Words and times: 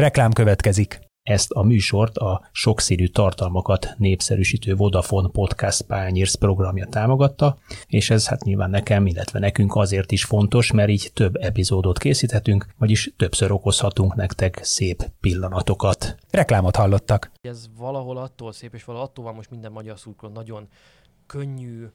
Reklám 0.00 0.32
következik. 0.32 1.00
Ezt 1.22 1.50
a 1.50 1.62
műsort 1.62 2.16
a 2.16 2.48
sokszínű 2.52 3.06
tartalmakat 3.06 3.94
népszerűsítő 3.96 4.74
Vodafone 4.74 5.28
Podcast 5.28 5.82
Pányérsz 5.82 6.34
programja 6.34 6.86
támogatta, 6.86 7.58
és 7.86 8.10
ez 8.10 8.28
hát 8.28 8.44
nyilván 8.44 8.70
nekem, 8.70 9.06
illetve 9.06 9.38
nekünk 9.38 9.74
azért 9.74 10.12
is 10.12 10.24
fontos, 10.24 10.72
mert 10.72 10.88
így 10.88 11.10
több 11.14 11.36
epizódot 11.36 11.98
készíthetünk, 11.98 12.66
vagyis 12.78 13.12
többször 13.16 13.50
okozhatunk 13.52 14.14
nektek 14.14 14.60
szép 14.62 15.10
pillanatokat. 15.20 16.16
Reklámot 16.30 16.76
hallottak. 16.76 17.30
Ez 17.40 17.66
valahol 17.76 18.16
attól 18.16 18.52
szép, 18.52 18.74
és 18.74 18.84
valahol 18.84 19.08
attól 19.08 19.24
van 19.24 19.34
most 19.34 19.50
minden 19.50 19.72
magyar 19.72 19.98
szurkoló 19.98 20.32
nagyon 20.32 20.68
könnyű, 21.26 21.86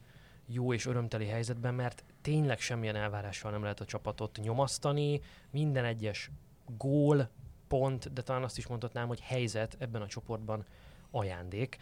jó 0.48 0.74
és 0.74 0.86
örömteli 0.86 1.26
helyzetben, 1.26 1.74
mert 1.74 2.04
tényleg 2.22 2.60
semmilyen 2.60 2.96
elvárással 2.96 3.52
nem 3.52 3.62
lehet 3.62 3.80
a 3.80 3.86
csapatot 3.86 4.40
nyomasztani, 4.44 5.22
minden 5.52 5.86
egyes 5.86 6.32
gól, 6.78 7.30
pont, 7.68 8.13
de 8.13 8.21
talán 8.21 8.43
azt 8.43 8.57
is 8.57 8.68
mondhatnám, 8.68 9.07
hogy 9.07 9.20
helyzet 9.20 9.75
ebben 9.79 10.02
a 10.02 10.08
csoportban 10.08 10.66
ajándék. 11.12 11.77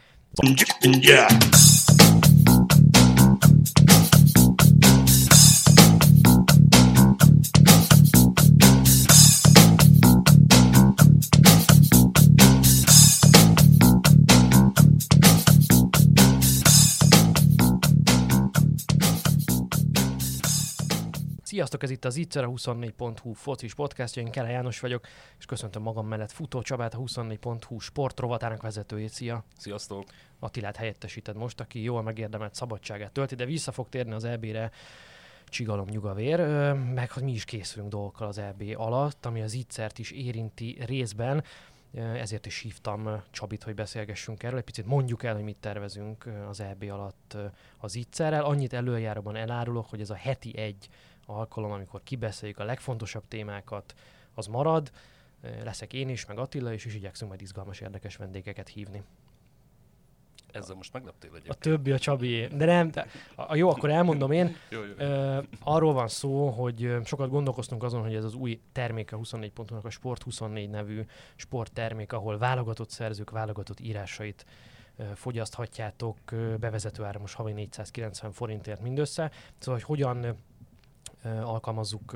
Yeah. 0.81 2.32
Sziasztok, 21.53 21.83
ez 21.83 21.89
itt 21.89 22.05
az 22.05 22.15
Itzer, 22.15 22.43
a 22.43 22.49
24.hu 22.49 23.33
focis 23.33 23.73
podcastja, 23.73 24.21
én 24.21 24.31
Kele 24.31 24.49
János 24.49 24.79
vagyok, 24.79 25.07
és 25.37 25.45
köszöntöm 25.45 25.81
magam 25.81 26.07
mellett 26.07 26.31
Futó 26.31 26.61
Csabát, 26.61 26.93
a 26.93 26.97
24.hu 26.97 27.79
sportrovatának 27.79 28.61
vezetőjét. 28.61 29.09
Szia! 29.09 29.43
Sziasztok! 29.57 30.03
Attilát 30.39 30.75
helyettesíted 30.75 31.35
most, 31.35 31.59
aki 31.59 31.83
jól 31.83 32.01
megérdemelt 32.01 32.55
szabadságát 32.55 33.11
tölti, 33.11 33.35
de 33.35 33.45
vissza 33.45 33.71
fog 33.71 33.89
térni 33.89 34.13
az 34.13 34.23
EB-re 34.23 34.71
csigalom 35.45 35.87
nyugavér, 35.89 36.39
meg 36.73 37.11
hogy 37.11 37.23
mi 37.23 37.31
is 37.31 37.45
készülünk 37.45 37.91
dolgokkal 37.91 38.27
az 38.27 38.37
EB 38.37 38.63
alatt, 38.75 39.25
ami 39.25 39.41
az 39.41 39.53
Itzert 39.53 39.99
is 39.99 40.11
érinti 40.11 40.77
részben, 40.85 41.43
ezért 41.93 42.45
is 42.45 42.59
hívtam 42.59 43.23
Csabit, 43.31 43.63
hogy 43.63 43.75
beszélgessünk 43.75 44.43
erről. 44.43 44.57
Egy 44.57 44.63
picit 44.63 44.85
mondjuk 44.85 45.23
el, 45.23 45.33
hogy 45.33 45.43
mit 45.43 45.57
tervezünk 45.57 46.29
az 46.49 46.59
EB 46.59 46.83
alatt 46.83 47.37
az 47.77 47.95
Itzerrel. 47.95 48.43
Annyit 48.43 48.73
előjáróban 48.73 49.35
elárulok, 49.35 49.89
hogy 49.89 50.01
ez 50.01 50.09
a 50.09 50.15
heti 50.15 50.57
egy 50.57 50.89
alkalom, 51.25 51.71
amikor 51.71 52.03
kibeszéljük 52.03 52.59
a 52.59 52.63
legfontosabb 52.63 53.27
témákat, 53.27 53.93
az 54.33 54.47
marad. 54.47 54.91
Leszek 55.63 55.93
én 55.93 56.09
is, 56.09 56.25
meg 56.25 56.37
Attila 56.37 56.73
is, 56.73 56.85
és 56.85 56.95
igyekszünk 56.95 57.29
majd 57.29 57.41
izgalmas, 57.41 57.79
érdekes 57.79 58.15
vendégeket 58.15 58.67
hívni. 58.67 59.03
Ezzel 60.51 60.75
most 60.75 60.93
megleptél 60.93 61.29
egyébként. 61.29 61.55
A 61.55 61.57
többi 61.57 61.91
a 61.91 61.99
Csabi. 61.99 62.47
De 62.47 62.65
nem, 62.65 62.91
de, 62.91 63.07
a, 63.35 63.55
jó, 63.55 63.69
akkor 63.69 63.89
elmondom 63.89 64.31
én. 64.31 64.55
jó, 64.69 64.79
jó. 64.83 64.93
Uh, 65.07 65.43
arról 65.59 65.93
van 65.93 66.07
szó, 66.07 66.49
hogy 66.49 66.95
sokat 67.05 67.29
gondolkoztunk 67.29 67.83
azon, 67.83 68.01
hogy 68.01 68.15
ez 68.15 68.23
az 68.23 68.33
új 68.33 68.61
terméke 68.71 69.15
24 69.15 69.51
pontonak 69.51 69.85
a 69.85 69.89
Sport 69.89 70.23
24 70.23 70.69
nevű 70.69 71.01
sporttermék, 71.35 72.13
ahol 72.13 72.37
válogatott 72.37 72.89
szerzők, 72.89 73.29
válogatott 73.29 73.79
írásait 73.79 74.45
fogyaszthatjátok, 75.15 76.17
bevezető 76.59 77.03
ára 77.03 77.19
most 77.19 77.35
havi 77.35 77.51
490 77.51 78.31
forintért 78.31 78.81
mindössze. 78.81 79.31
Szóval, 79.57 79.73
hogy 79.73 79.83
hogyan 79.83 80.37
alkalmazzuk 81.23 82.15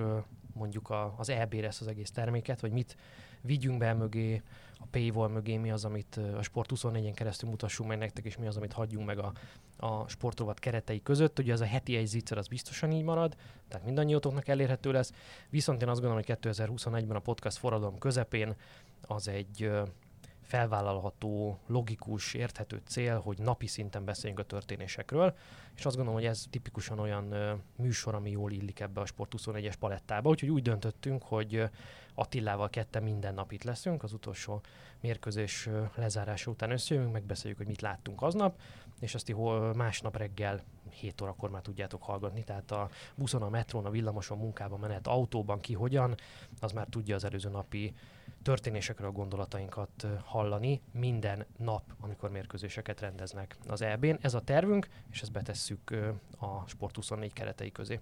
mondjuk 0.53 0.93
az 1.17 1.29
EB-re 1.29 1.67
ezt 1.67 1.81
az 1.81 1.87
egész 1.87 2.11
terméket, 2.11 2.61
vagy 2.61 2.71
mit 2.71 2.97
vigyünk 3.41 3.77
be 3.77 3.93
mögé, 3.93 4.41
a 4.79 4.85
paywall 4.91 5.29
mögé, 5.29 5.57
mi 5.57 5.71
az, 5.71 5.85
amit 5.85 6.19
a 6.37 6.41
Sport 6.41 6.71
24-en 6.75 7.11
keresztül 7.15 7.49
mutassunk 7.49 7.89
meg 7.89 7.97
nektek, 7.97 8.25
és 8.25 8.37
mi 8.37 8.47
az, 8.47 8.57
amit 8.57 8.73
hagyjunk 8.73 9.05
meg 9.05 9.17
a, 9.17 9.31
a 9.77 10.07
sportrovat 10.07 10.59
keretei 10.59 11.01
között. 11.01 11.39
Ugye 11.39 11.53
ez 11.53 11.61
a 11.61 11.65
heti 11.65 11.95
egy 11.95 12.05
zicser, 12.05 12.37
az 12.37 12.47
biztosan 12.47 12.91
így 12.91 13.03
marad, 13.03 13.35
tehát 13.67 13.85
mindannyiótoknak 13.85 14.47
elérhető 14.47 14.91
lesz. 14.91 15.11
Viszont 15.49 15.81
én 15.81 15.87
azt 15.87 16.01
gondolom, 16.01 16.23
hogy 16.25 16.37
2021-ben 16.41 17.15
a 17.15 17.19
podcast 17.19 17.57
forradalom 17.57 17.97
közepén 17.97 18.55
az 19.01 19.27
egy 19.27 19.71
felvállalható, 20.47 21.59
logikus, 21.65 22.33
érthető 22.33 22.81
cél, 22.85 23.19
hogy 23.19 23.37
napi 23.39 23.67
szinten 23.67 24.05
beszéljünk 24.05 24.41
a 24.41 24.45
történésekről, 24.45 25.35
és 25.75 25.85
azt 25.85 25.95
gondolom, 25.95 26.19
hogy 26.19 26.29
ez 26.29 26.45
tipikusan 26.49 26.99
olyan 26.99 27.33
műsor, 27.75 28.15
ami 28.15 28.29
jól 28.29 28.51
illik 28.51 28.79
ebbe 28.79 29.01
a 29.01 29.05
Sport 29.05 29.33
24-es 29.37 29.73
palettába, 29.79 30.29
úgyhogy 30.29 30.49
úgy 30.49 30.61
döntöttünk, 30.61 31.23
hogy 31.23 31.69
Attilával 32.13 32.69
ketten 32.69 33.03
minden 33.03 33.33
nap 33.33 33.51
itt 33.51 33.63
leszünk, 33.63 34.03
az 34.03 34.13
utolsó 34.13 34.61
mérkőzés 35.01 35.65
ö, 35.65 35.83
lezárása 35.95 36.51
után 36.51 36.71
összejövünk, 36.71 37.13
megbeszéljük, 37.13 37.57
hogy 37.57 37.67
mit 37.67 37.81
láttunk 37.81 38.21
aznap, 38.21 38.59
és 38.99 39.15
azt 39.15 39.31
hol 39.31 39.73
másnap 39.73 40.17
reggel 40.17 40.63
7 40.89 41.21
órakor 41.21 41.49
már 41.49 41.61
tudjátok 41.61 42.03
hallgatni, 42.03 42.43
tehát 42.43 42.71
a 42.71 42.89
buszon, 43.15 43.41
a 43.41 43.49
metrón, 43.49 43.85
a 43.85 43.89
villamoson, 43.89 44.37
munkában 44.37 44.79
menet, 44.79 45.07
autóban 45.07 45.59
ki 45.59 45.73
hogyan, 45.73 46.15
az 46.59 46.71
már 46.71 46.87
tudja 46.89 47.15
az 47.15 47.23
előző 47.23 47.49
napi 47.49 47.93
történésekről 48.41 49.07
a 49.07 49.11
gondolatainkat 49.11 50.07
hallani 50.23 50.81
minden 50.91 51.45
nap, 51.57 51.83
amikor 51.99 52.29
mérkőzéseket 52.31 52.99
rendeznek 52.99 53.57
az 53.67 53.81
EB-n. 53.81 54.17
Ez 54.21 54.33
a 54.33 54.41
tervünk, 54.41 54.87
és 55.11 55.21
ezt 55.21 55.31
betesszük 55.31 55.91
a 56.39 56.67
Sport 56.67 56.95
24 56.95 57.33
keretei 57.33 57.71
közé. 57.71 57.99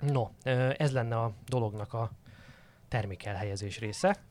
No, 0.00 0.28
ez 0.76 0.92
lenne 0.92 1.16
a 1.16 1.32
dolognak 1.46 1.92
a 1.92 2.10
termékelhelyezés 2.88 3.78
része. 3.78 4.22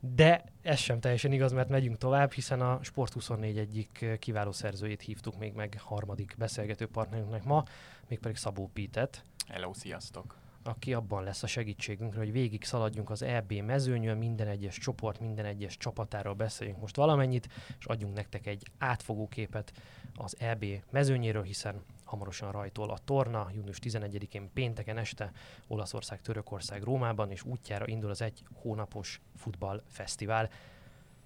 De 0.00 0.44
ez 0.62 0.78
sem 0.78 1.00
teljesen 1.00 1.32
igaz, 1.32 1.52
mert 1.52 1.68
megyünk 1.68 1.98
tovább, 1.98 2.32
hiszen 2.32 2.60
a 2.60 2.78
Sport 2.82 3.12
24 3.12 3.58
egyik 3.58 4.06
kiváló 4.18 4.52
szerzőjét 4.52 5.02
hívtuk 5.02 5.38
még 5.38 5.52
meg 5.52 5.80
harmadik 5.80 6.34
beszélgető 6.38 6.86
partnerünknek 6.86 7.44
ma, 7.44 7.64
mégpedig 8.08 8.36
Szabó 8.36 8.70
Pítet. 8.72 9.22
Hello, 9.48 9.74
sziasztok! 9.74 10.45
Aki 10.66 10.94
abban 10.94 11.24
lesz 11.24 11.42
a 11.42 11.46
segítségünkre, 11.46 12.18
hogy 12.18 12.32
végig 12.32 12.64
szaladjunk 12.64 13.10
az 13.10 13.22
EB 13.22 13.52
mezőnyön, 13.52 14.16
minden 14.16 14.48
egyes 14.48 14.78
csoport, 14.78 15.20
minden 15.20 15.44
egyes 15.44 15.76
csapatáról 15.76 16.34
beszéljünk 16.34 16.80
most 16.80 16.96
valamennyit, 16.96 17.48
és 17.78 17.84
adjunk 17.84 18.14
nektek 18.14 18.46
egy 18.46 18.62
átfogó 18.78 19.28
képet 19.28 19.72
az 20.14 20.36
EB 20.38 20.64
mezőnyéről, 20.90 21.42
hiszen 21.42 21.82
hamarosan 22.04 22.52
rajtol 22.52 22.90
a 22.90 22.98
torna, 23.04 23.50
június 23.54 23.78
11-én 23.82 24.50
pénteken 24.52 24.98
este 24.98 25.32
Olaszország, 25.66 26.20
Törökország, 26.20 26.82
Rómában, 26.82 27.30
és 27.30 27.42
útjára 27.42 27.86
indul 27.86 28.10
az 28.10 28.22
egy 28.22 28.44
hónapos 28.54 29.20
futballfesztivál. 29.36 30.50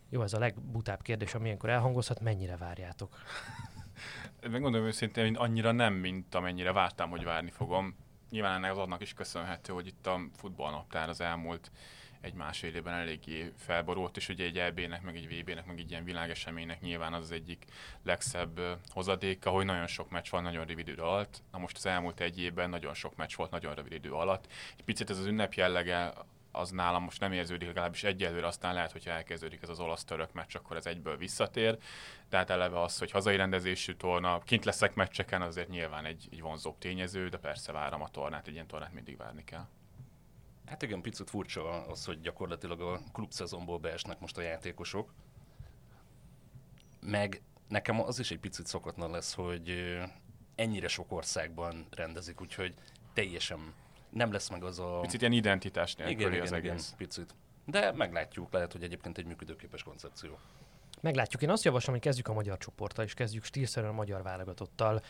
Jó, 0.08 0.22
ez 0.22 0.32
a 0.32 0.38
legbutább 0.38 1.02
kérdés, 1.02 1.34
ami 1.34 1.44
ilyenkor 1.44 1.70
elhangozhat, 1.70 2.20
mennyire 2.20 2.56
várjátok? 2.56 3.18
Megmondom 4.50 4.84
őszintén, 4.84 5.26
hogy 5.26 5.36
annyira 5.38 5.72
nem, 5.72 5.94
mint 5.94 6.34
amennyire 6.34 6.72
vártam, 6.72 7.10
hogy 7.10 7.24
várni 7.24 7.50
fogom 7.50 7.96
nyilván 8.30 8.54
ennek 8.54 8.70
az 8.70 8.78
adnak 8.78 9.00
is 9.00 9.14
köszönhető, 9.14 9.72
hogy 9.72 9.86
itt 9.86 10.06
a 10.06 10.20
futballnaptár 10.36 11.08
az 11.08 11.20
elmúlt 11.20 11.70
egy 12.20 12.34
másfél 12.34 12.74
évben 12.74 12.94
eléggé 12.94 13.52
felborult, 13.56 14.16
és 14.16 14.28
ugye 14.28 14.44
egy 14.44 14.58
EB-nek, 14.58 15.02
meg 15.02 15.16
egy 15.16 15.41
VB-nek, 15.41 15.66
meg 15.66 15.78
egy 15.78 15.91
ilyen 15.91 16.04
világeseménynek 16.04 16.80
nyilván 16.80 17.12
az, 17.12 17.22
az 17.22 17.30
egyik 17.30 17.64
legszebb 18.02 18.60
hozadéka, 18.88 19.50
hogy 19.50 19.64
nagyon 19.64 19.86
sok 19.86 20.10
meccs 20.10 20.30
van 20.30 20.42
nagyon 20.42 20.66
rövid 20.66 20.88
idő 20.88 21.02
alatt. 21.02 21.42
Na 21.52 21.58
most 21.58 21.76
az 21.76 21.86
elmúlt 21.86 22.20
egy 22.20 22.41
évben 22.41 22.70
nagyon 22.70 22.94
sok 22.94 23.16
meccs 23.16 23.36
volt 23.36 23.50
nagyon 23.50 23.74
rövid 23.74 23.92
idő 23.92 24.12
alatt. 24.12 24.52
Egy 24.76 24.84
picit 24.84 25.10
ez 25.10 25.18
az 25.18 25.26
ünnep 25.26 25.54
jellege 25.54 26.12
az 26.52 26.70
nálam 26.70 27.02
most 27.02 27.20
nem 27.20 27.32
érződik, 27.32 27.68
legalábbis 27.68 28.04
egyelőre 28.04 28.46
aztán 28.46 28.74
lehet, 28.74 28.92
hogyha 28.92 29.10
elkezdődik 29.10 29.62
ez 29.62 29.68
az 29.68 29.80
olasz-török 29.80 30.32
meccs, 30.32 30.56
akkor 30.56 30.76
ez 30.76 30.86
egyből 30.86 31.16
visszatér. 31.16 31.78
Tehát 32.28 32.50
eleve 32.50 32.80
az, 32.80 32.98
hogy 32.98 33.10
hazai 33.10 33.36
rendezésű 33.36 33.94
torna, 33.94 34.38
kint 34.38 34.64
leszek 34.64 34.94
meccseken, 34.94 35.42
azért 35.42 35.68
nyilván 35.68 36.04
egy, 36.04 36.28
egy 36.30 36.40
vonzóbb 36.40 36.78
tényező, 36.78 37.28
de 37.28 37.38
persze 37.38 37.72
várom 37.72 38.02
a 38.02 38.08
tornát, 38.08 38.46
egy 38.46 38.54
ilyen 38.54 38.66
tornát 38.66 38.92
mindig 38.92 39.16
várni 39.16 39.44
kell. 39.44 39.66
Hát 40.66 40.82
igen, 40.82 41.00
picit 41.00 41.30
furcsa 41.30 41.86
az, 41.86 42.04
hogy 42.04 42.20
gyakorlatilag 42.20 42.80
a 42.80 43.00
klubszezonból 43.12 43.78
beesnek 43.78 44.20
most 44.20 44.38
a 44.38 44.42
játékosok. 44.42 45.12
Meg 47.00 47.42
nekem 47.68 48.00
az 48.00 48.18
is 48.18 48.30
egy 48.30 48.38
picit 48.38 48.66
szokatlan 48.66 49.10
lesz, 49.10 49.34
hogy 49.34 49.98
ennyire 50.54 50.88
sok 50.88 51.12
országban 51.12 51.86
rendezik, 51.91 52.41
úgyhogy 52.41 52.74
teljesen 53.12 53.74
nem 54.10 54.33
lesz 54.33 54.48
meg 54.48 54.65
az 54.65 54.78
a... 54.78 54.98
Picit 55.01 55.21
ilyen 55.21 55.33
identitás 55.33 55.95
nélküli 55.95 56.21
igen, 56.21 56.41
az 56.41 56.53
igen, 56.53 56.54
egész. 56.54 56.86
Igen, 56.86 56.97
picit. 56.97 57.34
De 57.65 57.92
meglátjuk, 57.92 58.53
lehet, 58.53 58.72
hogy 58.72 58.83
egyébként 58.83 59.18
egy 59.18 59.27
működőképes 59.27 59.83
koncepció. 59.83 60.39
Meglátjuk. 61.01 61.42
Én 61.42 61.51
azt 61.51 61.65
javaslom, 61.65 61.95
hogy 61.95 62.04
kezdjük 62.04 62.28
a 62.28 62.33
magyar 62.33 62.59
csoporttal, 62.59 63.04
és 63.04 63.15
kezdjük 63.15 63.45
stílszerűen 63.45 63.92
a 63.92 63.97
magyar 63.97 64.22
válogatottal. 64.22 65.03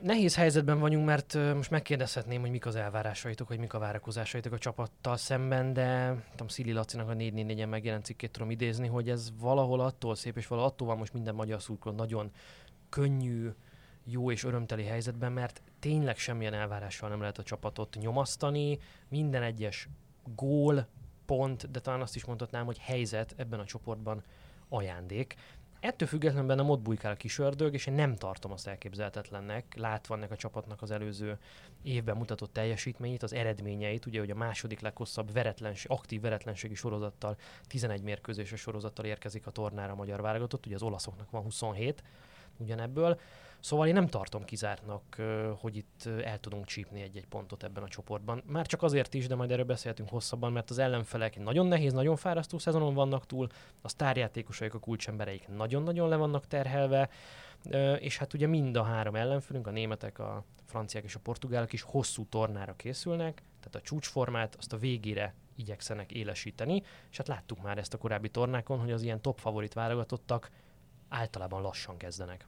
Nehéz 0.00 0.34
helyzetben 0.34 0.78
vagyunk, 0.78 1.06
mert 1.06 1.34
most 1.54 1.70
megkérdezhetném, 1.70 2.40
hogy 2.40 2.50
mik 2.50 2.66
az 2.66 2.76
elvárásaitok, 2.76 3.46
hogy 3.46 3.58
mik 3.58 3.74
a 3.74 3.78
várakozásaitok 3.78 4.52
a 4.52 4.58
csapattal 4.58 5.16
szemben, 5.16 5.72
de 5.72 6.16
tudom, 6.30 6.48
Szili 6.48 6.72
Lacinak 6.72 7.08
a 7.08 7.14
4 7.14 7.32
4 7.32 7.60
en 7.60 7.68
megjelent 7.68 8.04
cikkét 8.04 8.30
tudom 8.30 8.50
idézni, 8.50 8.86
hogy 8.86 9.10
ez 9.10 9.32
valahol 9.40 9.80
attól 9.80 10.14
szép, 10.14 10.36
és 10.36 10.46
valahol 10.46 10.70
attól 10.70 10.86
van 10.86 10.98
most 10.98 11.12
minden 11.12 11.34
magyar 11.34 11.62
szurkoló 11.62 11.96
nagyon 11.96 12.30
könnyű, 12.88 13.50
jó 14.04 14.30
és 14.30 14.44
örömteli 14.44 14.84
helyzetben, 14.84 15.32
mert 15.32 15.62
tényleg 15.78 16.16
semmilyen 16.16 16.54
elvárással 16.54 17.08
nem 17.08 17.20
lehet 17.20 17.38
a 17.38 17.42
csapatot 17.42 17.96
nyomasztani, 18.00 18.78
minden 19.08 19.42
egyes 19.42 19.88
gól, 20.34 20.86
pont, 21.26 21.70
de 21.70 21.80
talán 21.80 22.00
azt 22.00 22.16
is 22.16 22.24
mondhatnám, 22.24 22.64
hogy 22.64 22.78
helyzet 22.78 23.34
ebben 23.36 23.60
a 23.60 23.64
csoportban 23.64 24.22
ajándék. 24.68 25.36
Ettől 25.80 26.08
függetlenül 26.08 26.48
benne 26.48 26.62
ott 26.62 26.80
bujkál 26.80 27.12
a 27.12 27.16
kis 27.16 27.38
ördög, 27.38 27.74
és 27.74 27.86
én 27.86 27.94
nem 27.94 28.16
tartom 28.16 28.52
azt 28.52 28.66
elképzelhetetlennek, 28.66 29.74
látva 29.76 30.14
ennek 30.14 30.30
a 30.30 30.36
csapatnak 30.36 30.82
az 30.82 30.90
előző 30.90 31.38
évben 31.82 32.16
mutatott 32.16 32.52
teljesítményét, 32.52 33.22
az 33.22 33.32
eredményeit, 33.32 34.06
ugye, 34.06 34.18
hogy 34.18 34.30
a 34.30 34.34
második 34.34 34.80
leghosszabb 34.80 35.32
veretlenség, 35.32 35.90
aktív 35.90 36.20
veretlenségi 36.20 36.74
sorozattal, 36.74 37.36
11 37.66 38.02
mérkőzéses 38.02 38.60
sorozattal 38.60 39.04
érkezik 39.04 39.46
a 39.46 39.50
tornára 39.50 39.92
a 39.92 39.96
magyar 39.96 40.20
válogatott, 40.20 40.66
ugye 40.66 40.74
az 40.74 40.82
olaszoknak 40.82 41.30
van 41.30 41.42
27 41.42 42.02
ugyanebből. 42.56 43.20
Szóval 43.60 43.86
én 43.86 43.92
nem 43.92 44.06
tartom 44.06 44.44
kizártnak, 44.44 45.22
hogy 45.60 45.76
itt 45.76 46.08
el 46.24 46.38
tudunk 46.38 46.64
csípni 46.64 47.02
egy-egy 47.02 47.26
pontot 47.26 47.62
ebben 47.62 47.82
a 47.82 47.88
csoportban. 47.88 48.42
Már 48.46 48.66
csak 48.66 48.82
azért 48.82 49.14
is, 49.14 49.26
de 49.26 49.34
majd 49.34 49.50
erről 49.50 49.64
beszélhetünk 49.64 50.08
hosszabban, 50.08 50.52
mert 50.52 50.70
az 50.70 50.78
ellenfelek 50.78 51.38
nagyon 51.38 51.66
nehéz, 51.66 51.92
nagyon 51.92 52.16
fárasztó 52.16 52.58
szezonon 52.58 52.94
vannak 52.94 53.26
túl, 53.26 53.46
a 53.80 53.88
sztárjátékosaik, 53.88 54.74
a 54.74 54.78
kulcsembereik 54.78 55.48
nagyon-nagyon 55.48 56.08
le 56.08 56.16
vannak 56.16 56.46
terhelve, 56.46 57.08
és 57.98 58.18
hát 58.18 58.34
ugye 58.34 58.46
mind 58.46 58.76
a 58.76 58.82
három 58.82 59.14
ellenfelünk, 59.14 59.66
a 59.66 59.70
németek, 59.70 60.18
a 60.18 60.44
franciák 60.64 61.04
és 61.04 61.14
a 61.14 61.20
portugálok 61.20 61.72
is 61.72 61.82
hosszú 61.82 62.26
tornára 62.26 62.74
készülnek, 62.76 63.42
tehát 63.58 63.74
a 63.74 63.80
csúcsformát 63.80 64.54
azt 64.58 64.72
a 64.72 64.76
végére 64.76 65.34
igyekszenek 65.56 66.12
élesíteni, 66.12 66.82
és 67.10 67.16
hát 67.16 67.28
láttuk 67.28 67.62
már 67.62 67.78
ezt 67.78 67.94
a 67.94 67.98
korábbi 67.98 68.28
tornákon, 68.28 68.78
hogy 68.78 68.92
az 68.92 69.02
ilyen 69.02 69.22
top 69.22 69.38
favorit 69.38 69.74
válogatottak 69.74 70.50
általában 71.08 71.62
lassan 71.62 71.96
kezdenek. 71.96 72.46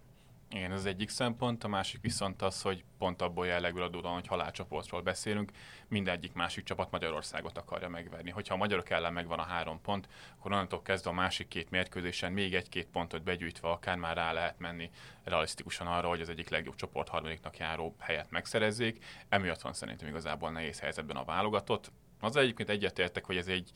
Igen, 0.52 0.72
ez 0.72 0.84
egyik 0.84 1.08
szempont, 1.08 1.64
a 1.64 1.68
másik 1.68 2.00
viszont 2.00 2.42
az, 2.42 2.62
hogy 2.62 2.84
pont 2.98 3.22
abból 3.22 3.46
jellegül 3.46 3.82
adódóan, 3.82 4.14
hogy 4.14 4.26
halálcsoportról 4.26 5.02
beszélünk, 5.02 5.50
mindegyik 5.88 6.32
másik 6.32 6.64
csapat 6.64 6.90
Magyarországot 6.90 7.58
akarja 7.58 7.88
megverni. 7.88 8.30
Hogyha 8.30 8.54
a 8.54 8.56
magyarok 8.56 8.90
ellen 8.90 9.12
megvan 9.12 9.38
a 9.38 9.42
három 9.42 9.80
pont, 9.80 10.08
akkor 10.38 10.52
onnantól 10.52 10.82
kezdve 10.82 11.10
a 11.10 11.12
másik 11.12 11.48
két 11.48 11.70
mérkőzésen 11.70 12.32
még 12.32 12.54
egy-két 12.54 12.86
pontot 12.86 13.22
begyűjtve 13.22 13.68
akár 13.68 13.96
már 13.96 14.16
rá 14.16 14.32
lehet 14.32 14.58
menni 14.58 14.90
realisztikusan 15.24 15.86
arra, 15.86 16.08
hogy 16.08 16.20
az 16.20 16.28
egyik 16.28 16.48
legjobb 16.48 16.74
csoport 16.74 17.08
harmadiknak 17.08 17.56
járó 17.56 17.94
helyet 17.98 18.30
megszerezzék. 18.30 19.04
Emiatt 19.28 19.60
van 19.60 19.72
szerintem 19.72 20.08
igazából 20.08 20.50
nehéz 20.50 20.80
helyzetben 20.80 21.16
a 21.16 21.24
válogatott. 21.24 21.92
Az 22.20 22.36
egyébként 22.36 22.68
egyetértek, 22.68 23.24
hogy 23.24 23.36
ez 23.36 23.48
egy 23.48 23.70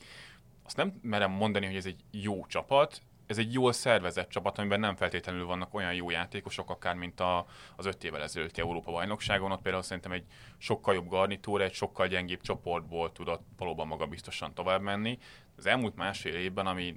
azt 0.63 0.77
nem 0.77 0.99
merem 1.01 1.31
mondani, 1.31 1.65
hogy 1.65 1.75
ez 1.75 1.85
egy 1.85 2.03
jó 2.11 2.45
csapat, 2.45 3.01
ez 3.27 3.37
egy 3.37 3.53
jól 3.53 3.71
szervezett 3.71 4.29
csapat, 4.29 4.57
amiben 4.57 4.79
nem 4.79 4.95
feltétlenül 4.95 5.45
vannak 5.45 5.73
olyan 5.73 5.93
jó 5.93 6.09
játékosok, 6.09 6.69
akár 6.69 6.95
mint 6.95 7.19
a, 7.19 7.45
az 7.75 7.85
öt 7.85 8.03
évvel 8.03 8.21
ezelőtti 8.21 8.61
Európa 8.61 8.91
bajnokságon. 8.91 9.51
Ott 9.51 9.61
például 9.61 9.83
szerintem 9.83 10.11
egy 10.11 10.25
sokkal 10.57 10.93
jobb 10.93 11.07
garnitúra, 11.07 11.63
egy 11.63 11.73
sokkal 11.73 12.07
gyengébb 12.07 12.41
csoportból 12.41 13.11
tudott 13.11 13.45
valóban 13.57 13.87
magabiztosan 13.87 14.53
tovább 14.53 14.81
menni. 14.81 15.17
Az 15.57 15.65
elmúlt 15.65 15.95
másfél 15.95 16.35
évben, 16.35 16.67
ami 16.67 16.95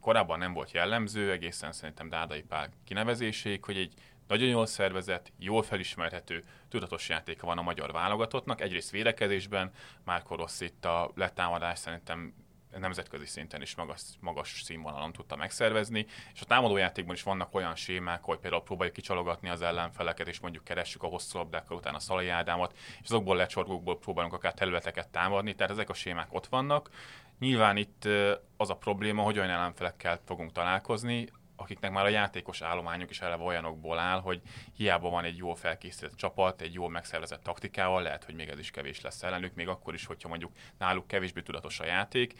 korábban 0.00 0.38
nem 0.38 0.52
volt 0.52 0.70
jellemző, 0.70 1.30
egészen 1.30 1.72
szerintem 1.72 2.08
Dádai 2.08 2.42
Pál 2.42 2.70
kinevezéséig, 2.84 3.64
hogy 3.64 3.76
egy 3.76 3.94
nagyon 4.26 4.48
jól 4.48 4.66
szervezett, 4.66 5.32
jól 5.38 5.62
felismerhető, 5.62 6.44
tudatos 6.68 7.08
játéka 7.08 7.46
van 7.46 7.58
a 7.58 7.62
magyar 7.62 7.92
válogatottnak. 7.92 8.60
Egyrészt 8.60 8.90
védekezésben, 8.90 9.70
Márko 10.04 10.34
Rossz 10.34 10.60
itt 10.60 10.84
a 10.84 11.10
letámadás 11.14 11.78
szerintem 11.78 12.34
nemzetközi 12.78 13.26
szinten 13.26 13.62
is 13.62 13.74
magas, 13.74 14.02
magas 14.20 14.60
színvonalon 14.62 15.12
tudta 15.12 15.36
megszervezni, 15.36 16.06
és 16.34 16.40
a 16.40 16.44
támadójátékban 16.44 17.14
is 17.14 17.22
vannak 17.22 17.54
olyan 17.54 17.74
sémák, 17.74 18.22
hogy 18.22 18.38
például 18.38 18.62
próbáljuk 18.62 18.94
kicsalogatni 18.94 19.48
az 19.48 19.62
ellenfeleket, 19.62 20.28
és 20.28 20.40
mondjuk 20.40 20.64
keressük 20.64 21.02
a 21.02 21.06
hosszú 21.06 21.38
labdákkal 21.38 21.76
utána 21.76 21.96
a 21.96 22.00
Szalai 22.00 22.28
Ádámot, 22.28 22.78
és 23.02 23.08
azokból 23.08 23.36
lecsorgókból 23.36 23.98
próbálunk 23.98 24.34
akár 24.34 24.54
területeket 24.54 25.08
támadni, 25.08 25.54
tehát 25.54 25.72
ezek 25.72 25.90
a 25.90 25.94
sémák 25.94 26.34
ott 26.34 26.46
vannak. 26.46 26.90
Nyilván 27.38 27.76
itt 27.76 28.08
az 28.56 28.70
a 28.70 28.76
probléma, 28.76 29.22
hogy 29.22 29.38
olyan 29.38 29.50
ellenfelekkel 29.50 30.20
fogunk 30.24 30.52
találkozni, 30.52 31.28
akiknek 31.56 31.90
már 31.90 32.04
a 32.04 32.08
játékos 32.08 32.60
állományuk 32.60 33.10
is 33.10 33.20
eleve 33.20 33.42
olyanokból 33.42 33.98
áll, 33.98 34.20
hogy 34.20 34.40
hiába 34.76 35.10
van 35.10 35.24
egy 35.24 35.36
jól 35.36 35.56
felkészített 35.56 36.16
csapat, 36.16 36.60
egy 36.60 36.74
jól 36.74 36.90
megszervezett 36.90 37.42
taktikával, 37.42 38.02
lehet, 38.02 38.24
hogy 38.24 38.34
még 38.34 38.48
ez 38.48 38.58
is 38.58 38.70
kevés 38.70 39.00
lesz 39.00 39.22
ellenük, 39.22 39.54
még 39.54 39.68
akkor 39.68 39.94
is, 39.94 40.06
hogyha 40.06 40.28
mondjuk 40.28 40.52
náluk 40.78 41.06
kevésbé 41.06 41.40
tudatos 41.40 41.80
a 41.80 41.84
játék, 41.84 42.34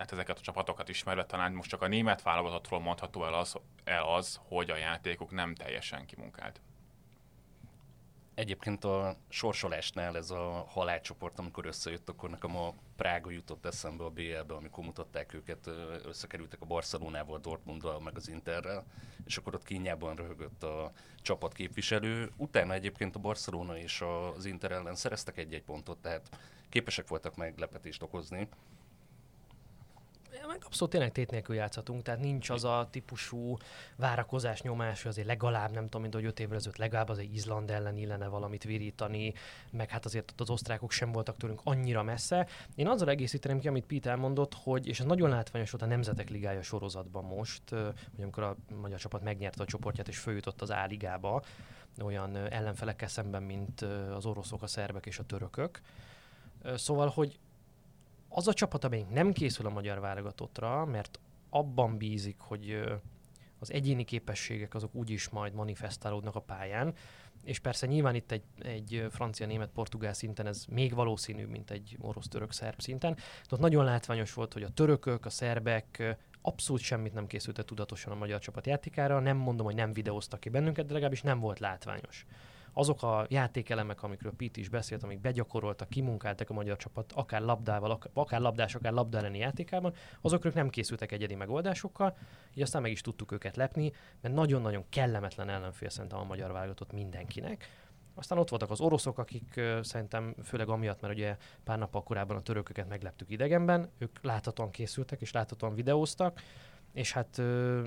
tehát 0.00 0.14
ezeket 0.14 0.38
a 0.38 0.42
csapatokat 0.42 0.88
ismerve 0.88 1.26
talán 1.26 1.52
most 1.52 1.70
csak 1.70 1.82
a 1.82 1.86
német 1.86 2.22
válogatottról 2.22 2.80
mondható 2.80 3.24
el 3.24 3.34
az, 3.34 3.56
el 3.84 4.04
az, 4.04 4.40
hogy 4.42 4.70
a 4.70 4.76
játékuk 4.76 5.30
nem 5.30 5.54
teljesen 5.54 6.06
kimunkált. 6.06 6.60
Egyébként 8.34 8.84
a 8.84 9.16
sorsolásnál 9.28 10.16
ez 10.16 10.30
a 10.30 10.64
halálcsoport, 10.68 11.38
amikor 11.38 11.66
összejött, 11.66 12.08
akkor 12.08 12.30
nekem 12.30 12.56
a 12.56 12.74
Prága 12.96 13.30
jutott 13.30 13.66
eszembe 13.66 14.04
a 14.04 14.10
BL-be, 14.10 14.54
amikor 14.54 14.84
mutatták 14.84 15.34
őket, 15.34 15.66
összekerültek 16.04 16.60
a 16.60 16.66
Barcelonával, 16.66 17.38
Dortmunddal, 17.38 18.00
meg 18.00 18.16
az 18.16 18.28
Interrel, 18.28 18.84
és 19.24 19.36
akkor 19.36 19.54
ott 19.54 19.64
kínjában 19.64 20.16
röhögött 20.16 20.62
a 20.62 20.92
csapat 21.22 21.52
képviselő. 21.52 22.30
Utána 22.36 22.72
egyébként 22.72 23.16
a 23.16 23.18
Barcelona 23.18 23.78
és 23.78 24.00
az 24.36 24.44
Inter 24.44 24.72
ellen 24.72 24.94
szereztek 24.94 25.38
egy-egy 25.38 25.62
pontot, 25.62 25.98
tehát 25.98 26.38
képesek 26.68 27.08
voltak 27.08 27.36
meglepetést 27.36 28.02
okozni 28.02 28.48
abszolút 30.60 30.92
tényleg 30.92 31.12
tét 31.12 31.30
nélkül 31.30 31.54
játszhatunk, 31.54 32.02
tehát 32.02 32.20
nincs 32.20 32.50
az 32.50 32.64
a 32.64 32.88
típusú 32.90 33.56
várakozás 33.96 34.62
nyomás, 34.62 35.02
hogy 35.02 35.10
azért 35.10 35.26
legalább, 35.26 35.70
nem 35.70 35.82
tudom, 35.82 36.00
mint 36.00 36.14
hogy 36.14 36.24
öt 36.24 36.40
évvel 36.40 36.56
ezelőtt 36.56 36.76
legalább 36.76 37.08
az 37.08 37.18
egy 37.18 37.34
Izland 37.34 37.70
ellen 37.70 37.96
illene 37.96 38.26
valamit 38.26 38.64
virítani, 38.64 39.32
meg 39.70 39.88
hát 39.88 40.04
azért 40.04 40.30
ott 40.30 40.40
az 40.40 40.50
osztrákok 40.50 40.90
sem 40.90 41.12
voltak 41.12 41.36
tőlünk 41.36 41.60
annyira 41.64 42.02
messze. 42.02 42.46
Én 42.74 42.88
azzal 42.88 43.08
egészíteném 43.08 43.60
ki, 43.60 43.68
amit 43.68 43.86
Peter 43.86 44.16
mondott, 44.16 44.54
hogy, 44.54 44.86
és 44.86 45.00
ez 45.00 45.06
nagyon 45.06 45.28
látványos 45.28 45.70
volt 45.70 45.84
a 45.84 45.86
Nemzetek 45.86 46.28
Ligája 46.30 46.62
sorozatban 46.62 47.24
most, 47.24 47.62
hogy 48.14 48.22
amikor 48.22 48.42
a 48.42 48.56
magyar 48.80 48.98
csapat 48.98 49.22
megnyerte 49.22 49.62
a 49.62 49.66
csoportját 49.66 50.08
és 50.08 50.18
följutott 50.18 50.60
az 50.60 50.70
A-ligába, 50.70 51.42
olyan 52.02 52.36
ellenfelekkel 52.36 53.08
szemben, 53.08 53.42
mint 53.42 53.80
az 54.14 54.26
oroszok, 54.26 54.62
a 54.62 54.66
szerbek 54.66 55.06
és 55.06 55.18
a 55.18 55.24
törökök. 55.24 55.80
Szóval, 56.74 57.08
hogy 57.08 57.38
az 58.32 58.48
a 58.48 58.52
csapat, 58.54 58.84
amelyik 58.84 59.08
nem 59.08 59.32
készül 59.32 59.66
a 59.66 59.70
magyar 59.70 60.00
válogatottra, 60.00 60.84
mert 60.84 61.20
abban 61.50 61.96
bízik, 61.96 62.38
hogy 62.38 62.80
az 63.58 63.72
egyéni 63.72 64.04
képességek 64.04 64.74
azok 64.74 64.94
úgyis 64.94 65.28
majd 65.28 65.52
manifestálódnak 65.52 66.34
a 66.34 66.40
pályán, 66.40 66.94
és 67.44 67.58
persze 67.58 67.86
nyilván 67.86 68.14
itt 68.14 68.30
egy, 68.30 68.42
egy 68.58 69.06
francia, 69.10 69.46
német, 69.46 69.70
portugál 69.70 70.12
szinten 70.12 70.46
ez 70.46 70.64
még 70.68 70.94
valószínűbb, 70.94 71.48
mint 71.48 71.70
egy 71.70 71.96
orosz, 72.00 72.28
török, 72.28 72.52
szerb 72.52 72.80
szinten. 72.80 73.14
De 73.14 73.50
ott 73.50 73.60
nagyon 73.60 73.84
látványos 73.84 74.32
volt, 74.32 74.52
hogy 74.52 74.62
a 74.62 74.68
törökök, 74.68 75.26
a 75.26 75.30
szerbek 75.30 76.16
abszolút 76.42 76.82
semmit 76.82 77.12
nem 77.12 77.26
készültek 77.26 77.64
tudatosan 77.64 78.12
a 78.12 78.16
magyar 78.16 78.40
csapat 78.40 78.66
játékára. 78.66 79.20
Nem 79.20 79.36
mondom, 79.36 79.66
hogy 79.66 79.74
nem 79.74 79.92
videóztak 79.92 80.40
ki 80.40 80.48
bennünket, 80.48 80.86
de 80.86 80.92
legalábbis 80.92 81.22
nem 81.22 81.40
volt 81.40 81.58
látványos 81.58 82.26
azok 82.72 83.02
a 83.02 83.26
játékelemek, 83.28 84.02
amikről 84.02 84.32
Pete 84.36 84.60
is 84.60 84.68
beszélt, 84.68 85.02
amik 85.02 85.20
begyakoroltak, 85.20 85.88
kimunkáltak 85.88 86.50
a 86.50 86.54
magyar 86.54 86.76
csapat, 86.76 87.12
akár 87.12 87.40
labdával, 87.40 87.98
akár 88.12 88.40
labdás, 88.40 88.74
akár 88.74 88.92
labda 88.92 89.18
elleni 89.18 89.38
játékában, 89.38 89.94
azokról 90.20 90.52
nem 90.54 90.68
készültek 90.68 91.12
egyedi 91.12 91.34
megoldásokkal, 91.34 92.16
így 92.54 92.62
aztán 92.62 92.82
meg 92.82 92.90
is 92.90 93.00
tudtuk 93.00 93.32
őket 93.32 93.56
lepni, 93.56 93.92
mert 94.20 94.34
nagyon-nagyon 94.34 94.84
kellemetlen 94.88 95.48
ellenfél 95.48 95.88
szerintem 95.88 96.18
a 96.18 96.24
magyar 96.24 96.52
válogatott 96.52 96.92
mindenkinek. 96.92 97.68
Aztán 98.14 98.38
ott 98.38 98.48
voltak 98.48 98.70
az 98.70 98.80
oroszok, 98.80 99.18
akik 99.18 99.60
szerintem 99.82 100.34
főleg 100.44 100.68
amiatt, 100.68 101.00
mert 101.00 101.14
ugye 101.14 101.36
pár 101.64 101.78
nap 101.78 102.04
korábban 102.04 102.36
a 102.36 102.40
törököket 102.40 102.88
megleptük 102.88 103.30
idegenben, 103.30 103.90
ők 103.98 104.22
láthatóan 104.22 104.70
készültek 104.70 105.20
és 105.20 105.32
láthatóan 105.32 105.74
videóztak, 105.74 106.40
és 106.92 107.12
hát 107.12 107.38
uh, 107.38 107.86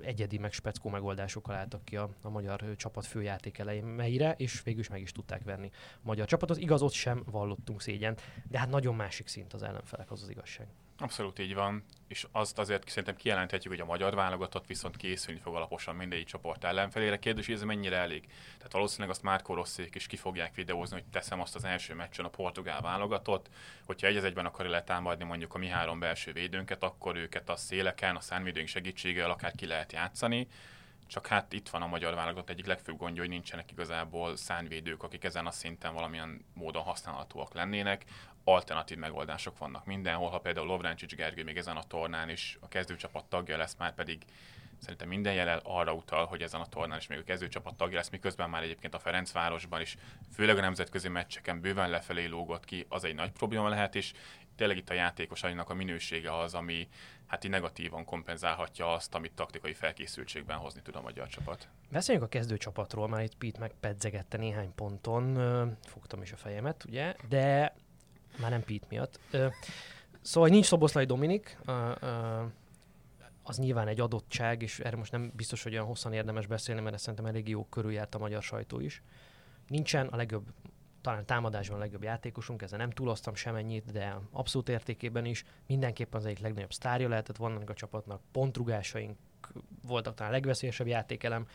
egyedi, 0.00 0.38
meg 0.38 0.52
speckó 0.52 0.90
megoldásokkal 0.90 1.54
álltak 1.54 1.84
ki 1.84 1.96
a, 1.96 2.10
a 2.22 2.28
magyar 2.28 2.64
csapat 2.76 3.06
főjáték 3.06 3.58
elemeire, 3.58 4.34
és 4.36 4.62
végül 4.62 4.80
is 4.80 4.88
meg 4.88 5.00
is 5.00 5.12
tudták 5.12 5.44
venni 5.44 5.70
a 5.72 6.00
magyar 6.02 6.26
csapatot. 6.26 6.58
Igaz, 6.58 6.82
ott 6.82 6.92
sem 6.92 7.22
vallottunk 7.30 7.80
szégyen, 7.80 8.16
de 8.48 8.58
hát 8.58 8.70
nagyon 8.70 8.94
másik 8.94 9.26
szint 9.26 9.52
az 9.52 9.62
ellenfelek, 9.62 10.10
az 10.10 10.22
az 10.22 10.28
igazság. 10.28 10.66
Abszolút 10.98 11.38
így 11.38 11.54
van, 11.54 11.84
és 12.08 12.26
azt 12.32 12.58
azért 12.58 12.88
szerintem 12.88 13.16
kijelenthetjük, 13.16 13.72
hogy 13.72 13.82
a 13.82 13.84
magyar 13.84 14.14
válogatott 14.14 14.66
viszont 14.66 14.96
készülni 14.96 15.40
fog 15.40 15.54
alaposan 15.54 15.96
mindegyik 15.96 16.26
csoport 16.26 16.64
ellenfelére. 16.64 17.18
Kérdés, 17.18 17.46
hogy 17.46 17.54
ez 17.54 17.62
mennyire 17.62 17.96
elég. 17.96 18.26
Tehát 18.56 18.72
valószínűleg 18.72 19.10
azt 19.10 19.22
már 19.22 19.42
Rosszék 19.46 19.94
is 19.94 20.06
ki 20.06 20.16
fogják 20.16 20.54
videózni, 20.54 20.94
hogy 20.94 21.04
teszem 21.10 21.40
azt 21.40 21.54
az 21.54 21.64
első 21.64 21.94
meccsen 21.94 22.24
a 22.24 22.28
portugál 22.28 22.80
válogatott, 22.80 23.48
hogyha 23.84 24.06
egy 24.06 24.16
egyben 24.16 24.46
akarja 24.46 24.70
letámadni 24.70 25.24
mondjuk 25.24 25.54
a 25.54 25.58
mi 25.58 25.68
három 25.68 25.98
belső 25.98 26.32
védőnket, 26.32 26.82
akkor 26.82 27.16
őket 27.16 27.48
a 27.48 27.56
széleken, 27.56 28.16
a 28.16 28.20
szánvédőink 28.20 28.68
segítségével 28.68 29.30
akár 29.30 29.52
ki 29.52 29.66
lehet 29.66 29.92
játszani. 29.92 30.48
Csak 31.06 31.26
hát 31.26 31.52
itt 31.52 31.68
van 31.68 31.82
a 31.82 31.86
magyar 31.86 32.14
válogatott 32.14 32.50
egyik 32.50 32.66
legfőbb 32.66 32.96
gondja, 32.96 33.20
hogy 33.22 33.30
nincsenek 33.30 33.70
igazából 33.70 34.36
szánvédők, 34.36 35.02
akik 35.02 35.24
ezen 35.24 35.46
a 35.46 35.50
szinten 35.50 35.94
valamilyen 35.94 36.44
módon 36.54 36.82
használhatóak 36.82 37.54
lennének 37.54 38.04
alternatív 38.48 38.98
megoldások 38.98 39.58
vannak 39.58 39.84
mindenhol, 39.84 40.30
ha 40.30 40.38
például 40.38 40.66
Lovrencsics 40.66 41.14
Gergő 41.14 41.44
még 41.44 41.56
ezen 41.56 41.76
a 41.76 41.82
tornán 41.82 42.28
is 42.28 42.58
a 42.60 42.68
kezdőcsapat 42.68 43.24
tagja 43.24 43.56
lesz, 43.56 43.76
már 43.78 43.94
pedig 43.94 44.24
szerintem 44.78 45.08
minden 45.08 45.34
jelel 45.34 45.60
arra 45.64 45.92
utal, 45.92 46.26
hogy 46.26 46.42
ezen 46.42 46.60
a 46.60 46.66
tornán 46.66 46.98
is 46.98 47.06
még 47.06 47.18
a 47.18 47.22
kezdőcsapat 47.22 47.74
tagja 47.74 47.96
lesz, 47.96 48.10
miközben 48.10 48.50
már 48.50 48.62
egyébként 48.62 48.94
a 48.94 48.98
Ferencvárosban 48.98 49.80
is, 49.80 49.96
főleg 50.32 50.58
a 50.58 50.60
nemzetközi 50.60 51.08
meccseken 51.08 51.60
bőven 51.60 51.90
lefelé 51.90 52.24
lógott 52.24 52.64
ki, 52.64 52.86
az 52.88 53.04
egy 53.04 53.14
nagy 53.14 53.30
probléma 53.30 53.68
lehet, 53.68 53.94
és 53.94 54.12
tényleg 54.56 54.76
itt 54.76 54.90
a 54.90 54.94
játékosainak 54.94 55.70
a 55.70 55.74
minősége 55.74 56.38
az, 56.38 56.54
ami 56.54 56.88
hát 57.26 57.44
így 57.44 57.50
negatívan 57.50 58.04
kompenzálhatja 58.04 58.92
azt, 58.92 59.14
amit 59.14 59.32
taktikai 59.32 59.72
felkészültségben 59.74 60.56
hozni 60.56 60.82
tud 60.82 60.96
a 60.96 61.00
magyar 61.00 61.28
csapat. 61.28 61.68
Beszéljünk 61.90 62.26
a 62.26 62.30
kezdőcsapatról, 62.30 63.08
már 63.08 63.22
itt 63.22 63.36
Pete 63.36 63.58
megpedzegette 63.58 64.36
néhány 64.36 64.74
ponton, 64.74 65.76
fogtam 65.82 66.22
is 66.22 66.32
a 66.32 66.36
fejemet, 66.36 66.84
ugye, 66.84 67.14
de 67.28 67.74
már 68.40 68.50
nem 68.50 68.64
Pete 68.64 68.86
miatt. 68.88 69.20
Szóval 70.20 70.48
nincs 70.48 70.66
Szoboszlai 70.66 71.04
Dominik, 71.04 71.58
az 73.42 73.58
nyilván 73.58 73.88
egy 73.88 74.00
adottság, 74.00 74.62
és 74.62 74.78
erre 74.78 74.96
most 74.96 75.12
nem 75.12 75.32
biztos, 75.34 75.62
hogy 75.62 75.72
olyan 75.72 75.86
hosszan 75.86 76.12
érdemes 76.12 76.46
beszélni, 76.46 76.80
mert 76.80 76.98
szerintem 76.98 77.26
elég 77.26 77.48
jó 77.48 77.64
körüljárt 77.64 78.14
a 78.14 78.18
magyar 78.18 78.42
sajtó 78.42 78.80
is. 78.80 79.02
Nincsen 79.68 80.06
a 80.06 80.16
legjobb, 80.16 80.44
talán 81.00 81.26
támadásban 81.26 81.76
a 81.76 81.80
legjobb 81.80 82.02
játékosunk, 82.02 82.62
ezzel 82.62 82.78
nem 82.78 82.90
túloztam 82.90 83.34
semennyit, 83.34 83.92
de 83.92 84.18
abszolút 84.30 84.68
értékében 84.68 85.24
is 85.24 85.44
mindenképpen 85.66 86.20
az 86.20 86.26
egyik 86.26 86.38
legnagyobb 86.38 86.72
sztárja 86.72 87.08
lehetett 87.08 87.36
vannak 87.36 87.70
a 87.70 87.74
csapatnak, 87.74 88.20
pontrugásaink 88.32 89.18
voltak 89.86 90.14
talán 90.14 90.32
a 90.32 90.34
legveszélyesebb 90.34 90.86
játékelem, 90.86 91.46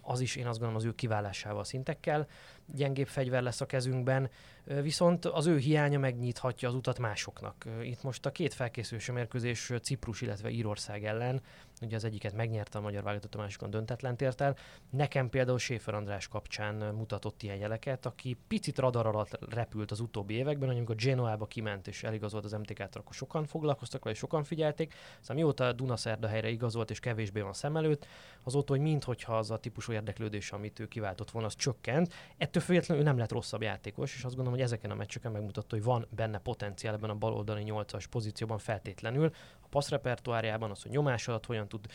az 0.00 0.20
is 0.20 0.36
én 0.36 0.46
azt 0.46 0.58
gondolom 0.58 0.82
az 0.82 0.84
ő 0.84 0.94
kiválásával 0.94 1.64
szintekkel 1.64 2.28
gyengébb 2.74 3.08
fegyver 3.08 3.42
lesz 3.42 3.60
a 3.60 3.66
kezünkben, 3.66 4.30
viszont 4.64 5.24
az 5.24 5.46
ő 5.46 5.58
hiánya 5.58 5.98
megnyithatja 5.98 6.68
az 6.68 6.74
utat 6.74 6.98
másoknak. 6.98 7.64
Itt 7.82 8.02
most 8.02 8.26
a 8.26 8.30
két 8.30 8.54
felkészülési 8.54 9.12
mérkőzés 9.12 9.72
Ciprus, 9.82 10.20
illetve 10.20 10.50
Írország 10.50 11.04
ellen, 11.04 11.42
ugye 11.82 11.96
az 11.96 12.04
egyiket 12.04 12.34
megnyerte 12.34 12.78
a 12.78 12.80
magyar 12.80 13.02
válogatott, 13.02 13.34
a 13.34 13.38
másikon 13.38 13.70
döntetlen 13.70 14.16
tért 14.16 14.40
el. 14.40 14.56
Nekem 14.90 15.28
például 15.28 15.58
Séfer 15.58 15.94
András 15.94 16.28
kapcsán 16.28 16.74
mutatott 16.74 17.42
ilyen 17.42 17.56
jeleket, 17.56 18.06
aki 18.06 18.36
picit 18.48 18.78
radar 18.78 19.06
alatt 19.06 19.38
repült 19.54 19.90
az 19.90 20.00
utóbbi 20.00 20.34
években, 20.34 20.68
hogy 20.68 20.76
amikor 20.76 20.94
Genoába 20.96 21.46
kiment 21.46 21.88
és 21.88 22.02
eligazolt 22.02 22.44
az 22.44 22.52
MTK-t, 22.52 22.96
akkor 22.96 23.14
sokan 23.14 23.46
foglalkoztak 23.46 24.04
vele, 24.04 24.16
sokan 24.16 24.44
figyelték. 24.44 24.94
Aztán 25.20 25.36
mióta 25.36 25.72
Dunaszerda 25.72 26.28
helyre 26.28 26.48
igazolt 26.48 26.90
és 26.90 27.00
kevésbé 27.00 27.40
van 27.40 27.52
szem 27.52 27.76
előtt, 27.76 28.06
azóta, 28.42 28.72
hogy 28.72 28.82
minthogyha 28.82 29.38
az 29.38 29.50
a 29.50 29.58
típusú 29.58 29.92
érdeklődés, 29.92 30.52
amit 30.52 30.78
ő 30.78 30.86
kiváltott 30.86 31.30
volna, 31.30 31.48
az 31.48 31.56
csökkent. 31.56 32.14
Ettől 32.36 32.59
függetlenül 32.60 33.02
ő 33.02 33.06
nem 33.06 33.18
lett 33.18 33.32
rosszabb 33.32 33.62
játékos, 33.62 34.14
és 34.14 34.24
azt 34.24 34.34
gondolom, 34.34 34.52
hogy 34.52 34.62
ezeken 34.62 34.90
a 34.90 34.94
meccseken 34.94 35.32
megmutatta, 35.32 35.74
hogy 35.74 35.84
van 35.84 36.06
benne 36.10 36.38
potenciál 36.38 36.94
ebben 36.94 37.10
a 37.10 37.14
baloldali 37.14 37.62
8-as 37.66 38.04
pozícióban 38.10 38.58
feltétlenül. 38.58 39.30
A 39.60 39.66
passzrepertoárjában 39.70 40.70
az, 40.70 40.82
hogy 40.82 40.90
nyomás 40.90 41.28
alatt 41.28 41.46
hogyan 41.46 41.68
tud 41.68 41.86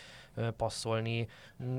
passzolni, 0.58 1.28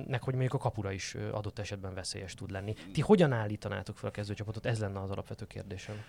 meg 0.06 0.22
hogy 0.22 0.34
mondjuk 0.34 0.54
a 0.54 0.58
kapura 0.58 0.92
is 0.92 1.14
adott 1.14 1.58
esetben 1.58 1.94
veszélyes 1.94 2.34
tud 2.34 2.50
lenni. 2.50 2.74
Ti 2.92 3.00
hogyan 3.00 3.32
állítanátok 3.32 3.98
fel 3.98 4.08
a 4.08 4.12
kezdőcsapatot? 4.12 4.66
Ez 4.66 4.80
lenne 4.80 5.00
az 5.00 5.10
alapvető 5.10 5.46
kérdésem. 5.46 6.04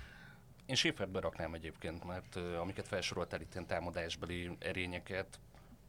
Én 0.65 0.75
Schäfert 0.75 1.11
beraknám 1.11 1.53
egyébként, 1.53 2.03
mert 2.03 2.35
amiket 2.35 2.87
felsoroltál 2.87 3.41
itt 3.41 3.53
ilyen 3.53 3.67
támadásbeli 3.67 4.57
erényeket, 4.59 5.39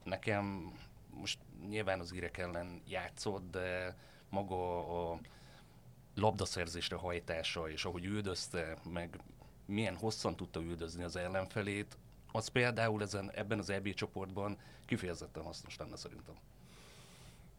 nekem 0.05 0.73
most 1.11 1.39
nyilván 1.69 2.01
az 2.01 2.15
írek 2.15 2.39
ellen 2.39 2.83
játszott, 2.89 3.51
de 3.51 3.97
maga 4.29 4.79
a 5.13 5.19
labdaszerzésre 6.19 6.97
hajtása, 6.97 7.71
és 7.71 7.85
ahogy 7.85 8.05
üldözte, 8.05 8.77
meg 8.93 9.21
milyen 9.67 9.97
hosszan 9.97 10.37
tudta 10.37 10.61
üldözni 10.61 11.03
az 11.03 11.17
ellenfelét, 11.17 11.97
az 12.33 12.49
például 12.49 13.03
ezen, 13.03 13.31
ebben 13.35 13.59
az 13.59 13.71
EB 13.71 13.95
csoportban 13.95 14.59
kifejezetten 14.87 15.43
hasznos 15.43 15.77
lenne 15.77 15.97
szerintem. 15.97 16.35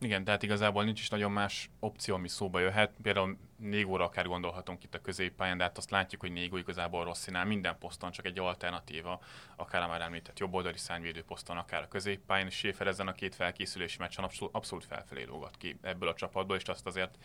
Igen, 0.02 0.24
tehát 0.24 0.44
igazából 0.44 0.84
nincs 0.84 1.00
is 1.00 1.10
nagyon 1.10 1.32
más 1.32 1.70
opció, 1.80 2.16
ami 2.16 2.28
szóba 2.28 2.60
jöhet. 2.60 2.94
Például 3.02 3.38
Négóra 3.58 4.04
akár 4.04 4.28
gondolhatunk 4.28 4.84
itt 4.84 4.96
a 4.96 5.02
középpályán, 5.02 5.58
de 5.58 5.64
hát 5.64 5.78
azt 5.78 5.92
látjuk, 5.92 6.22
hogy 6.22 6.32
Négó 6.32 6.58
igazából 6.58 7.04
Rosszinál 7.04 7.46
minden 7.46 7.78
poszton 7.80 8.12
csak 8.12 8.26
egy 8.26 8.40
alternatíva, 8.40 9.22
akár 9.56 9.82
a 9.82 9.88
már 9.88 10.02
említett 10.02 10.40
jobboldali 10.40 10.78
szányvédő 10.78 11.24
poszton, 11.24 11.58
akár 11.58 11.82
a 11.82 11.88
középpályán, 11.88 12.48
és 12.48 12.56
Schäfer 12.56 12.88
ezen 12.88 13.08
a 13.08 13.14
két 13.14 13.36
felkészülési 13.36 13.98
meccsen 14.00 14.24
abszolút, 14.24 14.56
abszolút 14.56 14.86
felfelé 14.86 15.24
lógat 15.24 15.58
ki 15.58 15.78
ebből 15.82 16.10
a 16.10 16.14
csapatból, 16.14 16.56
és 16.56 16.64
azt 16.64 16.86
azért 16.86 17.18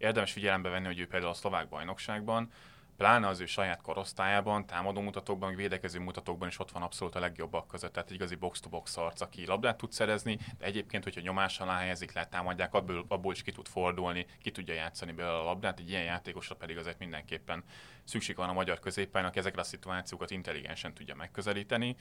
érdemes 0.00 0.32
figyelembe 0.32 0.68
venni, 0.68 0.86
hogy 0.86 0.98
ő 0.98 1.06
például 1.06 1.32
a 1.32 1.34
szlovák 1.34 1.68
bajnokságban 1.68 2.50
pláne 3.00 3.26
az 3.26 3.40
ő 3.40 3.46
saját 3.46 3.82
korosztályában, 3.82 4.66
támadó 4.66 5.00
mutatókban, 5.00 5.54
védekező 5.54 5.98
mutatókban 6.00 6.48
is 6.48 6.58
ott 6.58 6.70
van 6.70 6.82
abszolút 6.82 7.14
a 7.14 7.20
legjobbak 7.20 7.68
között, 7.68 7.92
tehát 7.92 8.08
egy 8.08 8.14
igazi 8.14 8.34
box-to-box 8.34 8.96
arc, 8.96 9.20
aki 9.20 9.46
labdát 9.46 9.76
tud 9.76 9.92
szerezni, 9.92 10.38
de 10.58 10.64
egyébként, 10.64 11.04
hogyha 11.04 11.20
nyomás 11.20 11.60
alá 11.60 11.78
helyezik 11.78 12.12
le, 12.12 12.26
támadják, 12.26 12.74
abból, 12.74 13.04
abból 13.08 13.32
is 13.32 13.42
ki 13.42 13.52
tud 13.52 13.68
fordulni, 13.68 14.26
ki 14.42 14.50
tudja 14.50 14.74
játszani 14.74 15.12
belőle 15.12 15.38
a 15.38 15.42
labdát, 15.42 15.78
egy 15.78 15.88
ilyen 15.88 16.02
játékosra 16.02 16.54
pedig 16.54 16.76
azért 16.76 16.98
mindenképpen 16.98 17.64
szükség 18.04 18.36
van 18.36 18.48
a 18.48 18.52
magyar 18.52 18.80
középpálynak, 18.80 19.36
ezekre 19.36 19.60
a 19.60 19.64
szituációkat 19.64 20.30
intelligensen 20.30 20.94
tudja 20.94 21.14
megközelíteni. 21.14 21.96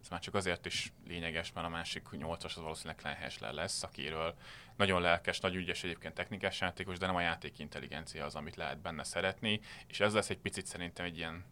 Ez 0.00 0.08
már 0.08 0.20
csak 0.20 0.34
azért 0.34 0.66
is 0.66 0.92
lényeges, 1.06 1.52
mert 1.52 1.66
a 1.66 1.70
másik 1.70 2.10
nyolcas 2.10 2.56
az 2.56 2.62
valószínűleg 2.62 2.96
Klein 2.96 3.16
Hessler 3.16 3.52
lesz, 3.52 3.82
akiről 3.82 4.34
nagyon 4.76 5.00
lelkes, 5.00 5.40
nagy 5.40 5.54
ügyes 5.54 5.84
egyébként 5.84 6.14
technikás 6.14 6.60
játékos, 6.60 6.98
de 6.98 7.06
nem 7.06 7.16
a 7.16 7.20
játék 7.20 7.58
intelligencia 7.58 8.24
az, 8.24 8.34
amit 8.34 8.56
lehet 8.56 8.78
benne 8.78 9.04
szeretni, 9.04 9.60
és 9.86 10.00
ez 10.00 10.14
lesz 10.14 10.30
egy 10.30 10.38
picit 10.38 10.66
szerintem 10.66 11.04
egy 11.04 11.16
ilyen 11.16 11.44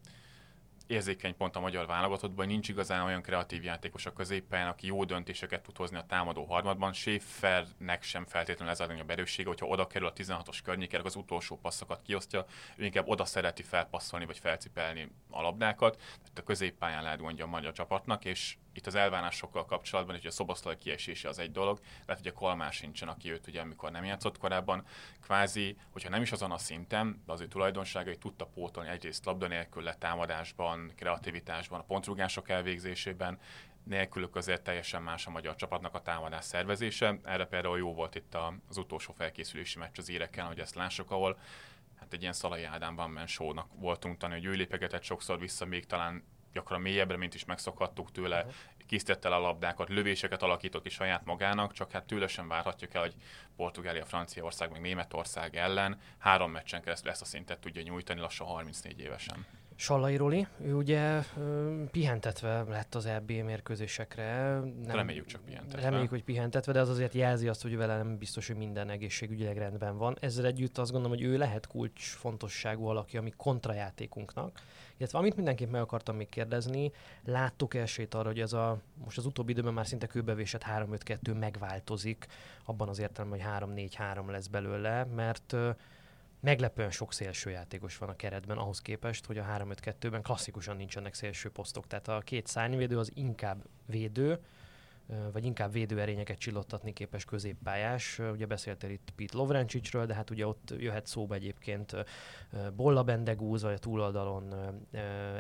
érzékeny 0.89 1.37
pont 1.37 1.57
a 1.57 1.61
magyar 1.61 1.87
válogatottban, 1.87 2.47
nincs 2.47 2.69
igazán 2.69 3.05
olyan 3.05 3.23
kreatív 3.23 3.65
játékos 3.65 4.07
a 4.07 4.13
középen, 4.13 4.67
aki 4.67 4.87
jó 4.87 5.05
döntéseket 5.05 5.63
tud 5.63 5.77
hozni 5.77 5.97
a 5.97 6.07
támadó 6.09 6.45
harmadban. 6.45 6.93
Schäfernek 6.93 8.03
sem 8.03 8.25
feltétlenül 8.25 8.73
ez 8.73 8.81
a 8.81 8.83
legnagyobb 8.83 9.11
erőssége, 9.11 9.49
hogyha 9.49 9.67
oda 9.67 9.87
kerül 9.87 10.09
a 10.09 10.13
16-os 10.13 10.59
környékére, 10.65 11.03
az 11.05 11.17
utolsó 11.17 11.59
passzokat 11.59 12.03
kiosztja, 12.03 12.45
ő 12.77 12.85
inkább 12.85 13.09
oda 13.09 13.25
szereti 13.25 13.63
felpasszolni 13.63 14.27
vagy 14.27 14.39
felcipelni 14.39 15.11
a 15.31 15.43
labdákat. 15.43 15.97
Tehát 15.97 16.39
a 16.39 16.43
középpályán 16.43 17.03
lehet 17.03 17.21
gondja 17.21 17.45
a 17.45 17.49
magyar 17.49 17.73
csapatnak, 17.73 18.25
és 18.25 18.57
itt 18.73 18.87
az 18.87 18.95
elvárásokkal 18.95 19.65
kapcsolatban, 19.65 20.15
hogy 20.17 20.27
a 20.27 20.31
Szoboszlai 20.31 20.77
kiesése 20.77 21.29
az 21.29 21.39
egy 21.39 21.53
dolog, 21.53 21.81
lehet, 22.07 22.23
hogy 22.23 22.33
a 22.35 22.39
Kalmár 22.39 22.73
sincsen, 22.73 23.09
aki 23.09 23.31
őt 23.31 23.47
ugye 23.47 23.61
amikor 23.61 23.91
nem 23.91 24.05
játszott 24.05 24.39
korábban, 24.39 24.85
kvázi, 25.21 25.77
hogyha 25.91 26.09
nem 26.09 26.23
is 26.23 26.33
azon 26.33 26.51
a 26.51 26.59
szinten, 26.59 27.23
de 27.27 27.33
az 27.33 27.41
ő 27.41 27.47
tulajdonságai 27.47 28.17
tudta 28.17 28.47
pótolni 28.47 28.91
egyrészt 28.91 29.25
labda 29.25 29.47
nélkül 29.47 29.83
letámadásban, 29.83 30.93
kreativitásban, 30.97 31.81
a 31.81 31.85
pontrugások 31.85 32.49
elvégzésében, 32.49 33.39
nélkülük 33.85 34.37
azért 34.37 34.63
teljesen 34.63 35.03
más 35.03 35.27
a 35.27 35.31
magyar 35.31 35.55
csapatnak 35.55 35.95
a 35.95 36.03
támadás 36.03 36.45
szervezése. 36.45 37.19
Erre 37.25 37.47
például 37.47 37.79
jó 37.79 37.95
volt 37.95 38.15
itt 38.15 38.37
az 38.69 38.77
utolsó 38.77 39.13
felkészülési 39.13 39.79
meccs 39.79 39.99
az 39.99 40.11
érekkel, 40.11 40.47
hogy 40.47 40.59
ezt 40.59 40.75
lássuk, 40.75 41.11
ahol 41.11 41.39
hát 41.97 42.13
egy 42.13 42.21
ilyen 42.21 42.33
Szalai 42.33 42.65
Ádám 42.65 42.95
van 42.95 43.19
voltunk 43.75 44.19
tanulni, 44.19 44.45
hogy 44.45 44.55
ő 44.55 44.57
lépegetett 44.57 45.03
sokszor 45.03 45.39
vissza, 45.39 45.65
még 45.65 45.87
talán 45.87 46.25
gyakran 46.59 46.81
mélyebbre, 46.81 47.17
mint 47.17 47.35
is 47.35 47.45
megszokhattuk 47.45 48.13
tőle, 48.13 48.47
készítette 48.87 49.29
el 49.29 49.35
a 49.35 49.39
labdákat, 49.39 49.89
lövéseket 49.89 50.43
alakított 50.43 50.83
ki 50.83 50.89
saját 50.89 51.25
magának, 51.25 51.73
csak 51.73 51.91
hát 51.91 52.05
tőle 52.05 52.27
sem 52.27 52.49
várhatjuk 52.49 52.95
el, 52.95 53.01
hogy 53.01 53.15
Portugália, 53.57 54.05
Franciaország, 54.05 54.71
meg 54.71 54.81
Németország 54.81 55.57
ellen 55.57 56.01
három 56.19 56.51
meccsen 56.51 56.83
keresztül 56.83 57.11
ezt 57.11 57.23
a 57.23 57.25
szintet 57.25 57.59
tudja 57.59 57.83
nyújtani 57.83 58.21
lassan 58.21 58.47
34 58.47 59.01
évesen. 59.01 59.47
Sallai 59.81 60.17
Roli, 60.17 60.47
ő 60.63 60.75
ugye 60.75 61.23
pihentetve 61.91 62.63
lett 62.63 62.95
az 62.95 63.07
EB 63.07 63.31
mérkőzésekre. 63.31 64.51
Nem, 64.61 64.97
reméljük 64.97 65.27
csak 65.27 65.45
pihentetve. 65.45 65.81
Reméljük, 65.81 66.11
hogy 66.11 66.25
pihentetve, 66.25 66.73
de 66.73 66.81
az 66.81 66.89
azért 66.89 67.15
jelzi 67.15 67.49
azt, 67.49 67.63
hogy 67.63 67.77
vele 67.77 67.97
nem 67.97 68.19
biztos, 68.19 68.47
hogy 68.47 68.57
minden 68.57 68.91
egészségügyileg 68.91 69.57
rendben 69.57 69.97
van. 69.97 70.17
Ezzel 70.21 70.47
együtt 70.47 70.79
azt 70.79 70.93
gondolom, 70.93 71.17
hogy 71.17 71.27
ő 71.27 71.37
lehet 71.37 71.67
kulcs 71.67 72.03
fontosságú 72.03 72.87
alaki, 72.87 73.17
ami 73.17 73.33
kontrajátékunknak. 73.37 74.61
Illetve 74.99 75.19
amit 75.19 75.37
mindenképp 75.37 75.71
meg 75.71 75.81
akartam 75.81 76.17
még 76.17 76.29
kérdezni, 76.29 76.93
láttuk 77.25 77.75
esélyt 77.75 78.15
arra, 78.15 78.29
hogy 78.29 78.41
ez 78.41 78.53
a 78.53 78.79
most 79.05 79.19
az 79.19 79.27
utóbbi 79.27 79.53
időben 79.53 79.73
már 79.73 79.87
szinte 79.87 80.07
kőbevésett 80.07 80.65
3-5-2 80.77 81.39
megváltozik, 81.39 82.27
abban 82.65 82.89
az 82.89 82.99
értelemben, 82.99 83.41
hogy 83.41 83.69
3-4-3 83.97 84.31
lesz 84.31 84.47
belőle, 84.47 85.05
mert 85.05 85.57
meglepően 86.41 86.91
sok 86.91 87.13
szélső 87.13 87.51
játékos 87.51 87.99
van 87.99 88.09
a 88.09 88.17
keretben 88.17 88.59
ahhoz 88.59 88.81
képest, 88.81 89.27
hogy 89.27 89.39
a 89.39 89.45
3-5-2-ben 89.45 90.23
klasszikusan 90.23 90.77
nincsenek 90.77 91.15
szélső 91.15 91.51
posztok. 91.51 91.87
Tehát 91.87 92.09
a 92.09 92.21
két 92.25 92.47
szárnyvédő 92.47 92.99
az 92.99 93.11
inkább 93.15 93.65
védő, 93.87 94.41
vagy 95.33 95.45
inkább 95.45 95.73
védőerényeket 95.73 96.39
csillottatni 96.39 96.93
képes 96.93 97.25
középpályás. 97.25 98.19
Ugye 98.19 98.47
beszéltél 98.47 98.91
itt 98.91 99.13
Pete 99.17 99.37
Lovrencsicsről, 99.37 100.07
de 100.07 100.15
hát 100.15 100.31
ugye 100.31 100.47
ott 100.47 100.75
jöhet 100.79 101.07
szóba 101.07 101.35
egyébként 101.35 101.97
Bolla 102.77 103.03
Bendegúz, 103.03 103.63
vagy 103.63 103.73
a 103.73 103.79
túloldalon 103.79 104.55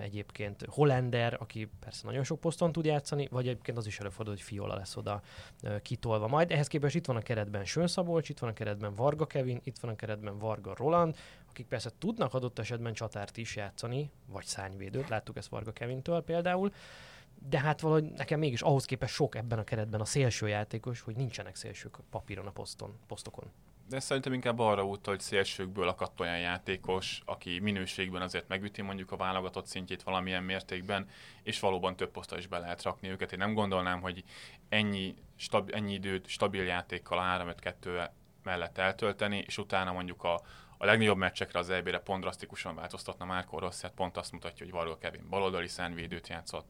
egyébként 0.00 0.64
Hollander, 0.68 1.36
aki 1.40 1.70
persze 1.80 2.06
nagyon 2.06 2.24
sok 2.24 2.40
poszton 2.40 2.72
tud 2.72 2.84
játszani, 2.84 3.28
vagy 3.30 3.48
egyébként 3.48 3.76
az 3.76 3.86
is 3.86 4.00
előfordul, 4.00 4.34
hogy 4.34 4.42
Fiola 4.42 4.74
lesz 4.74 4.96
oda 4.96 5.22
kitolva 5.82 6.26
majd. 6.26 6.50
Ehhez 6.50 6.66
képest 6.66 6.94
itt 6.94 7.06
van 7.06 7.16
a 7.16 7.22
keretben 7.22 7.64
Sön 7.64 7.86
Szabolcs, 7.86 8.28
itt 8.28 8.38
van 8.38 8.50
a 8.50 8.52
keretben 8.52 8.94
Varga 8.94 9.26
Kevin, 9.26 9.60
itt 9.64 9.78
van 9.78 9.90
a 9.90 9.96
keretben 9.96 10.38
Varga 10.38 10.74
Roland, 10.76 11.16
akik 11.48 11.66
persze 11.66 11.90
tudnak 11.98 12.34
adott 12.34 12.58
esetben 12.58 12.92
csatárt 12.92 13.36
is 13.36 13.56
játszani, 13.56 14.10
vagy 14.26 14.44
szányvédőt, 14.44 15.08
láttuk 15.08 15.36
ezt 15.36 15.48
Varga 15.48 15.72
Kevintől 15.72 16.22
például, 16.22 16.72
de 17.48 17.60
hát 17.60 17.80
valahogy 17.80 18.04
nekem 18.04 18.38
mégis 18.38 18.60
ahhoz 18.60 18.84
képest 18.84 19.14
sok 19.14 19.34
ebben 19.34 19.58
a 19.58 19.64
keretben 19.64 20.00
a 20.00 20.04
szélső 20.04 20.48
játékos, 20.48 21.00
hogy 21.00 21.16
nincsenek 21.16 21.56
szélsők 21.56 21.96
papíron 22.10 22.46
a 22.46 22.50
poszton, 22.50 22.98
posztokon. 23.06 23.52
De 23.88 24.00
szerintem 24.00 24.32
inkább 24.32 24.58
arra 24.58 24.84
utal, 24.84 25.14
hogy 25.14 25.22
szélsőkből 25.22 25.88
akadt 25.88 26.20
olyan 26.20 26.38
játékos, 26.38 27.22
aki 27.24 27.58
minőségben 27.58 28.22
azért 28.22 28.48
megüti 28.48 28.82
mondjuk 28.82 29.12
a 29.12 29.16
válogatott 29.16 29.66
szintjét 29.66 30.02
valamilyen 30.02 30.42
mértékben, 30.42 31.08
és 31.42 31.60
valóban 31.60 31.96
több 31.96 32.10
posztra 32.10 32.38
is 32.38 32.46
be 32.46 32.58
lehet 32.58 32.82
rakni 32.82 33.08
őket. 33.08 33.32
Én 33.32 33.38
nem 33.38 33.54
gondolnám, 33.54 34.00
hogy 34.00 34.24
ennyi, 34.68 35.14
stab, 35.36 35.70
ennyi 35.74 35.92
időt 35.92 36.26
stabil 36.26 36.62
játékkal 36.62 37.54
3-5-2 37.62 38.08
mellett 38.42 38.78
eltölteni, 38.78 39.44
és 39.46 39.58
utána 39.58 39.92
mondjuk 39.92 40.24
a, 40.24 40.40
a 40.78 40.84
legnagyobb 40.84 41.16
meccsekre 41.16 41.58
az 41.58 41.70
EB-re 41.70 41.98
pont 41.98 42.20
drasztikusan 42.20 42.74
változtatna 42.74 43.24
Márko 43.24 43.58
Rossi, 43.58 43.82
hát 43.82 43.92
pont 43.92 44.16
azt 44.16 44.32
mutatja, 44.32 44.64
hogy 44.64 44.74
Varga 44.74 44.98
Kevin 44.98 45.28
baloldali 45.28 45.68
szánvédőt 45.68 46.28
játszott, 46.28 46.66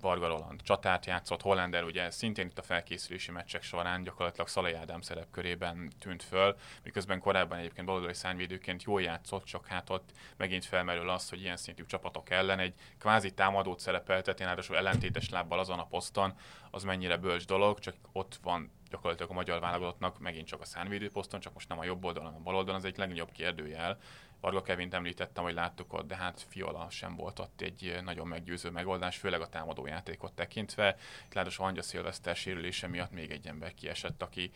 Varga 0.00 0.26
Roland 0.26 0.62
csatát 0.62 1.06
játszott, 1.06 1.42
Hollander 1.42 1.84
ugye 1.84 2.10
szintén 2.10 2.46
itt 2.46 2.58
a 2.58 2.62
felkészülési 2.62 3.30
meccsek 3.30 3.62
során 3.62 4.02
gyakorlatilag 4.02 4.48
Szalai 4.48 4.72
Ádám 4.72 5.00
szerepkörében 5.00 5.92
tűnt 6.00 6.22
föl, 6.22 6.56
miközben 6.82 7.20
korábban 7.20 7.58
egyébként 7.58 7.86
baloldali 7.86 8.14
szárnyvédőként 8.14 8.82
jól 8.82 9.02
játszott, 9.02 9.44
csak 9.44 9.66
hát 9.66 9.90
ott 9.90 10.10
megint 10.36 10.64
felmerül 10.64 11.08
az, 11.08 11.28
hogy 11.28 11.40
ilyen 11.40 11.56
szintű 11.56 11.84
csapatok 11.84 12.30
ellen 12.30 12.58
egy 12.58 12.74
kvázi 12.98 13.30
támadót 13.30 13.80
szerepeltetni, 13.80 14.44
ráadásul 14.44 14.76
ellentétes 14.76 15.28
lábbal 15.28 15.58
azon 15.58 15.78
a 15.78 15.86
poszton, 15.86 16.34
az 16.70 16.82
mennyire 16.82 17.16
bölcs 17.16 17.46
dolog, 17.46 17.78
csak 17.78 17.94
ott 18.12 18.38
van 18.42 18.70
gyakorlatilag 18.90 19.30
a 19.30 19.34
magyar 19.34 19.60
válogatottnak 19.60 20.18
megint 20.18 20.46
csak 20.46 20.60
a 20.60 20.64
szárnyvédő 20.64 21.10
poszton, 21.10 21.40
csak 21.40 21.52
most 21.52 21.68
nem 21.68 21.78
a 21.78 21.84
jobb 21.84 22.04
oldalon, 22.04 22.34
a 22.34 22.40
bal 22.42 22.54
oldalon, 22.54 22.80
az 22.80 22.86
egy 22.86 22.96
legnagyobb 22.96 23.32
kérdőjel, 23.32 23.98
Varga 24.40 24.62
Kevint 24.62 24.94
említettem, 24.94 25.44
hogy 25.44 25.54
láttuk 25.54 25.92
ott, 25.92 26.06
de 26.06 26.16
hát 26.16 26.46
Fiola 26.48 26.90
sem 26.90 27.16
volt 27.16 27.38
ott 27.38 27.60
egy 27.60 27.98
nagyon 28.04 28.26
meggyőző 28.26 28.70
megoldás, 28.70 29.16
főleg 29.16 29.40
a 29.40 29.48
támadójátékot 29.48 30.32
tekintve. 30.32 30.96
Itt 31.28 31.36
a 31.36 31.50
Hangya 31.56 31.82
Szilveszter 31.82 32.36
sérülése 32.36 32.86
miatt 32.86 33.10
még 33.10 33.30
egy 33.30 33.46
ember 33.46 33.74
kiesett, 33.74 34.22
aki 34.22 34.50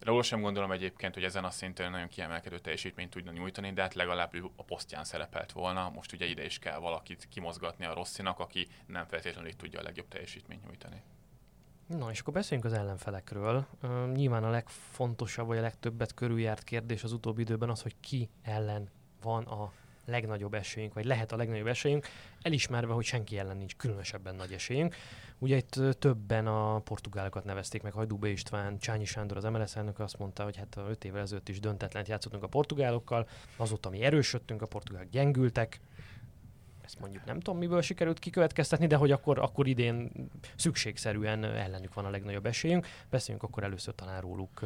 Róla 0.00 0.22
sem 0.22 0.40
gondolom 0.40 0.70
egyébként, 0.70 1.14
hogy 1.14 1.24
ezen 1.24 1.44
a 1.44 1.50
szinten 1.50 1.90
nagyon 1.90 2.08
kiemelkedő 2.08 2.58
teljesítményt 2.58 3.10
tudna 3.10 3.30
nyújtani, 3.30 3.72
de 3.72 3.82
hát 3.82 3.94
legalább 3.94 4.34
a 4.56 4.62
posztján 4.62 5.04
szerepelt 5.04 5.52
volna. 5.52 5.90
Most 5.90 6.12
ugye 6.12 6.26
ide 6.26 6.44
is 6.44 6.58
kell 6.58 6.78
valakit 6.78 7.28
kimozgatni 7.28 7.84
a 7.84 7.94
Rosszinak, 7.94 8.38
aki 8.38 8.68
nem 8.86 9.06
feltétlenül 9.06 9.56
tudja 9.56 9.80
a 9.80 9.82
legjobb 9.82 10.08
teljesítményt 10.08 10.64
nyújtani. 10.64 11.02
Na, 11.86 12.10
és 12.10 12.20
akkor 12.20 12.32
beszéljünk 12.32 12.72
az 12.72 12.78
ellenfelekről. 12.78 13.66
Uh, 13.82 14.12
nyilván 14.12 14.44
a 14.44 14.50
legfontosabb, 14.50 15.46
vagy 15.46 15.58
a 15.58 15.60
legtöbbet 15.60 16.14
körüljárt 16.14 16.64
kérdés 16.64 17.04
az 17.04 17.12
utóbbi 17.12 17.40
időben 17.40 17.70
az, 17.70 17.82
hogy 17.82 17.94
ki 18.00 18.28
ellen 18.42 18.88
van 19.22 19.44
a 19.44 19.72
legnagyobb 20.04 20.54
esélyünk, 20.54 20.94
vagy 20.94 21.04
lehet 21.04 21.32
a 21.32 21.36
legnagyobb 21.36 21.66
esélyünk, 21.66 22.06
elismerve, 22.42 22.92
hogy 22.92 23.04
senki 23.04 23.38
ellen 23.38 23.56
nincs 23.56 23.76
különösebben 23.76 24.34
nagy 24.34 24.52
esélyünk. 24.52 24.94
Ugye 25.38 25.56
itt 25.56 25.80
többen 25.98 26.46
a 26.46 26.78
portugálokat 26.78 27.44
nevezték 27.44 27.82
meg, 27.82 27.92
Hajdú 27.92 28.16
B. 28.16 28.24
István, 28.24 28.78
Csányi 28.78 29.04
Sándor, 29.04 29.36
az 29.36 29.44
MLS 29.44 29.76
elnök 29.76 29.98
azt 29.98 30.18
mondta, 30.18 30.44
hogy 30.44 30.56
hát 30.56 30.76
5 30.88 31.04
évvel 31.04 31.20
ezelőtt 31.20 31.48
is 31.48 31.60
döntetlen 31.60 32.04
játszottunk 32.06 32.42
a 32.42 32.46
portugálokkal, 32.46 33.28
azóta 33.56 33.90
mi 33.90 34.00
erősödtünk, 34.00 34.62
a 34.62 34.66
portugálok 34.66 35.10
gyengültek, 35.10 35.80
ezt 36.84 37.00
mondjuk 37.00 37.24
nem 37.24 37.40
tudom, 37.40 37.58
miből 37.58 37.82
sikerült 37.82 38.18
kikövetkeztetni, 38.18 38.86
de 38.86 38.96
hogy 38.96 39.10
akkor, 39.10 39.38
akkor 39.38 39.66
idén 39.66 40.10
szükségszerűen 40.56 41.44
ellenük 41.44 41.94
van 41.94 42.04
a 42.04 42.10
legnagyobb 42.10 42.46
esélyünk. 42.46 42.86
Beszéljünk 43.10 43.46
akkor 43.46 43.62
először 43.62 43.94
talán 43.94 44.20
róluk. 44.20 44.60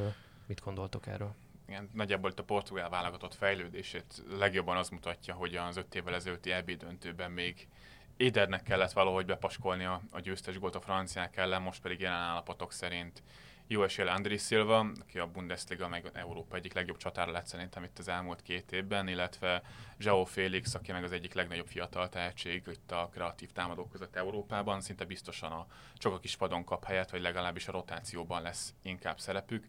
Mit 0.46 0.60
gondoltok 0.60 1.06
erről? 1.06 1.34
igen, 1.68 1.90
nagyjából 1.92 2.30
itt 2.30 2.38
a 2.38 2.44
portugál 2.44 2.88
válogatott 2.88 3.34
fejlődését 3.34 4.24
legjobban 4.38 4.76
az 4.76 4.88
mutatja, 4.88 5.34
hogy 5.34 5.54
az 5.54 5.76
öt 5.76 5.94
évvel 5.94 6.14
ezelőtti 6.14 6.50
EB 6.52 6.70
döntőben 6.70 7.30
még 7.30 7.68
Édernek 8.16 8.62
kellett 8.62 8.92
valahogy 8.92 9.26
bepaskolni 9.26 9.84
a, 9.84 10.00
a 10.10 10.20
győztes 10.20 10.58
gólt 10.58 10.74
a 10.74 10.80
franciák 10.80 11.36
ellen, 11.36 11.62
most 11.62 11.82
pedig 11.82 12.00
jelen 12.00 12.18
állapotok 12.18 12.72
szerint 12.72 13.22
jó 13.70 13.82
esélye 13.82 14.10
André 14.10 14.36
Silva, 14.36 14.78
aki 14.78 15.18
a 15.18 15.26
Bundesliga 15.26 15.88
meg 15.88 16.10
Európa 16.12 16.56
egyik 16.56 16.74
legjobb 16.74 16.96
csatára 16.96 17.30
lett 17.30 17.46
szerintem 17.46 17.84
itt 17.84 17.98
az 17.98 18.08
elmúlt 18.08 18.42
két 18.42 18.72
évben, 18.72 19.08
illetve 19.08 19.62
João 19.98 20.24
Félix, 20.24 20.74
aki 20.74 20.92
meg 20.92 21.04
az 21.04 21.12
egyik 21.12 21.34
legnagyobb 21.34 21.66
fiatal 21.66 22.08
tehetség 22.08 22.62
itt 22.66 22.92
a 22.92 23.08
kreatív 23.12 23.52
támadók 23.52 23.90
között 23.90 24.16
Európában, 24.16 24.80
szinte 24.80 25.04
biztosan 25.04 25.52
a 25.52 25.66
csak 25.94 26.12
a 26.12 26.18
kis 26.18 26.36
padon 26.36 26.64
kap 26.64 26.84
helyet, 26.84 27.10
vagy 27.10 27.20
legalábbis 27.20 27.68
a 27.68 27.72
rotációban 27.72 28.42
lesz 28.42 28.74
inkább 28.82 29.18
szerepük. 29.18 29.66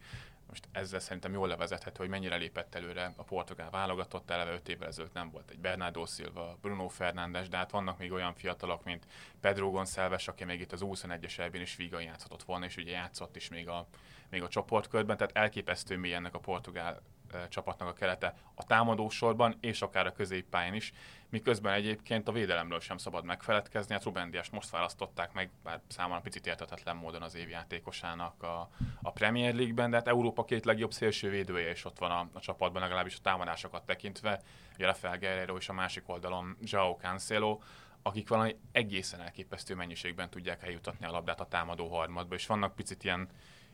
Most 0.49 0.67
ezzel 0.71 0.99
szerintem 0.99 1.33
jól 1.33 1.47
levezethető, 1.47 1.97
hogy 1.97 2.09
mennyire 2.09 2.35
lépett 2.35 2.75
előre 2.75 3.13
a 3.15 3.23
portugál 3.23 3.69
válogatott, 3.69 4.29
eleve 4.29 4.51
5 4.51 4.69
évvel 4.69 4.87
ezelőtt 4.87 5.13
nem 5.13 5.31
volt 5.31 5.49
egy 5.49 5.59
Bernardo 5.59 6.05
Silva, 6.05 6.57
Bruno 6.61 6.87
Fernández, 6.87 7.49
de 7.49 7.57
hát 7.57 7.71
vannak 7.71 7.97
még 7.97 8.11
olyan 8.11 8.33
fiatalok, 8.33 8.83
mint 8.83 9.07
Pedro 9.41 9.69
Gonçalves, 9.69 10.27
aki 10.27 10.43
még 10.43 10.59
itt 10.59 10.71
az 10.71 10.81
21-es 10.83 11.39
elbén 11.39 11.61
is 11.61 11.75
vígan 11.75 12.01
játszhatott 12.01 12.43
volna, 12.43 12.65
és 12.65 12.77
ugye 12.77 12.91
játszott 12.91 13.35
is 13.35 13.49
még 13.49 13.67
a, 13.67 13.87
még 14.29 14.43
a 14.43 14.47
csoportkörben, 14.47 15.17
tehát 15.17 15.37
elképesztő 15.37 15.97
mély 15.97 16.13
ennek 16.13 16.35
a 16.35 16.39
portugál 16.39 17.01
csapatnak 17.49 17.87
a 17.87 17.93
kerete 17.93 18.35
a 18.55 18.63
támadósorban, 18.63 19.57
és 19.59 19.81
akár 19.81 20.05
a 20.05 20.11
középpályán 20.11 20.73
is, 20.73 20.93
miközben 21.29 21.73
egyébként 21.73 22.27
a 22.27 22.31
védelemről 22.31 22.79
sem 22.79 22.97
szabad 22.97 23.23
megfeledkezni. 23.23 23.93
Hát 23.93 24.03
Ruben 24.03 24.31
Dias 24.31 24.49
most 24.49 24.69
választották 24.69 25.33
meg, 25.33 25.49
bár 25.63 25.81
számomra 25.87 26.21
picit 26.21 26.47
értetetlen 26.47 26.95
módon 26.95 27.21
az 27.21 27.35
év 27.35 27.49
játékosának 27.49 28.43
a, 28.43 28.69
a 29.01 29.11
Premier 29.11 29.55
League-ben, 29.55 29.89
de 29.89 29.95
hát 29.95 30.07
Európa 30.07 30.45
két 30.45 30.65
legjobb 30.65 30.91
szélső 30.91 31.29
védője 31.29 31.71
is 31.71 31.85
ott 31.85 31.99
van 31.99 32.11
a, 32.11 32.29
a 32.33 32.39
csapatban, 32.39 32.81
legalábbis 32.81 33.15
a 33.15 33.21
támadásokat 33.21 33.85
tekintve. 33.85 34.41
Ugye 34.75 34.85
Rafael 34.85 35.17
Guerrero 35.17 35.57
és 35.57 35.69
a 35.69 35.73
másik 35.73 36.09
oldalon 36.09 36.57
João 36.61 36.95
Cancelo, 37.01 37.59
akik 38.01 38.29
valami 38.29 38.55
egészen 38.71 39.21
elképesztő 39.21 39.75
mennyiségben 39.75 40.29
tudják 40.29 40.63
eljutatni 40.63 41.05
a 41.05 41.11
labdát 41.11 41.39
a 41.39 41.45
támadó 41.45 41.87
harmadba, 41.87 42.35
és 42.35 42.45
vannak 42.45 42.75
picit 42.75 43.03
ilyen 43.03 43.29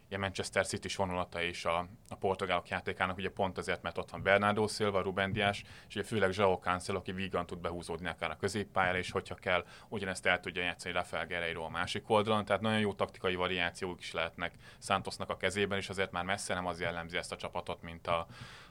a 0.10 0.18
Manchester 0.18 0.66
City 0.66 0.88
vonulata 0.96 1.42
is 1.42 1.66
a, 1.66 1.88
a 2.10 2.16
portugálok 2.16 2.68
játékának, 2.68 3.18
ugye 3.18 3.30
pont 3.30 3.58
azért, 3.58 3.82
mert 3.82 3.98
ott 3.98 4.10
van 4.10 4.24
Bernardo 4.24 4.68
Silva, 4.68 5.02
Ruben 5.02 5.32
Dias, 5.32 5.64
és 5.88 5.96
ugye 5.96 6.04
főleg 6.04 6.32
João 6.34 6.60
Cancelo, 6.60 6.98
aki 6.98 7.12
vígan 7.12 7.46
tud 7.46 7.60
behúzódni 7.60 8.08
akár 8.08 8.32
a 8.32 8.36
középpályára, 8.36 8.98
és 8.98 9.12
hogyha 9.12 9.36
kell, 9.36 9.66
ugyanezt 9.90 10.26
el 10.26 10.40
tudja 10.40 10.64
játszani 10.64 10.94
Rafael 10.94 11.28
Guerreiro 11.28 11.64
a 11.64 11.70
másik 11.70 12.10
oldalon, 12.10 12.46
tehát 12.46 12.62
nagyon 12.62 12.80
jó 12.80 12.94
taktikai 12.94 13.36
variációk 13.36 14.00
is 14.00 14.12
lehetnek 14.12 14.54
Santosnak 14.82 15.30
a 15.30 15.38
kezében, 15.38 15.78
és 15.78 15.90
azért 15.90 16.12
már 16.12 16.24
messze 16.24 16.54
nem 16.54 16.66
az 16.66 16.80
jellemzi 16.80 17.18
ezt 17.18 17.32
a 17.32 17.36
csapatot, 17.36 17.82
mint 17.82 18.08
a, 18.08 18.28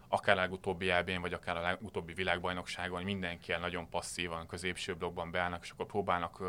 akár 0.08 0.36
a 0.36 0.40
legutóbbi 0.40 0.90
elbén, 0.90 1.20
vagy 1.20 1.32
akár 1.32 1.56
a 1.56 1.60
legutóbbi 1.60 2.12
világbajnokságon, 2.12 3.02
mindenki 3.02 3.52
el 3.52 3.60
nagyon 3.60 3.88
passzívan 3.88 4.46
középső 4.46 4.94
blokkban 4.94 5.30
beállnak, 5.30 5.62
és 5.62 5.70
akkor 5.70 5.86
próbálnak 5.86 6.42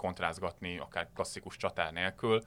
kontrázgatni, 0.00 0.78
akár 0.78 1.08
klasszikus 1.14 1.56
csatár 1.56 1.92
nélkül, 1.92 2.42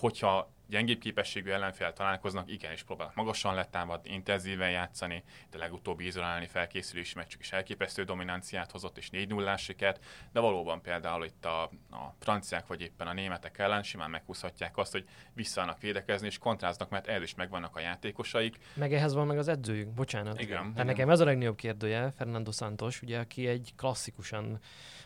hogyha 0.00 0.52
gyengébb 0.70 0.98
képességű 0.98 1.50
ellenfél 1.50 1.92
találkoznak, 1.92 2.50
igenis 2.50 2.82
próbálnak 2.82 3.14
magasan 3.14 3.54
letámadni, 3.54 4.12
intenzíven 4.12 4.70
játszani, 4.70 5.22
de 5.50 5.58
legutóbbi 5.58 6.06
izolálni 6.06 6.46
felkészülési 6.46 7.12
meccsük 7.16 7.40
is 7.40 7.52
elképesztő 7.52 8.04
dominanciát 8.04 8.70
hozott 8.70 8.98
és 8.98 9.10
4 9.10 9.28
0 9.28 9.56
sikert, 9.56 10.04
de 10.32 10.40
valóban 10.40 10.80
például 10.80 11.24
itt 11.24 11.44
a, 11.44 11.62
a 11.90 12.14
franciák 12.18 12.66
vagy 12.66 12.80
éppen 12.80 13.06
a 13.06 13.12
németek 13.12 13.58
ellen 13.58 13.82
simán 13.82 14.10
meghúzhatják 14.10 14.76
azt, 14.76 14.92
hogy 14.92 15.08
visszanak 15.34 15.80
védekezni 15.80 16.26
és 16.26 16.38
kontráznak, 16.38 16.90
mert 16.90 17.06
ez 17.06 17.22
is 17.22 17.34
megvannak 17.34 17.76
a 17.76 17.80
játékosaik. 17.80 18.58
Meg 18.74 18.92
ehhez 18.92 19.14
van 19.14 19.26
meg 19.26 19.38
az 19.38 19.48
edzőjük, 19.48 19.88
bocsánat. 19.88 20.40
Igen. 20.40 20.72
Tehát 20.72 20.86
nekem 20.86 21.10
ez 21.10 21.20
a 21.20 21.24
legnagyobb 21.24 21.56
kérdője, 21.56 22.10
Fernando 22.10 22.50
Santos, 22.50 23.02
ugye, 23.02 23.18
aki 23.18 23.46
egy 23.46 23.72
klasszikusan 23.76 24.60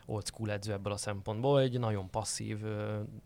old 0.06 0.26
school 0.26 0.50
edző 0.50 0.72
ebből 0.72 0.92
a 0.92 0.96
szempontból, 0.96 1.60
egy 1.60 1.78
nagyon 1.78 2.10
passzív, 2.10 2.64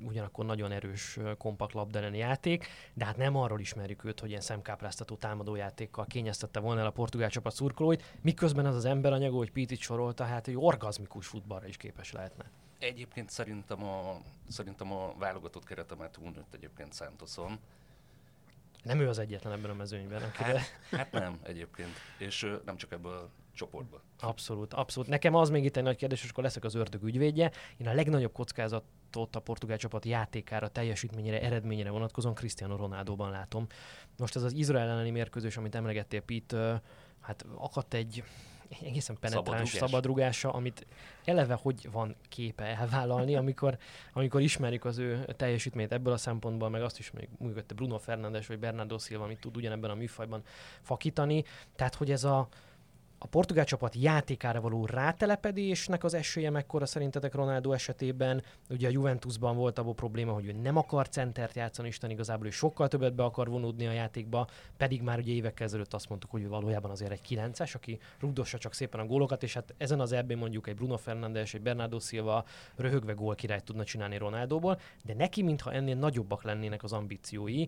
ugyanakkor 0.06 0.44
nagyon 0.44 0.72
erős 0.72 1.18
kompakt 1.38 1.72
labdeleni 1.72 2.18
játék, 2.18 2.66
de 2.94 3.04
hát 3.04 3.16
nem 3.16 3.36
arról 3.36 3.60
ismerjük 3.60 4.04
őt, 4.04 4.20
hogy 4.20 4.28
ilyen 4.28 4.40
szemkápráztató 4.40 5.14
támadójátékkal 5.14 6.06
kényeztette 6.06 6.60
volna 6.60 6.80
el 6.80 6.86
a 6.86 6.90
portugál 6.90 7.30
csapat 7.30 7.54
szurkolóit, 7.54 8.16
miközben 8.20 8.66
az 8.66 8.74
az 8.74 8.84
ember 8.84 9.12
anyag, 9.12 9.34
hogy 9.34 9.50
Pitit 9.50 9.80
sorolta, 9.80 10.24
hát 10.24 10.48
egy 10.48 10.56
orgazmikus 10.56 11.26
futballra 11.26 11.66
is 11.66 11.76
képes 11.76 12.12
lehetne. 12.12 12.50
Egyébként 12.78 13.30
szerintem 13.30 13.84
a, 13.84 14.20
szerintem 14.48 14.92
a 14.92 15.14
válogatott 15.18 15.64
keretemet 15.64 16.10
túlnőtt 16.10 16.54
egyébként 16.54 16.94
Santoson. 16.94 17.58
Nem 18.82 19.00
ő 19.00 19.08
az 19.08 19.18
egyetlen 19.18 19.52
ebben 19.52 19.70
a 19.70 19.74
mezőnyben. 19.74 20.22
Akire... 20.22 20.58
Hát, 20.58 20.70
hát 20.90 21.12
nem 21.12 21.38
egyébként, 21.42 21.90
és 22.18 22.56
nem 22.64 22.76
csak 22.76 22.92
ebből 22.92 23.12
a 23.12 23.30
csoportba. 23.54 24.02
Abszolút, 24.20 24.74
abszolút. 24.74 25.08
Nekem 25.08 25.34
az 25.34 25.50
még 25.50 25.64
itt 25.64 25.76
egy 25.76 25.82
nagy 25.82 25.96
kérdés, 25.96 26.24
és 26.24 26.30
akkor 26.30 26.44
leszek 26.44 26.64
az 26.64 26.74
ördög 26.74 27.02
ügyvédje. 27.02 27.50
Én 27.76 27.88
a 27.88 27.92
legnagyobb 27.92 28.32
kockázatot 28.32 29.36
a 29.36 29.40
portugál 29.40 29.76
csapat 29.76 30.04
játékára, 30.04 30.68
teljesítményére, 30.68 31.40
eredményére 31.40 31.90
vonatkozóan 31.90 32.34
Cristiano 32.34 32.76
Ronaldo-ban 32.76 33.30
látom. 33.30 33.66
Most 34.18 34.36
ez 34.36 34.42
az 34.42 34.52
Izrael 34.52 34.88
elleni 34.88 35.10
mérkőzés, 35.10 35.56
amit 35.56 35.74
emlegettél, 35.74 36.20
Pete, 36.20 36.82
hát 37.20 37.44
akadt 37.54 37.94
egy 37.94 38.22
egészen 38.82 39.16
penetráns 39.20 39.70
szabadrugás. 39.70 39.90
szabadrugása, 39.90 40.50
amit 40.50 40.86
eleve 41.24 41.54
hogy 41.54 41.90
van 41.90 42.16
képe 42.28 42.64
elvállalni, 42.64 43.36
amikor, 43.36 43.78
amikor 44.12 44.40
ismerik 44.40 44.84
az 44.84 44.98
ő 44.98 45.24
teljesítményt 45.36 45.92
ebből 45.92 46.12
a 46.12 46.16
szempontból, 46.16 46.68
meg 46.68 46.82
azt 46.82 46.98
is 46.98 47.10
még 47.10 47.28
működte 47.38 47.74
Bruno 47.74 47.98
Fernandes 47.98 48.46
vagy 48.46 48.58
Bernardo 48.58 48.98
Silva, 48.98 49.24
amit 49.24 49.40
tud 49.40 49.56
ugyanebben 49.56 49.90
a 49.90 49.94
műfajban 49.94 50.42
fakítani. 50.80 51.44
Tehát, 51.76 51.94
hogy 51.94 52.10
ez 52.10 52.24
a, 52.24 52.48
a 53.18 53.26
portugál 53.26 53.64
csapat 53.64 53.94
játékára 53.94 54.60
való 54.60 54.86
rátelepedésnek 54.86 56.04
az 56.04 56.14
esélye 56.14 56.50
mekkora 56.50 56.86
szerintetek 56.86 57.34
Ronaldo 57.34 57.72
esetében? 57.72 58.42
Ugye 58.70 58.86
a 58.88 58.90
Juventusban 58.90 59.56
volt 59.56 59.78
abban 59.78 59.94
probléma, 59.94 60.32
hogy 60.32 60.46
ő 60.46 60.52
nem 60.52 60.76
akar 60.76 61.08
centert 61.08 61.54
játszani, 61.54 61.88
Isten 61.88 62.10
igazából 62.10 62.46
ő 62.46 62.50
sokkal 62.50 62.88
többet 62.88 63.14
be 63.14 63.24
akar 63.24 63.48
vonódni 63.48 63.86
a 63.86 63.92
játékba, 63.92 64.46
pedig 64.76 65.02
már 65.02 65.18
ugye 65.18 65.32
évekkel 65.32 65.66
ezelőtt 65.66 65.94
azt 65.94 66.08
mondtuk, 66.08 66.30
hogy 66.30 66.42
ő 66.42 66.48
valójában 66.48 66.90
azért 66.90 67.10
egy 67.10 67.20
9-es, 67.28 67.74
aki 67.74 67.98
rugdossa 68.20 68.58
csak 68.58 68.74
szépen 68.74 69.00
a 69.00 69.06
gólokat, 69.06 69.42
és 69.42 69.54
hát 69.54 69.74
ezen 69.76 70.00
az 70.00 70.12
ebben 70.12 70.38
mondjuk 70.38 70.68
egy 70.68 70.74
Bruno 70.74 70.96
Fernandes, 70.96 71.54
egy 71.54 71.62
Bernardo 71.62 71.98
Silva 71.98 72.44
röhögve 72.76 73.12
gólkirályt 73.12 73.64
tudna 73.64 73.84
csinálni 73.84 74.16
Ronaldóból, 74.16 74.80
de 75.04 75.14
neki 75.14 75.42
mintha 75.42 75.72
ennél 75.72 75.96
nagyobbak 75.96 76.42
lennének 76.42 76.82
az 76.82 76.92
ambíciói, 76.92 77.66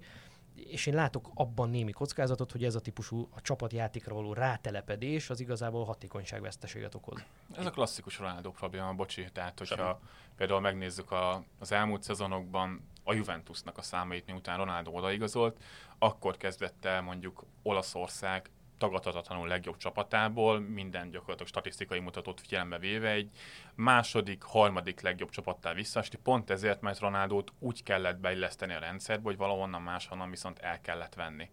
és 0.68 0.86
én 0.86 0.94
látok 0.94 1.30
abban 1.34 1.70
némi 1.70 1.92
kockázatot, 1.92 2.52
hogy 2.52 2.64
ez 2.64 2.74
a 2.74 2.80
típusú 2.80 3.28
a 3.34 3.40
csapatjátékra 3.40 4.14
való 4.14 4.32
rátelepedés 4.32 5.30
az 5.30 5.40
igazából 5.40 5.84
hatékonyságveszteséget 5.84 6.94
okoz. 6.94 7.24
Ez 7.56 7.66
a 7.66 7.70
klasszikus 7.70 8.18
Ronaldo 8.18 8.50
probléma, 8.50 8.92
bocsi. 8.92 9.28
Tehát, 9.32 9.58
hogyha 9.58 9.76
Semmi. 9.76 9.96
például 10.36 10.60
megnézzük 10.60 11.10
a, 11.10 11.44
az 11.58 11.72
elmúlt 11.72 12.02
szezonokban 12.02 12.88
a 13.04 13.14
Juventusnak 13.14 13.78
a 13.78 13.82
számait, 13.82 14.26
miután 14.26 14.56
Ronaldo 14.56 14.90
odaigazolt, 14.90 15.62
akkor 15.98 16.36
kezdett 16.36 16.84
el 16.84 17.02
mondjuk 17.02 17.44
Olaszország 17.62 18.50
tagadhatatlanul 18.80 19.48
legjobb 19.48 19.76
csapatából, 19.76 20.60
minden 20.60 21.10
gyakorlatilag 21.10 21.48
statisztikai 21.48 21.98
mutatót 21.98 22.40
figyelembe 22.40 22.78
véve 22.78 23.10
egy 23.10 23.30
második, 23.74 24.42
harmadik 24.42 25.00
legjobb 25.00 25.30
csapattá 25.30 25.72
visszaesti, 25.72 26.16
pont 26.16 26.50
ezért, 26.50 26.80
mert 26.80 26.98
Ronaldót 26.98 27.52
úgy 27.58 27.82
kellett 27.82 28.18
beilleszteni 28.18 28.74
a 28.74 28.78
rendszerbe, 28.78 29.22
hogy 29.22 29.36
valahonnan 29.36 29.82
máshonnan 29.82 30.30
viszont 30.30 30.58
el 30.58 30.80
kellett 30.80 31.14
venni. 31.14 31.50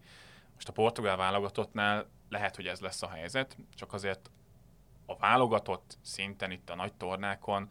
Most 0.53 0.69
a 0.69 0.71
portugál 0.71 1.17
válogatottnál 1.17 2.09
lehet, 2.29 2.55
hogy 2.55 2.67
ez 2.67 2.79
lesz 2.79 3.01
a 3.01 3.09
helyzet, 3.09 3.57
csak 3.75 3.93
azért 3.93 4.31
a 5.05 5.17
válogatott 5.17 5.97
szinten 6.01 6.51
itt 6.51 6.69
a 6.69 6.75
nagy 6.75 6.93
tornákon 6.93 7.69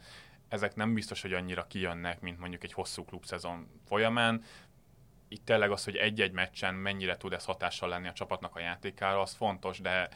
ezek 0.49 0.75
nem 0.75 0.95
biztos, 0.95 1.23
hogy 1.23 1.33
annyira 1.33 1.67
kijönnek, 1.67 2.21
mint 2.21 2.39
mondjuk 2.39 2.65
egy 2.65 2.73
hosszú 2.73 3.05
klubszezon 3.05 3.69
folyamán 3.87 4.43
itt 5.29 5.45
tényleg 5.45 5.71
az, 5.71 5.85
hogy 5.85 5.97
egy-egy 5.97 6.33
meccsen 6.33 6.75
mennyire 6.75 7.17
tud 7.17 7.33
ez 7.33 7.45
hatással 7.45 7.89
lenni 7.89 8.09
a 8.09 8.13
csapatnak 8.13 8.57
a 8.57 8.61
játékára, 8.61 9.21
az 9.21 9.35
fontos, 9.35 9.81
de 9.81 10.09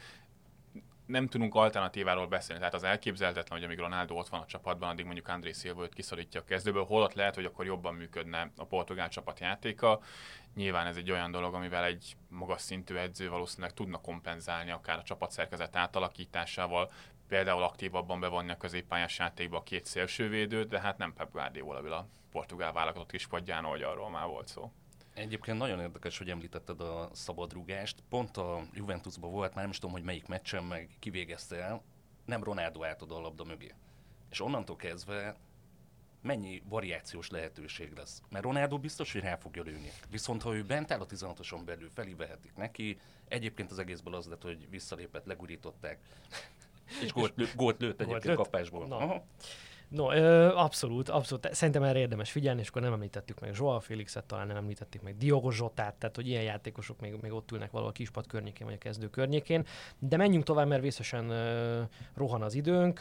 nem 1.10 1.26
tudunk 1.26 1.54
alternatíváról 1.54 2.26
beszélni. 2.26 2.60
Tehát 2.60 2.74
az 2.74 2.84
elképzelhetetlen, 2.84 3.58
hogy 3.58 3.66
amíg 3.66 3.78
Ronaldo 3.78 4.14
ott 4.14 4.28
van 4.28 4.40
a 4.40 4.46
csapatban, 4.46 4.88
addig 4.88 5.04
mondjuk 5.04 5.28
André 5.28 5.52
Silva 5.52 5.82
őt 5.82 5.94
kiszorítja 5.94 6.40
a 6.40 6.44
kezdőből, 6.44 6.84
holott 6.84 7.14
lehet, 7.14 7.34
hogy 7.34 7.44
akkor 7.44 7.66
jobban 7.66 7.94
működne 7.94 8.50
a 8.56 8.64
portugál 8.64 9.08
csapat 9.08 9.40
játéka. 9.40 10.00
Nyilván 10.54 10.86
ez 10.86 10.96
egy 10.96 11.10
olyan 11.10 11.30
dolog, 11.30 11.54
amivel 11.54 11.84
egy 11.84 12.16
magas 12.28 12.60
szintű 12.60 12.94
edző 12.94 13.28
valószínűleg 13.28 13.74
tudna 13.74 14.00
kompenzálni 14.00 14.70
akár 14.70 14.98
a 14.98 15.02
csapatszerkezet 15.02 15.76
átalakításával, 15.76 16.92
például 17.28 17.62
aktívabban 17.62 18.20
bevonni 18.20 18.50
a 18.50 18.56
középpályás 18.56 19.18
játékba 19.18 19.56
a 19.56 19.62
két 19.62 19.86
szélsővédőt, 19.86 20.68
de 20.68 20.80
hát 20.80 20.98
nem 20.98 21.12
Pep 21.12 21.32
Guardiola 21.32 21.96
a 21.96 22.06
portugál 22.32 22.72
válogatott 22.72 23.10
kispadján, 23.10 23.64
ahogy 23.64 23.82
arról 23.82 24.10
már 24.10 24.26
volt 24.26 24.48
szó. 24.48 24.72
Egyébként 25.20 25.58
nagyon 25.58 25.80
érdekes, 25.80 26.18
hogy 26.18 26.30
említetted 26.30 26.80
a 26.80 27.10
szabadrugást. 27.12 28.02
Pont 28.08 28.36
a 28.36 28.62
Juventusban 28.72 29.30
volt, 29.30 29.54
már 29.54 29.62
nem 29.62 29.70
is 29.70 29.78
tudom, 29.78 29.94
hogy 29.94 30.04
melyik 30.04 30.26
meccsen 30.26 30.64
meg 30.64 30.96
kivégezte 30.98 31.56
el, 31.56 31.82
nem 32.24 32.44
Ronaldo 32.44 32.84
átad 32.84 33.10
a 33.10 33.20
labda 33.20 33.44
mögé. 33.44 33.74
És 34.30 34.40
onnantól 34.40 34.76
kezdve 34.76 35.36
mennyi 36.22 36.62
variációs 36.68 37.30
lehetőség 37.30 37.92
lesz. 37.96 38.22
Mert 38.30 38.44
Ronaldo 38.44 38.78
biztos, 38.78 39.12
hogy 39.12 39.20
rá 39.20 39.36
fogja 39.36 39.62
lőni. 39.62 39.90
Viszont 40.10 40.42
ha 40.42 40.54
ő 40.54 40.64
bent 40.64 40.90
áll 40.90 41.00
a 41.00 41.06
16-oson 41.06 41.60
belül, 41.64 41.90
felívehetik 41.94 42.56
neki. 42.56 42.98
Egyébként 43.28 43.70
az 43.70 43.78
egészből 43.78 44.14
az 44.14 44.26
lett, 44.26 44.42
hogy 44.42 44.70
visszalépett, 44.70 45.24
legurították. 45.24 45.98
És 47.02 47.12
gólt, 47.12 47.32
lő, 47.36 47.48
gólt 47.54 47.80
lőtt 47.80 48.00
egyébként 48.00 48.36
kapásból. 48.36 48.86
No. 48.86 49.22
No, 49.90 50.12
ö, 50.12 50.54
abszolút, 50.54 51.08
abszolút. 51.08 51.54
Szerintem 51.54 51.82
erre 51.82 51.98
érdemes 51.98 52.30
figyelni, 52.30 52.60
és 52.60 52.68
akkor 52.68 52.82
nem 52.82 52.92
említettük 52.92 53.40
meg 53.40 53.54
Joao 53.56 53.80
Félixet, 53.80 54.24
talán 54.24 54.46
nem 54.46 54.56
említettük 54.56 55.02
meg 55.02 55.16
Diogo 55.16 55.50
Zsotát, 55.50 55.94
tehát 55.94 56.16
hogy 56.16 56.28
ilyen 56.28 56.42
játékosok 56.42 57.00
még, 57.00 57.14
még 57.20 57.32
ott 57.32 57.50
ülnek 57.50 57.70
valahol 57.70 57.92
a 57.92 57.96
kispad 57.96 58.26
környékén, 58.26 58.66
vagy 58.66 58.74
a 58.74 58.78
kezdő 58.78 59.10
környékén. 59.10 59.66
De 59.98 60.16
menjünk 60.16 60.44
tovább, 60.44 60.68
mert 60.68 60.82
vészesen 60.82 61.30
ö, 61.30 61.82
rohan 62.14 62.42
az 62.42 62.54
időnk. 62.54 63.00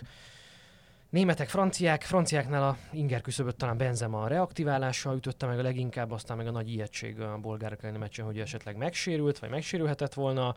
Németek, 1.10 1.50
franciák, 1.50 2.02
franciáknál 2.02 2.63
a 2.63 2.78
inger 2.91 3.22
küszöböt 3.22 3.56
talán 3.56 3.78
Benzema 3.78 4.22
a 4.22 4.28
reaktiválással 4.28 5.15
ütötte 5.15 5.45
meg 5.45 5.60
a 5.60 5.62
leginkább, 5.62 6.12
aztán 6.12 6.38
meg 6.38 6.48
a 6.48 6.52
nagy 6.52 6.69
ijegység 6.69 7.19
a 7.19 7.38
bolgárok 7.38 7.84
elleni 7.84 7.98
meccsen, 7.98 8.26
hogy 8.26 8.39
esetleg 8.39 8.78
megsérült, 8.78 9.39
vagy 9.39 9.50
megsérülhetett 9.50 10.13
volna. 10.13 10.56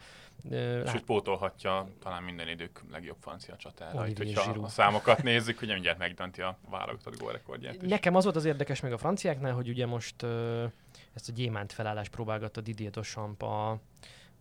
Sőt, 0.51 1.03
pótolhatja 1.05 1.89
talán 2.03 2.23
minden 2.23 2.49
idők 2.49 2.83
legjobb 2.91 3.17
francia 3.21 3.57
csatára. 3.57 4.07
Itt, 4.07 4.17
hogyha 4.17 4.51
a 4.51 4.69
számokat 4.69 5.23
nézzük, 5.23 5.63
ugye 5.63 5.73
mindjárt 5.73 5.99
megdönti 5.99 6.41
a 6.41 6.59
válogatott 6.71 7.19
gólrekordját 7.19 7.83
is. 7.83 7.91
Nekem 7.91 8.15
az 8.15 8.25
volt 8.25 8.37
az 8.37 8.45
érdekes 8.45 8.81
meg 8.81 8.93
a 8.93 8.99
franciáknál, 8.99 9.53
hogy 9.53 9.69
ugye 9.69 9.87
most 9.87 10.23
ezt 11.15 11.29
a 11.29 11.33
gyémánt 11.33 11.73
felállást 11.73 12.11
próbálgatta 12.11 12.61
Didier 12.61 12.91
Deschamps 12.91 13.43
a, 13.43 13.79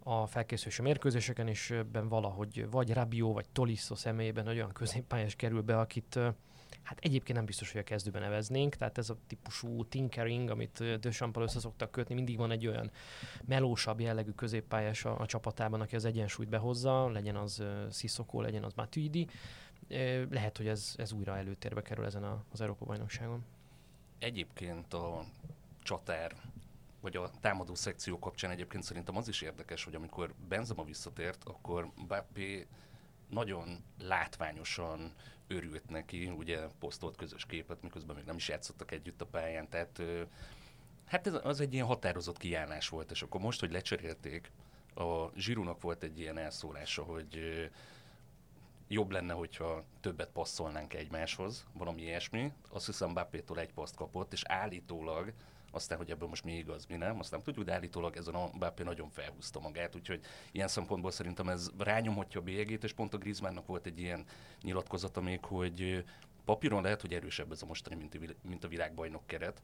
a 0.04 0.26
felkészülési 0.26 0.82
mérkőzéseken, 0.82 1.48
és 1.48 1.72
ebben 1.72 2.08
valahogy 2.08 2.68
vagy 2.70 2.94
Rabió, 2.94 3.34
vagy 3.34 3.50
Tolisso 3.52 3.96
személyében 3.96 4.48
olyan 4.48 4.72
középpályás 4.72 5.36
kerül 5.36 5.62
be, 5.62 5.80
akit 5.80 6.20
hát 6.84 7.00
egyébként 7.00 7.38
nem 7.38 7.46
biztos, 7.46 7.72
hogy 7.72 7.82
a 7.82 7.84
kezdőben 7.84 8.22
neveznénk, 8.22 8.76
tehát 8.76 8.98
ez 8.98 9.10
a 9.10 9.18
típusú 9.28 9.86
tinkering, 9.86 10.50
amit 10.50 11.00
Dösampal 11.00 11.44
össze 11.44 11.60
szoktak 11.60 11.92
kötni, 11.92 12.16
mindig 12.16 12.38
van 12.38 12.52
egy 12.52 12.68
olyan 12.68 12.92
melósabb 13.46 14.00
jellegű 14.00 14.32
középpályás 14.32 15.06
a, 15.06 15.20
a 15.20 15.26
csapatában, 15.26 15.82
aki 15.82 15.96
az 15.96 16.06
egyensúlyt 16.06 16.50
behozza, 16.50 17.10
legyen 17.10 17.36
az 17.36 17.64
Sissoko, 17.92 18.42
legyen 18.42 18.64
az 18.64 18.74
Matuidi. 18.74 19.28
Lehet, 20.30 20.58
hogy 20.58 20.68
ez, 20.68 20.94
ez 20.98 21.12
újra 21.12 21.38
előtérbe 21.38 21.82
kerül 21.82 22.06
ezen 22.06 22.24
a, 22.24 22.44
az 22.52 22.62
Európa-bajnokságon. 22.62 23.46
Egyébként 24.20 24.94
a 24.94 25.24
csatár 25.84 26.36
vagy 27.02 27.16
a 27.16 27.32
támadó 27.40 27.76
szekció 27.76 28.20
kapcsán 28.20 28.52
egyébként 28.52 28.84
szerintem 28.84 29.18
az 29.18 29.28
is 29.28 29.42
érdekes, 29.42 29.84
hogy 29.84 29.96
amikor 29.96 30.34
Benzema 30.48 30.84
visszatért, 30.84 31.44
akkor 31.44 31.92
Mbappé 31.96 32.68
nagyon 33.30 33.84
látványosan 34.00 35.14
örült 35.48 35.90
neki, 35.90 36.28
ugye 36.28 36.60
posztolt 36.80 37.18
közös 37.18 37.46
képet, 37.46 37.82
miközben 37.82 38.16
még 38.16 38.26
nem 38.26 38.36
is 38.36 38.48
játszottak 38.48 38.92
együtt 38.92 39.22
a 39.22 39.26
pályán, 39.26 39.70
tehát 39.70 40.02
hát 41.06 41.28
ez 41.28 41.34
az 41.44 41.60
egy 41.60 41.74
ilyen 41.74 41.86
határozott 41.86 42.38
kiállás 42.38 42.90
volt, 42.90 43.12
és 43.12 43.22
akkor 43.22 43.42
most, 43.42 43.60
hogy 43.60 43.72
lecserélték, 43.72 44.52
a 44.96 45.30
Zsirúnak 45.36 45.82
volt 45.82 46.04
egy 46.04 46.20
ilyen 46.20 46.38
elszólása, 46.38 47.04
hogy 47.04 47.40
jobb 48.88 49.12
lenne, 49.12 49.34
hogyha 49.34 49.84
többet 50.02 50.30
passzolnánk 50.30 50.94
egymáshoz, 50.94 51.66
valami 51.74 52.02
ilyesmi. 52.02 52.52
Azt 52.70 52.86
hiszem 52.86 53.10
Mbappé-tól 53.10 53.60
egy 53.60 53.74
paszt 53.74 53.96
kapott, 53.96 54.34
és 54.34 54.42
állítólag 54.46 55.34
aztán, 55.72 55.98
hogy 55.98 56.12
ebből 56.12 56.28
most 56.28 56.44
mi 56.44 56.58
igaz, 56.58 56.86
mi 56.86 56.96
nem, 56.96 57.20
azt 57.20 57.32
nem 57.32 57.42
tudjuk, 57.42 57.66
de 57.66 57.74
állítólag 57.74 58.16
ezen 58.16 58.36
a 58.36 58.50
Mbappé 58.54 58.84
nagyon 58.84 59.10
felhúzta 59.10 59.60
magát, 59.60 59.96
úgyhogy 59.96 60.22
ilyen 60.52 60.68
szempontból 60.68 61.12
szerintem 61.12 61.50
ez 61.50 61.70
rányomhatja 61.78 62.40
a 62.40 62.44
bélyegét, 62.44 62.84
és 62.84 62.94
pont 62.94 63.14
a 63.14 63.18
Griezmannnak 63.18 63.66
volt 63.66 63.86
egy 63.86 64.00
ilyen 64.00 64.26
nyilatkozata 64.62 65.22
még, 65.22 65.46
hogy 65.46 66.04
papíron 66.46 66.84
lehet, 66.84 67.02
hogy 67.02 67.14
erősebb 67.14 67.52
ez 67.52 67.62
a 67.62 67.66
mostani, 67.66 68.10
mint 68.42 68.64
a, 68.64 68.68
világbajnok 68.68 69.28
keret, 69.28 69.62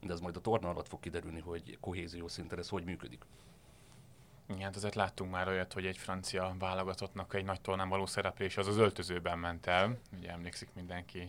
de 0.00 0.12
ez 0.12 0.20
majd 0.20 0.36
a 0.36 0.40
torna 0.40 0.68
alatt 0.68 0.88
fog 0.88 1.00
kiderülni, 1.00 1.40
hogy 1.40 1.78
kohézió 1.80 2.28
szinten 2.28 2.58
ez 2.58 2.68
hogy 2.68 2.84
működik. 2.84 3.24
Hát 4.60 4.76
azért 4.76 4.94
láttunk 4.94 5.30
már 5.30 5.48
olyat, 5.48 5.72
hogy 5.72 5.86
egy 5.86 5.96
francia 5.96 6.54
válogatottnak 6.58 7.34
egy 7.34 7.44
nagy 7.44 7.60
tornán 7.60 7.88
való 7.88 8.06
szereplés 8.06 8.56
az 8.56 8.66
az 8.66 8.76
öltözőben 8.76 9.38
ment 9.38 9.66
el. 9.66 9.98
Ugye 10.18 10.30
emlékszik 10.30 10.68
mindenki 10.74 11.28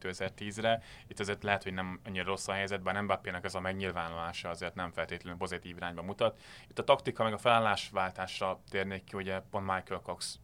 2010-re. 0.00 0.82
Itt 1.06 1.20
azért 1.20 1.42
lehet, 1.42 1.62
hogy 1.62 1.72
nem 1.72 2.00
annyira 2.04 2.24
rossz 2.24 2.48
a 2.48 2.52
helyzet, 2.52 2.82
bár 2.82 3.00
Mbappének 3.00 3.44
ez 3.44 3.54
a 3.54 3.60
megnyilvánulása 3.60 4.48
azért 4.48 4.74
nem 4.74 4.92
feltétlenül 4.92 5.38
pozitív 5.38 5.76
irányba 5.76 6.02
mutat. 6.02 6.40
Itt 6.68 6.78
a 6.78 6.84
taktika 6.84 7.24
meg 7.24 7.32
a 7.32 7.38
felállásváltásra 7.38 8.60
térnék 8.70 9.04
ki, 9.04 9.16
ugye 9.16 9.40
pont 9.50 9.66
Michael 9.66 10.00
Cox 10.00 10.38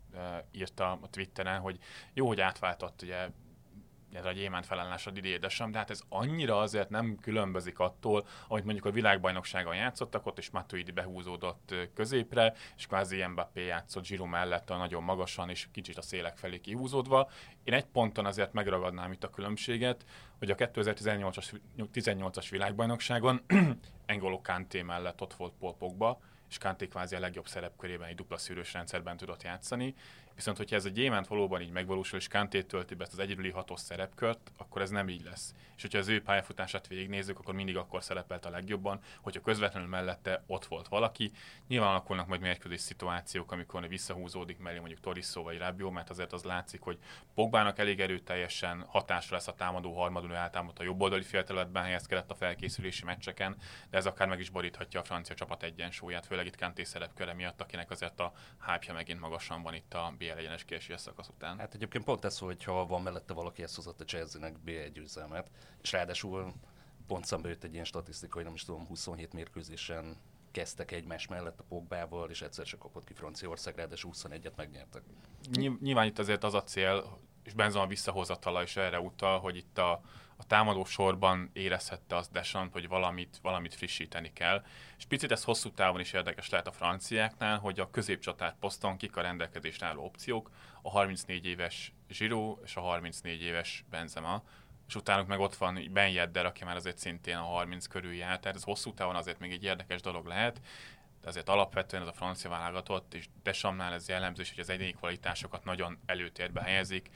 írta 0.50 0.90
a 0.90 1.08
Twitteren, 1.10 1.60
hogy 1.60 1.78
jó, 2.12 2.26
hogy 2.26 2.40
átváltott 2.40 3.02
ugye 3.02 3.28
ez 4.12 4.24
a 4.24 4.32
gyémánt 4.32 4.66
felállás 4.66 5.06
a 5.06 5.10
Didier 5.10 5.38
Deschamps, 5.38 5.72
de 5.72 5.78
hát 5.78 5.90
ez 5.90 6.00
annyira 6.08 6.58
azért 6.58 6.88
nem 6.88 7.16
különbözik 7.20 7.78
attól, 7.78 8.26
amit 8.48 8.64
mondjuk 8.64 8.84
a 8.86 8.90
világbajnokságon 8.90 9.74
játszottak, 9.74 10.26
ott 10.26 10.38
is 10.38 10.50
Matuidi 10.50 10.90
behúzódott 10.90 11.74
középre, 11.94 12.54
és 12.76 12.86
kvázi 12.86 13.24
Mbappé 13.24 13.64
játszott 13.64 14.06
Giroud 14.06 14.30
mellett 14.30 14.70
a 14.70 14.76
nagyon 14.76 15.02
magasan, 15.02 15.50
és 15.50 15.68
kicsit 15.72 15.98
a 15.98 16.02
szélek 16.02 16.36
felé 16.36 16.60
kihúzódva. 16.60 17.30
Én 17.64 17.74
egy 17.74 17.86
ponton 17.86 18.26
azért 18.26 18.52
megragadnám 18.52 19.12
itt 19.12 19.24
a 19.24 19.30
különbséget, 19.30 20.04
hogy 20.38 20.50
a 20.50 20.54
2018-as 20.54 21.60
18-as 21.94 22.46
világbajnokságon 22.50 23.40
Engolo 24.06 24.40
Kanté 24.40 24.82
mellett 24.82 25.20
ott 25.20 25.34
volt 25.34 25.52
Paul 25.58 25.74
Pogba, 25.74 26.20
és 26.52 26.58
Kanté 26.58 26.88
kvázi 26.88 27.14
a 27.14 27.20
legjobb 27.20 27.46
szerepkörében 27.46 28.08
egy 28.08 28.14
dupla 28.14 28.38
szűrős 28.38 28.72
rendszerben 28.72 29.16
tudott 29.16 29.42
játszani. 29.42 29.94
Viszont, 30.34 30.56
hogyha 30.56 30.76
ez 30.76 30.84
a 30.84 30.88
gyémánt 30.88 31.26
valóban 31.26 31.60
így 31.60 31.70
megvalósul, 31.70 32.18
és 32.18 32.28
Kanté 32.28 32.62
tölti 32.62 32.94
be 32.94 33.02
ezt 33.02 33.12
az 33.12 33.18
egyedüli 33.18 33.50
hatos 33.50 33.80
szerepkört, 33.80 34.52
akkor 34.56 34.82
ez 34.82 34.90
nem 34.90 35.08
így 35.08 35.24
lesz. 35.24 35.54
És 35.76 35.82
hogyha 35.82 35.98
az 35.98 36.08
ő 36.08 36.22
pályafutását 36.22 36.86
végignézzük, 36.86 37.38
akkor 37.38 37.54
mindig 37.54 37.76
akkor 37.76 38.02
szerepelt 38.02 38.44
a 38.44 38.50
legjobban, 38.50 39.00
hogyha 39.20 39.40
közvetlenül 39.40 39.88
mellette 39.88 40.42
ott 40.46 40.64
volt 40.64 40.88
valaki. 40.88 41.30
Nyilván 41.68 41.88
alakulnak 41.88 42.26
majd 42.26 42.40
mérkőzés 42.40 42.80
szituációk, 42.80 43.52
amikor 43.52 43.88
visszahúzódik 43.88 44.58
mellé 44.58 44.78
mondjuk 44.78 45.00
Torisso 45.00 45.42
vagy 45.42 45.58
Rabiot, 45.58 45.92
mert 45.92 46.10
azért 46.10 46.32
az 46.32 46.42
látszik, 46.42 46.80
hogy 46.80 46.98
Pogbának 47.34 47.78
elég 47.78 48.00
erőteljesen 48.00 48.84
hatásra 48.88 49.36
lesz 49.36 49.48
a 49.48 49.54
támadó 49.54 49.94
harmadul 49.94 50.34
eltámadt 50.34 50.78
a 50.78 50.82
jobboldali 50.82 51.22
félterületben 51.22 51.82
helyezkedett 51.82 52.30
a 52.30 52.34
felkészülési 52.34 53.04
meccseken, 53.04 53.56
de 53.90 53.96
ez 53.96 54.06
akár 54.06 54.28
meg 54.28 54.40
is 54.40 54.50
boríthatja 54.50 55.00
a 55.00 55.04
francia 55.04 55.34
csapat 55.34 55.62
egyensúlyát, 55.62 56.26
főleg 56.26 56.46
itt 56.46 56.56
Kanté 56.56 56.82
szerepköre 56.82 57.32
miatt, 57.34 57.60
akinek 57.60 57.90
azért 57.90 58.20
a 58.20 58.32
hype 58.66 58.92
megint 58.92 59.20
magasan 59.20 59.62
van 59.62 59.74
itt 59.74 59.94
a 59.94 60.14
BL 60.22 60.38
egyenes 60.38 60.64
kieséses 60.64 61.00
szakasz 61.00 61.28
után. 61.28 61.58
Hát 61.58 61.74
egyébként 61.74 62.04
pont 62.04 62.24
ez, 62.24 62.38
hogyha 62.38 62.86
van 62.86 63.02
mellette 63.02 63.32
valaki, 63.32 63.62
ezt 63.62 63.74
hozott 63.74 64.00
a 64.00 64.04
Chelsea-nek 64.04 64.56
B1 64.66 64.90
győzelmet, 64.92 65.50
és 65.82 65.92
ráadásul 65.92 66.52
pont 67.06 67.24
szembe 67.24 67.48
jött 67.48 67.64
egy 67.64 67.72
ilyen 67.72 67.84
statisztika, 67.84 68.34
hogy 68.34 68.44
nem 68.44 68.54
is 68.54 68.64
tudom, 68.64 68.86
27 68.86 69.32
mérkőzésen 69.32 70.16
kezdtek 70.50 70.90
egymás 70.90 71.26
mellett 71.26 71.60
a 71.60 71.64
Pogbával, 71.68 72.30
és 72.30 72.42
egyszer 72.42 72.66
se 72.66 72.76
kapott 72.76 73.04
ki 73.04 73.12
Franciaország, 73.12 73.76
ráadásul 73.76 74.10
21-et 74.14 74.54
megnyertek. 74.56 75.02
Nyilván 75.80 76.06
itt 76.06 76.18
azért 76.18 76.44
az 76.44 76.54
a 76.54 76.62
cél, 76.62 77.18
és 77.44 77.52
Benzema 77.52 77.86
visszahozatala 77.86 78.62
is 78.62 78.76
erre 78.76 79.00
utal, 79.00 79.40
hogy 79.40 79.56
itt 79.56 79.78
a, 79.78 80.00
a 80.42 80.46
támadó 80.46 80.84
sorban 80.84 81.50
érezhette 81.52 82.16
az 82.16 82.28
Deschamps, 82.28 82.72
hogy 82.72 82.88
valamit, 82.88 83.38
valamit 83.42 83.74
frissíteni 83.74 84.32
kell. 84.32 84.64
És 84.98 85.04
picit 85.04 85.32
ez 85.32 85.44
hosszú 85.44 85.70
távon 85.70 86.00
is 86.00 86.12
érdekes 86.12 86.48
lehet 86.48 86.66
a 86.66 86.72
franciáknál, 86.72 87.58
hogy 87.58 87.80
a 87.80 87.90
középcsatár 87.90 88.54
poszton 88.60 88.96
kik 88.96 89.16
a 89.16 89.20
rendelkezésre 89.20 89.86
álló 89.86 90.04
opciók, 90.04 90.50
a 90.82 90.90
34 90.90 91.46
éves 91.46 91.92
Giroud 92.18 92.58
és 92.64 92.76
a 92.76 92.80
34 92.80 93.42
éves 93.42 93.84
Benzema, 93.90 94.42
és 94.88 94.94
utánuk 94.94 95.26
meg 95.26 95.40
ott 95.40 95.54
van 95.54 95.88
Ben 95.92 96.08
Yedder, 96.08 96.46
aki 96.46 96.64
már 96.64 96.76
azért 96.76 96.98
szintén 96.98 97.36
a 97.36 97.42
30 97.42 97.86
körül 97.86 98.14
jár, 98.14 98.40
tehát 98.40 98.56
ez 98.56 98.62
hosszú 98.62 98.94
távon 98.94 99.16
azért 99.16 99.38
még 99.38 99.52
egy 99.52 99.64
érdekes 99.64 100.00
dolog 100.00 100.26
lehet, 100.26 100.60
de 101.20 101.28
azért 101.28 101.48
alapvetően 101.48 102.02
ez 102.02 102.08
a 102.08 102.12
francia 102.12 102.50
válogatott, 102.50 103.14
és 103.14 103.28
Desampnál 103.42 103.92
ez 103.92 104.08
jellemző, 104.08 104.42
hogy 104.48 104.60
az 104.60 104.70
egyéni 104.70 104.92
kvalitásokat 104.92 105.64
nagyon 105.64 105.98
előtérbe 106.06 106.62
helyezik, 106.62 107.10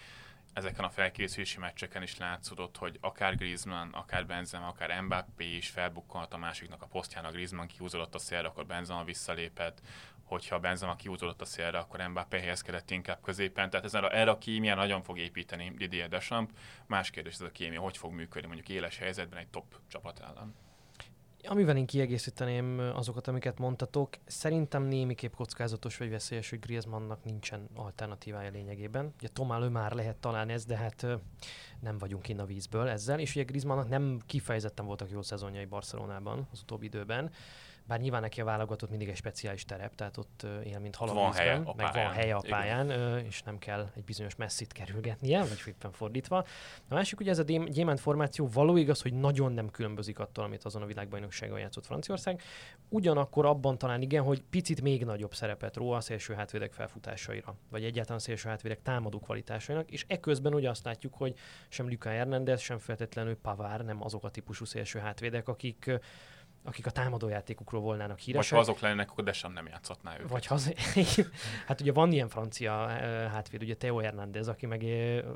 ezeken 0.57 0.85
a 0.85 0.89
felkészülési 0.89 1.59
meccseken 1.59 2.03
is 2.03 2.19
látszódott, 2.19 2.77
hogy 2.77 2.99
akár 3.01 3.37
Griezmann, 3.37 3.93
akár 3.93 4.27
Benzema, 4.27 4.67
akár 4.67 5.01
Mbappé 5.01 5.57
is 5.57 5.69
felbukkanhat 5.69 6.35
a 6.35 6.37
másiknak 6.37 6.83
a 6.83 6.87
posztjának, 6.87 7.33
Griezmann 7.33 7.67
kihúzódott 7.67 8.15
a 8.15 8.19
szélre, 8.19 8.49
akkor 8.49 8.67
Benzema 8.67 9.05
visszalépett, 9.05 9.81
hogyha 10.25 10.59
Benzema 10.59 10.97
kihúzódott 10.97 11.41
a 11.41 11.45
szélre, 11.45 11.79
akkor 11.79 12.01
Mbappé 12.01 12.39
helyezkedett 12.39 12.91
inkább 12.91 13.21
középen. 13.23 13.71
Tehát 13.71 13.87
ezen 13.87 14.05
a, 14.05 14.17
erre 14.17 14.31
a 14.31 14.39
kémia 14.39 14.75
nagyon 14.75 15.03
fog 15.03 15.19
építeni 15.19 15.73
Didier 15.77 16.09
Deschamps. 16.09 16.53
Más 16.87 17.11
kérdés 17.11 17.35
ez 17.35 17.41
a 17.41 17.51
kémia, 17.51 17.81
hogy 17.81 17.97
fog 17.97 18.13
működni 18.13 18.47
mondjuk 18.47 18.69
éles 18.69 18.99
helyzetben 18.99 19.39
egy 19.39 19.49
top 19.49 19.81
csapat 19.89 20.21
ellen. 20.21 20.55
Amivel 21.49 21.77
én 21.77 21.87
kiegészíteném 21.87 22.79
azokat, 22.95 23.29
amiket 23.29 23.59
mondtatok, 23.59 24.09
szerintem 24.25 24.83
némiképp 24.83 25.35
kockázatos 25.35 25.97
vagy 25.97 26.11
veszélyes, 26.11 26.51
hogy 26.51 26.59
Griezmannnak 26.59 27.25
nincsen 27.25 27.69
alternatívája 27.75 28.51
lényegében. 28.51 29.15
Ugye 29.19 29.29
Tomál 29.29 29.69
már 29.69 29.93
lehet 29.93 30.17
találni 30.17 30.53
ez, 30.53 30.65
de 30.65 30.77
hát 30.77 31.07
nem 31.81 31.99
vagyunk 31.99 32.29
innen 32.29 32.45
a 32.45 32.47
vízből 32.47 32.89
ezzel, 32.89 33.19
és 33.21 33.35
ugye 33.35 33.45
Griezmannnak 33.45 33.89
nem 33.89 34.21
kifejezetten 34.27 34.87
voltak 34.87 35.11
jó 35.11 35.23
szezonjai 35.23 35.65
Barcelonában 35.65 36.49
az 36.53 36.61
utóbbi 36.61 36.87
időben 36.87 37.31
bár 37.87 38.01
nyilván 38.01 38.21
neki 38.21 38.41
a 38.41 38.45
válogatott 38.45 38.91
mindig 38.91 39.09
egy 39.09 39.17
speciális 39.17 39.65
terep, 39.65 39.95
tehát 39.95 40.17
ott 40.17 40.47
él, 40.65 40.79
mint 40.79 40.95
hal 40.95 41.15
van 41.15 41.33
helye 41.33 41.55
a 41.65 41.75
meg 41.77 41.93
van 41.93 42.13
helye 42.13 42.35
a 42.35 42.43
pályán, 42.49 42.85
Igen. 42.85 43.25
és 43.25 43.43
nem 43.43 43.59
kell 43.59 43.91
egy 43.95 44.05
bizonyos 44.05 44.37
messzit 44.37 44.73
kerülgetnie, 44.73 45.39
vagy 45.39 45.63
éppen 45.67 45.93
fordítva. 45.93 46.37
A 46.89 46.95
másik 46.95 47.21
ugye 47.21 47.31
ez 47.31 47.39
a 47.39 47.43
gyémánt 47.43 48.01
formáció 48.01 48.49
való 48.53 48.77
igaz, 48.77 49.03
hogy 49.03 49.13
nagyon 49.13 49.53
nem 49.53 49.71
különbözik 49.71 50.19
attól, 50.19 50.45
amit 50.45 50.65
azon 50.65 50.83
a 50.83 50.87
világbajnokságon 50.87 51.59
játszott 51.59 51.87
Franciaország. 51.87 52.43
Ugyanakkor 52.89 53.47
abban 53.47 53.79
talán 53.79 54.03
igen, 54.03 54.23
hogy 54.23 54.43
picit 54.51 54.83
még 54.83 55.05
nagyobb 55.05 55.35
szerepet 55.35 55.77
ró 55.77 55.91
a 55.91 56.01
szélső 56.01 56.35
hátvédek 56.35 56.73
felfutásaira, 56.73 57.57
vagy 57.71 57.85
egyáltalán 57.85 58.19
szélső 58.19 58.49
hátvédek 58.49 58.83
támadó 58.83 59.19
kvalitásainak, 59.19 59.91
és 59.91 60.05
ekközben 60.09 60.55
ugye 60.55 60.71
azt 60.71 60.85
látjuk, 60.85 61.15
hogy 61.15 61.35
sem 61.69 61.89
Luka 61.89 62.09
Hernández, 62.09 62.61
sem 62.61 62.79
feltétlenül 62.79 63.37
Pavár 63.37 63.85
nem 63.85 64.03
azok 64.03 64.25
a 64.25 64.31
típusú 64.31 64.65
szélső 64.65 64.99
hátvédek, 64.99 65.49
akik 65.49 66.01
akik 66.67 66.87
a 66.87 66.91
támadójátékukról 66.91 67.81
volnának 67.81 68.19
híresek. 68.19 68.51
Vagy 68.51 68.59
ha 68.59 68.71
azok 68.71 68.81
lennének, 68.83 69.11
akkor 69.11 69.25
Deschamps 69.25 69.57
nem 69.57 69.67
játszhatná 69.67 70.15
őket. 70.15 70.31
Vagy 70.31 70.47
ha 70.47 70.59
hát 71.67 71.81
ugye 71.81 71.93
van 71.93 72.13
ilyen 72.13 72.29
francia 72.29 72.73
hátvéd, 73.29 73.63
ugye 73.63 73.77
Theo 73.77 73.99
Hernández, 73.99 74.49
aki 74.49 74.67
meg 74.67 74.85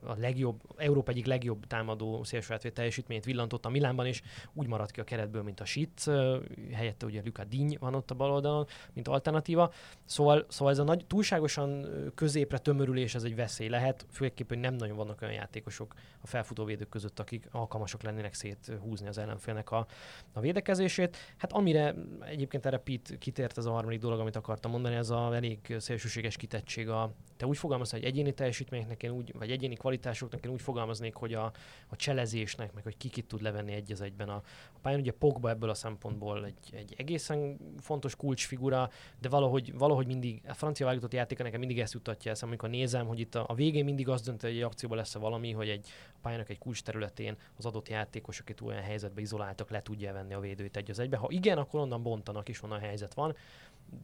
a 0.02 0.14
legjobb, 0.18 0.60
Európa 0.76 1.10
egyik 1.10 1.26
legjobb 1.26 1.66
támadó 1.66 2.24
szélső 2.24 2.52
hátvéd 2.52 2.72
teljesítményt 2.72 3.24
villantott 3.24 3.64
a 3.64 3.68
Milánban, 3.68 4.06
és 4.06 4.22
úgy 4.52 4.66
maradt 4.66 4.90
ki 4.90 5.00
a 5.00 5.04
keretből, 5.04 5.42
mint 5.42 5.60
a 5.60 5.64
Sitz, 5.64 6.08
eh, 6.08 6.38
helyette 6.72 7.06
ugye 7.06 7.22
Luka 7.24 7.44
Diny 7.44 7.76
van 7.80 7.94
ott 7.94 8.10
a 8.10 8.14
bal 8.14 8.32
oldalon, 8.32 8.66
mint 8.92 9.08
alternatíva. 9.08 9.72
Szóval, 10.04 10.46
szóval 10.48 10.72
ez 10.72 10.78
a 10.78 10.84
nagy, 10.84 11.06
túlságosan 11.06 11.86
középre 12.14 12.58
tömörülés, 12.58 13.14
ez 13.14 13.22
egy 13.22 13.34
veszély 13.34 13.68
lehet, 13.68 14.06
főképp, 14.10 14.48
hogy 14.48 14.58
nem 14.58 14.74
nagyon 14.74 14.96
vannak 14.96 15.22
olyan 15.22 15.34
játékosok 15.34 15.94
a 16.20 16.26
felfutóvédők 16.26 16.88
között, 16.88 17.18
akik 17.18 17.48
alkalmasok 17.50 18.02
lennének 18.02 18.34
széthúzni 18.34 19.08
az 19.08 19.18
ellenfélnek 19.18 19.70
a, 19.70 19.86
a 20.32 20.40
védekezését. 20.40 21.16
Hát 21.36 21.52
amire 21.52 21.94
egyébként 22.20 22.66
erre 22.66 22.78
Pete 22.78 23.18
kitért 23.18 23.58
ez 23.58 23.66
a 23.66 23.70
harmadik 23.70 24.00
dolog, 24.00 24.20
amit 24.20 24.36
akartam 24.36 24.70
mondani, 24.70 24.94
ez 24.94 25.10
a 25.10 25.34
elég 25.34 25.76
szélsőséges 25.78 26.36
kitettség. 26.36 26.88
A, 26.88 27.14
te 27.40 27.46
úgy 27.46 27.58
fogalmaztál, 27.58 28.00
hogy 28.00 28.08
egyéni 28.08 28.32
teljesítményeknek 28.32 29.02
én 29.02 29.10
úgy, 29.10 29.32
vagy 29.38 29.50
egyéni 29.50 29.74
kvalitásoknak 29.74 30.44
én 30.44 30.50
úgy 30.50 30.62
fogalmaznék, 30.62 31.14
hogy 31.14 31.34
a, 31.34 31.52
a 31.88 31.96
cselezésnek, 31.96 32.72
meg 32.72 32.82
hogy 32.82 32.96
ki 32.96 33.08
kit 33.08 33.26
tud 33.26 33.42
levenni 33.42 33.72
egy 33.72 33.92
az 33.92 34.00
egyben 34.00 34.28
a, 34.28 34.42
a 34.72 34.78
pályán. 34.82 35.00
Ugye 35.00 35.12
Pogba 35.12 35.50
ebből 35.50 35.70
a 35.70 35.74
szempontból 35.74 36.44
egy, 36.44 36.74
egy 36.74 36.94
egészen 36.96 37.56
fontos 37.78 38.16
kulcsfigura, 38.16 38.90
de 39.20 39.28
valahogy, 39.28 39.78
valahogy 39.78 40.06
mindig, 40.06 40.42
a 40.48 40.54
francia 40.54 40.86
válogatott 40.86 41.12
játéka 41.12 41.42
nekem 41.42 41.58
mindig 41.58 41.80
ezt 41.80 41.92
jutatja 41.92 42.30
eszem, 42.30 42.48
amikor 42.48 42.68
nézem, 42.68 43.06
hogy 43.06 43.20
itt 43.20 43.34
a, 43.34 43.44
a 43.48 43.54
végén 43.54 43.84
mindig 43.84 44.08
azt 44.08 44.24
dönt, 44.24 44.40
hogy 44.40 44.50
egy 44.50 44.62
akcióban 44.62 44.98
lesz 44.98 45.14
valami, 45.14 45.52
hogy 45.52 45.68
egy 45.68 45.88
a 46.14 46.18
pályának 46.22 46.48
egy 46.48 46.58
kulcs 46.58 46.82
területén 46.82 47.36
az 47.56 47.66
adott 47.66 47.88
játékos, 47.88 48.40
akit 48.40 48.60
olyan 48.60 48.82
helyzetbe 48.82 49.20
izoláltak, 49.20 49.70
le 49.70 49.82
tudja 49.82 50.12
venni 50.12 50.34
a 50.34 50.40
védőt 50.40 50.76
egy 50.76 50.90
az 50.90 50.98
egybe. 50.98 51.16
Ha 51.16 51.26
igen, 51.30 51.58
akkor 51.58 51.80
onnan 51.80 52.02
bontanak 52.02 52.48
is, 52.48 52.62
onnan 52.62 52.80
helyzet 52.80 53.14
van, 53.14 53.36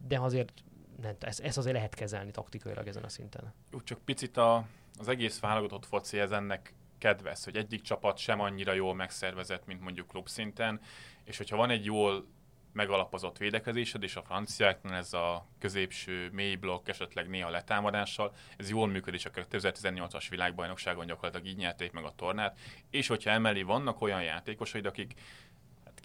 de 0.08 0.20
azért 0.20 0.52
nem, 1.02 1.14
ezt, 1.20 1.40
ezt 1.40 1.58
azért 1.58 1.74
lehet 1.74 1.94
kezelni 1.94 2.30
taktikailag 2.30 2.86
ezen 2.86 3.04
a 3.04 3.08
szinten. 3.08 3.52
Úgy 3.72 3.84
csak 3.84 3.98
picit 4.04 4.36
a, 4.36 4.66
az 4.98 5.08
egész 5.08 5.40
válogatott 5.40 5.86
foci 5.86 6.18
ez 6.18 6.30
ennek 6.30 6.74
kedves, 6.98 7.44
hogy 7.44 7.56
egyik 7.56 7.82
csapat 7.82 8.18
sem 8.18 8.40
annyira 8.40 8.72
jól 8.72 8.94
megszervezett, 8.94 9.66
mint 9.66 9.80
mondjuk 9.80 10.08
klubszinten, 10.08 10.80
és 11.24 11.36
hogyha 11.36 11.56
van 11.56 11.70
egy 11.70 11.84
jól 11.84 12.26
megalapozott 12.76 13.38
védekezésed, 13.38 14.02
és 14.02 14.16
a 14.16 14.22
franciáknál 14.22 14.96
ez 14.96 15.12
a 15.12 15.46
középső 15.58 16.30
mély 16.32 16.54
blokk, 16.54 16.88
esetleg 16.88 17.28
néha 17.28 17.50
letámadással, 17.50 18.34
ez 18.56 18.70
jól 18.70 18.86
működik, 18.86 19.26
a 19.26 19.30
2018-as 19.30 20.26
világbajnokságon 20.30 21.06
gyakorlatilag 21.06 21.46
így 21.46 21.56
nyerték 21.56 21.92
meg 21.92 22.04
a 22.04 22.14
tornát, 22.16 22.58
és 22.90 23.06
hogyha 23.06 23.30
emellé 23.30 23.62
vannak 23.62 24.00
olyan 24.00 24.22
játékosaid, 24.22 24.86
akik 24.86 25.14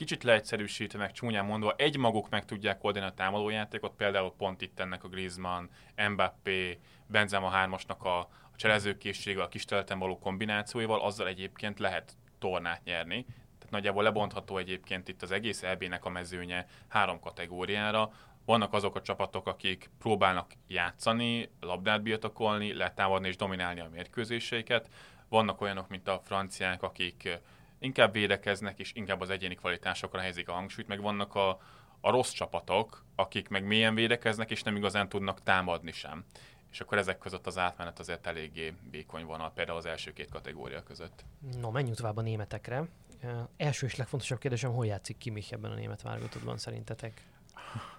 kicsit 0.01 0.23
leegyszerűsítve, 0.23 0.99
meg 0.99 1.11
csúnyán 1.11 1.45
mondva, 1.45 1.73
egy 1.77 1.97
maguk 1.97 2.29
meg 2.29 2.45
tudják 2.45 2.83
oldani 2.83 3.05
a 3.05 3.13
támadójátékot, 3.13 3.95
például 3.95 4.33
pont 4.37 4.61
itt 4.61 4.79
ennek 4.79 5.03
a 5.03 5.07
Griezmann, 5.07 5.69
Mbappé, 6.09 6.79
Benzema 7.07 7.49
hármasnak 7.49 8.03
a, 8.03 8.19
a 8.19 8.55
cselezőkészsége, 8.55 9.41
a 9.41 9.47
kis 9.47 9.65
való 9.97 10.19
kombinációival, 10.19 11.01
azzal 11.01 11.27
egyébként 11.27 11.79
lehet 11.79 12.13
tornát 12.39 12.83
nyerni. 12.83 13.25
Tehát 13.57 13.69
nagyjából 13.69 14.03
lebontható 14.03 14.57
egyébként 14.57 15.07
itt 15.07 15.21
az 15.21 15.31
egész 15.31 15.63
EB-nek 15.63 16.05
a 16.05 16.09
mezőnye 16.09 16.67
három 16.87 17.19
kategóriára. 17.19 18.11
Vannak 18.45 18.73
azok 18.73 18.95
a 18.95 19.01
csapatok, 19.01 19.47
akik 19.47 19.89
próbálnak 19.99 20.51
játszani, 20.67 21.49
labdát 21.59 22.01
birtokolni, 22.01 22.73
letámadni 22.73 23.27
és 23.27 23.35
dominálni 23.35 23.79
a 23.79 23.89
mérkőzéseiket. 23.91 24.89
Vannak 25.29 25.61
olyanok, 25.61 25.87
mint 25.87 26.07
a 26.07 26.21
franciák, 26.23 26.83
akik 26.83 27.39
inkább 27.81 28.13
védekeznek, 28.13 28.79
és 28.79 28.93
inkább 28.93 29.21
az 29.21 29.29
egyéni 29.29 29.55
kvalitásokra 29.55 30.19
helyezik 30.19 30.49
a 30.49 30.53
hangsúlyt, 30.53 30.87
meg 30.87 31.01
vannak 31.01 31.35
a, 31.35 31.49
a 32.01 32.09
rossz 32.09 32.31
csapatok, 32.31 33.03
akik 33.15 33.49
meg 33.49 33.63
mélyen 33.63 33.95
védekeznek, 33.95 34.51
és 34.51 34.63
nem 34.63 34.75
igazán 34.75 35.09
tudnak 35.09 35.43
támadni 35.43 35.91
sem. 35.91 36.25
És 36.71 36.81
akkor 36.81 36.97
ezek 36.97 37.17
között 37.17 37.47
az 37.47 37.57
átmenet 37.57 37.99
azért 37.99 38.27
eléggé 38.27 38.73
vékony 38.91 39.25
vonal, 39.25 39.51
például 39.51 39.77
az 39.77 39.85
első 39.85 40.13
két 40.13 40.29
kategória 40.29 40.83
között. 40.83 41.23
No, 41.59 41.71
menjünk 41.71 41.97
tovább 41.97 42.17
a 42.17 42.21
németekre. 42.21 42.87
Uh, 43.23 43.31
első 43.57 43.85
és 43.85 43.95
legfontosabb 43.95 44.39
kérdésem, 44.39 44.71
hol 44.71 44.85
játszik 44.85 45.17
ki 45.17 45.43
ebben 45.49 45.71
a 45.71 45.75
német 45.75 46.01
válogatottban 46.01 46.57
szerintetek? 46.57 47.21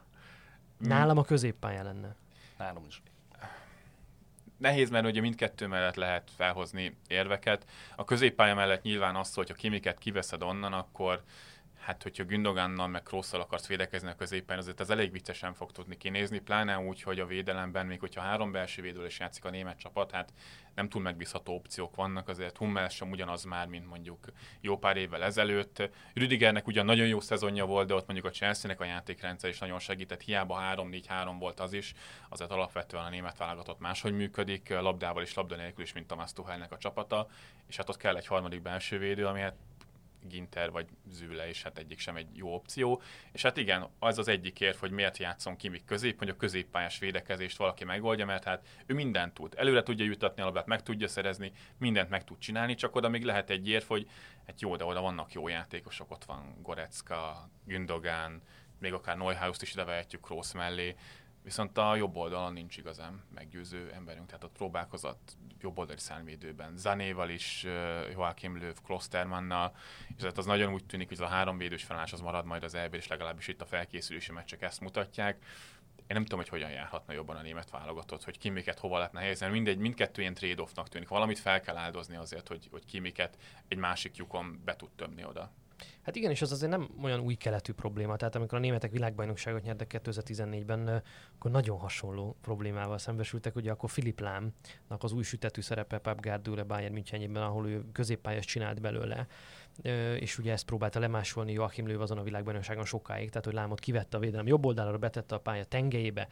Nálam 0.79 1.19
a 1.19 1.25
középpálya 1.25 1.83
lenne. 1.83 2.17
Nálam 2.59 2.85
is 2.89 3.03
nehéz, 4.63 4.91
mert 4.91 5.07
ugye 5.07 5.21
mindkettő 5.21 5.67
mellett 5.67 5.95
lehet 5.95 6.31
felhozni 6.37 6.97
érveket. 7.07 7.65
A 7.97 8.05
középpálya 8.05 8.55
mellett 8.55 8.83
nyilván 8.83 9.17
az, 9.17 9.35
hogy 9.35 9.51
a 9.51 9.55
kimiket 9.55 9.99
kiveszed 9.99 10.43
onnan, 10.43 10.73
akkor 10.73 11.23
hát 11.83 12.03
hogyha 12.03 12.25
Gündogannal 12.25 12.87
meg 12.87 13.03
Krosszal 13.03 13.41
akarsz 13.41 13.67
védekezni 13.67 14.09
a 14.09 14.15
középen, 14.15 14.59
azért 14.59 14.81
ez 14.81 14.91
elég 14.91 15.13
viccesen 15.13 15.55
fog 15.55 15.73
tudni 15.73 15.97
kinézni, 15.97 16.39
pláne 16.39 16.79
úgy, 16.79 17.03
hogy 17.03 17.21
a 17.21 17.27
védelemben, 17.27 17.87
még 17.87 18.01
hogyha 18.01 18.21
három 18.21 18.53
belső 18.53 18.83
védővel 18.83 19.07
is 19.07 19.19
játszik 19.19 19.45
a 19.45 19.51
német 19.51 19.79
csapat, 19.79 20.11
hát 20.11 20.33
nem 20.75 20.89
túl 20.89 21.03
megbízható 21.03 21.55
opciók 21.55 21.95
vannak, 21.97 22.29
azért 22.29 22.57
Hummel 22.57 22.89
sem 22.89 23.11
ugyanaz 23.11 23.45
már, 23.45 23.67
mint 23.67 23.89
mondjuk 23.89 24.27
jó 24.61 24.79
pár 24.79 24.97
évvel 24.97 25.23
ezelőtt. 25.23 25.91
Rüdigernek 26.15 26.67
ugyan 26.67 26.85
nagyon 26.85 27.07
jó 27.07 27.21
szezonja 27.21 27.67
volt, 27.67 27.87
de 27.87 27.95
ott 27.95 28.07
mondjuk 28.07 28.27
a 28.27 28.31
Chelsea-nek 28.31 28.81
a 28.81 28.85
játékrendszer 28.85 29.51
is 29.51 29.59
nagyon 29.59 29.79
segített, 29.79 30.23
hiába 30.23 30.61
3-4-3 30.75 31.37
volt 31.39 31.61
az 31.61 31.73
is, 31.73 31.95
azért 32.29 32.51
alapvetően 32.51 33.05
a 33.05 33.09
német 33.09 33.39
válogatott 33.39 33.79
máshogy 33.79 34.13
működik, 34.13 34.69
labdával 34.69 35.23
és 35.23 35.35
labda 35.35 35.57
nélkül 35.57 35.85
is, 35.85 35.93
mint 35.93 36.07
Thomas 36.07 36.33
Tuchelnek 36.33 36.73
a 36.73 36.79
csapata, 36.79 37.29
és 37.67 37.77
hát 37.77 37.89
ott 37.89 37.97
kell 37.97 38.17
egy 38.17 38.27
harmadik 38.27 38.63
belső 38.63 38.99
védő, 38.99 39.27
ami 39.27 39.41
hát 39.41 39.55
Ginter 40.29 40.71
vagy 40.71 40.87
Züle, 41.11 41.49
és 41.49 41.63
hát 41.63 41.79
egyik 41.79 41.99
sem 41.99 42.17
egy 42.17 42.37
jó 42.37 42.55
opció. 42.55 43.03
És 43.33 43.43
hát 43.43 43.57
igen, 43.57 43.89
az 43.99 44.19
az 44.19 44.29
egyik 44.29 44.61
érv, 44.61 44.77
hogy 44.77 44.91
miért 44.91 45.19
játszom 45.19 45.57
Kimik 45.57 45.85
közép, 45.85 46.19
hogy 46.19 46.29
a 46.29 46.37
középpályás 46.37 46.99
védekezést 46.99 47.57
valaki 47.57 47.85
megoldja, 47.85 48.27
mert 48.27 48.45
hát 48.45 48.67
ő 48.87 48.95
mindent 48.95 49.35
tud. 49.35 49.55
Előre 49.57 49.83
tudja 49.83 50.05
jutatni 50.05 50.43
a 50.43 50.45
labdát, 50.45 50.67
meg 50.67 50.83
tudja 50.83 51.09
szerezni, 51.09 51.53
mindent 51.79 52.11
meg 52.11 52.25
tud 52.25 52.39
csinálni, 52.39 52.75
csak 52.75 52.95
oda 52.95 53.09
még 53.09 53.25
lehet 53.25 53.51
egy 53.51 53.69
érv, 53.69 53.85
hogy 53.85 54.09
hát 54.47 54.61
jó, 54.61 54.77
de 54.77 54.85
oda 54.85 55.01
vannak 55.01 55.33
jó 55.33 55.49
játékosok, 55.49 56.11
ott 56.11 56.25
van 56.25 56.55
Gorecka, 56.63 57.51
Gündogan, 57.65 58.43
még 58.79 58.93
akár 58.93 59.17
Neuhaus-t 59.17 59.63
is 59.63 59.73
ide 59.73 59.85
vehetjük 59.85 60.21
Kroos 60.21 60.53
mellé, 60.53 60.97
viszont 61.43 61.79
a 61.79 61.97
jobb 61.97 62.17
oldalon 62.17 62.53
nincs 62.53 62.77
igazán 62.77 63.23
meggyőző 63.35 63.91
emberünk, 63.95 64.27
tehát 64.27 64.45
ott 64.45 64.57
próbálkozott 64.57 65.37
jobb 65.61 65.79
oldali 65.79 65.99
számvédőben. 65.99 66.77
Zanéval 66.77 67.31
is, 67.31 67.67
Joachim 68.11 68.59
Löw, 68.59 68.73
Klostermannal, 68.85 69.75
és 70.17 70.25
az 70.35 70.47
nagyon 70.47 70.73
úgy 70.73 70.85
tűnik, 70.85 71.09
hogy 71.09 71.21
az 71.21 71.27
a 71.31 71.33
három 71.33 71.59
védős 71.59 71.85
felállás 71.85 72.13
az 72.13 72.21
marad 72.21 72.45
majd 72.45 72.63
az 72.63 72.75
EB, 72.75 72.95
és 72.95 73.07
legalábbis 73.07 73.49
itt 73.49 73.61
a 73.61 73.67
felkészülési 73.67 74.33
meccsek 74.33 74.63
ezt 74.63 74.81
mutatják. 74.81 75.45
Én 75.97 76.19
nem 76.19 76.23
tudom, 76.23 76.39
hogy 76.39 76.49
hogyan 76.49 76.71
járhatna 76.71 77.13
jobban 77.13 77.37
a 77.37 77.43
német 77.43 77.71
válogatott, 77.71 78.25
hogy 78.25 78.39
kimiket 78.39 78.79
hova 78.79 78.97
lehetne 78.97 79.21
helyezni. 79.21 79.49
Mindegy, 79.49 79.79
mindkettő 79.79 80.21
ilyen 80.21 80.35
trade-offnak 80.35 80.89
tűnik. 80.89 81.09
Valamit 81.09 81.39
fel 81.39 81.61
kell 81.61 81.77
áldozni 81.77 82.17
azért, 82.17 82.49
hogy, 82.49 82.69
hogy 82.71 82.85
kimiket 82.85 83.39
egy 83.69 83.79
másik 83.79 84.17
lyukon 84.17 84.61
be 84.65 84.77
tud 84.77 84.91
tömni 84.91 85.25
oda. 85.25 85.51
Hát 86.03 86.17
igen, 86.17 86.31
és 86.31 86.43
az 86.43 86.53
azért 86.53 86.71
nem 86.71 86.89
olyan 87.03 87.21
új 87.21 87.35
keletű 87.35 87.73
probléma. 87.73 88.17
Tehát 88.17 88.35
amikor 88.35 88.59
a 88.59 88.61
németek 88.61 88.91
világbajnokságot 88.91 89.63
nyertek 89.63 90.01
2014-ben, 90.05 91.03
akkor 91.37 91.51
nagyon 91.51 91.79
hasonló 91.79 92.37
problémával 92.41 92.99
szembesültek. 92.99 93.57
Ugye 93.57 93.71
akkor 93.71 93.91
Philip 93.91 94.21
Lámnak 94.21 95.03
az 95.03 95.13
új 95.13 95.23
sütetű 95.23 95.61
szerepe 95.61 95.99
Pap 95.99 96.21
Guardiola 96.21 96.65
Bayern 96.65 96.93
Münchenében, 96.93 97.43
ahol 97.43 97.69
ő 97.69 97.85
középpályás 97.93 98.45
csinált 98.45 98.81
belőle 98.81 99.27
és 100.19 100.39
ugye 100.39 100.53
ezt 100.53 100.65
próbálta 100.65 101.01
lemásolni 101.01 101.53
Joachim 101.53 101.87
Löw 101.87 102.01
azon 102.01 102.19
a 102.19 102.23
világbajnokságon 102.23 102.85
sokáig, 102.85 103.29
tehát 103.29 103.45
hogy 103.45 103.55
Lámot 103.55 103.81
kivette 103.81 104.17
a 104.17 104.21
védelem 104.21 104.47
jobb 104.47 104.65
oldalra, 104.65 104.99
betette 104.99 105.35
a 105.35 105.39
pálya 105.39 105.65
tengelyébe, 105.65 106.29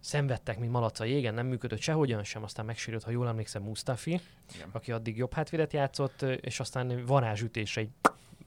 szenvedtek, 0.00 0.58
mint 0.58 0.72
malac 0.72 1.00
a 1.00 1.04
jégen, 1.04 1.34
nem 1.34 1.46
működött 1.46 1.80
sehogyan 1.80 2.24
sem, 2.24 2.42
aztán 2.42 2.64
megsérült, 2.64 3.02
ha 3.02 3.10
jól 3.10 3.28
emlékszem, 3.28 3.62
Mustafi, 3.62 4.20
Igen. 4.54 4.68
aki 4.72 4.92
addig 4.92 5.16
jobb 5.16 5.32
hátvédet 5.32 5.72
játszott, 5.72 6.22
és 6.22 6.60
aztán 6.60 7.04
varázsütésre 7.06 7.80
egy 7.80 7.90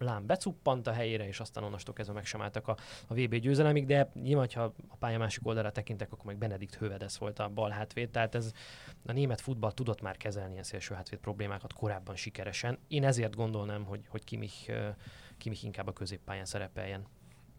lám 0.03 0.25
becuppant 0.25 0.87
a 0.87 0.91
helyére, 0.91 1.27
és 1.27 1.39
aztán 1.39 1.63
onnastól 1.63 1.93
kezdve 1.93 2.15
meg 2.15 2.25
sem 2.25 2.41
álltak 2.41 2.67
a, 2.67 2.77
a 3.07 3.13
VB 3.13 3.35
győzelemig, 3.35 3.85
de 3.85 4.11
nyilván, 4.13 4.47
ha 4.53 4.73
a 4.87 4.95
pálya 4.99 5.17
másik 5.17 5.47
oldalra 5.47 5.71
tekintek, 5.71 6.11
akkor 6.11 6.25
meg 6.25 6.37
Benedikt 6.37 6.75
Hövedes 6.75 7.17
volt 7.17 7.39
a 7.39 7.49
bal 7.49 7.69
hátvéd, 7.69 8.09
tehát 8.09 8.35
ez 8.35 8.51
a 9.05 9.11
német 9.11 9.41
futball 9.41 9.71
tudott 9.71 10.01
már 10.01 10.17
kezelni 10.17 10.51
ilyen 10.51 10.63
szélső 10.63 10.95
hátvéd 10.95 11.19
problémákat 11.19 11.73
korábban 11.73 12.15
sikeresen. 12.15 12.77
Én 12.87 13.03
ezért 13.03 13.35
gondolnám, 13.35 13.83
hogy, 13.83 14.05
hogy 14.07 14.23
Kimich, 14.23 14.71
Kimich 15.37 15.63
inkább 15.63 15.87
a 15.87 15.93
középpályán 15.93 16.45
szerepeljen. 16.45 17.05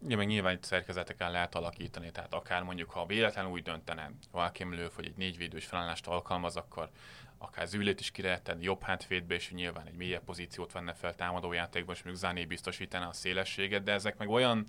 Ja, 0.07 0.17
meg 0.17 0.27
nyilván 0.27 0.53
itt 0.53 0.63
szerkezeteken 0.63 1.31
lehet 1.31 1.55
alakítani, 1.55 2.11
tehát 2.11 2.33
akár 2.33 2.63
mondjuk, 2.63 2.89
ha 2.89 3.05
véletlenül 3.05 3.51
úgy 3.51 3.63
döntene 3.63 4.11
Joachim 4.33 4.73
Löw, 4.73 4.89
hogy 4.95 5.05
egy 5.05 5.17
négyvédős 5.17 5.65
felállást 5.65 6.07
alkalmaz, 6.07 6.55
akkor 6.55 6.89
akár 7.37 7.67
zűlét 7.67 7.99
is 7.99 8.11
ki 8.11 8.21
lehet 8.21 8.43
tenni 8.43 8.63
jobb 8.63 8.83
hátvédbe, 8.83 9.33
és 9.33 9.51
nyilván 9.51 9.87
egy 9.87 9.95
mélyebb 9.95 10.23
pozíciót 10.23 10.71
venne 10.71 10.93
fel 10.93 11.15
támadójátékban, 11.15 11.95
és 11.95 12.03
mondjuk 12.03 12.25
Zané 12.25 12.45
biztosítaná 12.45 13.07
a 13.07 13.13
szélességet, 13.13 13.83
de 13.83 13.91
ezek 13.91 14.17
meg 14.17 14.29
olyan 14.29 14.65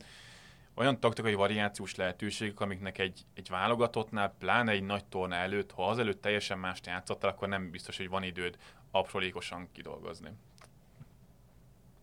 olyan 0.76 1.00
taktikai 1.00 1.34
variációs 1.34 1.94
lehetőségek, 1.94 2.60
amiknek 2.60 2.98
egy, 2.98 3.24
egy 3.34 3.48
válogatottnál, 3.48 4.34
pláne 4.38 4.72
egy 4.72 4.82
nagy 4.82 5.04
torna 5.04 5.34
előtt, 5.34 5.72
ha 5.72 5.88
azelőtt 5.88 6.20
teljesen 6.20 6.58
mást 6.58 6.86
játszottál, 6.86 7.30
akkor 7.30 7.48
nem 7.48 7.70
biztos, 7.70 7.96
hogy 7.96 8.08
van 8.08 8.22
időd 8.22 8.56
aprólékosan 8.90 9.68
kidolgozni. 9.72 10.30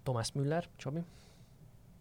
Tomás 0.04 0.32
Müller, 0.32 0.68
Csabi? 0.76 1.00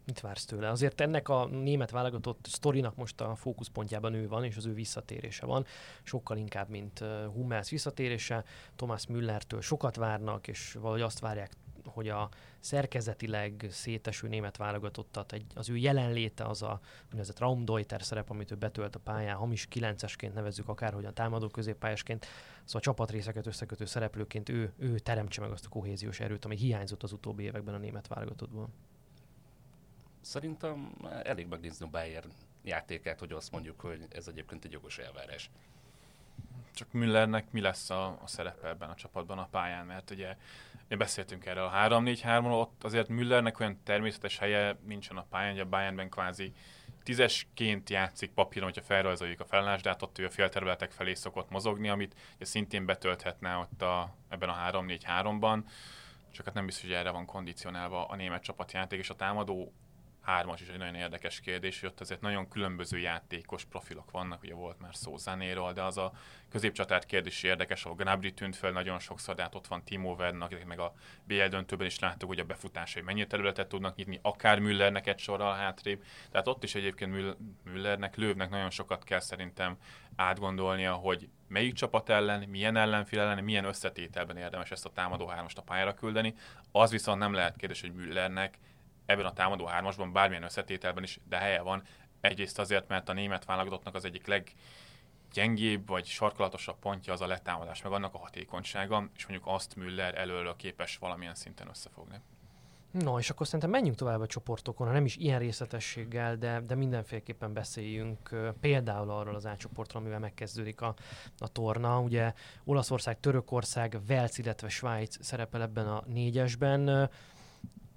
Mit 0.05 0.19
vársz 0.19 0.45
tőle? 0.45 0.69
Azért 0.69 1.01
ennek 1.01 1.29
a 1.29 1.45
német 1.45 1.91
válogatott 1.91 2.45
sztorinak 2.49 2.95
most 2.95 3.21
a 3.21 3.35
fókuszpontjában 3.35 4.13
ő 4.13 4.27
van, 4.27 4.43
és 4.43 4.57
az 4.57 4.65
ő 4.65 4.73
visszatérése 4.73 5.45
van, 5.45 5.65
sokkal 6.03 6.37
inkább, 6.37 6.69
mint 6.69 6.99
Hummels 7.33 7.69
visszatérése. 7.69 8.43
Thomas 8.75 9.07
Müllertől 9.07 9.61
sokat 9.61 9.95
várnak, 9.95 10.47
és 10.47 10.73
valahogy 10.79 11.01
azt 11.01 11.19
várják 11.19 11.51
hogy 11.85 12.09
a 12.09 12.29
szerkezetileg 12.59 13.67
széteső 13.69 14.27
német 14.27 14.57
válogatottat, 14.57 15.31
egy, 15.31 15.45
az 15.55 15.69
ő 15.69 15.75
jelenléte 15.75 16.45
az 16.45 16.61
a 16.61 16.79
úgynevezett 17.05 17.39
Raumdeuter 17.39 18.03
szerep, 18.03 18.29
amit 18.29 18.51
ő 18.51 18.55
betölt 18.55 18.95
a 18.95 18.99
pályán, 18.99 19.35
hamis 19.35 19.65
kilencesként 19.65 20.33
nevezzük 20.33 20.67
akárhogyan 20.67 21.13
támadó 21.13 21.47
középpályásként, 21.47 22.25
szóval 22.63 22.81
a 22.81 22.83
csapatrészeket 22.83 23.47
összekötő 23.47 23.85
szereplőként 23.85 24.49
ő, 24.49 24.73
ő 24.77 24.99
teremtse 24.99 25.41
meg 25.41 25.51
azt 25.51 25.65
a 25.65 25.69
kohéziós 25.69 26.19
erőt, 26.19 26.45
ami 26.45 26.55
hiányzott 26.55 27.03
az 27.03 27.11
utóbbi 27.11 27.43
években 27.43 27.73
a 27.73 27.77
német 27.77 28.07
válogatottból. 28.07 28.69
Szerintem 30.23 30.95
elég 31.23 31.47
megnézni 31.47 31.85
a 31.85 31.89
Bayern 31.89 32.31
játékát, 32.63 33.19
hogy 33.19 33.31
azt 33.31 33.51
mondjuk, 33.51 33.79
hogy 33.79 34.05
ez 34.11 34.27
egyébként 34.27 34.65
egy 34.65 34.71
jogos 34.71 34.97
elvárás. 34.97 35.49
Csak 36.73 36.91
Müllernek 36.91 37.51
mi 37.51 37.61
lesz 37.61 37.89
a, 37.89 38.05
a 38.07 38.27
szerepe 38.27 38.67
ebben 38.67 38.89
a 38.89 38.95
csapatban 38.95 39.37
a 39.37 39.47
pályán, 39.51 39.85
mert 39.85 40.11
ugye 40.11 40.35
beszéltünk 40.87 41.45
erről 41.45 41.65
a 41.65 41.71
3-4-3-ról, 41.71 42.59
ott 42.59 42.83
azért 42.83 43.07
Müllernek 43.07 43.59
olyan 43.59 43.79
természetes 43.83 44.37
helye 44.37 44.77
nincsen 44.85 45.17
a 45.17 45.25
pályán, 45.29 45.51
hogy 45.51 45.59
a 45.59 45.69
Bayernben 45.69 46.09
kvázi 46.09 46.53
tízesként 47.03 47.89
játszik 47.89 48.31
papíron, 48.31 48.67
hogyha 48.67 48.83
felrajzoljuk 48.85 49.39
a 49.39 49.45
felállást, 49.45 49.83
de 49.83 49.89
hát 49.89 50.01
ott 50.01 50.17
ő 50.17 50.25
a 50.25 50.29
félterületek 50.29 50.91
felé 50.91 51.13
szokott 51.13 51.49
mozogni, 51.49 51.89
amit 51.89 52.15
ugye 52.35 52.45
szintén 52.45 52.85
betölthetne 52.85 53.55
ott 53.55 53.81
a, 53.81 54.15
ebben 54.29 54.49
a 54.49 54.69
3-4-3-ban, 54.71 55.63
csak 56.31 56.45
hát 56.45 56.53
nem 56.53 56.65
biztos, 56.65 56.83
hogy 56.83 56.93
erre 56.93 57.11
van 57.11 57.25
kondicionálva 57.25 58.05
a 58.05 58.15
német 58.15 58.43
csapatjáték, 58.43 58.99
és 58.99 59.09
a 59.09 59.15
támadó 59.15 59.73
hármas 60.23 60.61
is 60.61 60.67
egy 60.67 60.77
nagyon 60.77 60.95
érdekes 60.95 61.39
kérdés, 61.39 61.79
hogy 61.79 61.89
ott 61.89 61.99
azért 61.99 62.21
nagyon 62.21 62.47
különböző 62.47 62.97
játékos 62.97 63.65
profilok 63.65 64.11
vannak, 64.11 64.43
ugye 64.43 64.53
volt 64.53 64.79
már 64.79 64.95
szó 64.95 65.17
Zanéről, 65.17 65.73
de 65.73 65.83
az 65.83 65.97
a 65.97 66.11
középcsatár 66.49 67.05
kérdés 67.05 67.43
érdekes, 67.43 67.85
ahol 67.85 67.97
Gnabry 67.97 68.33
tűnt 68.33 68.55
fel 68.55 68.71
nagyon 68.71 68.99
sokszor, 68.99 69.35
de 69.35 69.41
hát 69.41 69.55
ott 69.55 69.67
van 69.67 69.83
Timo 69.83 70.13
Werner, 70.13 70.63
meg 70.65 70.79
a 70.79 70.93
BL 71.23 71.43
döntőben 71.43 71.87
is 71.87 71.99
láttuk, 71.99 72.29
hogy 72.29 72.39
a 72.39 72.43
befutásai 72.43 73.01
mennyi 73.01 73.27
területet 73.27 73.67
tudnak 73.67 73.95
nyitni, 73.95 74.19
akár 74.21 74.59
Müllernek 74.59 75.07
egy 75.07 75.19
sorral 75.19 75.55
hátrébb. 75.55 76.03
Tehát 76.31 76.47
ott 76.47 76.63
is 76.63 76.75
egyébként 76.75 77.37
Müllernek, 77.63 78.15
Lővnek 78.15 78.49
nagyon 78.49 78.69
sokat 78.69 79.03
kell 79.03 79.19
szerintem 79.19 79.77
átgondolnia, 80.15 80.93
hogy 80.93 81.29
melyik 81.47 81.73
csapat 81.73 82.09
ellen, 82.09 82.49
milyen 82.49 82.75
ellenfél 82.75 83.19
ellen, 83.19 83.43
milyen 83.43 83.65
összetételben 83.65 84.37
érdemes 84.37 84.71
ezt 84.71 84.85
a 84.85 84.89
támadó 84.89 85.27
hármast 85.27 85.57
a 85.57 85.61
pályára 85.61 85.93
küldeni. 85.93 86.33
Az 86.71 86.91
viszont 86.91 87.19
nem 87.19 87.33
lehet 87.33 87.55
kérdés, 87.55 87.81
hogy 87.81 87.93
Müllernek 87.93 88.59
ebben 89.05 89.25
a 89.25 89.33
támadó 89.33 89.65
hármasban, 89.65 90.11
bármilyen 90.11 90.43
összetételben 90.43 91.03
is, 91.03 91.19
de 91.29 91.37
helye 91.37 91.61
van. 91.61 91.83
Egyrészt 92.21 92.59
azért, 92.59 92.87
mert 92.87 93.09
a 93.09 93.13
német 93.13 93.45
válogatottnak 93.45 93.95
az 93.95 94.05
egyik 94.05 94.27
leggyengébb 94.27 95.87
vagy 95.87 96.05
sarkalatosabb 96.05 96.79
pontja 96.79 97.13
az 97.13 97.21
a 97.21 97.27
letámadás, 97.27 97.81
meg 97.81 97.91
annak 97.91 98.13
a 98.13 98.17
hatékonysága, 98.17 99.09
és 99.15 99.27
mondjuk 99.27 99.49
azt 99.49 99.75
Müller 99.75 100.17
elől 100.17 100.55
képes 100.55 100.97
valamilyen 100.97 101.35
szinten 101.35 101.67
összefogni. 101.67 102.21
No, 102.91 103.19
és 103.19 103.29
akkor 103.29 103.45
szerintem 103.45 103.69
menjünk 103.69 103.97
tovább 103.97 104.21
a 104.21 104.27
csoportokon, 104.27 104.87
ha 104.87 104.93
nem 104.93 105.05
is 105.05 105.15
ilyen 105.15 105.39
részletességgel, 105.39 106.35
de, 106.35 106.59
de 106.59 106.75
mindenféleképpen 106.75 107.53
beszéljünk 107.53 108.29
például 108.61 109.09
arról 109.09 109.35
az 109.35 109.45
átcsoportról, 109.45 110.01
amivel 110.01 110.19
megkezdődik 110.19 110.81
a, 110.81 110.93
a 111.37 111.47
torna. 111.47 111.99
Ugye 111.99 112.33
Olaszország, 112.63 113.19
Törökország, 113.19 113.99
Velc, 114.07 114.37
illetve 114.37 114.69
Svájc 114.69 115.25
szerepel 115.25 115.61
ebben 115.61 115.87
a 115.87 116.03
négyesben 116.07 117.09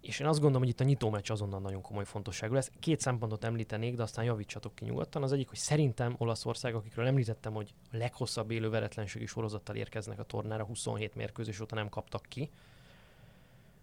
és 0.07 0.21
én 0.21 0.27
azt 0.27 0.41
gondolom, 0.41 0.63
hogy 0.63 0.73
itt 0.73 0.81
a 0.81 0.85
nyitó 0.85 1.11
meccs 1.11 1.31
azonnal 1.31 1.61
nagyon 1.61 1.83
komoly 1.83 2.05
fontosságú 2.05 2.55
lesz. 2.55 2.71
Két 2.81 3.01
szempontot 3.01 3.45
említenék, 3.45 3.95
de 3.95 4.03
aztán 4.03 4.25
javítsatok 4.25 4.75
ki 4.75 4.85
nyugodtan. 4.85 5.23
Az 5.23 5.33
egyik, 5.33 5.49
hogy 5.49 5.59
szerintem 5.59 6.15
Olaszország, 6.19 6.75
akikről 6.75 7.07
említettem, 7.07 7.53
hogy 7.53 7.75
a 7.93 7.97
leghosszabb 7.97 8.51
élő 8.51 8.69
veretlenségi 8.69 9.27
sorozattal 9.27 9.77
érkeznek 9.77 10.19
a 10.19 10.23
tornára, 10.23 10.65
27 10.65 11.15
mérkőzés 11.15 11.61
óta 11.61 11.75
nem 11.75 11.89
kaptak 11.89 12.23
ki. 12.29 12.51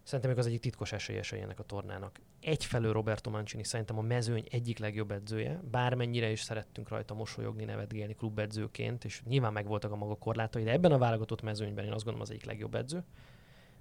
Szerintem 0.04 0.30
még 0.30 0.40
az 0.40 0.48
egyik 0.48 0.60
titkos 0.60 0.92
esélyesei 0.92 1.40
ennek 1.40 1.60
a 1.60 1.64
tornának. 1.64 2.20
Egyfelől 2.42 2.94
Roberto 2.94 3.30
Mancini 3.30 3.64
szerintem 3.64 3.98
a 3.98 4.02
mezőny 4.02 4.48
egyik 4.50 4.80
legjobb 4.80 5.12
edzője, 5.12 5.62
bármennyire 5.72 6.32
is 6.32 6.42
szerettünk 6.42 6.90
rajta 6.90 7.14
mosolyogni, 7.14 7.64
nevetgélni 7.64 8.16
klubedzőként, 8.16 9.06
és 9.06 9.22
nyilván 9.26 9.54
megvoltak 9.54 9.92
a 9.92 9.96
maga 9.96 10.16
korlátai, 10.16 10.64
de 10.64 10.72
ebben 10.72 10.92
a 10.92 10.98
válogatott 10.98 11.42
mezőnyben 11.42 11.86
én 11.86 11.92
azt 11.92 12.04
gondolom 12.04 12.22
az 12.22 12.30
egyik 12.30 12.46
legjobb 12.46 12.76
edző. 12.76 13.04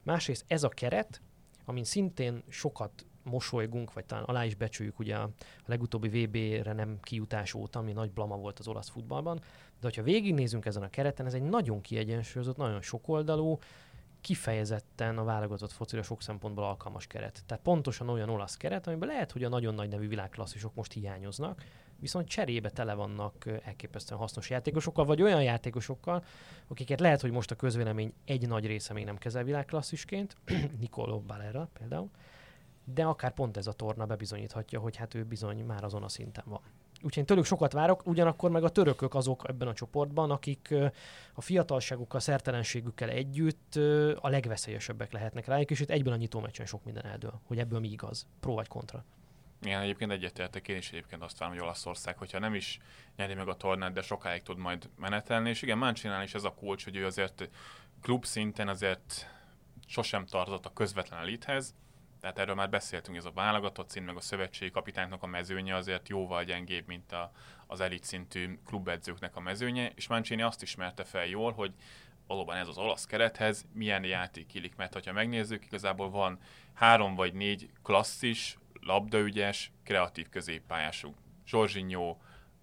Másrészt 0.03 0.45
ez 0.49 0.63
a 0.63 0.69
keret, 0.69 1.23
amin 1.65 1.85
szintén 1.85 2.43
sokat 2.49 3.07
mosolygunk, 3.25 3.93
vagy 3.93 4.05
talán 4.05 4.25
alá 4.25 4.45
is 4.45 4.55
becsüljük 4.55 4.99
ugye 4.99 5.17
a 5.17 5.31
legutóbbi 5.67 6.09
VB-re 6.09 6.73
nem 6.73 6.99
kijutás 7.01 7.55
óta, 7.55 7.79
ami 7.79 7.93
nagy 7.93 8.11
blama 8.11 8.37
volt 8.37 8.59
az 8.59 8.69
olasz 8.69 8.89
futballban, 8.89 9.37
de 9.81 9.89
hogyha 9.89 10.03
végignézünk 10.03 10.67
ezen 10.67 10.83
a 10.83 10.91
kereten, 10.91 11.27
ez 11.27 11.35
egy 11.35 11.43
nagyon 11.43 11.81
kiegyensúlyozott, 11.81 12.57
nagyon 12.57 12.83
sokoldalú, 12.83 13.59
kifejezetten 14.21 15.19
a 15.19 15.25
válogatott 15.25 15.73
focira 15.73 16.03
sok 16.03 16.23
szempontból 16.23 16.65
alkalmas 16.65 17.07
keret. 17.07 17.43
Tehát 17.47 17.63
pontosan 17.63 18.09
olyan 18.09 18.29
olasz 18.29 18.57
keret, 18.57 18.87
amiben 18.87 19.09
lehet, 19.09 19.33
hogy 19.33 19.45
a 19.45 19.49
nagyon 19.49 19.75
nagy 19.75 19.89
nevű 19.89 20.09
világklasszisok 20.09 20.75
most 20.75 20.93
hiányoznak, 20.93 21.63
viszont 22.03 22.29
cserébe 22.29 22.71
tele 22.71 22.95
vannak 22.95 23.47
elképesztően 23.65 24.21
hasznos 24.21 24.51
játékosokkal, 24.51 25.05
vagy 25.05 25.23
olyan 25.23 25.43
játékosokkal, 25.43 26.25
akiket 26.69 27.01
lehet, 27.01 27.21
hogy 27.21 27.31
most 27.31 27.51
a 27.51 27.55
közvélemény 27.55 28.13
egy 28.25 28.49
nagy 28.49 28.67
része 28.67 28.93
még 28.93 29.05
nem 29.05 29.17
kezel 29.17 29.45
világklasszisként, 29.45 30.37
Nicolò 30.81 31.21
Balera 31.27 31.69
például, 31.79 32.11
de 32.85 33.05
akár 33.05 33.35
pont 33.35 33.57
ez 33.57 33.67
a 33.67 33.73
torna 33.73 34.07
bebizonyíthatja, 34.07 34.81
hogy 34.81 34.97
hát 34.97 35.15
ő 35.15 35.25
bizony 35.25 35.65
már 35.65 35.85
azon 35.85 36.03
a 36.03 36.09
szinten 36.09 36.45
van. 36.47 36.61
Úgyhogy 36.95 37.19
én 37.19 37.25
tőlük 37.25 37.45
sokat 37.45 37.73
várok, 37.73 38.07
ugyanakkor 38.07 38.51
meg 38.51 38.65
a 38.65 38.69
törökök 38.69 39.15
azok 39.15 39.43
ebben 39.49 39.69
a 39.69 39.75
csoportban, 39.75 40.31
akik 40.31 40.75
a 41.35 41.41
fiatalságukkal, 41.41 42.21
szertelenségükkel 42.21 43.09
együtt 43.09 43.75
a 44.21 44.29
legveszélyesebbek 44.29 45.13
lehetnek 45.13 45.47
rájuk, 45.47 45.71
és 45.71 45.81
itt 45.81 45.91
egyben 45.91 46.13
a 46.13 46.17
nyitó 46.17 46.41
meccsen 46.41 46.67
sok 46.67 46.85
minden 46.85 47.05
eldől, 47.05 47.41
hogy 47.45 47.59
ebből 47.59 47.81
mi 47.81 47.89
igaz, 47.89 48.27
pro 48.41 48.55
vagy 48.55 48.69
kontra. 48.69 49.05
Igen, 49.63 49.81
egyébként 49.81 50.11
egyetértek, 50.11 50.69
én 50.69 50.77
is 50.77 50.91
egyébként 50.91 51.23
azt 51.23 51.39
várom, 51.39 51.55
hogy 51.55 51.65
Olaszország, 51.65 52.19
hogyha 52.19 52.39
nem 52.39 52.55
is 52.55 52.79
nyeri 53.17 53.35
meg 53.35 53.49
a 53.49 53.57
tornát, 53.57 53.93
de 53.93 54.03
sokáig 54.03 54.43
tud 54.43 54.59
majd 54.59 54.89
menetelni, 54.97 55.49
és 55.49 55.63
igen, 55.63 55.79
Manchinál 55.79 56.23
is 56.23 56.35
ez 56.35 56.45
a 56.45 56.55
kulcs, 56.55 56.85
hogy 56.85 56.97
ő 56.97 57.07
azért 57.07 57.49
klub 58.03 58.25
szinten 58.25 58.69
azért 58.69 59.31
sosem 59.87 60.27
tartott 60.27 60.67
a 60.67 60.73
közvetlen 60.73 61.21
elithez, 61.21 61.75
tehát 62.21 62.39
erről 62.39 62.55
már 62.55 62.71
beszéltünk, 62.71 63.17
ez 63.17 63.25
a 63.25 63.33
válogatott 63.33 63.91
szint, 63.91 64.07
meg 64.07 64.17
a 64.17 64.21
szövetségi 64.21 64.71
kapitánynak 64.71 65.23
a 65.23 65.27
mezőnye 65.27 65.75
azért 65.75 66.09
jóval 66.09 66.45
gyengébb, 66.45 66.87
mint 66.87 67.13
a, 67.13 67.33
az 67.67 67.81
elit 67.81 68.05
szintű 68.05 68.59
klubedzőknek 68.67 69.37
a 69.37 69.41
mezőnye, 69.41 69.93
és 69.95 70.07
Mancini 70.07 70.43
azt 70.43 70.63
ismerte 70.63 71.05
fel 71.05 71.27
jól, 71.27 71.53
hogy 71.53 71.73
valóban 72.27 72.57
ez 72.57 72.69
az 72.69 72.79
olasz 72.79 73.07
kerethez 73.07 73.67
milyen 73.73 74.05
játék 74.05 74.55
illik, 74.55 74.77
mert 74.77 75.05
ha 75.05 75.13
megnézzük, 75.13 75.65
igazából 75.65 76.11
van 76.11 76.39
három 76.73 77.15
vagy 77.15 77.35
négy 77.35 77.71
klasszis, 77.83 78.59
labdaügyes, 78.87 79.73
kreatív 79.85 80.29
középpályású. 80.29 81.15
Jorginho, 81.47 82.17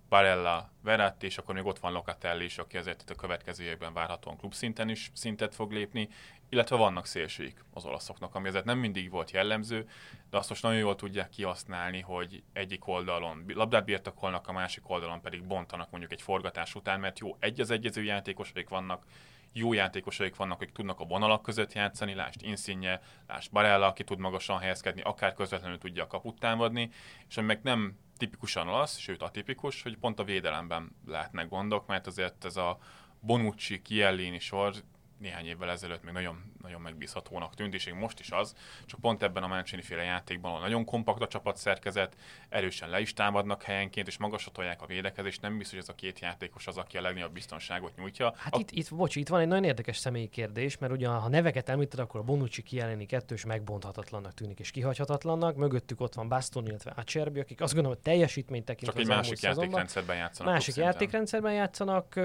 Barella, 0.09 0.71
Verratti, 0.83 1.25
és 1.25 1.37
akkor 1.37 1.55
még 1.55 1.65
ott 1.65 1.79
van 1.79 1.91
Locatelli 1.91 2.43
is, 2.43 2.57
aki 2.57 2.77
azért 2.77 3.01
itt 3.01 3.09
a 3.09 3.15
következő 3.15 3.63
években 3.63 3.93
várhatóan 3.93 4.37
klubszinten 4.37 4.89
is 4.89 5.11
szintet 5.13 5.55
fog 5.55 5.71
lépni, 5.71 6.09
illetve 6.49 6.75
vannak 6.75 7.05
szélsőik 7.05 7.63
az 7.73 7.85
olaszoknak, 7.85 8.35
ami 8.35 8.47
azért 8.47 8.65
nem 8.65 8.77
mindig 8.77 9.09
volt 9.09 9.31
jellemző, 9.31 9.89
de 10.29 10.37
azt 10.37 10.49
most 10.49 10.63
nagyon 10.63 10.79
jól 10.79 10.95
tudják 10.95 11.29
kihasználni, 11.29 11.99
hogy 12.01 12.43
egyik 12.53 12.87
oldalon 12.87 13.43
labdát 13.47 13.85
birtokolnak, 13.85 14.47
a 14.47 14.51
másik 14.51 14.89
oldalon 14.89 15.21
pedig 15.21 15.43
bontanak 15.43 15.91
mondjuk 15.91 16.11
egy 16.11 16.21
forgatás 16.21 16.75
után, 16.75 16.99
mert 16.99 17.19
jó, 17.19 17.37
egy 17.39 17.59
az 17.59 17.71
egyező 17.71 18.03
játékosok 18.03 18.69
vannak, 18.69 19.05
jó 19.53 19.73
játékosaik 19.73 20.35
vannak, 20.35 20.61
akik 20.61 20.73
tudnak 20.73 20.99
a 20.99 21.05
vonalak 21.05 21.41
között 21.41 21.73
játszani, 21.73 22.13
lásd 22.13 22.43
Insigne, 22.43 23.01
lásd 23.27 23.51
Barella, 23.51 23.85
aki 23.85 24.03
tud 24.03 24.19
magasan 24.19 24.59
helyezkedni, 24.59 25.01
akár 25.01 25.33
közvetlenül 25.33 25.77
tudja 25.77 26.03
a 26.03 26.07
kaput 26.07 26.39
támadni, 26.39 26.89
és 27.27 27.37
ami 27.37 27.47
meg 27.47 27.59
nem 27.63 27.97
tipikusan 28.17 28.67
olasz, 28.67 28.97
sőt 28.97 29.21
atipikus, 29.21 29.81
hogy 29.81 29.97
pont 29.97 30.19
a 30.19 30.23
védelemben 30.23 30.95
lehetnek 31.07 31.49
gondok, 31.49 31.87
mert 31.87 32.07
azért 32.07 32.45
ez 32.45 32.57
a 32.57 32.77
Bonucci, 33.19 33.81
Chiellini 33.81 34.39
sor 34.39 34.73
néhány 35.19 35.45
évvel 35.45 35.69
ezelőtt 35.69 36.03
még 36.03 36.13
nagyon, 36.13 36.53
nagyon 36.61 36.81
megbízhatónak 36.81 37.55
tűnt, 37.55 37.73
és 37.73 37.85
még 37.85 37.93
most 37.93 38.19
is 38.19 38.31
az, 38.31 38.55
csak 38.85 38.99
pont 38.99 39.23
ebben 39.23 39.43
a 39.43 39.47
Mancini 39.47 39.81
féle 39.81 40.03
játékban, 40.03 40.51
ahol 40.51 40.63
nagyon 40.63 40.85
kompakt 40.85 41.21
a 41.21 41.27
csapat 41.27 41.57
szerkezet, 41.57 42.15
erősen 42.49 42.89
le 42.89 42.99
is 42.99 43.13
támadnak 43.13 43.63
helyenként, 43.63 44.07
és 44.07 44.17
magasra 44.17 44.51
tolják 44.51 44.81
a 44.81 44.85
védekezést, 44.85 45.41
nem 45.41 45.57
biztos, 45.57 45.73
hogy 45.73 45.83
ez 45.87 45.89
a 45.89 45.95
két 45.95 46.19
játékos 46.19 46.67
az, 46.67 46.77
aki 46.77 46.97
a 46.97 47.01
legnagyobb 47.01 47.33
biztonságot 47.33 47.95
nyújtja. 47.95 48.33
Hát 48.37 48.55
a... 48.55 48.59
itt, 48.59 48.71
itt, 48.71 48.95
bocs, 48.95 49.15
itt 49.15 49.27
van 49.27 49.39
egy 49.39 49.47
nagyon 49.47 49.63
érdekes 49.63 49.97
személyi 49.97 50.27
kérdés, 50.27 50.77
mert 50.77 50.93
ugye 50.93 51.07
ha 51.07 51.29
neveket 51.29 51.69
említed, 51.69 51.99
akkor 51.99 52.19
a 52.19 52.23
Bonucci 52.23 52.61
kijeleni 52.61 53.05
kettős 53.05 53.45
megbonthatatlannak 53.45 54.33
tűnik 54.33 54.59
és 54.59 54.71
kihagyhatatlannak, 54.71 55.55
mögöttük 55.55 56.01
ott 56.01 56.13
van 56.13 56.27
Baston, 56.27 56.67
illetve 56.67 56.93
Acerbi, 56.95 57.39
akik 57.39 57.61
azt 57.61 57.73
gondolom, 57.73 57.97
hogy 57.97 58.13
teljesítményt 58.13 58.65
tekintve 58.65 59.01
Csak 59.01 59.09
egy 59.09 59.15
másik 59.15 59.41
játékrendszerben 59.41 60.15
játszanak. 60.15 60.53
Másik 60.53 60.75
játékrendszerben 60.75 61.53
játszanak, 61.53 62.19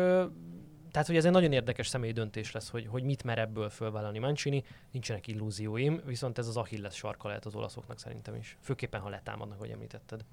tehát, 0.95 1.09
hogy 1.09 1.17
ez 1.17 1.25
egy 1.25 1.33
nagyon 1.33 1.53
érdekes 1.53 1.87
személyi 1.87 2.13
döntés 2.13 2.53
lesz, 2.53 2.69
hogy, 2.69 2.87
hogy 2.87 3.03
mit 3.03 3.25
mer 3.25 3.39
ebből 3.39 3.71
fölvállalni 3.71 4.19
Mancini. 4.19 4.65
Nincsenek 4.91 5.27
illúzióim, 5.27 6.01
viszont 6.05 6.39
ez 6.39 6.49
az 6.49 6.57
Achilles 6.57 6.95
sarka 6.95 7.29
lehet 7.29 7.45
az 7.45 7.55
olaszoknak 7.55 7.99
szerintem 7.99 8.35
is. 8.35 8.57
Főképpen, 8.61 9.01
ha 9.01 9.09
letámadnak, 9.09 9.59
hogy 9.59 9.71
említetted. 9.71 10.25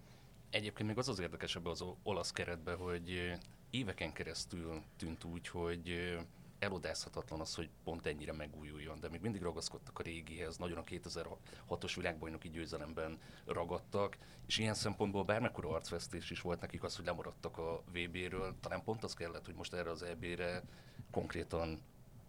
Egyébként 0.49 0.87
még 0.87 0.97
az 0.97 1.09
az 1.09 1.19
érdekesebb 1.19 1.65
az 1.65 1.83
olasz 2.03 2.31
keretben, 2.31 2.77
hogy 2.77 3.33
éveken 3.69 4.13
keresztül 4.13 4.81
tűnt 4.97 5.23
úgy, 5.23 5.47
hogy 5.47 6.17
elodázhatatlan 6.61 7.39
az, 7.39 7.55
hogy 7.55 7.69
pont 7.83 8.05
ennyire 8.05 8.33
megújuljon, 8.33 8.99
de 8.99 9.09
még 9.09 9.21
mindig 9.21 9.41
ragaszkodtak 9.41 9.99
a 9.99 10.03
régihez, 10.03 10.57
nagyon 10.57 10.77
a 10.77 10.83
2006-os 10.83 11.93
világbajnoki 11.95 12.49
győzelemben 12.49 13.19
ragadtak, 13.45 14.17
és 14.47 14.57
ilyen 14.57 14.73
szempontból 14.73 15.23
bármekkora 15.23 15.69
arcvesztés 15.69 16.29
is 16.29 16.41
volt 16.41 16.61
nekik 16.61 16.83
az, 16.83 16.95
hogy 16.95 17.05
lemaradtak 17.05 17.57
a 17.57 17.83
VB-ről, 17.91 18.55
talán 18.59 18.83
pont 18.83 19.03
az 19.03 19.13
kellett, 19.13 19.45
hogy 19.45 19.55
most 19.55 19.73
erre 19.73 19.89
az 19.89 20.03
EB-re 20.03 20.63
konkrétan, 21.11 21.81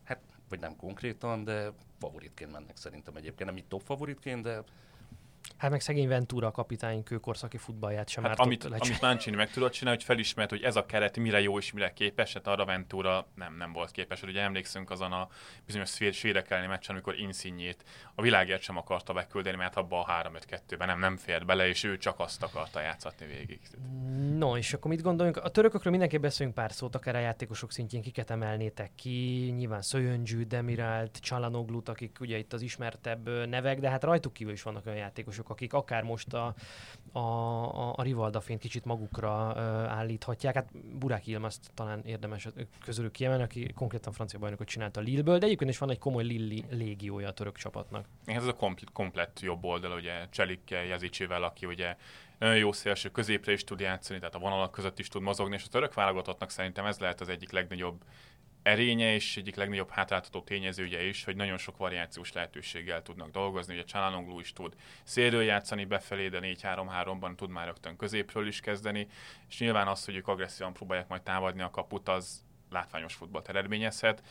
hát 0.05 0.21
vagy 0.49 0.61
nem 0.61 0.77
konkrétan, 0.77 1.45
de 1.45 1.73
favoritként 1.99 2.53
mennek 2.53 2.77
szerintem 2.77 3.17
egyébként, 3.17 3.49
nem 3.49 3.59
így 3.59 3.69
top 3.69 3.83
favoritként, 3.83 4.43
de 4.43 4.63
Hát 5.57 5.71
meg 5.71 5.81
szegény 5.81 6.09
Ventura 6.09 6.51
kapitány 6.51 7.03
kőkorszaki 7.03 7.57
futballját 7.57 8.09
sem 8.09 8.25
hát 8.25 8.39
amit, 8.39 8.65
amit 8.65 9.01
Mancini 9.01 9.37
meg 9.37 9.51
tudott 9.51 9.73
csinálni, 9.73 9.99
hogy 9.99 10.07
felismert, 10.07 10.51
hogy 10.51 10.63
ez 10.63 10.77
a 10.77 10.87
keret 10.87 11.17
mire 11.17 11.41
jó 11.41 11.59
és 11.59 11.73
mire 11.73 11.93
képes, 11.93 12.33
hát 12.33 12.47
arra 12.47 12.65
Ventura 12.65 13.27
nem, 13.35 13.57
nem 13.57 13.73
volt 13.73 13.91
képes. 13.91 14.23
Ugye 14.23 14.41
emlékszünk 14.41 14.91
azon 14.91 15.13
a 15.13 15.29
bizonyos 15.67 15.99
svédek 16.13 16.51
elleni 16.51 16.67
meccsen, 16.67 16.95
amikor 16.95 17.19
Insignét 17.19 17.85
a 18.15 18.23
világért 18.23 18.63
sem 18.63 18.77
akarta 18.77 19.13
beküldeni, 19.13 19.57
mert 19.57 19.77
abba 19.77 20.01
a 20.01 20.31
3-5-2-ben 20.31 20.87
nem, 20.87 20.99
nem 20.99 21.17
fért 21.17 21.47
bele, 21.47 21.69
és 21.69 21.85
ő 21.85 21.99
csak 21.99 22.21
azt 22.21 22.43
akarta 22.43 22.81
játszatni 22.81 23.27
végig. 23.27 23.61
No, 24.37 24.57
és 24.57 24.73
akkor 24.73 24.91
mit 24.91 25.03
gondoljunk? 25.03 25.37
A 25.37 25.49
törökökről 25.49 25.91
mindenképp 25.91 26.21
beszélünk 26.21 26.55
pár 26.55 26.73
szót, 26.73 26.95
akár 26.95 27.17
a 27.17 27.19
játékosok 27.19 27.73
szintjén 27.73 28.03
kiket 28.03 28.31
emelnétek 28.31 28.91
ki, 28.95 29.53
nyilván 29.57 29.83
Szöjöngyű, 29.83 30.43
Demirált, 30.43 31.19
Csalanoglut, 31.21 31.89
akik 31.89 32.17
ugye 32.21 32.39
itt 32.39 32.53
az 32.53 32.63
ismertebb 32.63 33.49
nevek, 33.49 33.81
de 33.81 33.91
hát 33.91 34.05
rajtuk 34.05 34.33
kívül 34.33 34.53
is 34.53 34.63
vannak 34.63 34.87
olyan 34.87 34.99
játékosok, 34.99 35.32
akik 35.39 35.73
akár 35.73 36.03
most 36.03 36.35
a, 36.35 36.55
a, 37.13 37.19
a, 37.19 37.93
a 37.97 38.03
Rivalda 38.03 38.41
fényt 38.41 38.61
kicsit 38.61 38.85
magukra 38.85 39.53
uh, 39.55 39.63
állíthatják. 39.91 40.55
Hát 40.55 40.97
Burák 40.99 41.27
Ilmaszt 41.27 41.71
talán 41.75 42.03
érdemes 42.05 42.49
közülük 42.85 43.13
kiemelni, 43.13 43.43
aki 43.43 43.73
konkrétan 43.75 44.13
francia 44.13 44.39
bajnokot 44.39 44.67
csinált 44.67 44.97
a 44.97 45.01
Lille-ből, 45.01 45.39
de 45.39 45.47
egyébként 45.47 45.71
is 45.71 45.79
van 45.79 45.91
egy 45.91 45.99
komoly 45.99 46.25
Lilli 46.25 46.65
légiója 46.71 47.29
a 47.29 47.33
török 47.33 47.57
csapatnak. 47.57 48.07
Ez 48.25 48.47
a 48.47 48.53
komplet, 48.53 48.93
komplett 48.93 49.41
jobb 49.41 49.65
oldal, 49.65 49.93
ugye 49.93 50.27
Cselikkel, 50.31 50.85
Jezicsével, 50.85 51.43
aki 51.43 51.67
ugye 51.67 51.97
nagyon 52.39 52.57
jó 52.57 52.73
szélső 52.73 53.09
középre 53.09 53.53
is 53.53 53.65
tud 53.65 53.81
játszani, 53.81 54.19
tehát 54.19 54.35
a 54.35 54.39
vonalak 54.39 54.71
között 54.73 54.99
is 54.99 55.09
tud 55.09 55.23
mozogni, 55.23 55.55
és 55.55 55.65
a 55.65 55.69
török 55.69 55.95
válogatottnak 55.95 56.51
szerintem 56.51 56.87
ez 56.87 56.99
lehet 56.99 57.21
az 57.21 57.29
egyik 57.29 57.51
legnagyobb 57.51 58.05
erénye 58.63 59.15
és 59.15 59.37
egyik 59.37 59.57
legnagyobb 59.57 59.91
hátráltató 59.91 60.43
tényezője 60.43 61.03
is, 61.05 61.25
hogy 61.25 61.37
nagyon 61.37 61.59
sok 61.59 61.77
variációs 61.77 62.33
lehetőséggel 62.33 63.03
tudnak 63.03 63.31
dolgozni. 63.31 63.75
Ugye 63.75 63.85
Csalanoglu 63.85 64.41
is 64.41 64.53
tud 64.53 64.75
szélről 65.03 65.43
játszani 65.43 65.85
befelé, 65.85 66.29
de 66.29 66.39
4-3-3-ban 66.43 67.35
tud 67.35 67.51
már 67.51 67.67
rögtön 67.67 67.97
középről 67.97 68.47
is 68.47 68.61
kezdeni, 68.61 69.09
és 69.49 69.59
nyilván 69.59 69.89
az, 69.89 70.05
hogy 70.05 70.17
ők 70.17 70.29
agresszívan 70.29 70.73
próbálják 70.73 71.09
majd 71.09 71.23
támadni 71.23 71.63
a 71.63 71.71
kaput, 71.71 72.09
az 72.09 72.45
látványos 72.71 73.15
futballt 73.15 73.49
eredményezhet, 73.49 74.23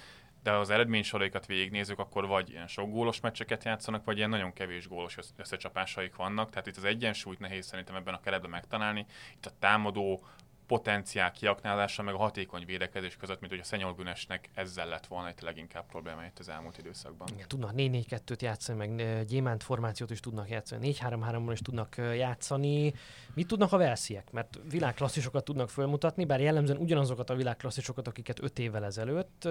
de 0.43 0.51
az 0.51 0.69
eredménysoraikat 0.69 1.45
végignézzük, 1.45 1.99
akkor 1.99 2.27
vagy 2.27 2.49
ilyen 2.49 2.67
sok 2.67 2.89
gólos 2.89 3.19
meccseket 3.19 3.63
játszanak, 3.63 4.05
vagy 4.05 4.17
ilyen 4.17 4.29
nagyon 4.29 4.53
kevés 4.53 4.87
gólos 4.87 5.17
összecsapásaik 5.37 6.15
vannak. 6.15 6.49
Tehát 6.49 6.67
itt 6.67 6.77
az 6.77 6.83
egyensúlyt 6.83 7.39
nehéz 7.39 7.65
szerintem 7.65 7.95
ebben 7.95 8.13
a 8.13 8.19
keretben 8.19 8.49
megtalálni. 8.49 9.05
Itt 9.35 9.45
a 9.45 9.57
támadó 9.59 10.27
potenciál 10.71 11.31
kiaknázása, 11.31 12.03
meg 12.03 12.13
a 12.13 12.17
hatékony 12.17 12.65
védekezés 12.65 13.15
között, 13.15 13.39
mint 13.39 13.51
hogy 13.51 13.61
a 13.61 13.63
Szenyol 13.63 13.93
Günesnek 13.93 14.49
ezzel 14.53 14.87
lett 14.87 15.07
volna 15.07 15.27
egy 15.27 15.41
leginkább 15.41 15.85
probléma 15.85 16.25
itt 16.25 16.39
az 16.39 16.49
elmúlt 16.49 16.77
időszakban. 16.77 17.27
Igen, 17.33 17.47
tudnak 17.47 17.71
4-4-2-t 17.75 18.41
játszani, 18.41 18.77
meg 18.77 19.25
gyémánt 19.25 19.63
formációt 19.63 20.11
is 20.11 20.19
tudnak 20.19 20.49
játszani, 20.49 20.93
4-3-3-ban 20.93 21.49
is 21.51 21.59
tudnak 21.59 21.95
játszani. 21.97 22.93
Mit 23.33 23.47
tudnak 23.47 23.71
a 23.71 23.77
velsziek? 23.77 24.31
Mert 24.31 24.59
világklasszisokat 24.69 25.43
tudnak 25.43 25.69
fölmutatni, 25.69 26.25
bár 26.25 26.41
jellemzően 26.41 26.79
ugyanazokat 26.79 27.29
a 27.29 27.35
világklasszisokat, 27.35 28.07
akiket 28.07 28.41
5 28.41 28.59
évvel 28.59 28.85
ezelőtt. 28.85 29.47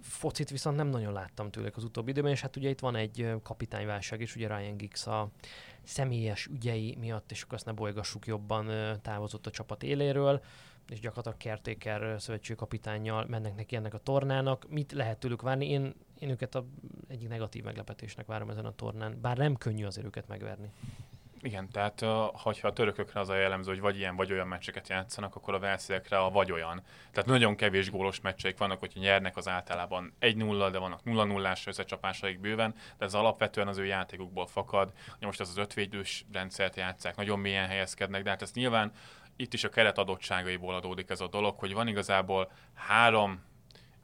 Focit 0.00 0.50
viszont 0.50 0.76
nem 0.76 0.88
nagyon 0.88 1.12
láttam 1.12 1.50
tőlük 1.50 1.76
az 1.76 1.84
utóbbi 1.84 2.10
időben, 2.10 2.30
és 2.30 2.40
hát 2.40 2.56
ugye 2.56 2.68
itt 2.68 2.80
van 2.80 2.96
egy 2.96 3.34
kapitányválság 3.42 4.20
is, 4.20 4.36
ugye 4.36 4.56
Ryan 4.56 4.76
Giggs 4.76 5.06
a 5.06 5.28
személyes 5.82 6.46
ügyei 6.46 6.96
miatt, 7.00 7.30
és 7.30 7.42
akkor 7.42 7.54
azt 7.54 7.64
ne 7.64 7.72
bolygassuk 7.72 8.26
jobban, 8.26 8.70
távozott 9.02 9.46
a 9.46 9.50
csapat 9.50 9.82
éléről, 9.82 10.42
és 10.88 11.00
gyakorlatilag 11.00 11.38
Kertéker 11.38 12.20
szövetségkapitányjal 12.20 13.26
mennek 13.28 13.56
neki 13.56 13.76
ennek 13.76 13.94
a 13.94 13.98
tornának. 13.98 14.68
Mit 14.68 14.92
lehet 14.92 15.18
tőlük 15.18 15.42
várni? 15.42 15.68
Én, 15.68 15.94
én 16.18 16.30
őket 16.30 16.54
a 16.54 16.66
egyik 17.08 17.28
negatív 17.28 17.64
meglepetésnek 17.64 18.26
várom 18.26 18.50
ezen 18.50 18.64
a 18.64 18.74
tornán, 18.74 19.20
bár 19.20 19.36
nem 19.36 19.56
könnyű 19.56 19.84
azért 19.84 20.06
őket 20.06 20.28
megverni. 20.28 20.70
Igen, 21.42 21.68
tehát 21.70 22.00
ha 22.00 22.54
a 22.62 22.72
törökökre 22.72 23.20
az 23.20 23.28
a 23.28 23.36
jellemző, 23.36 23.70
hogy 23.70 23.80
vagy 23.80 23.96
ilyen, 23.96 24.16
vagy 24.16 24.32
olyan 24.32 24.46
meccseket 24.46 24.88
játszanak, 24.88 25.36
akkor 25.36 25.54
a 25.54 25.58
velsziekre 25.58 26.18
a 26.18 26.30
vagy 26.30 26.52
olyan. 26.52 26.82
Tehát 27.12 27.28
nagyon 27.28 27.56
kevés 27.56 27.90
gólos 27.90 28.20
meccseik 28.20 28.58
vannak, 28.58 28.78
hogyha 28.80 29.00
nyernek 29.00 29.36
az 29.36 29.48
általában 29.48 30.14
1-0, 30.20 30.68
de 30.72 30.78
vannak 30.78 31.00
0-0-ás 31.04 31.66
összecsapásaik 31.66 32.40
bőven, 32.40 32.74
de 32.98 33.04
ez 33.04 33.14
alapvetően 33.14 33.68
az 33.68 33.78
ő 33.78 33.84
játékukból 33.84 34.46
fakad. 34.46 34.92
Most 35.20 35.40
ez 35.40 35.48
az 35.48 35.56
ötvédős 35.56 36.24
rendszert 36.32 36.76
játszák, 36.76 37.16
nagyon 37.16 37.38
mélyen 37.38 37.66
helyezkednek, 37.66 38.22
de 38.22 38.30
hát 38.30 38.42
ez 38.42 38.52
nyilván 38.52 38.92
itt 39.36 39.54
is 39.54 39.64
a 39.64 39.68
keret 39.68 39.98
adottságaiból 39.98 40.74
adódik 40.74 41.10
ez 41.10 41.20
a 41.20 41.28
dolog, 41.28 41.58
hogy 41.58 41.72
van 41.72 41.88
igazából 41.88 42.50
három 42.74 43.46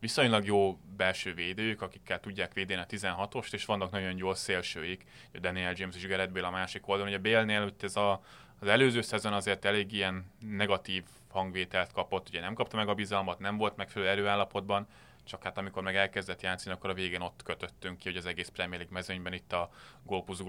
viszonylag 0.04 0.44
jó 0.44 0.78
belső 0.96 1.34
védők, 1.34 1.82
akikkel 1.82 2.20
tudják 2.20 2.52
védeni 2.52 2.80
a 2.80 2.86
16-ost, 2.86 3.52
és 3.52 3.64
vannak 3.64 3.90
nagyon 3.90 4.14
gyors 4.14 4.38
szélsőik, 4.38 5.04
Daniel 5.40 5.72
James 5.76 5.96
és 5.96 6.06
Gareth 6.06 6.32
Bale 6.32 6.46
a 6.46 6.50
másik 6.50 6.88
oldalon. 6.88 7.12
Ugye 7.12 7.30
Bale-nél 7.30 7.72
ez 7.80 7.96
a, 7.96 8.22
az 8.60 8.68
előző 8.68 9.00
szezon 9.00 9.32
azért 9.32 9.64
elég 9.64 9.92
ilyen 9.92 10.24
negatív 10.40 11.04
hangvételt 11.30 11.92
kapott, 11.92 12.28
ugye 12.28 12.40
nem 12.40 12.54
kapta 12.54 12.76
meg 12.76 12.88
a 12.88 12.94
bizalmat, 12.94 13.38
nem 13.38 13.56
volt 13.56 13.76
megfelelő 13.76 14.10
erőállapotban, 14.10 14.86
csak 15.24 15.42
hát 15.42 15.58
amikor 15.58 15.82
meg 15.82 15.96
elkezdett 15.96 16.40
játszani, 16.40 16.74
akkor 16.74 16.90
a 16.90 16.94
végén 16.94 17.20
ott 17.20 17.42
kötöttünk 17.42 17.98
ki, 17.98 18.08
hogy 18.08 18.16
az 18.16 18.26
egész 18.26 18.48
Premier 18.48 18.78
League 18.78 18.94
mezőnyben 18.94 19.32
itt 19.32 19.52
a 19.52 19.70
gólpusz 20.02 20.40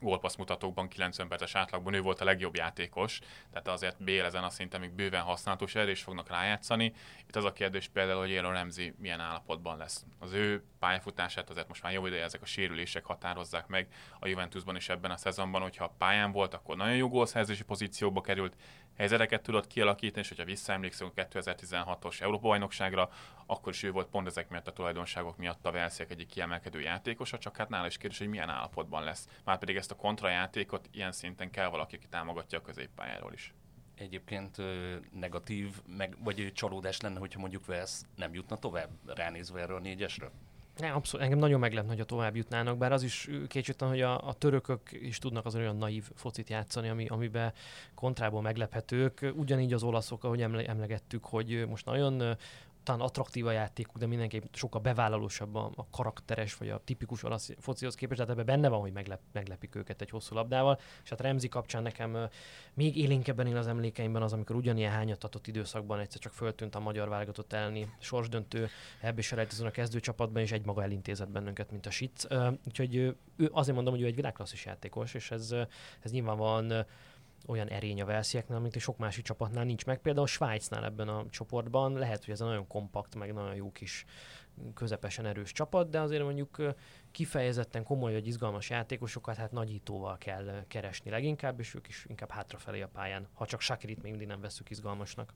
gólpassz 0.00 0.36
mutatókban 0.36 0.88
90 0.88 1.28
perces 1.28 1.54
átlagban 1.54 1.94
ő 1.94 2.00
volt 2.00 2.20
a 2.20 2.24
legjobb 2.24 2.56
játékos, 2.56 3.20
tehát 3.50 3.68
azért 3.68 4.02
Bél 4.02 4.24
ezen 4.24 4.44
a 4.44 4.50
szinten 4.50 4.80
még 4.80 4.90
bőven 4.90 5.22
használatos 5.22 5.74
erre 5.74 5.90
is 5.90 6.02
fognak 6.02 6.28
rájátszani. 6.28 6.94
Itt 7.26 7.36
az 7.36 7.44
a 7.44 7.52
kérdés 7.52 7.88
például, 7.88 8.20
hogy 8.20 8.36
Aaron 8.36 8.52
Ramsey 8.52 8.92
milyen 8.98 9.20
állapotban 9.20 9.76
lesz. 9.76 10.04
Az 10.18 10.32
ő 10.32 10.64
pályafutását 10.78 11.50
azért 11.50 11.68
most 11.68 11.82
már 11.82 11.92
jó 11.92 12.06
ideje 12.06 12.24
ezek 12.24 12.42
a 12.42 12.46
sérülések 12.46 13.04
határozzák 13.04 13.66
meg 13.66 13.88
a 14.18 14.28
Juventusban 14.28 14.76
is 14.76 14.88
ebben 14.88 15.10
a 15.10 15.16
szezonban, 15.16 15.62
hogyha 15.62 15.94
pályán 15.98 16.32
volt, 16.32 16.54
akkor 16.54 16.76
nagyon 16.76 16.96
jó 16.96 17.08
gólszerzési 17.08 17.64
pozícióba 17.64 18.20
került, 18.20 18.56
helyzeteket 18.96 19.42
tudott 19.42 19.66
kialakítani, 19.66 20.20
és 20.20 20.28
hogyha 20.28 20.44
visszaemlékszünk 20.44 21.12
a 21.16 21.22
2016-os 21.22 22.20
Európa-bajnokságra, 22.20 23.10
akkor 23.46 23.72
is 23.72 23.82
ő 23.82 23.90
volt 23.90 24.08
pont 24.08 24.26
ezek 24.26 24.48
miatt 24.48 24.66
a 24.66 24.72
tulajdonságok 24.72 25.36
miatt 25.36 25.66
a 25.66 25.70
Velsziek 25.70 26.10
egyik 26.10 26.28
kiemelkedő 26.28 26.80
játékosa, 26.80 27.38
csak 27.38 27.56
hát 27.56 27.68
nála 27.68 27.86
is 27.86 27.96
kérdés, 27.96 28.18
hogy 28.18 28.28
milyen 28.28 28.48
állapotban 28.48 29.04
lesz. 29.04 29.28
Márpedig 29.44 29.76
ezt 29.76 29.90
a 29.90 29.96
kontrajátékot 29.96 30.88
ilyen 30.92 31.12
szinten 31.12 31.50
kell 31.50 31.68
valaki, 31.68 31.96
aki 31.96 32.06
támogatja 32.08 32.58
a 32.58 32.62
középpályáról 32.62 33.32
is. 33.32 33.54
Egyébként 33.94 34.56
negatív, 35.12 35.82
meg, 35.96 36.16
vagy 36.18 36.52
csalódás 36.54 37.00
lenne, 37.00 37.18
hogyha 37.18 37.40
mondjuk 37.40 37.66
Velsz 37.66 38.06
nem 38.16 38.34
jutna 38.34 38.56
tovább, 38.56 38.90
ránézve 39.06 39.60
erről 39.60 39.76
a 39.76 39.80
négyesre? 39.80 40.30
Ne, 40.76 40.92
abszolút, 40.92 41.24
engem 41.24 41.38
nagyon 41.38 41.60
meglep, 41.60 41.88
hogy 41.88 42.00
a 42.00 42.04
tovább 42.04 42.36
jutnának, 42.36 42.78
bár 42.78 42.92
az 42.92 43.02
is 43.02 43.28
kétségtelen, 43.48 43.94
hogy 43.94 44.02
a, 44.02 44.28
a 44.28 44.32
törökök 44.32 44.80
is 44.92 45.18
tudnak 45.18 45.46
az 45.46 45.54
olyan 45.54 45.76
naív 45.76 46.10
focit 46.14 46.48
játszani, 46.48 46.88
ami, 46.88 47.06
amiben 47.06 47.52
kontrából 47.94 48.42
meglephetők. 48.42 49.32
Ugyanígy 49.34 49.72
az 49.72 49.82
olaszok, 49.82 50.24
ahogy 50.24 50.42
emle, 50.42 50.64
emlegettük, 50.64 51.24
hogy 51.24 51.64
most 51.68 51.84
nagyon 51.84 52.36
talán 52.84 53.00
attraktív 53.00 53.46
a 53.46 53.50
játékuk, 53.50 53.96
de 53.96 54.06
mindenképp 54.06 54.42
sokkal 54.52 54.80
bevállalósabb 54.80 55.54
a, 55.54 55.70
a 55.74 55.86
karakteres, 55.90 56.56
vagy 56.56 56.68
a 56.68 56.80
tipikus 56.84 57.22
olasz 57.22 57.50
focihoz 57.58 57.94
képest, 57.94 58.20
tehát 58.20 58.32
ebben 58.32 58.46
benne 58.46 58.68
van, 58.68 58.80
hogy 58.80 58.92
meglep, 58.92 59.20
meglepik 59.32 59.74
őket 59.74 60.00
egy 60.00 60.10
hosszú 60.10 60.34
labdával. 60.34 60.78
És 61.02 61.10
hát 61.10 61.20
Remzi 61.20 61.48
kapcsán 61.48 61.82
nekem 61.82 62.28
még 62.74 62.96
élénkebben 62.96 63.46
él 63.46 63.56
az 63.56 63.66
emlékeimben 63.66 64.22
az, 64.22 64.32
amikor 64.32 64.56
ugyanilyen 64.56 64.92
hányatatott 64.92 65.46
időszakban 65.46 65.98
egyszer 65.98 66.20
csak 66.20 66.32
föltűnt 66.32 66.74
a 66.74 66.80
magyar 66.80 67.08
válogatott 67.08 67.52
elni 67.52 67.88
sorsdöntő 67.98 68.68
ebbe 69.00 69.18
is 69.18 69.32
a 69.32 69.70
kezdőcsapatban, 69.70 70.42
és 70.42 70.52
egy 70.52 70.64
maga 70.64 70.82
elintézett 70.82 71.30
bennünket, 71.30 71.70
mint 71.70 71.86
a 71.86 71.90
Sitz. 71.90 72.26
Uh, 72.30 72.52
úgyhogy 72.66 72.96
ő, 72.96 73.16
azért 73.52 73.74
mondom, 73.74 73.94
hogy 73.94 74.02
ő 74.02 74.06
egy 74.06 74.14
világklasszis 74.14 74.64
játékos, 74.64 75.14
és 75.14 75.30
ez, 75.30 75.54
ez 76.00 76.10
nyilvánvalóan 76.10 76.86
olyan 77.46 77.68
erény 77.68 78.00
a 78.00 78.04
Velszieknél, 78.04 78.58
mint 78.58 78.78
sok 78.78 78.98
másik 78.98 79.24
csapatnál 79.24 79.64
nincs 79.64 79.86
meg. 79.86 79.98
Például 79.98 80.24
a 80.24 80.28
Svájcnál 80.28 80.84
ebben 80.84 81.08
a 81.08 81.24
csoportban 81.30 81.92
lehet, 81.92 82.24
hogy 82.24 82.34
ez 82.34 82.40
a 82.40 82.44
nagyon 82.44 82.66
kompakt, 82.66 83.14
meg 83.14 83.32
nagyon 83.32 83.54
jó 83.54 83.72
kis 83.72 84.04
közepesen 84.74 85.26
erős 85.26 85.52
csapat, 85.52 85.90
de 85.90 86.00
azért 86.00 86.22
mondjuk 86.22 86.74
kifejezetten 87.10 87.84
komoly 87.84 88.12
vagy 88.12 88.26
izgalmas 88.26 88.70
játékosokat 88.70 89.36
hát 89.36 89.52
nagyítóval 89.52 90.18
kell 90.18 90.64
keresni 90.68 91.10
leginkább, 91.10 91.60
és 91.60 91.74
ők 91.74 91.88
is 91.88 92.04
inkább 92.08 92.30
hátrafelé 92.30 92.80
a 92.80 92.88
pályán, 92.88 93.28
ha 93.32 93.46
csak 93.46 93.60
Sakirit 93.60 94.02
még 94.02 94.10
mindig 94.10 94.28
nem 94.28 94.40
veszük 94.40 94.70
izgalmasnak. 94.70 95.34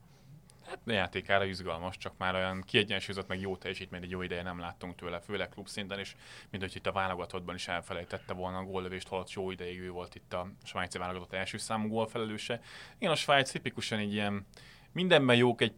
Hát 0.68 0.78
a 0.86 0.92
játékára 0.92 1.44
izgalmas, 1.44 1.96
csak 1.96 2.12
már 2.18 2.34
olyan 2.34 2.62
kiegyensúlyozott, 2.66 3.28
meg 3.28 3.40
jó 3.40 3.56
teljesítmény, 3.56 4.02
egy 4.02 4.10
jó 4.10 4.22
ideje 4.22 4.42
nem 4.42 4.58
láttunk 4.58 4.94
tőle, 4.94 5.20
főleg 5.20 5.48
klubszinten, 5.48 5.98
és 5.98 6.14
mint 6.50 6.62
hogy 6.62 6.76
itt 6.76 6.86
a 6.86 6.92
válogatottban 6.92 7.54
is 7.54 7.68
elfelejtette 7.68 8.32
volna 8.32 8.58
a 8.58 8.62
góllövést, 8.64 9.08
holott 9.08 9.32
jó 9.32 9.50
ideig 9.50 9.80
ő 9.80 9.90
volt 9.90 10.14
itt 10.14 10.32
a 10.32 10.50
svájci 10.62 10.98
válogatott 10.98 11.32
első 11.32 11.58
számú 11.58 11.88
gólfelelőse. 11.88 12.60
Igen, 12.98 13.12
a 13.12 13.16
Svájc 13.16 13.50
tipikusan 13.50 13.98
egy 13.98 14.12
ilyen 14.12 14.46
mindenben 14.92 15.36
jók, 15.36 15.60
egy 15.60 15.74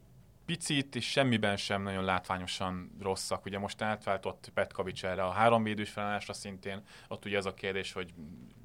picit, 0.51 0.94
és 0.94 1.11
semmiben 1.11 1.57
sem 1.57 1.82
nagyon 1.82 2.05
látványosan 2.05 2.96
rosszak. 3.01 3.44
Ugye 3.44 3.59
most 3.59 3.82
átváltott 3.82 4.51
Petkovics 4.55 5.05
erre 5.05 5.24
a 5.24 5.30
háromvédős 5.30 5.90
felállásra 5.90 6.32
szintén, 6.32 6.82
ott 7.09 7.24
ugye 7.24 7.38
az 7.38 7.46
a 7.46 7.55
kérdés, 7.55 7.92
hogy 7.92 8.12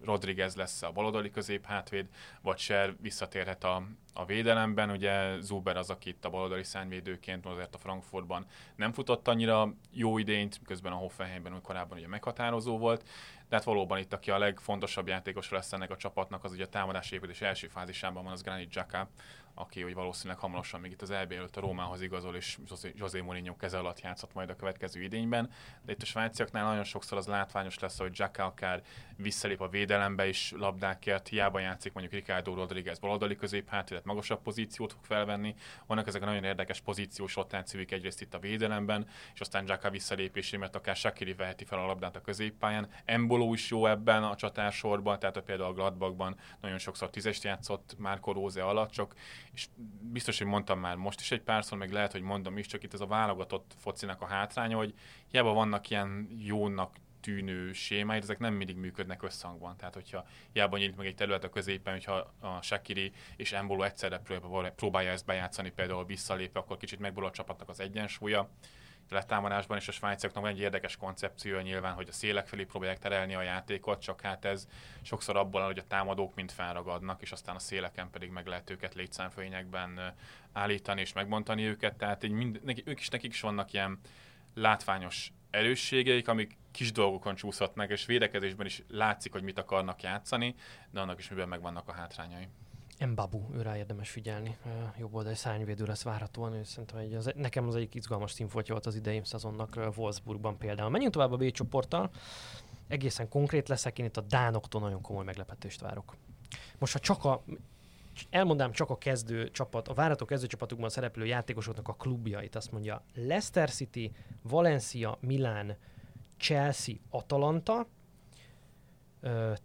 Rodriguez 0.03 0.55
lesz 0.55 0.81
a 0.81 0.91
baloldali 0.91 1.29
közép 1.29 1.65
hátvéd, 1.65 2.07
vagy 2.41 2.57
Ser 2.57 2.95
visszatérhet 3.01 3.63
a, 3.63 3.83
a 4.13 4.25
védelemben. 4.25 4.89
Ugye 4.89 5.39
Zuber 5.41 5.77
az, 5.77 5.89
aki 5.89 6.09
itt 6.09 6.25
a 6.25 6.29
baloldali 6.29 6.63
szányvédőként 6.63 7.45
azért 7.45 7.75
a 7.75 7.77
Frankfurtban 7.77 8.45
nem 8.75 8.93
futott 8.93 9.27
annyira 9.27 9.73
jó 9.91 10.17
idényt, 10.17 10.59
közben 10.65 10.91
a 10.91 10.95
Hoffenheimben, 10.95 11.61
korábban 11.61 11.97
ugye 11.97 12.07
meghatározó 12.07 12.77
volt, 12.77 13.03
de 13.49 13.55
hát 13.55 13.63
valóban 13.63 13.97
itt, 13.97 14.13
aki 14.13 14.31
a 14.31 14.37
legfontosabb 14.37 15.07
játékos 15.07 15.49
lesz 15.49 15.73
ennek 15.73 15.91
a 15.91 15.97
csapatnak, 15.97 16.43
az 16.43 16.51
ugye 16.51 16.63
a 16.63 16.69
támadási 16.69 17.15
építés 17.15 17.41
első 17.41 17.67
fázisában 17.67 18.23
van, 18.23 18.31
az 18.31 18.41
Granit 18.41 18.69
Xhaka, 18.69 19.09
aki 19.55 19.81
hogy 19.81 19.93
valószínűleg 19.93 20.39
hamarosan 20.39 20.79
még 20.79 20.91
itt 20.91 21.01
az 21.01 21.11
EB 21.11 21.31
előtt 21.31 21.57
a 21.57 21.61
Rómához 21.61 22.01
igazol, 22.01 22.35
és 22.35 22.57
José 22.95 23.21
Mourinho 23.21 23.55
keze 23.55 23.77
alatt 23.77 24.01
játszott 24.01 24.33
majd 24.33 24.49
a 24.49 24.55
következő 24.55 25.01
idényben. 25.01 25.49
De 25.81 25.91
itt 25.91 26.01
a 26.01 26.05
svájciaknál 26.05 26.65
nagyon 26.65 26.83
sokszor 26.83 27.17
az 27.17 27.27
látványos 27.27 27.79
lesz, 27.79 27.97
hogy 27.97 28.11
Xhaka 28.11 28.45
akár 28.45 28.83
visszalép 29.17 29.61
a 29.61 29.67
védelembe 29.67 30.27
is 30.27 30.53
labdákért, 30.57 31.27
hiába 31.27 31.59
játszik 31.59 31.93
mondjuk 31.93 32.21
Ricardo 32.21 32.53
Rodriguez 32.53 32.99
baloldali 32.99 33.35
középhát, 33.35 33.89
illetve 33.89 34.09
magasabb 34.09 34.41
pozíciót 34.41 34.93
fog 34.93 35.03
felvenni. 35.03 35.55
Vannak 35.87 36.07
ezek 36.07 36.21
a 36.21 36.25
nagyon 36.25 36.43
érdekes 36.43 36.81
pozíciós 36.81 37.35
rotációik 37.35 37.91
egyrészt 37.91 38.21
itt 38.21 38.33
a 38.33 38.39
védelemben, 38.39 39.07
és 39.33 39.39
aztán 39.39 39.65
Xhaka 39.65 39.89
visszalépésé, 39.89 40.57
mert 40.57 40.75
akár 40.75 40.95
Shakiri 40.95 41.33
veheti 41.33 41.65
fel 41.65 41.79
a 41.79 41.85
labdát 41.85 42.15
a 42.15 42.21
középpályán. 42.21 42.89
Embolo 43.05 43.53
is 43.53 43.69
jó 43.69 43.85
ebben 43.85 44.23
a 44.23 44.35
csatársorban, 44.35 45.19
tehát 45.19 45.37
a 45.37 45.41
például 45.41 45.69
a 45.69 45.73
Gladbachban 45.73 46.35
nagyon 46.61 46.77
sokszor 46.77 47.09
tízest 47.09 47.43
játszott 47.43 47.95
Márko 47.97 48.31
Róze 48.31 48.63
alatt, 48.63 48.91
csak 48.91 49.15
és 49.53 49.67
biztos, 50.01 50.37
hogy 50.37 50.47
mondtam 50.47 50.79
már 50.79 50.95
most 50.95 51.19
is 51.19 51.31
egy 51.31 51.41
párszor, 51.41 51.77
meg 51.77 51.91
lehet, 51.91 52.11
hogy 52.11 52.21
mondom 52.21 52.57
is, 52.57 52.65
csak 52.65 52.83
itt 52.83 52.93
ez 52.93 53.01
a 53.01 53.05
válogatott 53.05 53.75
focinak 53.77 54.21
a 54.21 54.25
hátránya, 54.25 54.77
hogy 54.77 54.93
hiába 55.27 55.53
vannak 55.53 55.89
ilyen 55.89 56.27
jónak 56.37 56.95
tűnő 57.25 57.73
sémáid, 57.73 58.23
ezek 58.23 58.39
nem 58.39 58.53
mindig 58.53 58.75
működnek 58.75 59.23
összhangban. 59.23 59.77
Tehát, 59.77 59.93
hogyha 59.93 60.25
hiába 60.51 60.77
nyílt 60.77 60.97
meg 60.97 61.05
egy 61.05 61.15
terület 61.15 61.43
a 61.43 61.49
középen, 61.49 61.93
hogyha 61.93 62.33
a 62.39 62.61
Shakiri 62.61 63.11
és 63.35 63.51
Embolo 63.51 63.83
egyszerre 63.83 64.21
próbálja 64.75 65.11
ezt 65.11 65.25
bejátszani, 65.25 65.71
például 65.71 66.05
visszalépve, 66.05 66.59
akkor 66.59 66.77
kicsit 66.77 66.99
megborul 66.99 67.29
a 67.29 67.31
csapatnak 67.31 67.69
az 67.69 67.79
egyensúlya 67.79 68.49
letámadásban, 69.09 69.77
és 69.77 69.87
a 69.87 69.91
svájciaknak 69.91 70.43
van 70.43 70.51
egy 70.51 70.59
érdekes 70.59 70.95
koncepciója 70.95 71.61
nyilván, 71.61 71.93
hogy 71.93 72.07
a 72.09 72.11
szélek 72.11 72.47
felé 72.47 72.63
próbálják 72.63 72.99
terelni 72.99 73.35
a 73.35 73.41
játékot, 73.41 74.01
csak 74.01 74.21
hát 74.21 74.45
ez 74.45 74.67
sokszor 75.01 75.37
abból 75.37 75.61
áll, 75.61 75.67
hogy 75.67 75.79
a 75.79 75.87
támadók 75.87 76.35
mind 76.35 76.51
felragadnak, 76.51 77.21
és 77.21 77.31
aztán 77.31 77.55
a 77.55 77.59
széleken 77.59 78.09
pedig 78.09 78.29
meg 78.29 78.47
lehet 78.47 78.69
őket 78.69 78.93
létszámfölényekben 78.93 80.13
állítani 80.53 81.01
és 81.01 81.13
megbontani 81.13 81.63
őket, 81.63 81.95
tehát 81.95 82.23
így 82.23 82.31
mind, 82.31 82.59
neki, 82.63 82.83
ők 82.85 82.99
is 82.99 83.09
nekik 83.09 83.31
is 83.31 83.41
vannak 83.41 83.73
ilyen 83.73 83.99
látványos 84.53 85.31
erősségeik, 85.55 86.27
amik 86.27 86.57
kis 86.71 86.91
dolgokon 86.91 87.35
csúszhatnak, 87.35 87.89
és 87.89 88.05
védekezésben 88.05 88.65
is 88.65 88.83
látszik, 88.89 89.31
hogy 89.31 89.43
mit 89.43 89.59
akarnak 89.59 90.01
játszani, 90.01 90.55
de 90.91 90.99
annak 90.99 91.19
is 91.19 91.29
miben 91.29 91.47
megvannak 91.47 91.87
a 91.87 91.91
hátrányai. 91.91 92.47
Mbabu, 92.99 93.41
őrá 93.53 93.77
érdemes 93.77 94.09
figyelni. 94.09 94.57
Jobb 94.99 95.13
oldali 95.13 95.35
szárnyvédő 95.35 95.85
lesz 95.85 96.03
várhatóan. 96.03 96.53
Ő 96.53 96.63
szerintem 96.63 96.97
egy, 96.97 97.13
az, 97.13 97.31
nekem 97.35 97.67
az 97.67 97.75
egyik 97.75 97.95
izgalmas 97.95 98.31
színfoltja 98.31 98.73
volt 98.73 98.85
az 98.85 98.95
idei 98.95 99.21
szezonnak 99.23 99.91
Wolfsburgban 99.95 100.57
például. 100.57 100.89
Menjünk 100.89 101.13
tovább 101.13 101.31
a 101.31 101.37
B 101.37 101.51
csoporttal. 101.51 102.09
Egészen 102.87 103.29
konkrét 103.29 103.67
leszek, 103.67 103.99
én 103.99 104.05
itt 104.05 104.17
a 104.17 104.21
Dánoktól 104.21 104.81
nagyon 104.81 105.01
komoly 105.01 105.23
meglepetést 105.23 105.81
várok. 105.81 106.15
Most 106.79 106.93
ha 106.93 106.99
csak 106.99 107.25
a 107.25 107.43
elmondám 108.29 108.71
csak 108.71 108.89
a 108.89 108.97
kezdő 108.97 109.51
csapat, 109.51 109.87
a 109.87 109.93
várható 109.93 110.25
kezdő 110.25 110.47
csapatukban 110.47 110.89
szereplő 110.89 111.25
játékosoknak 111.25 111.87
a 111.87 111.93
klubjait. 111.93 112.55
Azt 112.55 112.71
mondja 112.71 113.03
Leicester 113.13 113.69
City, 113.69 114.11
Valencia, 114.41 115.17
Milán, 115.21 115.77
Chelsea, 116.37 116.95
Atalanta, 117.09 117.87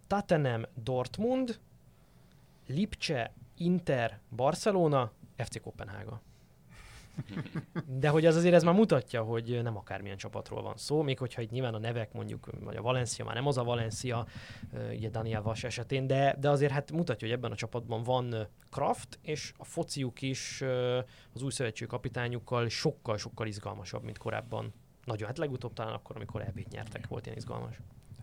Tottenham, 0.07 0.63
Dortmund, 0.83 1.59
Lipcse, 2.67 3.33
Inter, 3.57 4.19
Barcelona, 4.35 5.11
FC 5.37 5.61
Kopenhága. 5.61 6.21
De 7.85 8.09
hogy 8.09 8.25
az 8.25 8.35
azért 8.35 8.53
ez 8.53 8.63
már 8.63 8.73
mutatja, 8.73 9.23
hogy 9.23 9.59
nem 9.63 9.77
akármilyen 9.77 10.17
csapatról 10.17 10.61
van 10.61 10.77
szó, 10.77 11.01
még 11.01 11.19
hogyha 11.19 11.41
itt 11.41 11.49
nyilván 11.49 11.73
a 11.73 11.79
nevek 11.79 12.13
mondjuk, 12.13 12.49
vagy 12.59 12.75
a 12.75 12.81
Valencia 12.81 13.25
már 13.25 13.35
nem 13.35 13.47
az 13.47 13.57
a 13.57 13.63
Valencia, 13.63 14.25
ugye 14.91 15.09
Daniel 15.09 15.41
Vas 15.41 15.63
esetén, 15.63 16.07
de, 16.07 16.35
de 16.39 16.49
azért 16.49 16.71
hát 16.71 16.91
mutatja, 16.91 17.27
hogy 17.27 17.37
ebben 17.37 17.51
a 17.51 17.55
csapatban 17.55 18.03
van 18.03 18.47
Kraft, 18.69 19.19
és 19.21 19.53
a 19.57 19.65
fociuk 19.65 20.21
is 20.21 20.61
az 21.33 21.41
új 21.41 21.51
szövetség 21.51 21.87
kapitányukkal 21.87 22.69
sokkal-sokkal 22.69 23.47
izgalmasabb, 23.47 24.03
mint 24.03 24.17
korábban. 24.17 24.73
Nagyon, 25.05 25.27
hát 25.27 25.37
legutóbb 25.37 25.73
talán 25.73 25.93
akkor, 25.93 26.15
amikor 26.15 26.41
ebét 26.41 26.69
nyertek, 26.71 27.07
volt 27.07 27.25
ilyen 27.25 27.37
izgalmas. 27.37 27.75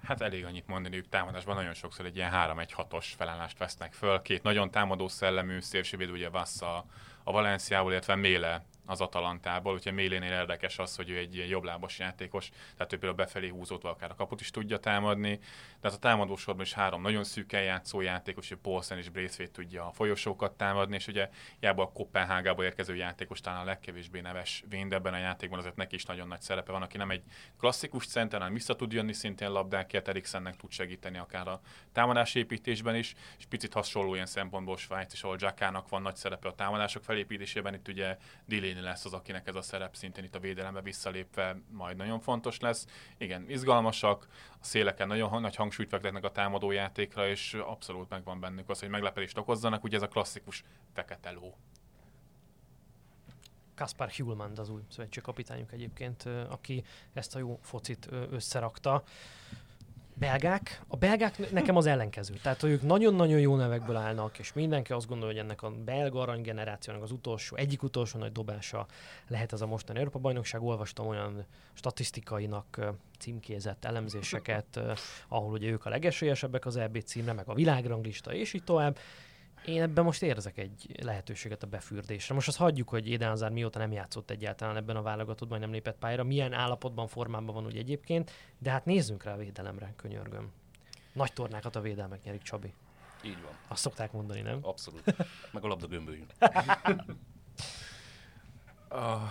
Hát 0.02 0.20
elég 0.20 0.44
annyit 0.44 0.66
mondani, 0.66 0.96
ők 0.96 1.08
támadásban 1.08 1.56
nagyon 1.56 1.74
sokszor 1.74 2.06
egy 2.06 2.16
ilyen 2.16 2.30
3-1-6-os 2.34 3.04
felállást 3.16 3.58
vesznek 3.58 3.92
föl. 3.92 4.22
Két 4.22 4.42
nagyon 4.42 4.70
támadó 4.70 5.08
szellemű 5.08 5.60
szélsővéd, 5.60 6.10
ugye 6.10 6.28
Vassa 6.28 6.84
a 7.24 7.32
Valenciából, 7.32 7.90
illetve 7.90 8.14
Méle 8.14 8.64
az 8.88 9.00
Atalantából, 9.00 9.72
úgyhogy 9.72 9.92
Mélénél 9.92 10.32
érdekes 10.32 10.78
az, 10.78 10.96
hogy 10.96 11.10
ő 11.10 11.16
egy 11.16 11.34
ilyen 11.34 11.48
jobblábos 11.48 11.98
játékos, 11.98 12.48
tehát 12.48 12.92
ő 12.92 12.98
például 12.98 13.12
befelé 13.12 13.48
húzott, 13.48 13.84
akár 13.84 14.10
a 14.10 14.14
kaput 14.14 14.40
is 14.40 14.50
tudja 14.50 14.78
támadni, 14.78 15.38
de 15.80 15.88
hát 15.88 15.92
a 15.92 15.98
támadó 15.98 16.36
sorban 16.36 16.64
is 16.64 16.72
három 16.72 17.02
nagyon 17.02 17.24
szűken 17.24 17.62
játszó 17.62 18.00
játékos, 18.00 18.48
hogy 18.48 18.58
Paulsen 18.58 18.98
és 18.98 19.08
Braithwaite 19.08 19.52
tudja 19.52 19.86
a 19.86 19.92
folyosókat 19.92 20.52
támadni, 20.52 20.94
és 20.94 21.06
ugye 21.06 21.28
hiába 21.60 21.82
a 21.82 21.92
Kopenhágából 21.92 22.64
érkező 22.64 22.94
játékos 22.94 23.40
talán 23.40 23.60
a 23.60 23.64
legkevésbé 23.64 24.20
neves 24.20 24.64
Vénd 24.68 24.92
ebben 24.92 25.14
a 25.14 25.18
játékban, 25.18 25.58
azért 25.58 25.76
neki 25.76 25.94
is 25.94 26.04
nagyon 26.04 26.28
nagy 26.28 26.40
szerepe 26.40 26.72
van, 26.72 26.82
aki 26.82 26.96
nem 26.96 27.10
egy 27.10 27.22
klasszikus 27.58 28.06
center, 28.06 28.38
hanem 28.38 28.54
vissza 28.54 28.76
tud 28.76 28.92
jönni 28.92 29.12
szintén 29.12 29.50
labdákért, 29.50 30.08
Eriksennek 30.08 30.56
tud 30.56 30.70
segíteni 30.70 31.18
akár 31.18 31.48
a 31.48 31.60
támadásépítésben 31.92 32.94
is, 32.94 33.14
és 33.38 33.46
picit 33.46 33.72
hasonló 33.72 34.14
ilyen 34.14 34.26
szempontból 34.26 34.76
Svájc 34.76 35.12
is, 35.12 35.22
ahol 35.22 35.36
Jackának 35.40 35.88
van 35.88 36.02
nagy 36.02 36.16
szerepe 36.16 36.48
a 36.48 36.54
támadások 36.54 37.04
felépítésében, 37.04 37.74
itt 37.74 37.88
ugye 37.88 38.16
Dilén 38.44 38.76
Pellegrini 38.78 38.82
lesz 38.82 39.04
az, 39.04 39.12
akinek 39.12 39.46
ez 39.46 39.54
a 39.54 39.62
szerep 39.62 39.94
szintén 39.96 40.24
itt 40.24 40.34
a 40.34 40.38
védelembe 40.38 40.80
visszalépve 40.80 41.56
majd 41.70 41.96
nagyon 41.96 42.20
fontos 42.20 42.60
lesz. 42.60 42.86
Igen, 43.16 43.50
izgalmasak, 43.50 44.28
a 44.60 44.64
széleken 44.64 45.06
nagyon 45.06 45.40
nagy 45.40 45.54
hangsúlyt 45.54 45.88
fektetnek 45.88 46.24
a 46.24 46.32
támadó 46.32 46.70
játékra, 46.70 47.28
és 47.28 47.54
abszolút 47.54 48.08
megvan 48.08 48.40
bennük 48.40 48.68
az, 48.68 48.80
hogy 48.80 48.88
meglepetést 48.88 49.38
okozzanak, 49.38 49.84
ugye 49.84 49.96
ez 49.96 50.02
a 50.02 50.08
klasszikus 50.08 50.64
fekete 50.92 51.30
ló. 51.30 51.56
Kaspar 53.74 54.10
Hjulmand 54.10 54.58
az 54.58 54.68
új 54.68 54.82
szövetségkapitányuk 54.88 55.72
egyébként, 55.72 56.22
aki 56.48 56.84
ezt 57.12 57.34
a 57.34 57.38
jó 57.38 57.58
focit 57.62 58.08
összerakta 58.30 59.02
belgák, 60.18 60.82
a 60.86 60.96
belgák 60.96 61.50
nekem 61.50 61.76
az 61.76 61.86
ellenkező. 61.86 62.34
Tehát, 62.42 62.60
hogy 62.60 62.70
ők 62.70 62.82
nagyon-nagyon 62.82 63.40
jó 63.40 63.56
nevekből 63.56 63.96
állnak, 63.96 64.38
és 64.38 64.52
mindenki 64.52 64.92
azt 64.92 65.06
gondolja, 65.08 65.34
hogy 65.34 65.44
ennek 65.44 65.62
a 65.62 65.70
belga 65.70 66.20
arany 66.20 66.42
generációnak 66.42 67.02
az 67.02 67.10
utolsó, 67.10 67.56
egyik 67.56 67.82
utolsó 67.82 68.18
nagy 68.18 68.32
dobása 68.32 68.86
lehet 69.28 69.52
ez 69.52 69.60
a 69.60 69.66
mostani 69.66 69.98
Európa 69.98 70.18
bajnokság. 70.18 70.62
Olvastam 70.62 71.06
olyan 71.06 71.44
statisztikainak 71.74 72.94
címkézett 73.18 73.84
elemzéseket, 73.84 74.80
ahol 75.28 75.52
ugye 75.52 75.70
ők 75.70 75.86
a 75.86 75.90
legesélyesebbek 75.90 76.66
az 76.66 76.76
EB 76.76 77.02
címre, 77.02 77.32
meg 77.32 77.48
a 77.48 77.54
világranglista, 77.54 78.34
és 78.34 78.52
így 78.52 78.64
tovább 78.64 78.98
én 79.64 79.82
ebben 79.82 80.04
most 80.04 80.22
érzek 80.22 80.58
egy 80.58 80.96
lehetőséget 81.02 81.62
a 81.62 81.66
befürdésre. 81.66 82.34
Most 82.34 82.48
azt 82.48 82.56
hagyjuk, 82.56 82.88
hogy 82.88 83.12
Eden 83.12 83.28
Hazard 83.28 83.52
mióta 83.52 83.78
nem 83.78 83.92
játszott 83.92 84.30
egyáltalán 84.30 84.76
ebben 84.76 84.96
a 84.96 85.02
válogatottban, 85.02 85.58
nem 85.58 85.70
lépett 85.70 85.98
pályára, 85.98 86.24
milyen 86.24 86.52
állapotban, 86.52 87.06
formában 87.06 87.54
van 87.54 87.64
úgy 87.64 87.76
egyébként, 87.76 88.30
de 88.58 88.70
hát 88.70 88.84
nézzünk 88.84 89.22
rá 89.22 89.32
a 89.32 89.36
védelemre, 89.36 89.92
könyörgöm. 89.96 90.52
Nagy 91.12 91.32
tornákat 91.32 91.76
a 91.76 91.80
védelmek 91.80 92.22
nyerik, 92.22 92.42
Csabi. 92.42 92.74
Így 93.22 93.42
van. 93.42 93.52
Azt 93.68 93.80
szokták 93.80 94.12
mondani, 94.12 94.40
nem? 94.40 94.58
Abszolút. 94.62 95.16
Meg 95.52 95.64
a 95.64 95.68
labda 95.68 95.86
gömbölyünk. 95.86 96.32
uh, 98.90 99.22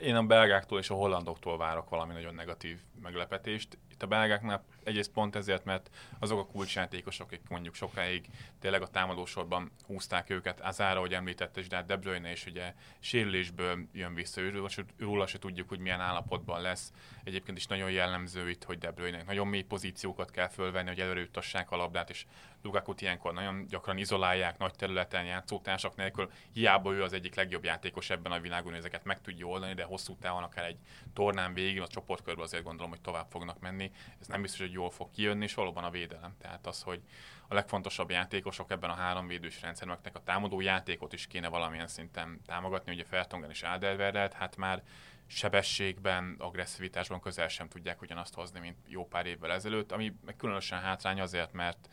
én 0.02 0.14
a 0.14 0.22
belgáktól 0.22 0.78
és 0.78 0.90
a 0.90 0.94
hollandoktól 0.94 1.56
várok 1.56 1.88
valami 1.88 2.12
nagyon 2.12 2.34
negatív 2.34 2.80
meglepetést. 3.02 3.78
Itt 3.90 4.02
a 4.02 4.06
belgáknál 4.06 4.64
egyrészt 4.88 5.12
pont 5.12 5.36
ezért, 5.36 5.64
mert 5.64 5.90
azok 6.18 6.38
a 6.38 6.46
kulcsjátékosok, 6.46 7.26
akik 7.26 7.48
mondjuk 7.48 7.74
sokáig 7.74 8.26
tényleg 8.60 8.82
a 8.82 8.88
támadósorban 8.88 9.70
húzták 9.86 10.30
őket, 10.30 10.60
Azára, 10.60 10.98
ahogy 10.98 11.14
említette, 11.14 11.60
de 11.60 11.76
hát 11.76 11.86
De 11.86 11.96
Bruyne 11.96 12.30
is 12.30 12.46
ugye 12.46 12.74
sérülésből 12.98 13.86
jön 13.92 14.14
vissza, 14.14 14.40
őről 14.40 14.68
se, 14.68 14.84
róla 14.98 15.26
se 15.26 15.38
tudjuk, 15.38 15.68
hogy 15.68 15.78
milyen 15.78 16.00
állapotban 16.00 16.60
lesz. 16.60 16.92
Egyébként 17.24 17.58
is 17.58 17.66
nagyon 17.66 17.90
jellemző 17.90 18.50
itt, 18.50 18.64
hogy 18.64 18.78
De 18.78 18.90
Bruyne 18.90 19.22
nagyon 19.22 19.46
mély 19.46 19.62
pozíciókat 19.62 20.30
kell 20.30 20.48
fölvenni, 20.48 20.88
hogy 20.88 21.00
előre 21.00 21.28
a 21.68 21.76
labdát, 21.76 22.10
és 22.10 22.26
lukaku 22.62 22.92
ilyenkor 22.98 23.32
nagyon 23.32 23.66
gyakran 23.66 23.98
izolálják 23.98 24.58
nagy 24.58 24.74
területen 24.74 25.24
játszótársak 25.24 25.96
nélkül. 25.96 26.30
Hiába 26.52 26.92
ő 26.92 27.02
az 27.02 27.12
egyik 27.12 27.34
legjobb 27.34 27.64
játékos 27.64 28.10
ebben 28.10 28.32
a 28.32 28.40
világon, 28.40 28.74
ezeket 28.74 29.04
meg 29.04 29.20
tudja 29.20 29.46
oldani, 29.46 29.74
de 29.74 29.84
hosszú 29.84 30.16
távon 30.16 30.42
akár 30.42 30.64
egy 30.64 30.78
tornán 31.12 31.54
végig, 31.54 31.80
a 31.80 31.86
csoportkörben 31.86 32.44
azért 32.44 32.62
gondolom, 32.62 32.90
hogy 32.90 33.00
tovább 33.00 33.26
fognak 33.30 33.60
menni. 33.60 33.90
Ez 34.20 34.26
nem 34.26 34.42
biztos, 34.42 34.60
hogy 34.60 34.72
jól 34.78 34.90
fog 34.90 35.10
kijönni, 35.10 35.44
és 35.44 35.54
valóban 35.54 35.84
a 35.84 35.90
védelem. 35.90 36.34
Tehát 36.38 36.66
az, 36.66 36.82
hogy 36.82 37.02
a 37.48 37.54
legfontosabb 37.54 38.10
játékosok 38.10 38.70
ebben 38.70 38.90
a 38.90 38.94
három 38.94 39.26
védős 39.26 39.60
rendszerben, 39.60 39.98
a 40.12 40.22
támadó 40.22 40.60
játékot 40.60 41.12
is 41.12 41.26
kéne 41.26 41.48
valamilyen 41.48 41.86
szinten 41.86 42.40
támogatni, 42.46 42.92
ugye 42.92 43.04
Fertongen 43.04 43.50
és 43.50 43.62
Alderweireld, 43.62 44.32
hát 44.32 44.56
már 44.56 44.82
sebességben, 45.26 46.34
agresszivitásban 46.38 47.20
közel 47.20 47.48
sem 47.48 47.68
tudják 47.68 48.02
ugyanazt 48.02 48.34
hozni, 48.34 48.60
mint 48.60 48.76
jó 48.86 49.06
pár 49.06 49.26
évvel 49.26 49.52
ezelőtt, 49.52 49.92
ami 49.92 50.14
meg 50.24 50.36
különösen 50.36 50.80
hátrány 50.80 51.20
azért, 51.20 51.52
mert 51.52 51.88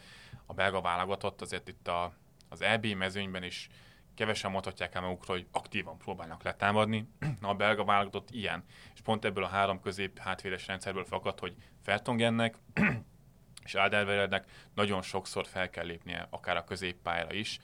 a 0.45 0.53
belga 0.53 0.81
válogatott 0.81 1.41
azért 1.41 1.67
itt 1.67 1.87
a, 1.87 2.13
az 2.49 2.61
EB 2.61 2.85
mezőnyben 2.85 3.43
is 3.43 3.69
kevesen 4.15 4.51
mondhatják 4.51 4.95
el 4.95 5.01
magukról, 5.01 5.37
hogy 5.37 5.47
aktívan 5.51 5.97
próbálnak 5.97 6.43
letámadni. 6.43 7.09
Na, 7.41 7.49
a 7.49 7.53
belga 7.53 7.83
válogatott 7.83 8.31
ilyen. 8.31 8.63
És 8.93 9.01
pont 9.01 9.25
ebből 9.25 9.43
a 9.43 9.47
három 9.47 9.81
közép 9.81 10.19
hátvédes 10.19 10.67
rendszerből 10.67 11.05
fakad, 11.05 11.39
hogy 11.39 11.55
Fertongennek 11.83 12.55
és 13.65 13.73
Alderweireldnek 13.73 14.45
nagyon 14.73 15.01
sokszor 15.01 15.47
fel 15.47 15.69
kell 15.69 15.85
lépnie, 15.85 16.27
akár 16.29 16.57
a 16.57 16.63
középpályára 16.63 17.33
is, 17.33 17.59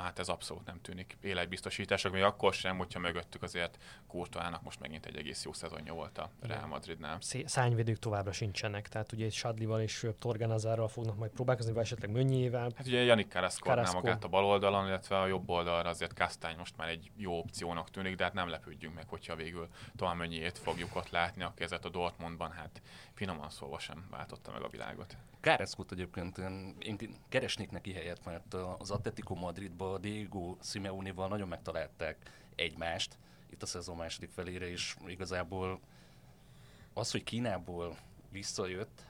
Na 0.00 0.06
hát 0.06 0.18
ez 0.18 0.28
abszolút 0.28 0.66
nem 0.66 0.80
tűnik 0.80 1.16
életbiztosítások, 1.20 2.12
még 2.12 2.22
akkor 2.22 2.52
sem, 2.52 2.76
hogyha 2.76 2.98
mögöttük 2.98 3.42
azért 3.42 3.78
Kurtoának 4.06 4.62
most 4.62 4.80
megint 4.80 5.06
egy 5.06 5.16
egész 5.16 5.44
jó 5.44 5.52
szezonja 5.52 5.94
volt 5.94 6.18
a 6.18 6.30
Real 6.40 6.66
Madridnál. 6.66 7.18
Szányvédők 7.44 7.98
továbbra 7.98 8.32
sincsenek, 8.32 8.88
tehát 8.88 9.12
ugye 9.12 9.30
Sadlival 9.30 9.80
és 9.80 10.06
Torganazárral 10.18 10.88
fognak 10.88 11.16
majd 11.16 11.30
próbálkozni, 11.30 11.72
vagy 11.72 11.82
esetleg 11.82 12.10
Mönnyével. 12.10 12.70
Hát 12.76 12.86
ugye 12.86 13.02
Janik 13.02 13.28
Carrasco 13.28 13.92
magát 13.92 14.24
a 14.24 14.28
bal 14.28 14.44
oldalon, 14.44 14.86
illetve 14.86 15.18
a 15.18 15.26
jobb 15.26 15.50
oldalra 15.50 15.88
azért 15.88 16.14
Kastány 16.14 16.56
most 16.56 16.76
már 16.76 16.88
egy 16.88 17.10
jó 17.16 17.38
opciónak 17.38 17.90
tűnik, 17.90 18.16
de 18.16 18.24
hát 18.24 18.34
nem 18.34 18.48
lepődjünk 18.48 18.94
meg, 18.94 19.08
hogyha 19.08 19.36
végül 19.36 19.68
tovább 19.96 20.16
Mönnyét 20.16 20.58
fogjuk 20.58 20.96
ott 20.96 21.10
látni, 21.10 21.42
aki 21.42 21.62
ezért 21.62 21.84
a 21.84 21.88
Dortmundban 21.88 22.50
hát 22.50 22.82
finoman 23.12 23.50
szólva 23.50 23.78
sem 23.78 24.06
váltotta 24.10 24.52
meg 24.52 24.62
a 24.62 24.68
világot. 24.68 25.16
Káreszkut 25.40 25.92
egyébként 25.92 26.38
én, 26.38 26.76
én 26.78 27.16
keresnék 27.28 27.70
neki 27.70 27.92
helyet, 27.92 28.24
mert 28.24 28.54
az 28.54 28.90
Atletico 28.90 29.34
Madridban 29.34 30.00
Diego 30.00 30.56
Simeone-val 30.62 31.28
nagyon 31.28 31.48
megtalálták 31.48 32.16
egymást 32.54 33.18
itt 33.50 33.62
a 33.62 33.66
szezon 33.66 33.96
második 33.96 34.30
felére, 34.30 34.70
és 34.70 34.96
igazából 35.06 35.80
az, 36.94 37.10
hogy 37.10 37.22
Kínából 37.22 37.96
visszajött, 38.30 39.08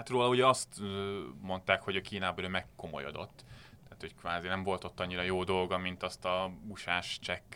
Hát 0.00 0.08
róla 0.08 0.28
ugye 0.28 0.46
azt 0.46 0.80
mondták, 1.40 1.82
hogy 1.82 1.96
a 1.96 2.00
Kínából 2.00 2.44
ő 2.44 2.48
megkomolyodott. 2.48 3.44
Tehát, 3.84 4.00
hogy 4.00 4.14
kvázi 4.14 4.46
nem 4.46 4.62
volt 4.62 4.84
ott 4.84 5.00
annyira 5.00 5.22
jó 5.22 5.44
dolga, 5.44 5.78
mint 5.78 6.02
azt 6.02 6.24
a 6.24 6.52
busás 6.62 7.18
csekk 7.18 7.54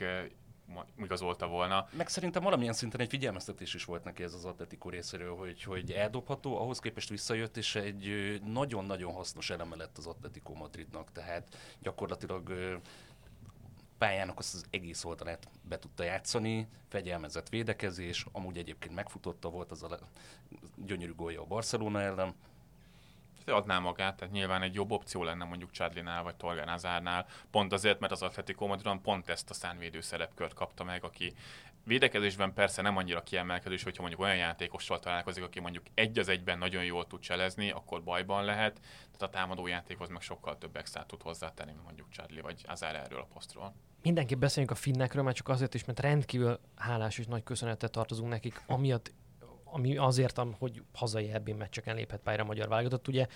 igazolta 0.99 1.47
volna. 1.47 1.89
Meg 1.97 2.09
szerintem 2.09 2.43
valamilyen 2.43 2.73
szinten 2.73 3.01
egy 3.01 3.09
figyelmeztetés 3.09 3.75
is 3.75 3.85
volt 3.85 4.05
neki 4.05 4.23
ez 4.23 4.35
az 4.35 4.45
Atletico 4.45 4.89
részéről, 4.89 5.37
hogy, 5.37 5.63
hogy 5.63 5.91
eldobható, 5.91 6.59
ahhoz 6.61 6.79
képest 6.79 7.09
visszajött, 7.09 7.57
és 7.57 7.75
egy 7.75 8.41
nagyon-nagyon 8.45 9.13
hasznos 9.13 9.51
eleme 9.51 9.77
lett 9.77 9.99
az 9.99 10.07
Atletico 10.07 10.55
Madridnak, 10.55 11.13
tehát 11.13 11.57
gyakorlatilag 11.81 12.53
pályának 13.99 14.39
azt 14.39 14.55
az 14.55 14.65
egész 14.71 15.05
oldalát 15.05 15.49
be 15.63 15.79
tudta 15.79 16.05
játszani, 16.05 16.69
fegyelmezett 16.89 17.49
védekezés, 17.49 18.27
amúgy 18.33 18.59
egyébként 18.59 18.95
megfutotta 18.95 19.49
volt 19.49 19.71
az 19.71 19.83
a 19.83 19.99
gyönyörű 20.87 21.15
gólya 21.15 21.41
a 21.41 21.47
Barcelona 21.47 22.01
ellen, 22.01 22.35
adná 23.53 23.79
magát, 23.79 24.17
tehát 24.17 24.35
nyilván 24.35 24.63
egy 24.63 24.75
jobb 24.75 24.91
opció 24.91 25.23
lenne 25.23 25.45
mondjuk 25.45 25.71
Chadlinál 25.71 26.23
vagy 26.23 26.35
Torgan 26.35 26.69
Azárnál, 26.69 27.27
pont 27.51 27.73
azért, 27.73 28.01
mert 28.01 28.13
az 28.13 28.23
Atletico 28.23 28.67
Madridon 28.67 29.03
pont 29.03 29.29
ezt 29.29 29.51
a 29.51 29.55
szánvédő 29.55 30.01
szerepkört 30.01 30.55
kapta 30.55 30.85
meg, 30.85 31.05
aki 31.05 31.33
védekezésben 31.85 32.53
persze 32.53 32.83
nem 32.83 32.97
annyira 32.97 33.23
kiemelkedő, 33.23 33.77
hogyha 33.83 34.01
mondjuk 34.01 34.23
olyan 34.23 34.37
játékossal 34.37 34.99
találkozik, 34.99 35.45
aki 35.45 35.61
mondjuk 35.61 35.85
egy 35.95 36.19
az 36.19 36.29
egyben 36.29 36.59
nagyon 36.59 36.85
jól 36.85 37.07
tud 37.07 37.21
cselezni, 37.21 37.71
akkor 37.71 38.03
bajban 38.03 38.45
lehet, 38.45 38.81
tehát 38.83 39.23
a 39.23 39.29
támadó 39.29 39.67
játékhoz 39.67 40.09
meg 40.09 40.21
sokkal 40.21 40.59
több 40.59 40.77
extra 40.77 41.05
tud 41.07 41.23
hozzátenni, 41.23 41.71
mint 41.71 41.85
mondjuk 41.85 42.09
Chadli 42.11 42.41
vagy 42.41 42.65
Azár 42.67 42.95
erről 42.95 43.21
a 43.21 43.29
posztról. 43.33 43.75
Mindenki 44.03 44.35
beszéljünk 44.35 44.77
a 44.77 44.81
finnekről, 44.81 45.23
mert 45.23 45.37
csak 45.37 45.49
azért 45.49 45.75
is, 45.75 45.85
mert 45.85 46.01
rendkívül 46.01 46.61
hálás 46.77 47.19
és 47.19 47.27
nagy 47.27 47.43
köszönetet 47.43 47.91
tartozunk 47.91 48.29
nekik, 48.29 48.63
amiatt 48.67 49.13
ami 49.75 49.97
azért, 49.97 50.41
hogy 50.59 50.83
hazai 50.93 51.33
ebbi 51.33 51.53
meccseken 51.53 51.97
léphet 51.97 52.21
pályára 52.21 52.43
a 52.43 52.47
magyar 52.47 52.69
válogatott. 52.69 53.09
Ugye 53.09 53.27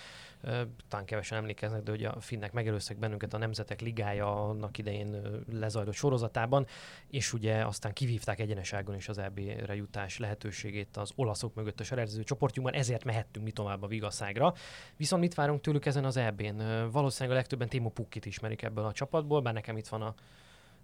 talán 0.87 1.05
kevesen 1.05 1.37
emlékeznek, 1.37 1.83
de 1.83 1.91
hogy 1.91 2.03
a 2.03 2.19
finnek 2.19 2.51
megelőztek 2.51 2.97
bennünket 2.97 3.33
a 3.33 3.37
Nemzetek 3.37 3.81
Ligája 3.81 4.49
annak 4.49 4.77
idején 4.77 5.21
lezajlott 5.51 5.93
sorozatában, 5.93 6.65
és 7.07 7.33
ugye 7.33 7.65
aztán 7.65 7.93
kivívták 7.93 8.39
egyeneságon 8.39 8.95
is 8.95 9.09
az 9.09 9.17
EB-re 9.17 9.75
jutás 9.75 10.17
lehetőségét 10.17 10.97
az 10.97 11.11
olaszok 11.15 11.53
mögött 11.55 11.79
a 11.79 11.83
selejtező 11.83 12.23
csoportjunkban, 12.23 12.79
ezért 12.79 13.03
mehettünk 13.03 13.45
mi 13.45 13.51
tovább 13.51 13.83
a 13.83 13.87
Vigaszágra. 13.87 14.53
Viszont 14.97 15.21
mit 15.21 15.33
várunk 15.33 15.61
tőlük 15.61 15.85
ezen 15.85 16.05
az 16.05 16.17
EB-n? 16.17 16.89
Valószínűleg 16.91 17.37
a 17.37 17.39
legtöbben 17.39 17.69
Timo 17.69 17.89
Pukkit 17.89 18.25
ismerik 18.25 18.61
ebből 18.61 18.85
a 18.85 18.91
csapatból, 18.91 19.41
bár 19.41 19.53
nekem 19.53 19.77
itt 19.77 19.87
van 19.87 20.01
a 20.01 20.13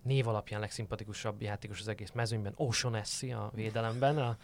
név 0.04 0.28
alapján 0.28 0.60
legszimpatikusabb 0.60 1.42
játékos 1.42 1.80
az 1.80 1.88
egész 1.88 2.12
mezőnyben, 2.12 2.54
O'Shaughnessy 2.58 3.34
a 3.34 3.52
védelemben, 3.54 4.18
a 4.18 4.38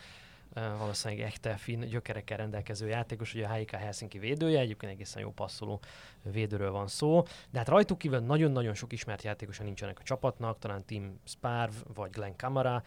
valószínűleg 0.54 1.26
echte 1.26 1.58
finn 1.58 1.86
gyökerekkel 1.86 2.38
rendelkező 2.38 2.88
játékos, 2.88 3.34
ugye 3.34 3.46
a 3.46 3.54
HIK 3.54 3.72
Helsinki 3.72 4.20
védője, 4.20 4.60
egyébként 4.60 4.92
egészen 4.92 5.22
jó 5.22 5.32
passzoló 5.32 5.80
védőről 6.24 6.72
van 6.72 6.88
szó, 6.88 7.24
de 7.50 7.58
hát 7.58 7.68
rajtuk 7.68 7.98
kívül 7.98 8.20
nagyon-nagyon 8.20 8.74
sok 8.74 8.94
ismert 8.94 9.24
játékosa 9.24 9.64
nincsenek 9.64 10.00
a 10.00 10.04
csapatnak, 10.04 10.60
talán 10.60 10.86
Tim 10.86 11.20
Sparv 11.26 11.74
vagy 11.94 12.10
Glenn 12.10 12.36
Kamara, 12.38 12.84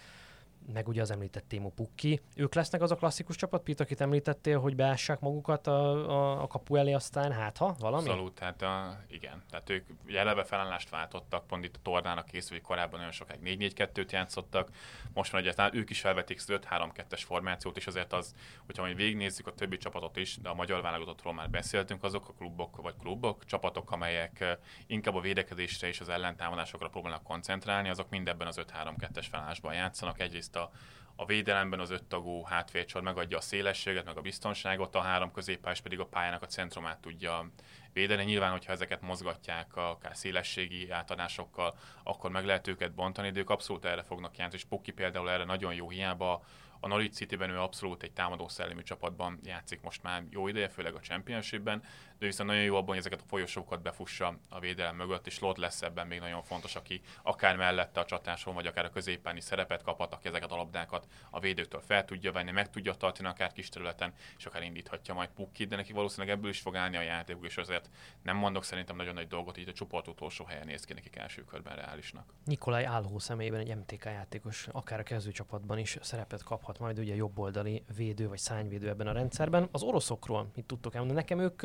meg 0.73 0.89
ugye 0.89 1.01
az 1.01 1.11
említett 1.11 1.49
Timo 1.49 1.69
Pukki. 1.69 2.21
Ők 2.37 2.55
lesznek 2.55 2.83
az 2.83 2.91
a 2.91 2.95
klasszikus 2.95 3.37
csapat, 3.37 3.63
Pit, 3.63 3.81
akit 3.81 4.01
említettél, 4.01 4.61
hogy 4.61 4.77
beássák 4.77 5.21
magukat 5.21 5.67
a, 5.67 6.09
a, 6.11 6.43
a 6.43 6.47
kapu 6.47 6.77
elé, 6.77 6.93
aztán 6.93 7.33
hát 7.33 7.57
ha, 7.57 7.75
valami? 7.79 8.09
Abszolút, 8.09 8.35
tehát 8.35 8.63
a, 8.63 9.01
igen. 9.09 9.43
Tehát 9.51 9.71
ők 9.71 9.87
ugye 10.07 10.19
eleve 10.19 10.45
felállást 10.45 10.91
váltottak, 10.91 11.47
pont 11.47 11.65
itt 11.65 11.77
a 11.77 11.81
tornának 11.83 12.27
készül, 12.27 12.57
hogy 12.57 12.67
korábban 12.67 12.97
nagyon 12.97 13.13
sokáig 13.13 13.41
4-4-2-t 13.45 14.11
játszottak. 14.11 14.69
Most 15.13 15.33
már 15.33 15.43
ugye 15.43 15.71
ők 15.73 15.91
is 15.91 16.01
felvetik 16.01 16.41
5-3-2-es 16.47 17.23
formációt, 17.25 17.77
és 17.77 17.87
azért 17.87 18.13
az, 18.13 18.35
hogyha 18.67 18.83
majd 18.83 18.97
végignézzük 18.97 19.47
a 19.47 19.55
többi 19.55 19.77
csapatot 19.77 20.17
is, 20.17 20.37
de 20.37 20.49
a 20.49 20.55
magyar 20.55 20.83
válogatottról 20.83 21.33
már 21.33 21.51
beszéltünk, 21.51 22.03
azok 22.03 22.29
a 22.29 22.33
klubok 22.33 22.77
vagy 22.77 22.95
klubok, 22.99 23.45
csapatok, 23.45 23.91
amelyek 23.91 24.59
inkább 24.87 25.15
a 25.15 25.21
védekezésre 25.21 25.89
és 25.89 26.01
az 26.01 26.09
ellentámadásokra 26.09 26.89
próbálnak 26.89 27.23
koncentrálni, 27.23 27.89
azok 27.89 28.11
mind 28.11 28.29
ebben 28.29 28.47
az 28.47 28.61
5-3-2-es 28.61 29.27
felállásban 29.31 29.75
játszanak. 29.75 30.21
Egyrészt 30.21 30.54
egyrészt 30.55 30.57
a, 30.57 30.71
a 31.17 31.27
védelemben 31.27 31.81
az 31.81 31.91
öttagú 31.91 32.43
hátvédsor 32.43 33.03
megadja 33.03 33.37
a 33.37 33.41
szélességet, 33.41 34.05
meg 34.05 34.17
a 34.17 34.21
biztonságot, 34.21 34.95
a 34.95 35.01
három 35.01 35.33
középpályás 35.33 35.81
pedig 35.81 36.01
a 36.01 36.07
pályának 36.07 36.43
a 36.43 36.47
centrumát 36.47 37.01
tudja 37.01 37.51
védeni. 37.93 38.25
Nyilván, 38.25 38.51
hogyha 38.51 38.73
ezeket 38.73 39.01
mozgatják 39.01 39.77
akár 39.77 40.17
szélességi 40.17 40.91
átadásokkal, 40.91 41.75
akkor 42.03 42.31
meg 42.31 42.45
lehet 42.45 42.69
őket 42.69 42.95
bontani, 42.95 43.31
de 43.31 43.39
ők 43.41 43.51
abszolút 43.51 43.85
erre 43.85 44.03
fognak 44.03 44.37
játszani, 44.37 44.63
és 44.63 44.69
Pukki 44.69 44.93
például 44.93 45.31
erre 45.31 45.45
nagyon 45.45 45.75
jó 45.75 45.91
hiába 45.91 46.45
a 46.81 46.89
Norwich 46.89 47.15
City-ben 47.15 47.51
ő 47.51 47.61
abszolút 47.61 48.03
egy 48.03 48.13
támadó 48.13 48.49
szellemű 48.49 48.83
csapatban 48.83 49.39
játszik 49.45 49.81
most 49.81 50.03
már 50.03 50.23
jó 50.31 50.49
ideje, 50.49 50.69
főleg 50.69 50.95
a 50.95 51.01
Championshipben, 51.01 51.83
de 52.19 52.27
viszont 52.27 52.49
nagyon 52.49 52.65
jó 52.65 52.75
abban, 52.75 52.89
hogy 52.89 52.99
ezeket 52.99 53.21
a 53.21 53.29
folyosókat 53.29 53.83
befussa 53.83 54.39
a 54.49 54.61
védelem 54.61 54.97
mögött, 54.97 55.27
és 55.27 55.39
Lord 55.39 55.59
lesz 55.59 55.83
ebben 55.83 56.07
még 56.07 56.19
nagyon 56.21 56.43
fontos, 56.43 56.77
aki 56.77 57.01
akár 57.23 57.57
mellette 57.57 58.01
a 58.01 58.05
csatáson, 58.05 58.55
vagy 58.55 58.67
akár 58.67 58.85
a 58.85 58.91
középpáni 58.91 59.41
szerepet 59.41 59.83
kaphat, 59.83 60.13
aki 60.13 60.29
ezeket 60.29 60.53
a 60.53 60.57
labdákat 60.57 61.07
a 61.31 61.41
védőktől 61.41 61.81
fel 61.81 62.05
tudja 62.05 62.33
venni, 62.33 62.51
meg 62.51 62.71
tudja 62.71 62.95
tartani 62.95 63.29
akár 63.29 63.53
kis 63.53 63.69
területen, 63.69 64.13
és 64.39 64.47
akár 64.47 64.63
indíthatja 64.63 65.15
majd 65.15 65.29
Pukkit, 65.29 65.69
de 65.69 65.77
neki 65.77 65.93
valószínűleg 65.93 66.37
ebből 66.37 66.51
is 66.51 66.61
fog 66.61 66.77
állni 66.77 66.97
a 66.97 67.03
játék, 67.03 67.37
és 67.43 67.57
azért 67.57 67.91
nem 68.23 68.37
mondok 68.37 68.65
szerintem 68.65 68.97
nagyon 68.97 69.15
nagy 69.15 69.29
dolgot, 69.29 69.57
így 69.57 69.69
a 69.69 69.73
csoport 69.73 70.09
utolsó 70.09 70.45
helyen 70.45 70.67
néz 70.67 70.85
ki 70.85 70.93
nekik 70.93 71.17
első 71.17 71.45
körben 71.45 71.77
reálisnak. 71.77 72.35
Nikolaj 72.45 72.85
Álhó 72.85 73.19
személyében 73.19 73.61
egy 73.61 73.77
MTK 73.77 74.05
játékos, 74.05 74.69
akár 74.73 74.99
a 74.99 75.03
kezdőcsapatban 75.03 75.79
is 75.79 75.99
szerepet 76.01 76.43
kaphat 76.43 76.79
majd 76.79 76.99
ugye 76.99 77.15
jobboldali 77.15 77.85
védő 77.97 78.29
vagy 78.29 78.39
szányvédő 78.39 78.89
ebben 78.89 79.07
a 79.07 79.13
rendszerben. 79.13 79.69
Az 79.73 79.83
oroszokról 79.83 80.51
mit 80.55 80.65
tudtok 80.65 80.95
elmondani? 80.95 81.21
Nekem 81.21 81.41
ők 81.41 81.63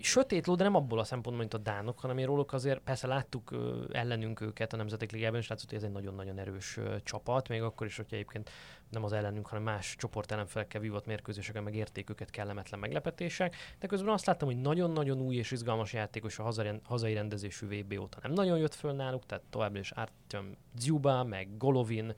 sötét 0.00 0.46
ló, 0.46 0.54
de 0.54 0.62
nem 0.62 0.74
abból 0.74 0.98
a 0.98 1.04
szempontból, 1.04 1.38
mint 1.38 1.54
a 1.54 1.58
dánok, 1.58 2.00
hanem 2.00 2.18
én 2.18 2.26
róluk 2.26 2.52
azért 2.52 2.80
persze 2.80 3.06
láttuk 3.06 3.56
ellenünk 3.92 4.40
őket 4.40 4.72
a 4.72 4.76
Nemzetek 4.76 5.10
Ligában, 5.10 5.38
és 5.38 5.48
látszott, 5.48 5.68
hogy 5.68 5.78
ez 5.78 5.84
egy 5.84 5.92
nagyon-nagyon 5.92 6.38
erős 6.38 6.78
csapat, 7.02 7.48
még 7.48 7.62
akkor 7.62 7.86
is, 7.86 7.96
hogyha 7.96 8.16
egyébként 8.16 8.50
nem 8.90 9.04
az 9.04 9.12
ellenünk, 9.12 9.46
hanem 9.46 9.64
más 9.64 9.96
csoport 9.96 10.32
ellenfelekkel 10.32 10.80
vívott 10.80 11.06
mérkőzéseken 11.06 11.62
meg 11.62 11.74
érték 11.74 12.10
őket 12.10 12.30
kellemetlen 12.30 12.80
meglepetések. 12.80 13.56
De 13.78 13.86
közben 13.86 14.12
azt 14.12 14.26
láttam, 14.26 14.48
hogy 14.48 14.60
nagyon-nagyon 14.60 15.20
új 15.20 15.36
és 15.36 15.50
izgalmas 15.50 15.92
játékos 15.92 16.38
a 16.38 16.50
hazai 16.84 17.14
rendezésű 17.14 17.66
VB 17.66 18.00
óta 18.00 18.18
nem 18.22 18.32
nagyon 18.32 18.58
jött 18.58 18.74
föl 18.74 18.92
náluk, 18.92 19.26
tehát 19.26 19.44
továbbra 19.50 19.78
is 19.78 19.90
Artyom 19.90 20.56
Dziuba, 20.74 21.24
meg 21.24 21.56
Golovin, 21.56 22.14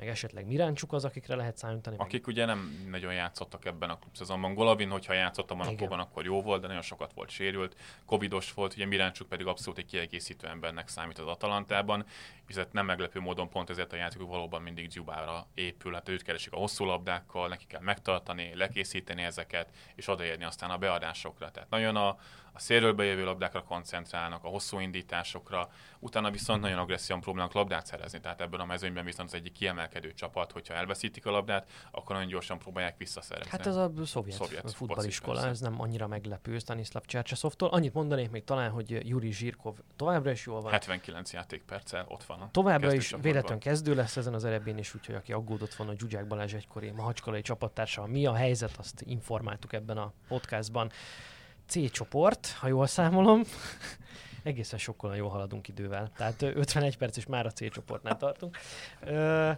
meg 0.00 0.08
esetleg 0.08 0.46
Miráncsuk 0.46 0.92
az, 0.92 1.04
akikre 1.04 1.34
lehet 1.34 1.56
számítani. 1.56 1.96
Akik 1.98 2.26
meg... 2.26 2.34
ugye 2.34 2.44
nem 2.44 2.86
nagyon 2.90 3.12
játszottak 3.12 3.64
ebben 3.64 3.90
a 3.90 3.98
klubszezonban. 3.98 4.54
Golovin, 4.54 4.90
hogyha 4.90 5.12
játszott 5.12 5.50
a 5.50 5.54
Manakóban, 5.54 5.98
akkor 5.98 6.24
jó 6.24 6.42
volt, 6.42 6.60
de 6.60 6.66
nagyon 6.66 6.82
sokat 6.82 7.12
volt 7.12 7.30
sérült. 7.30 7.76
Covidos 8.06 8.52
volt, 8.52 8.74
ugye 8.74 8.86
Miráncsuk 8.86 9.28
pedig 9.28 9.46
abszolút 9.46 9.78
egy 9.78 9.86
kiegészítő 9.86 10.46
embernek 10.46 10.88
számít 10.88 11.18
az 11.18 11.26
Atalantában, 11.26 12.04
viszont 12.46 12.72
nem 12.72 12.86
meglepő 12.86 13.20
módon 13.20 13.48
pont 13.48 13.70
ezért 13.70 13.92
a 13.92 13.96
játékok 13.96 14.28
valóban 14.28 14.62
mindig 14.62 14.88
Dzsubára 14.88 15.46
épül. 15.54 15.92
Hát 15.92 16.08
őt 16.08 16.22
keresik 16.22 16.52
a 16.52 16.56
hosszú 16.56 16.84
labdákkal, 16.84 17.48
neki 17.48 17.66
kell 17.66 17.80
megtartani, 17.80 18.54
lekészíteni 18.54 19.22
ezeket, 19.22 19.70
és 19.94 20.08
odaérni 20.08 20.44
aztán 20.44 20.70
a 20.70 20.78
beadásokra. 20.78 21.50
Tehát 21.50 21.70
nagyon 21.70 21.96
a, 21.96 22.18
a 22.52 22.58
szélről 22.58 22.92
bejövő 22.92 23.24
labdákra 23.24 23.62
koncentrálnak, 23.62 24.44
a 24.44 24.48
hosszú 24.48 24.78
indításokra, 24.78 25.68
utána 25.98 26.30
viszont 26.30 26.60
nagyon 26.60 26.78
agresszívan 26.78 27.20
próbálnak 27.20 27.52
labdát 27.52 27.86
szerezni, 27.86 28.20
tehát 28.20 28.40
ebben 28.40 28.60
a 28.60 28.64
mezőnyben 28.64 29.04
viszont 29.04 29.28
az 29.28 29.34
egyik 29.34 29.52
kiemelkedő 29.52 30.14
csapat, 30.14 30.52
hogyha 30.52 30.74
elveszítik 30.74 31.26
a 31.26 31.30
labdát, 31.30 31.68
akkor 31.90 32.14
nagyon 32.14 32.30
gyorsan 32.30 32.58
próbálják 32.58 32.96
visszaszerezni. 32.96 33.50
Hát 33.50 33.66
ez 33.66 33.76
a 33.76 33.92
szovjet, 34.04 34.36
szovjet 34.36 34.72
futballiskola, 34.72 35.46
ez 35.46 35.60
nem 35.60 35.80
annyira 35.80 36.06
meglepő 36.06 36.58
Stanislav 36.58 37.02
Csercseszovtól. 37.04 37.68
Annyit 37.68 37.94
mondanék 37.94 38.30
még 38.30 38.44
talán, 38.44 38.70
hogy 38.70 39.08
Juri 39.08 39.32
Zsirkov 39.32 39.76
továbbra 39.96 40.30
is 40.30 40.46
jól 40.46 40.60
van. 40.60 40.70
79 40.70 41.32
játékperccel 41.32 42.04
ott 42.08 42.24
van. 42.24 42.48
Továbbra 42.50 42.92
is 42.92 43.14
véletlen 43.20 43.58
kezdő 43.58 43.94
lesz 43.94 44.16
ezen 44.16 44.34
az 44.34 44.44
eredmény, 44.44 44.78
és 44.78 44.94
úgyhogy 44.94 45.14
aki 45.14 45.32
aggódott 45.32 45.74
volna, 45.74 45.92
hogy 45.92 46.00
Zsuzsák 46.00 46.26
Balázs 46.26 46.54
egykori 46.54 46.90
mahacskalai 46.90 47.42
csapattársa, 47.42 48.06
mi 48.06 48.26
a 48.26 48.34
helyzet, 48.34 48.76
azt 48.76 49.02
informáltuk 49.06 49.72
ebben 49.72 49.96
a 49.96 50.12
podcastban. 50.28 50.90
C 51.70 51.90
csoport, 51.90 52.56
ha 52.58 52.68
jól 52.68 52.86
számolom. 52.86 53.42
Egészen 54.42 54.78
sokkal 54.78 55.16
jól 55.16 55.30
haladunk 55.30 55.68
idővel. 55.68 56.10
Tehát 56.16 56.42
51 56.42 56.96
perc 56.96 57.16
és 57.16 57.26
már 57.26 57.46
a 57.46 57.50
C 57.50 57.70
csoportnál 57.70 58.16
tartunk. 58.16 58.58
Uh, 59.02 59.56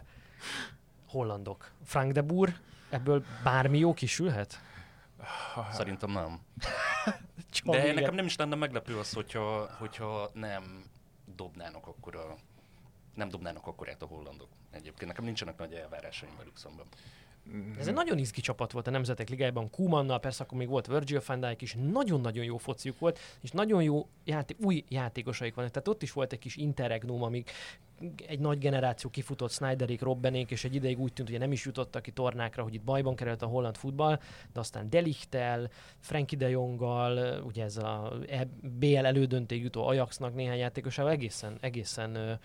hollandok. 1.07 1.71
Frank 1.83 2.11
de 2.11 2.21
Boer, 2.21 2.55
ebből 2.89 3.23
bármi 3.43 3.77
jó 3.77 3.93
kisülhet? 3.93 4.59
Szerintem 5.71 6.11
nem. 6.11 6.39
De 7.63 7.81
igen. 7.83 7.93
nekem 7.93 8.15
nem 8.15 8.25
is 8.25 8.35
lenne 8.35 8.55
meglepő 8.55 8.97
az, 8.97 9.13
hogyha, 9.13 9.69
hogyha 9.77 10.29
nem 10.33 10.85
dobnának 11.35 11.87
akkor 11.87 12.15
a 12.15 12.35
nem 13.13 13.29
dobnának 13.29 13.67
akkorát 13.67 14.01
a 14.01 14.05
hollandok. 14.05 14.49
Egyébként 14.71 15.05
nekem 15.05 15.23
nincsenek 15.23 15.57
nagy 15.57 15.73
elvárásaim 15.73 16.37
velük 16.37 16.57
szemben. 16.57 16.85
Mm-hmm. 17.49 17.79
Ez 17.79 17.87
egy 17.87 17.93
nagyon 17.93 18.17
izgi 18.17 18.41
csapat 18.41 18.71
volt 18.71 18.87
a 18.87 18.91
Nemzetek 18.91 19.29
Ligájában, 19.29 19.69
Kumannal, 19.69 20.19
persze 20.19 20.43
akkor 20.43 20.57
még 20.57 20.67
volt 20.67 20.87
Virgil 20.87 21.21
van 21.25 21.39
Dijk 21.39 21.61
is, 21.61 21.75
nagyon-nagyon 21.91 22.43
jó 22.43 22.57
fociuk 22.57 22.99
volt, 22.99 23.19
és 23.41 23.51
nagyon 23.51 23.83
jó 23.83 24.07
játék, 24.23 24.57
új 24.59 24.83
játékosaik 24.87 25.53
vannak. 25.53 25.71
Tehát 25.71 25.87
ott 25.87 26.01
is 26.01 26.11
volt 26.11 26.33
egy 26.33 26.39
kis 26.39 26.55
interregnum, 26.55 27.23
amíg 27.23 27.49
egy 28.27 28.39
nagy 28.39 28.57
generáció 28.57 29.09
kifutott 29.09 29.51
Snyderik, 29.51 30.01
Robbenék, 30.01 30.51
és 30.51 30.63
egy 30.63 30.75
ideig 30.75 30.99
úgy 30.99 31.13
tűnt, 31.13 31.29
hogy 31.29 31.39
nem 31.39 31.51
is 31.51 31.65
jutottak 31.65 32.01
ki 32.01 32.11
tornákra, 32.11 32.63
hogy 32.63 32.73
itt 32.73 32.83
bajban 32.83 33.15
került 33.15 33.41
a 33.41 33.45
holland 33.45 33.77
futball, 33.77 34.19
de 34.53 34.59
aztán 34.59 34.89
Delichtel, 34.89 35.69
Frankie 35.99 36.37
de 36.37 36.49
Jonggal, 36.49 37.41
ugye 37.43 37.63
ez 37.63 37.77
a 37.77 38.13
e 38.27 38.47
BL 38.61 39.05
elődönték 39.05 39.61
jutó 39.61 39.87
Ajaxnak 39.87 40.35
néhány 40.35 40.57
játékosával 40.57 41.11
egészen, 41.11 41.57
egészen 41.61 42.39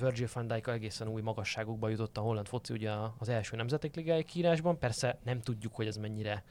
Virgil 0.00 0.28
van 0.32 0.46
Dijk 0.46 0.66
egészen 0.66 1.08
új 1.08 1.22
magasságokba 1.22 1.88
jutott 1.88 2.16
a 2.16 2.20
holland 2.20 2.46
foci 2.46 2.72
ugye 2.72 2.92
az 3.18 3.28
első 3.28 3.56
nemzetek 3.56 3.94
ligája 3.94 4.22
kiírásban. 4.22 4.78
Persze 4.78 5.18
nem 5.24 5.40
tudjuk, 5.40 5.74
hogy 5.74 5.86
ez 5.86 5.96
mennyire 5.96 6.44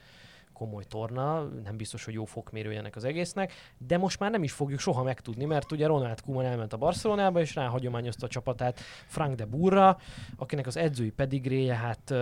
komoly 0.53 0.83
torna, 0.83 1.43
nem 1.43 1.77
biztos, 1.77 2.05
hogy 2.05 2.13
jó 2.13 2.25
fokmérője 2.25 2.79
ennek 2.79 2.95
az 2.95 3.03
egésznek, 3.03 3.53
de 3.77 3.97
most 3.97 4.19
már 4.19 4.31
nem 4.31 4.43
is 4.43 4.51
fogjuk 4.51 4.79
soha 4.79 5.03
megtudni, 5.03 5.45
mert 5.45 5.71
ugye 5.71 5.87
Ronald 5.87 6.21
Koeman 6.21 6.45
elment 6.45 6.73
a 6.73 6.77
Barcelonába, 6.77 7.39
és 7.39 7.55
ráhagyományozta 7.55 8.25
a 8.25 8.29
csapatát 8.29 8.79
Frank 9.05 9.35
de 9.35 9.45
Burra, 9.45 9.97
akinek 10.35 10.67
az 10.67 10.77
edzői 10.77 11.11
pedigréje 11.11 11.75
hát, 11.75 12.13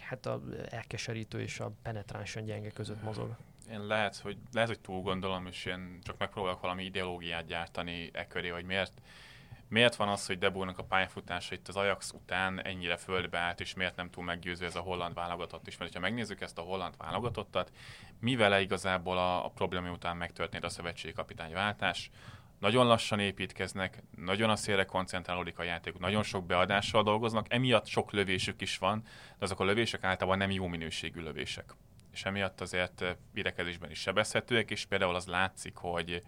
hát 0.00 0.26
a 0.26 0.40
elkeserítő 0.68 1.40
és 1.40 1.60
a 1.60 1.72
penetránsan 1.82 2.44
gyenge 2.44 2.70
között 2.70 3.02
mozog. 3.02 3.36
Én 3.70 3.86
lehet, 3.86 4.16
hogy, 4.16 4.36
lehet, 4.52 4.68
hogy 4.68 4.80
túl 4.80 5.00
gondolom, 5.00 5.46
és 5.46 5.64
én 5.64 5.98
csak 6.02 6.18
megpróbálok 6.18 6.60
valami 6.60 6.84
ideológiát 6.84 7.46
gyártani 7.46 8.10
e 8.12 8.26
köré, 8.26 8.48
hogy 8.48 8.64
miért 8.64 8.92
miért 9.70 9.96
van 9.96 10.08
az, 10.08 10.26
hogy 10.26 10.38
Debónak 10.38 10.78
a 10.78 10.84
pályafutása 10.84 11.54
itt 11.54 11.68
az 11.68 11.76
Ajax 11.76 12.12
után 12.12 12.64
ennyire 12.64 12.96
földbe 12.96 13.38
állt, 13.38 13.60
és 13.60 13.74
miért 13.74 13.96
nem 13.96 14.10
túl 14.10 14.24
meggyőző 14.24 14.64
ez 14.64 14.76
a 14.76 14.80
holland 14.80 15.14
válogatott 15.14 15.66
is? 15.66 15.76
Mert 15.76 15.92
ha 15.94 16.00
megnézzük 16.00 16.40
ezt 16.40 16.58
a 16.58 16.62
holland 16.62 16.94
válogatottat, 16.98 17.72
mi 18.20 18.36
vele 18.36 18.60
igazából 18.60 19.18
a, 19.18 19.44
a 19.44 19.48
probléma 19.48 19.90
után 19.90 20.16
megtörtént 20.16 20.64
a 20.64 20.68
szövetségi 20.68 21.14
kapitányváltás, 21.14 22.10
nagyon 22.58 22.86
lassan 22.86 23.18
építkeznek, 23.18 24.02
nagyon 24.16 24.50
a 24.50 24.56
szélre 24.56 24.84
koncentrálódik 24.84 25.58
a 25.58 25.62
játék, 25.62 25.98
nagyon 25.98 26.22
sok 26.22 26.46
beadással 26.46 27.02
dolgoznak, 27.02 27.46
emiatt 27.48 27.86
sok 27.86 28.12
lövésük 28.12 28.60
is 28.60 28.78
van, 28.78 29.02
de 29.38 29.44
azok 29.44 29.60
a 29.60 29.64
lövések 29.64 30.04
általában 30.04 30.38
nem 30.38 30.50
jó 30.50 30.66
minőségű 30.66 31.20
lövések. 31.20 31.74
És 32.12 32.24
emiatt 32.24 32.60
azért 32.60 33.04
védekezésben 33.32 33.90
is 33.90 33.98
sebezhetőek, 33.98 34.70
és 34.70 34.84
például 34.84 35.14
az 35.14 35.26
látszik, 35.26 35.76
hogy 35.76 36.22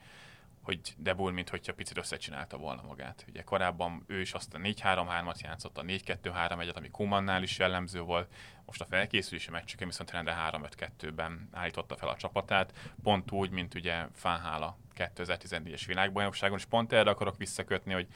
hogy 0.63 0.95
De 0.97 1.15
Bull, 1.15 1.33
mint 1.33 1.49
hogyha 1.49 1.75
picit 1.75 1.99
összecsinálta 1.99 2.57
volna 2.57 2.83
magát. 2.83 3.25
Ugye 3.29 3.43
korábban 3.43 4.05
ő 4.07 4.21
is 4.21 4.33
azt 4.33 4.55
a 4.55 4.59
4-3-3-at 4.59 5.41
játszott, 5.41 5.79
a 5.79 5.83
4-2-3-1-et, 5.83 6.75
ami 6.75 6.91
Kumannál 6.91 7.43
is 7.43 7.59
jellemző 7.59 8.01
volt. 8.01 8.35
Most 8.67 8.81
a 8.81 8.85
felkészülési 8.85 9.51
meccseken 9.51 9.87
viszont 9.87 10.11
rendre 10.11 10.51
3-5-2-ben 10.51 11.49
állította 11.53 11.97
fel 11.97 12.09
a 12.09 12.17
csapatát, 12.17 12.73
pont 13.03 13.31
úgy, 13.31 13.51
mint 13.51 13.75
ugye 13.75 14.07
Fánhála 14.15 14.79
2014-es 14.97 15.83
világbajnokságon, 15.87 16.59
és 16.59 16.65
pont 16.65 16.93
erre 16.93 17.11
akarok 17.11 17.37
visszakötni, 17.37 17.93
hogy 17.93 18.07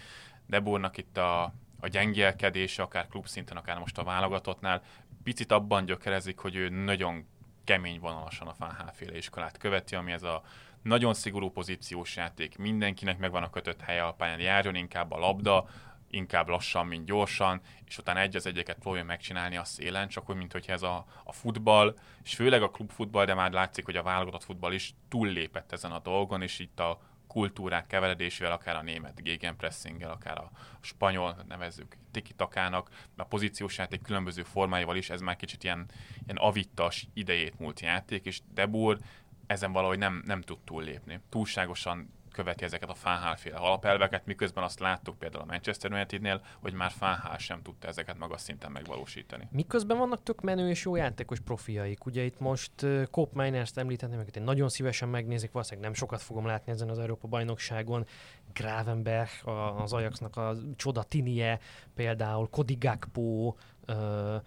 De 0.47 0.61
Bullnak 0.61 0.97
itt 0.97 1.17
a, 1.17 1.43
a 1.81 1.89
gyengélkedése, 1.89 2.83
akár 2.83 3.09
klubszinten, 3.09 3.57
akár 3.57 3.79
most 3.79 3.99
a 3.99 4.05
válogatottnál, 4.05 4.83
picit 5.23 5.53
abban 5.53 5.85
gyökerezik, 5.85 6.39
hogy 6.39 6.57
ő 6.57 6.69
nagyon 6.69 7.27
kemény 7.65 8.01
vonalasan 8.01 8.47
a 8.47 8.55
Fánhálféle 8.55 9.17
iskolát 9.17 9.59
követi, 9.59 9.95
ami 9.95 10.13
ez 10.13 10.23
a 10.23 10.43
nagyon 10.87 11.15
szigorú 11.15 11.51
pozíciós 11.51 12.17
játék, 12.17 12.59
mindenkinek 12.59 13.19
megvan 13.19 13.43
a 13.43 13.51
kötött 13.51 13.81
helye 13.81 14.05
a 14.05 14.13
pályán, 14.13 14.41
járjon 14.41 14.75
inkább 14.75 15.11
a 15.11 15.19
labda, 15.19 15.69
inkább 16.11 16.49
lassan, 16.49 16.87
mint 16.87 17.07
gyorsan, 17.07 17.61
és 17.85 17.99
utána 17.99 18.21
egy 18.21 18.37
az 18.37 18.47
egyeket 18.47 18.79
próbálja 18.79 19.05
megcsinálni 19.05 19.57
a 19.57 19.65
szélen, 19.65 20.09
csak 20.09 20.31
úgy, 20.31 20.37
mint 20.37 20.53
hogy 20.53 20.65
ez 20.69 20.83
a, 20.83 21.07
a 21.25 21.33
futball, 21.33 21.97
és 22.23 22.35
főleg 22.35 22.63
a 22.63 22.71
klubfutball, 22.71 23.25
de 23.25 23.35
már 23.35 23.53
látszik, 23.53 23.85
hogy 23.85 23.97
a 23.97 24.03
válogatott 24.03 24.45
futball 24.45 24.73
is 24.73 24.95
túllépett 25.09 25.73
ezen 25.73 25.93
a 25.93 25.99
dolgon, 25.99 26.43
és 26.43 26.59
itt 26.59 26.81
a 26.81 27.01
kultúrák 27.27 27.87
keveredésével, 27.87 28.53
akár 28.53 28.77
a 28.77 28.83
német 28.83 29.23
gegenpressinggel, 29.23 30.11
akár 30.11 30.39
a 30.39 30.51
spanyol, 30.81 31.45
nevezzük 31.49 31.97
tiki-takának, 32.11 32.91
a 33.17 33.25
pozíciós 33.25 33.79
játék 33.79 34.03
különböző 34.03 34.43
formáival 34.43 34.97
is, 34.97 35.11
ez 35.11 35.21
már 35.21 35.37
kicsit 35.37 35.65
ilyen, 35.65 35.87
ilyen 36.25 36.37
avittas 36.37 37.07
idejét 37.15 37.59
múlt 37.59 37.81
játék, 37.81 38.25
és 38.25 38.41
Debur 38.55 38.99
ezen 39.47 39.73
valahogy 39.73 39.99
nem, 39.99 40.23
nem 40.27 40.41
tud 40.41 40.59
túllépni. 40.65 41.21
Túlságosan 41.29 42.15
követi 42.37 42.65
ezeket 42.65 42.89
a 42.89 42.95
Fánhálféle 42.95 43.57
alapelveket, 43.57 44.27
miközben 44.27 44.65
azt 44.65 44.81
láttuk 44.81 45.19
például 45.19 45.43
a 45.43 45.47
Manchester 45.47 45.93
United-nél, 45.93 46.41
hogy 46.61 46.73
már 46.73 46.91
Fánhál 46.91 47.39
sem 47.39 47.63
tudta 47.63 47.89
ezeket 47.89 48.19
magas 48.19 48.41
szinten 48.41 48.73
megvalósítani. 48.73 49.49
Miközben 49.51 49.99
vannak 49.99 50.23
tök 50.23 50.41
menő 50.41 50.69
és 50.69 50.85
jó 50.85 50.97
játékos 50.97 51.41
profiaik. 51.41 52.07
Ugye 52.07 52.23
itt 52.23 52.41
most 52.41 52.83
uh, 52.83 53.05
Coop 53.11 53.33
Miners-t 53.33 53.79
említettem, 53.79 54.25
én 54.35 54.43
nagyon 54.43 54.69
szívesen 54.69 55.09
megnézik, 55.09 55.53
valószínűleg 55.53 55.85
nem 55.85 55.99
sokat 55.99 56.23
fogom 56.23 56.47
látni 56.47 56.73
ezen 56.73 56.89
az 56.89 56.99
Európa 56.99 57.29
bajnokságon. 57.29 58.07
Gravenberg, 58.53 59.29
az 59.77 59.93
Ajaxnak 59.93 60.37
a 60.37 60.55
csoda 60.77 61.03
Tinie, 61.03 61.59
például 61.95 62.49
Cody 62.49 62.75
Gakpo, 62.75 63.55
uh, 63.89 64.43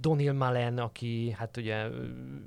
Donil 0.00 0.32
Malen, 0.32 0.78
aki 0.78 1.34
hát 1.38 1.56
ugye 1.56 1.86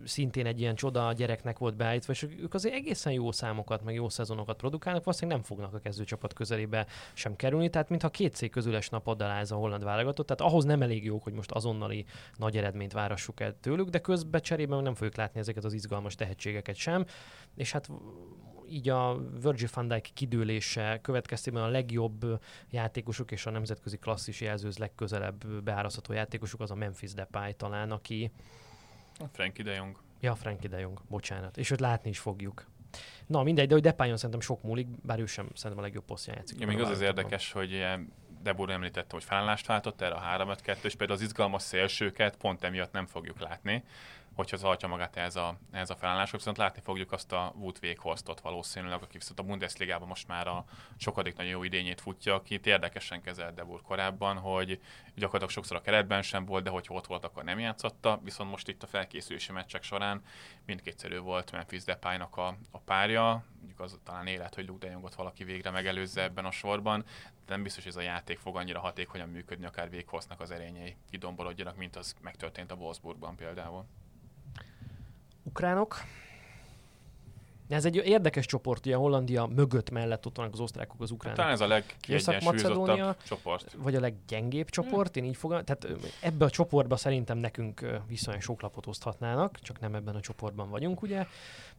szintén 0.04 0.45
egy 0.45 0.60
ilyen 0.60 0.76
csoda 0.76 1.14
gyereknek 1.14 1.58
volt 1.58 1.76
beállítva, 1.76 2.14
és 2.14 2.28
ők 2.39 2.54
azért 2.54 2.76
egészen 2.76 3.14
jó 3.14 3.32
számokat, 3.32 3.84
meg 3.84 3.93
jó 3.95 4.10
szezonokat 4.10 4.58
produkálnak, 4.58 5.04
valószínűleg 5.04 5.39
nem 5.39 5.47
fognak 5.47 5.74
a 5.74 5.80
kezdőcsapat 5.80 6.34
közelébe 6.34 6.86
sem 7.14 7.36
kerülni, 7.36 7.70
tehát 7.70 7.89
mintha 7.89 8.10
két 8.10 8.36
cég 8.36 8.52
közüles 8.52 8.89
nap 8.89 9.22
ez 9.22 9.52
a 9.52 9.56
holland 9.56 9.84
válogatott, 9.84 10.28
tehát 10.28 10.52
ahhoz 10.52 10.64
nem 10.64 10.82
elég 10.82 11.04
jók, 11.04 11.24
hogy 11.24 11.34
most 11.34 11.52
azonnali 11.52 12.06
nagy 12.38 12.58
eredményt 12.58 12.93
várassuk 12.93 13.39
el 13.39 13.60
tőlük, 13.60 13.89
de 13.89 13.99
közben 13.99 14.41
cserében 14.41 14.84
nem 14.84 14.93
fogjuk 14.93 15.16
látni 15.16 15.39
ezeket 15.39 15.64
az 15.64 15.74
izgalmas 15.74 16.16
tehetségeket 16.16 16.76
sem, 16.76 17.06
és 17.56 17.72
hát 17.72 17.89
így 18.72 18.89
a 18.89 19.17
Virgil 19.41 19.67
van 19.74 19.88
Dijk 19.88 20.09
kidőlése 20.13 20.99
következtében 21.01 21.63
a 21.63 21.67
legjobb 21.67 22.39
játékosok 22.69 23.32
és 23.32 23.45
a 23.45 23.49
nemzetközi 23.49 23.97
klasszis 23.97 24.41
jelzőz 24.41 24.78
legközelebb 24.78 25.47
beárazható 25.63 26.13
játékosuk 26.13 26.59
az 26.59 26.72
a 26.72 26.76
Memphis 26.76 27.13
Depay 27.13 27.53
talán, 27.53 27.91
aki... 27.91 28.32
A 29.19 29.26
Frankie 29.32 29.63
de 29.63 29.74
Jong. 29.74 29.97
Ja, 30.19 30.36
Frankie 30.36 30.69
de 30.69 30.80
Jong, 30.80 31.01
bocsánat. 31.09 31.57
És 31.57 31.72
őt 31.72 31.80
látni 31.80 32.09
is 32.09 32.19
fogjuk. 32.19 32.65
Na 33.28 33.43
mindegy, 33.43 33.67
de 33.67 33.74
hogy 33.74 33.84
Depayon 33.84 34.15
szerintem 34.17 34.39
sok 34.39 34.63
múlik, 34.63 34.88
bár 34.88 35.19
ő 35.19 35.26
sem 35.26 35.47
szerintem 35.53 35.80
a 35.80 35.82
legjobb 35.82 36.05
posztján 36.05 36.36
játszik. 36.38 36.59
Ja, 36.59 36.67
még 36.67 36.80
az 36.80 36.89
az 36.89 37.01
érdekes, 37.01 37.51
hogy 37.51 37.86
Debur 38.43 38.69
említette, 38.69 39.13
hogy 39.13 39.24
felállást 39.24 39.65
váltott 39.65 40.01
erre 40.01 40.15
a 40.15 40.45
3-5-2, 40.55 40.84
és 40.84 40.95
például 40.95 41.19
az 41.19 41.26
izgalmas 41.26 41.61
szélsőket 41.61 42.38
pont 42.38 42.63
emiatt 42.63 42.91
nem 42.91 43.05
fogjuk 43.05 43.39
látni 43.39 43.84
hogyha 44.36 44.58
tartja 44.58 44.88
magát 44.88 45.18
ez 45.18 45.36
a, 45.36 45.58
ez 45.72 45.90
a 45.90 45.96
felállások, 45.96 46.40
viszont 46.40 46.58
látni 46.58 46.82
fogjuk 46.82 47.12
azt 47.12 47.32
a 47.32 47.54
Wout 47.56 47.80
Weghorst 47.82 48.40
valószínűleg, 48.42 49.02
aki 49.02 49.18
viszont 49.18 49.40
a 49.40 49.44
Bundesligában 49.44 50.08
most 50.08 50.28
már 50.28 50.48
a 50.48 50.66
sokadik 50.98 51.36
nagyon 51.36 51.52
jó 51.52 51.64
idényét 51.64 52.02
futja, 52.02 52.36
akit 52.36 52.66
érdekesen 52.66 53.22
kezelt 53.22 53.54
Debur 53.54 53.82
korábban, 53.82 54.38
hogy 54.38 54.82
gyakorlatilag 55.16 55.50
sokszor 55.50 55.78
a 55.78 55.82
keretben 55.82 56.22
sem 56.22 56.46
volt, 56.46 56.64
de 56.64 56.70
hogyha 56.70 56.94
ott 56.94 57.08
volt, 57.08 57.24
akkor 57.24 57.44
nem 57.44 57.60
játszotta, 57.60 58.20
viszont 58.24 58.50
most 58.50 58.68
itt 58.68 58.84
a 58.84 58.88
felkészülési 58.88 59.52
meccsek 59.52 59.84
során 59.84 60.22
mindkétszerű 60.66 61.20
volt 61.20 61.52
Memphis 61.52 61.84
Depaynak 61.84 62.38
a, 62.38 62.58
a 62.72 62.78
párja, 62.78 63.46
mondjuk 63.58 63.80
az 63.80 64.00
talán 64.04 64.28
élet, 64.28 64.56
hogy 64.56 64.68
Luke 64.68 64.86
de 64.86 64.92
Jongot 64.92 65.16
valaki 65.16 65.44
végre 65.44 65.70
megelőzze 65.70 66.24
ebben 66.24 66.46
a 66.46 66.52
sorban, 66.52 67.06
de 67.46 67.54
nem 67.54 67.64
biztos, 67.64 67.84
hogy 67.84 67.92
ez 67.92 67.98
a 67.98 68.02
játék 68.02 68.38
fog 68.38 68.56
annyira 68.56 68.80
hatékonyan 68.80 69.30
működni, 69.30 69.66
akár 69.66 69.90
Weghorstnak 69.92 70.40
az 70.40 70.52
erényei 70.52 70.96
kidombolodjanak, 71.10 71.76
mint 71.78 71.96
az 71.96 72.16
megtörtént 72.22 72.72
a 72.72 72.76
Wolfsburgban 72.76 73.36
például 73.36 73.86
ukránok. 75.44 75.96
Ez 77.72 77.86
egy 77.86 77.96
érdekes 77.96 78.46
csoport, 78.46 78.86
ugye 78.86 78.96
Hollandia 78.96 79.46
mögött 79.46 79.89
mellett 79.89 80.26
ott 80.26 80.38
vannak 80.38 80.54
az 80.54 80.60
osztrákok, 80.60 81.02
az 81.02 81.12
ukránok. 81.12 81.38
Talán 81.38 81.52
ez 81.52 81.62
a 81.62 81.68
legkiegyensúlyozottabb 81.68 83.18
csoport. 83.24 83.76
Vagy 83.78 83.96
a 83.96 84.00
leggyengébb 84.00 84.70
csoport, 84.70 85.18
én 85.18 85.24
így 85.24 85.36
fogom. 85.36 85.64
Tehát 85.64 85.88
ebbe 86.22 86.46
a 86.46 86.50
csoportba 86.50 86.96
szerintem 86.96 87.38
nekünk 87.38 88.02
viszonylag 88.08 88.42
sok 88.42 88.62
lapot 88.62 88.88
oszthatnának, 88.88 89.60
csak 89.60 89.80
nem 89.80 89.96
ebben 89.96 90.16
a 90.16 90.20
csoportban 90.20 90.70
vagyunk, 90.70 91.02
ugye. 91.02 91.26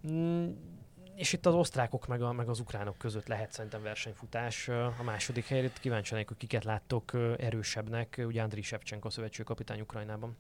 Mm, 0.09 0.51
és 1.15 1.33
itt 1.33 1.47
az 1.47 1.55
osztrákok 1.55 2.07
meg, 2.07 2.23
a, 2.23 2.33
meg 2.33 2.49
az 2.49 2.61
ukránok 2.61 2.99
között 2.99 3.27
lehet 3.27 3.53
szerintem 3.53 3.83
versenyfutás. 3.83 4.69
A 4.69 5.03
második 5.05 5.47
helyet 5.47 5.81
kíváncsi 5.81 6.15
hogy 6.15 6.37
kiket 6.37 6.65
láttok 6.65 7.13
erősebbnek, 7.39 8.23
ugye 8.27 8.43
Andriy 8.43 8.63
Shevchenko 8.63 9.11
szövetségkapitány 9.11 9.81
Ukrajnában 9.81 10.37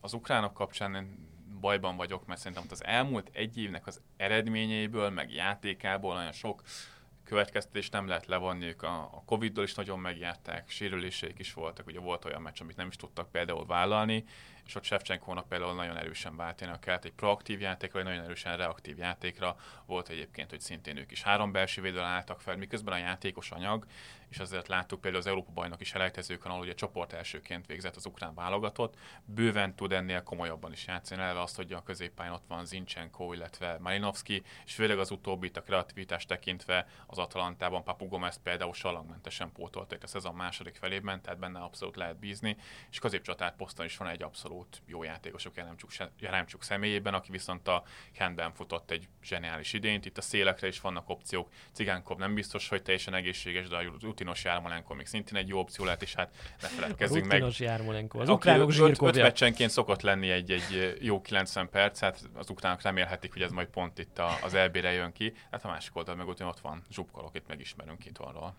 az 0.00 0.12
ukránok 0.12 0.54
kapcsán 0.54 0.94
én 0.94 1.34
bajban 1.60 1.96
vagyok, 1.96 2.26
mert 2.26 2.40
szerintem 2.40 2.66
az 2.70 2.84
elmúlt 2.84 3.30
egy 3.32 3.58
évnek 3.58 3.86
az 3.86 4.00
eredményeiből, 4.16 5.10
meg 5.10 5.32
játékából 5.32 6.14
nagyon 6.14 6.32
sok 6.32 6.62
következtetést 7.26 7.92
nem 7.92 8.06
lehet 8.06 8.26
levonni, 8.26 8.66
ők 8.66 8.82
a, 8.82 9.00
a 9.00 9.22
Covid-dól 9.26 9.64
is 9.64 9.74
nagyon 9.74 9.98
megjárták, 9.98 10.70
sérüléseik 10.70 11.38
is 11.38 11.52
voltak, 11.52 11.86
ugye 11.86 12.00
volt 12.00 12.24
olyan 12.24 12.42
meccs, 12.42 12.60
amit 12.60 12.76
nem 12.76 12.88
is 12.88 12.96
tudtak 12.96 13.30
például 13.30 13.66
vállalni, 13.66 14.24
és 14.66 14.74
ott 14.74 14.84
Shevchenkónak 14.84 15.48
például 15.48 15.74
nagyon 15.74 15.96
erősen 15.96 16.36
váltani 16.36 16.72
kellett 16.80 17.04
egy 17.04 17.12
proaktív 17.12 17.60
játékra, 17.60 18.02
vagy 18.02 18.08
nagyon 18.08 18.24
erősen 18.24 18.56
reaktív 18.56 18.98
játékra. 18.98 19.56
Volt 19.86 20.08
egyébként, 20.08 20.50
hogy 20.50 20.60
szintén 20.60 20.96
ők 20.96 21.10
is 21.10 21.22
három 21.22 21.52
belső 21.52 21.82
védőn 21.82 22.02
álltak 22.02 22.40
fel, 22.40 22.56
miközben 22.56 22.94
a 22.94 22.98
játékos 22.98 23.50
anyag, 23.50 23.86
és 24.28 24.38
azért 24.38 24.68
láttuk 24.68 25.00
például 25.00 25.22
az 25.22 25.28
Európa 25.28 25.68
is 25.78 25.94
elejtezőkön, 25.94 26.50
ahol 26.50 26.62
ugye 26.62 26.74
csoport 26.74 27.12
elsőként 27.12 27.66
végzett 27.66 27.96
az 27.96 28.06
ukrán 28.06 28.34
válogatott, 28.34 28.94
bőven 29.24 29.74
tud 29.74 29.92
ennél 29.92 30.22
komolyabban 30.22 30.72
is 30.72 30.86
játszani, 30.86 31.22
elve 31.22 31.40
azt, 31.40 31.56
hogy 31.56 31.72
a 31.72 31.82
középpályán 31.82 32.32
ott 32.32 32.46
van 32.48 32.64
Zinchenko, 32.64 33.32
illetve 33.32 33.78
Marinovski, 33.80 34.42
és 34.64 34.74
főleg 34.74 34.98
az 34.98 35.10
utóbbit 35.10 35.56
a 35.56 35.62
kreativitást 35.62 36.28
tekintve 36.28 36.88
az 37.06 37.18
Atalantában 37.18 37.84
Papu 37.84 38.08
Gomez 38.08 38.40
például 38.42 38.74
salangmentesen 38.74 39.52
pótolták 39.52 40.02
a 40.02 40.06
szezon 40.06 40.34
második 40.34 40.74
felében, 40.74 41.22
tehát 41.22 41.38
benne 41.38 41.58
abszolút 41.58 41.96
lehet 41.96 42.18
bízni, 42.18 42.56
és 42.90 42.98
középcsatár 42.98 43.56
poszton 43.56 43.86
is 43.86 43.96
van 43.96 44.08
egy 44.08 44.22
abszolút 44.22 44.44
abszolút 44.46 44.82
jó 44.86 45.02
játékosok 45.02 45.56
Jeremcsuk, 45.56 45.90
Jeremcsuk 46.18 46.62
személyében, 46.62 47.14
aki 47.14 47.30
viszont 47.30 47.68
a 47.68 47.84
handben 48.18 48.52
futott 48.52 48.90
egy 48.90 49.08
zseniális 49.22 49.72
idényt. 49.72 50.04
Itt 50.04 50.18
a 50.18 50.20
szélekre 50.20 50.66
is 50.66 50.80
vannak 50.80 51.08
opciók. 51.08 51.52
Cigánkov 51.72 52.18
nem 52.18 52.34
biztos, 52.34 52.68
hogy 52.68 52.82
teljesen 52.82 53.14
egészséges, 53.14 53.68
de 53.68 53.76
a 53.76 53.82
rutinos 54.16 54.44
Jármolenko 54.44 54.94
még 54.94 55.06
szintén 55.06 55.36
egy 55.36 55.48
jó 55.48 55.58
opció 55.58 55.84
lehet, 55.84 56.02
és 56.02 56.14
hát 56.14 56.34
ne 56.62 56.68
feledkezzünk 56.68 57.26
meg. 57.26 57.30
Rutinos 57.30 57.60
Jármolenko, 57.60 58.18
az 58.18 58.28
ukránok 58.28 58.70
zsírkovja. 58.70 59.22
meccsenként 59.22 59.70
szokott 59.70 60.02
lenni 60.02 60.30
egy, 60.30 60.50
egy 60.50 60.96
jó 61.00 61.20
90 61.20 61.68
perc, 61.70 62.00
hát 62.00 62.28
az 62.34 62.50
ukránok 62.50 62.82
remélhetik, 62.82 63.32
hogy 63.32 63.42
ez 63.42 63.50
majd 63.50 63.68
pont 63.68 63.98
itt 63.98 64.20
az 64.42 64.54
EB-re 64.54 64.92
jön 64.92 65.12
ki. 65.12 65.32
Hát 65.50 65.64
a 65.64 65.68
másik 65.68 65.96
oldal 65.96 66.14
meg 66.14 66.28
ott 66.28 66.60
van 66.60 66.82
Zsubkolok, 66.90 67.36
itt 67.36 67.46
megismerünk 67.46 68.04
itthonról. 68.04 68.56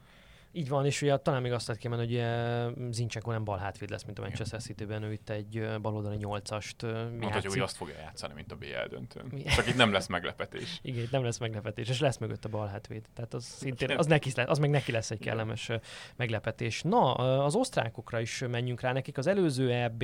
Így 0.58 0.70
van, 0.70 0.86
és 0.86 1.01
ugye 1.01 1.18
talán 1.18 1.41
még 1.41 1.51
azt 1.51 1.68
lehet 1.68 1.82
kiemelni, 1.82 2.20
hogy 2.20 2.93
Zincsenko 2.93 3.32
nem 3.32 3.43
bal 3.43 3.58
hátvéd 3.58 3.89
lesz, 3.89 4.03
mint 4.03 4.20
a 4.20 4.22
Manchester 4.22 4.62
City-ben, 4.62 5.03
ő 5.03 5.12
itt 5.12 5.30
egy 5.30 5.70
baloldali 5.82 6.16
nyolcast 6.16 6.82
Mondta, 6.82 7.49
hogy 7.49 7.60
azt 7.60 7.76
fogja 7.76 7.95
játszani, 7.97 8.34
mint 8.34 8.51
a 8.51 8.55
BL 8.55 8.88
döntőn. 8.89 9.26
Mi? 9.32 9.43
Csak 9.43 9.68
itt 9.68 9.76
nem 9.76 9.91
lesz 9.91 10.08
meglepetés. 10.08 10.80
Igen, 10.82 11.08
nem 11.12 11.24
lesz 11.24 11.38
meglepetés, 11.38 11.89
és 11.89 11.99
lesz 11.99 12.18
mögött 12.18 12.45
a 12.45 12.49
bal 12.49 12.68
hátvéd. 12.68 13.05
Tehát 13.14 13.34
az, 13.34 13.43
szintén, 13.43 13.97
az, 13.97 14.05
neki 14.05 14.32
lesz, 14.36 14.49
az 14.49 14.58
meg 14.58 14.70
neki 14.70 14.91
lesz 14.91 15.12
egy 15.12 15.20
kellemes 15.20 15.72
meglepetés. 16.16 16.82
Na, 16.82 17.14
az 17.43 17.55
osztrákokra 17.55 18.20
is 18.20 18.43
menjünk 18.49 18.82
rá, 18.82 18.91
nekik 18.91 19.18
az 19.18 19.28
előző 19.28 19.74
EB 19.74 20.03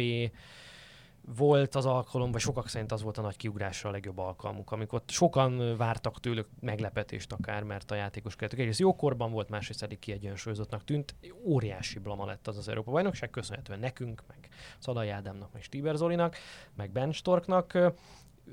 volt 1.25 1.75
az 1.75 1.85
alkalom, 1.85 2.31
vagy 2.31 2.41
sokak 2.41 2.67
szerint 2.67 2.91
az 2.91 3.01
volt 3.03 3.17
a 3.17 3.21
nagy 3.21 3.37
kiugrásra 3.37 3.89
a 3.89 3.91
legjobb 3.91 4.17
alkalmuk, 4.17 4.71
amikor 4.71 5.01
sokan 5.07 5.77
vártak 5.77 6.19
tőlük 6.19 6.47
meglepetést 6.59 7.31
akár, 7.31 7.63
mert 7.63 7.91
a 7.91 7.95
játékos 7.95 8.35
keretük 8.35 8.59
egyrészt 8.59 8.79
jókorban 8.79 9.31
volt, 9.31 9.49
másrészt 9.49 9.83
eddig 9.83 9.99
kiegyensúlyozottnak 9.99 10.83
tűnt. 10.83 11.15
Óriási 11.43 11.99
blama 11.99 12.25
lett 12.25 12.47
az 12.47 12.57
az 12.57 12.67
Európa 12.67 12.91
bajnokság, 12.91 13.29
köszönhetően 13.29 13.79
nekünk, 13.79 14.23
meg 14.27 14.49
Szalai 14.79 15.09
Ádámnak, 15.09 15.53
meg 15.53 15.61
Stiber 15.61 15.95
Zolinak, 15.95 16.35
meg 16.75 16.91
Ben 16.91 17.11
Storknak. 17.11 17.77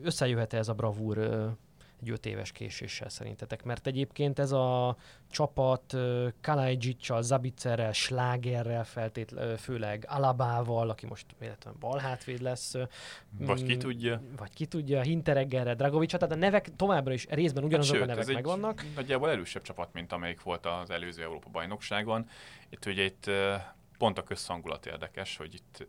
Összejöhet 0.02 0.52
ez 0.52 0.68
a 0.68 0.74
bravúr 0.74 1.18
egy 2.00 2.10
öt 2.10 2.26
éves 2.26 2.52
késéssel 2.52 3.08
szerintetek? 3.08 3.62
Mert 3.62 3.86
egyébként 3.86 4.38
ez 4.38 4.52
a 4.52 4.96
csapat 5.30 5.96
Kalajdzsicsal, 6.40 7.22
Zabicerrel, 7.22 7.92
Slágerrel 7.92 8.84
feltétlenül, 8.84 9.56
főleg 9.56 10.06
Alabával, 10.08 10.90
aki 10.90 11.06
most 11.06 11.26
véletlenül 11.38 11.80
balhátvéd 11.80 12.40
lesz. 12.40 12.74
Vagy 13.38 13.64
ki 13.64 13.74
mm, 13.74 13.78
tudja. 13.78 14.22
Vagy 14.36 14.52
ki 14.52 14.66
tudja, 14.66 15.00
Hintereggerrel, 15.00 15.74
Dragovics, 15.74 16.16
tehát 16.16 16.34
a 16.34 16.38
nevek 16.38 16.76
továbbra 16.76 17.12
is 17.12 17.26
részben 17.26 17.64
ugyanazok 17.64 17.96
hát, 17.96 18.04
a 18.04 18.06
nevek 18.06 18.26
megvannak. 18.26 18.84
Nagyjából 18.94 19.30
erősebb 19.30 19.62
csapat, 19.62 19.92
mint 19.92 20.12
amelyik 20.12 20.42
volt 20.42 20.66
az 20.66 20.90
előző 20.90 21.22
Európa 21.22 21.48
bajnokságon. 21.50 22.28
Itt 22.68 22.86
ugye 22.86 23.04
itt 23.04 23.30
pont 23.98 24.18
a 24.18 24.22
közhangulat 24.22 24.86
érdekes, 24.86 25.36
hogy 25.36 25.54
itt 25.54 25.86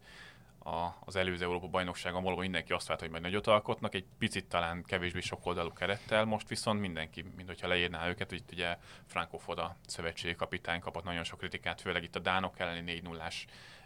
a, 0.64 0.96
az 1.06 1.16
előző 1.16 1.44
Európa 1.44 1.68
bajnokságon 1.68 2.24
valóban 2.24 2.44
mindenki 2.44 2.72
azt 2.72 2.88
vált, 2.88 3.00
hogy 3.00 3.10
majd 3.10 3.24
nagyot 3.24 3.48
alkotnak, 3.48 3.94
egy 3.94 4.06
picit 4.18 4.46
talán 4.46 4.84
kevésbé 4.84 5.20
sokoldalú 5.20 5.74
kerettel, 5.74 6.26
most 6.26 6.48
viszont 6.48 6.80
mindenki, 6.80 7.26
mint 7.36 7.48
hogyha 7.48 7.68
leírná 7.68 8.08
őket, 8.08 8.30
hogy 8.30 8.38
itt 8.38 8.52
ugye 8.52 8.78
Franco 9.06 9.38
Foda 9.38 9.76
szövetségi 9.86 10.36
kapitány 10.36 10.80
kapott 10.80 11.04
nagyon 11.04 11.24
sok 11.24 11.40
kritikát, 11.40 11.82
főleg 11.82 12.04
itt 12.04 12.16
a 12.16 12.20
Dánok 12.20 12.60
elleni 12.60 12.80
4 12.80 13.04
0 13.04 13.28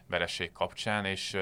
vereség 0.08 0.52
kapcsán, 0.52 1.06
és 1.06 1.38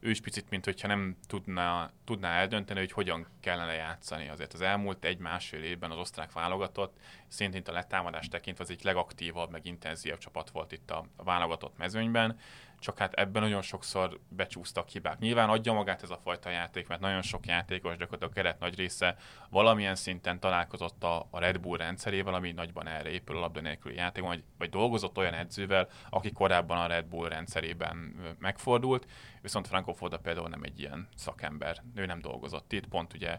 ő 0.00 0.10
is 0.10 0.20
picit, 0.20 0.50
mint 0.50 0.64
hogyha 0.64 0.88
nem 0.88 1.16
tudná, 1.26 1.90
tudná 2.04 2.32
eldönteni, 2.32 2.78
hogy 2.78 2.92
hogyan 2.92 3.26
kellene 3.40 3.72
játszani. 3.72 4.28
Azért 4.28 4.52
az 4.52 4.60
elmúlt 4.60 5.04
egy-másfél 5.04 5.62
évben 5.62 5.90
az 5.90 5.98
osztrák 5.98 6.32
válogatott, 6.32 6.96
szintén 7.28 7.62
a 7.66 7.72
letámadás 7.72 8.28
tekintve 8.28 8.64
az 8.64 8.70
egy 8.70 8.84
legaktívabb, 8.84 9.50
meg 9.50 9.66
intenzívebb 9.66 10.18
csapat 10.18 10.50
volt 10.50 10.72
itt 10.72 10.90
a 10.90 11.04
válogatott 11.16 11.78
mezőnyben 11.78 12.38
csak 12.78 12.98
hát 12.98 13.12
ebben 13.12 13.42
nagyon 13.42 13.62
sokszor 13.62 14.20
becsúsztak 14.28 14.88
hibák. 14.88 15.18
Nyilván 15.18 15.48
adja 15.48 15.72
magát 15.72 16.02
ez 16.02 16.10
a 16.10 16.20
fajta 16.22 16.50
játék, 16.50 16.88
mert 16.88 17.00
nagyon 17.00 17.22
sok 17.22 17.46
játékos, 17.46 17.96
gyakorlatilag 17.96 18.30
a 18.30 18.34
keret 18.34 18.58
nagy 18.58 18.76
része 18.76 19.16
valamilyen 19.50 19.94
szinten 19.94 20.40
találkozott 20.40 21.04
a, 21.04 21.26
a 21.30 21.38
Red 21.38 21.60
Bull 21.60 21.76
rendszerével, 21.76 22.34
ami 22.34 22.52
nagyban 22.52 22.88
erre 22.88 23.10
épül 23.10 23.36
a 23.36 23.40
labda 23.40 23.60
nélküli 23.60 23.94
játék, 23.94 24.24
vagy, 24.24 24.44
vagy 24.58 24.70
dolgozott 24.70 25.16
olyan 25.16 25.34
edzővel, 25.34 25.88
aki 26.10 26.32
korábban 26.32 26.78
a 26.78 26.86
Red 26.86 27.04
Bull 27.04 27.28
rendszerében 27.28 27.96
megfordult, 28.38 29.06
viszont 29.42 29.66
Franco 29.66 29.92
Foda 29.92 30.18
például 30.18 30.48
nem 30.48 30.62
egy 30.62 30.80
ilyen 30.80 31.08
szakember, 31.14 31.82
ő 31.94 32.06
nem 32.06 32.20
dolgozott 32.20 32.72
itt, 32.72 32.86
pont 32.86 33.14
ugye 33.14 33.38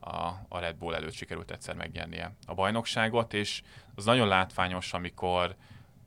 a, 0.00 0.26
a 0.48 0.58
Red 0.58 0.76
Bull 0.76 0.94
előtt 0.94 1.12
sikerült 1.12 1.50
egyszer 1.50 1.74
megnyernie 1.74 2.32
a 2.46 2.54
bajnokságot, 2.54 3.34
és 3.34 3.62
az 3.94 4.04
nagyon 4.04 4.28
látványos, 4.28 4.92
amikor 4.92 5.56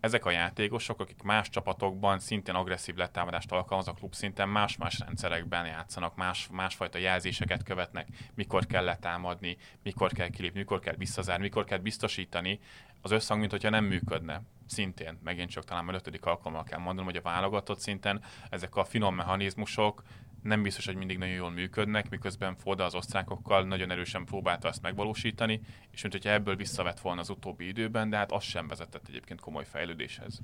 ezek 0.04 0.26
a 0.26 0.32
játékosok, 0.32 1.00
akik 1.00 1.22
más 1.22 1.50
csapatokban 1.50 2.20
szintén 2.20 2.56
agresszív 2.56 2.96
letámadást 2.96 3.52
alkalmaznak 3.52 3.96
klub 3.96 4.14
szinten, 4.14 4.50
más-más 4.50 5.00
rendszerekben 5.00 5.66
játszanak, 5.66 6.16
más, 6.16 6.48
másfajta 6.52 6.98
jelzéseket 6.98 7.64
követnek, 7.64 8.08
mikor 8.36 8.66
kell 8.66 8.84
letámadni, 8.84 9.58
mikor 9.84 10.12
kell 10.12 10.30
kilépni, 10.30 10.60
mikor 10.60 10.80
kell 10.80 10.96
visszazárni, 10.96 11.44
mikor 11.44 11.64
kell 11.64 11.78
biztosítani, 11.78 12.60
az 13.02 13.12
összhang, 13.12 13.40
mint 13.40 13.52
hogyha 13.52 13.70
nem 13.70 13.86
működne. 13.86 14.42
Szintén, 14.68 15.20
megint 15.24 15.50
csak 15.50 15.64
talán 15.64 15.86
már 15.86 15.96
ötödik 15.96 16.26
alkalommal 16.26 16.64
kell 16.64 16.80
mondanom, 16.80 17.06
hogy 17.06 17.18
a 17.18 17.22
válogatott 17.22 17.80
szinten 17.80 18.24
ezek 18.50 18.76
a 18.76 18.86
finom 18.86 19.16
mechanizmusok 19.16 20.04
nem 20.44 20.62
biztos, 20.64 20.86
hogy 20.86 20.96
mindig 20.96 21.18
nagyon 21.18 21.36
jól 21.36 21.52
működnek, 21.52 22.10
miközben 22.10 22.56
Foda 22.56 22.84
az 22.84 22.96
osztrákokkal 22.96 23.64
nagyon 23.64 23.92
erősen 23.92 24.26
próbálta 24.26 24.68
ezt 24.68 24.82
megvalósítani, 24.82 25.62
és 25.92 26.02
mint 26.02 26.26
ebből 26.26 26.56
visszavett 26.56 27.00
volna 27.00 27.22
az 27.22 27.30
utóbbi 27.30 27.68
időben, 27.68 28.10
de 28.10 28.18
hát 28.18 28.32
az 28.32 28.44
sem 28.44 28.68
vezetett 28.68 29.08
egyébként 29.08 29.40
komoly 29.40 29.66
fejlődéshez. 29.66 30.42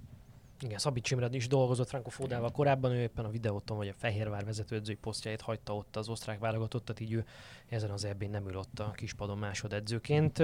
Igen, 0.62 0.78
Szabi 0.78 1.01
Csimred 1.01 1.34
is 1.34 1.47
dolgozott 1.47 1.88
Franco 1.88 2.10
Fódával 2.10 2.51
korábban, 2.51 2.91
ő 2.91 3.01
éppen 3.01 3.26
a 3.26 3.30
videóton 3.30 3.78
vagy 3.78 3.88
a 3.88 3.93
Fehérvár 3.93 4.45
vezetőedzői 4.45 4.95
posztjait 4.95 5.41
hagyta 5.41 5.76
ott 5.76 5.95
az 5.95 6.10
osztrák 6.10 6.39
válogatottat, 6.39 6.99
így 6.99 7.14
ő 7.14 7.26
ezen 7.70 7.89
az 7.89 8.05
ebbén 8.05 8.30
nem 8.30 8.47
ül 8.47 8.57
ott 8.57 8.80
a 8.80 8.91
kispadon 8.91 9.38
másodedzőként. 9.38 10.43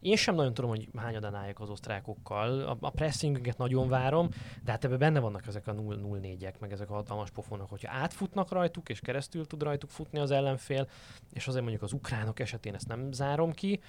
Én 0.00 0.16
sem 0.16 0.34
nagyon 0.34 0.54
tudom, 0.54 0.70
hogy 0.70 0.88
hányadan 0.96 1.34
álljak 1.34 1.60
az 1.60 1.70
osztrákokkal. 1.70 2.60
A, 2.60 2.76
a 2.80 2.90
pressinget 2.90 3.58
nagyon 3.58 3.88
várom, 3.88 4.28
de 4.64 4.70
hát 4.70 4.84
ebben 4.84 4.98
benne 4.98 5.20
vannak 5.20 5.46
ezek 5.46 5.66
a 5.66 5.74
0-4-ek, 5.74 6.58
meg 6.58 6.72
ezek 6.72 6.90
a 6.90 6.94
hatalmas 6.94 7.30
pofonok, 7.30 7.70
hogyha 7.70 7.92
átfutnak 7.92 8.50
rajtuk, 8.50 8.88
és 8.88 9.00
keresztül 9.00 9.46
tud 9.46 9.62
rajtuk 9.62 9.90
futni 9.90 10.18
az 10.18 10.30
ellenfél, 10.30 10.88
és 11.32 11.46
azért 11.46 11.62
mondjuk 11.62 11.82
az 11.82 11.92
ukránok 11.92 12.40
esetén 12.40 12.74
ezt 12.74 12.88
nem 12.88 13.12
zárom 13.12 13.52
ki, 13.52 13.80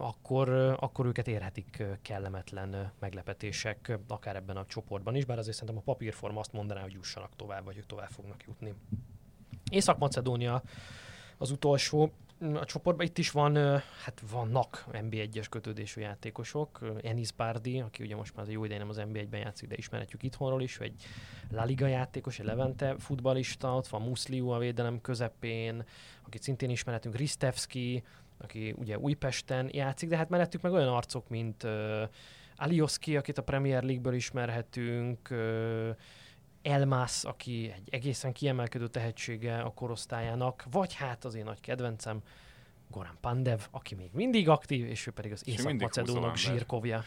akkor, 0.00 0.48
akkor 0.80 1.06
őket 1.06 1.28
érhetik 1.28 1.82
kellemetlen 2.02 2.92
meglepetések, 2.98 3.98
akár 4.08 4.36
ebben 4.36 4.56
a 4.56 4.66
csoportban 4.66 5.14
is, 5.14 5.24
bár 5.24 5.38
azért 5.38 5.56
szerintem 5.56 5.78
a 5.86 5.92
papírforma 5.92 6.40
azt 6.40 6.52
mondaná, 6.52 6.80
hogy 6.80 6.92
jussanak 6.92 7.36
tovább, 7.36 7.64
vagy 7.64 7.76
ők 7.76 7.86
tovább 7.86 8.10
fognak 8.10 8.44
jutni. 8.46 8.74
Észak-Macedónia 9.70 10.62
az 11.38 11.50
utolsó 11.50 12.12
a 12.54 12.64
csoportban 12.64 13.06
itt 13.06 13.18
is 13.18 13.30
van, 13.30 13.56
hát 14.04 14.22
vannak 14.30 14.84
NB1-es 14.92 15.46
kötődésű 15.50 16.00
játékosok. 16.00 16.80
Enis 17.02 17.32
Bardi, 17.32 17.80
aki 17.80 18.02
ugye 18.02 18.16
most 18.16 18.36
már 18.36 18.44
az 18.44 18.52
jó 18.52 18.64
ideje 18.64 18.80
nem 18.80 18.88
az 18.88 19.00
NB1-ben 19.00 19.40
játszik, 19.40 19.68
de 19.68 19.76
ismerhetjük 19.76 20.22
itthonról 20.22 20.62
is, 20.62 20.78
egy 20.78 21.04
La 21.50 21.64
Liga 21.64 21.86
játékos, 21.86 22.38
egy 22.38 22.46
Levente 22.46 22.94
futbalista, 22.98 23.76
ott 23.76 23.86
van 23.86 24.02
Muszliu 24.02 24.48
a 24.48 24.58
védelem 24.58 25.00
közepén, 25.00 25.84
akit 26.26 26.42
szintén 26.42 26.70
ismerhetünk, 26.70 27.16
Ristevski, 27.16 28.04
aki 28.44 28.74
ugye 28.78 28.98
Újpesten 28.98 29.68
játszik, 29.72 30.08
de 30.08 30.16
hát 30.16 30.28
mellettük 30.28 30.60
meg 30.60 30.72
olyan 30.72 30.88
arcok, 30.88 31.28
mint 31.28 31.62
uh, 31.62 32.02
Alioski, 32.56 33.16
akit 33.16 33.38
a 33.38 33.42
Premier 33.42 33.82
League-ből 33.82 34.14
ismerhetünk, 34.14 35.28
uh, 35.30 35.96
Elmász, 36.62 37.24
aki 37.24 37.72
egy 37.76 37.88
egészen 37.90 38.32
kiemelkedő 38.32 38.88
tehetsége 38.88 39.60
a 39.60 39.70
korosztályának, 39.70 40.64
vagy 40.70 40.94
hát 40.94 41.24
az 41.24 41.34
én 41.34 41.44
nagy 41.44 41.60
kedvencem, 41.60 42.22
Goran 42.90 43.16
Pandev, 43.20 43.60
aki 43.70 43.94
még 43.94 44.10
mindig 44.12 44.48
aktív, 44.48 44.86
és 44.86 45.06
ő 45.06 45.10
pedig 45.10 45.32
az 45.32 45.48
Észak-Macedónok 45.48 46.36
zsírkovja. 46.36 47.02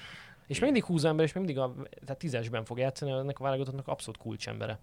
És 0.48 0.60
mindig 0.60 0.84
húz 0.84 1.06
ember, 1.06 1.26
és 1.26 1.34
mindig 1.34 1.58
a 1.58 1.74
tehát 2.06 2.18
tízesben 2.18 2.66
fog 2.66 2.78
játszani, 2.78 3.12
ennek 3.12 3.40
a 3.40 3.44
válogatottnak 3.44 3.88
abszolút 3.88 4.20
kulcsembere. 4.20 4.80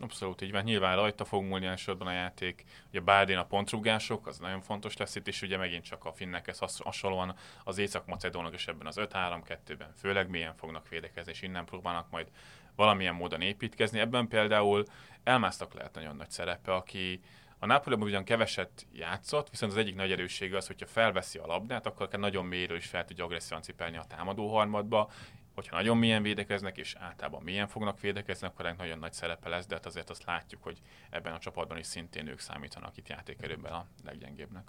Abszolút 0.00 0.42
így 0.42 0.52
van. 0.52 0.62
Nyilván 0.62 0.96
rajta 0.96 1.24
fog 1.24 1.44
múlni 1.44 1.66
elsősorban 1.66 2.06
a 2.06 2.12
játék. 2.12 2.64
Ugye 2.88 3.00
Bárdén 3.00 3.38
a 3.38 3.46
pontrugások, 3.46 4.26
az 4.26 4.38
nagyon 4.38 4.60
fontos 4.60 4.96
lesz 4.96 5.14
itt, 5.14 5.28
és 5.28 5.42
ugye 5.42 5.56
megint 5.56 5.84
csak 5.84 6.04
a 6.04 6.12
finnekhez 6.12 6.58
hasonlóan 6.78 7.34
az 7.64 7.78
Észak-Macedónok 7.78 8.54
is 8.54 8.66
ebben 8.66 8.86
az 8.86 8.96
5-3-2-ben 8.98 9.92
főleg 9.96 10.28
milyen 10.28 10.54
fognak 10.54 10.88
védekezni, 10.88 11.32
és 11.32 11.42
innen 11.42 11.64
próbálnak 11.64 12.10
majd 12.10 12.28
valamilyen 12.76 13.14
módon 13.14 13.40
építkezni. 13.40 13.98
Ebben 13.98 14.28
például 14.28 14.84
elmásztak 15.22 15.74
lehet 15.74 15.94
nagyon 15.94 16.16
nagy 16.16 16.30
szerepe, 16.30 16.74
aki 16.74 17.20
a 17.58 17.66
Napoliban 17.66 18.08
ugyan 18.08 18.24
keveset 18.24 18.86
játszott, 18.92 19.50
viszont 19.50 19.72
az 19.72 19.78
egyik 19.78 19.94
nagy 19.94 20.12
erőssége 20.12 20.56
az, 20.56 20.66
hogyha 20.66 20.86
felveszi 20.86 21.38
a 21.38 21.46
labdát, 21.46 21.86
akkor 21.86 22.08
kell 22.08 22.20
nagyon 22.20 22.44
mélyről 22.44 22.76
is 22.76 22.86
fel 22.86 23.04
tudja 23.04 23.24
agresszívan 23.24 23.62
cipelni 23.62 23.96
a 23.96 24.04
támadó 24.08 24.54
harmadba, 24.54 25.10
hogyha 25.58 25.76
nagyon 25.76 25.96
milyen 25.96 26.22
védekeznek, 26.22 26.78
és 26.78 26.94
általában 26.98 27.42
milyen 27.42 27.68
fognak 27.68 28.00
védekezni, 28.00 28.46
akkor 28.46 28.66
ennek 28.66 28.78
nagyon 28.78 28.98
nagy 28.98 29.12
szerepe 29.12 29.48
lesz, 29.48 29.66
de 29.66 29.74
hát 29.74 29.86
azért 29.86 30.10
azt 30.10 30.24
látjuk, 30.24 30.62
hogy 30.62 30.78
ebben 31.10 31.32
a 31.32 31.38
csapatban 31.38 31.78
is 31.78 31.86
szintén 31.86 32.26
ők 32.26 32.38
számítanak 32.38 32.96
itt 32.96 33.08
játékerőben 33.08 33.72
a 33.72 33.86
leggyengébbnek. 34.04 34.68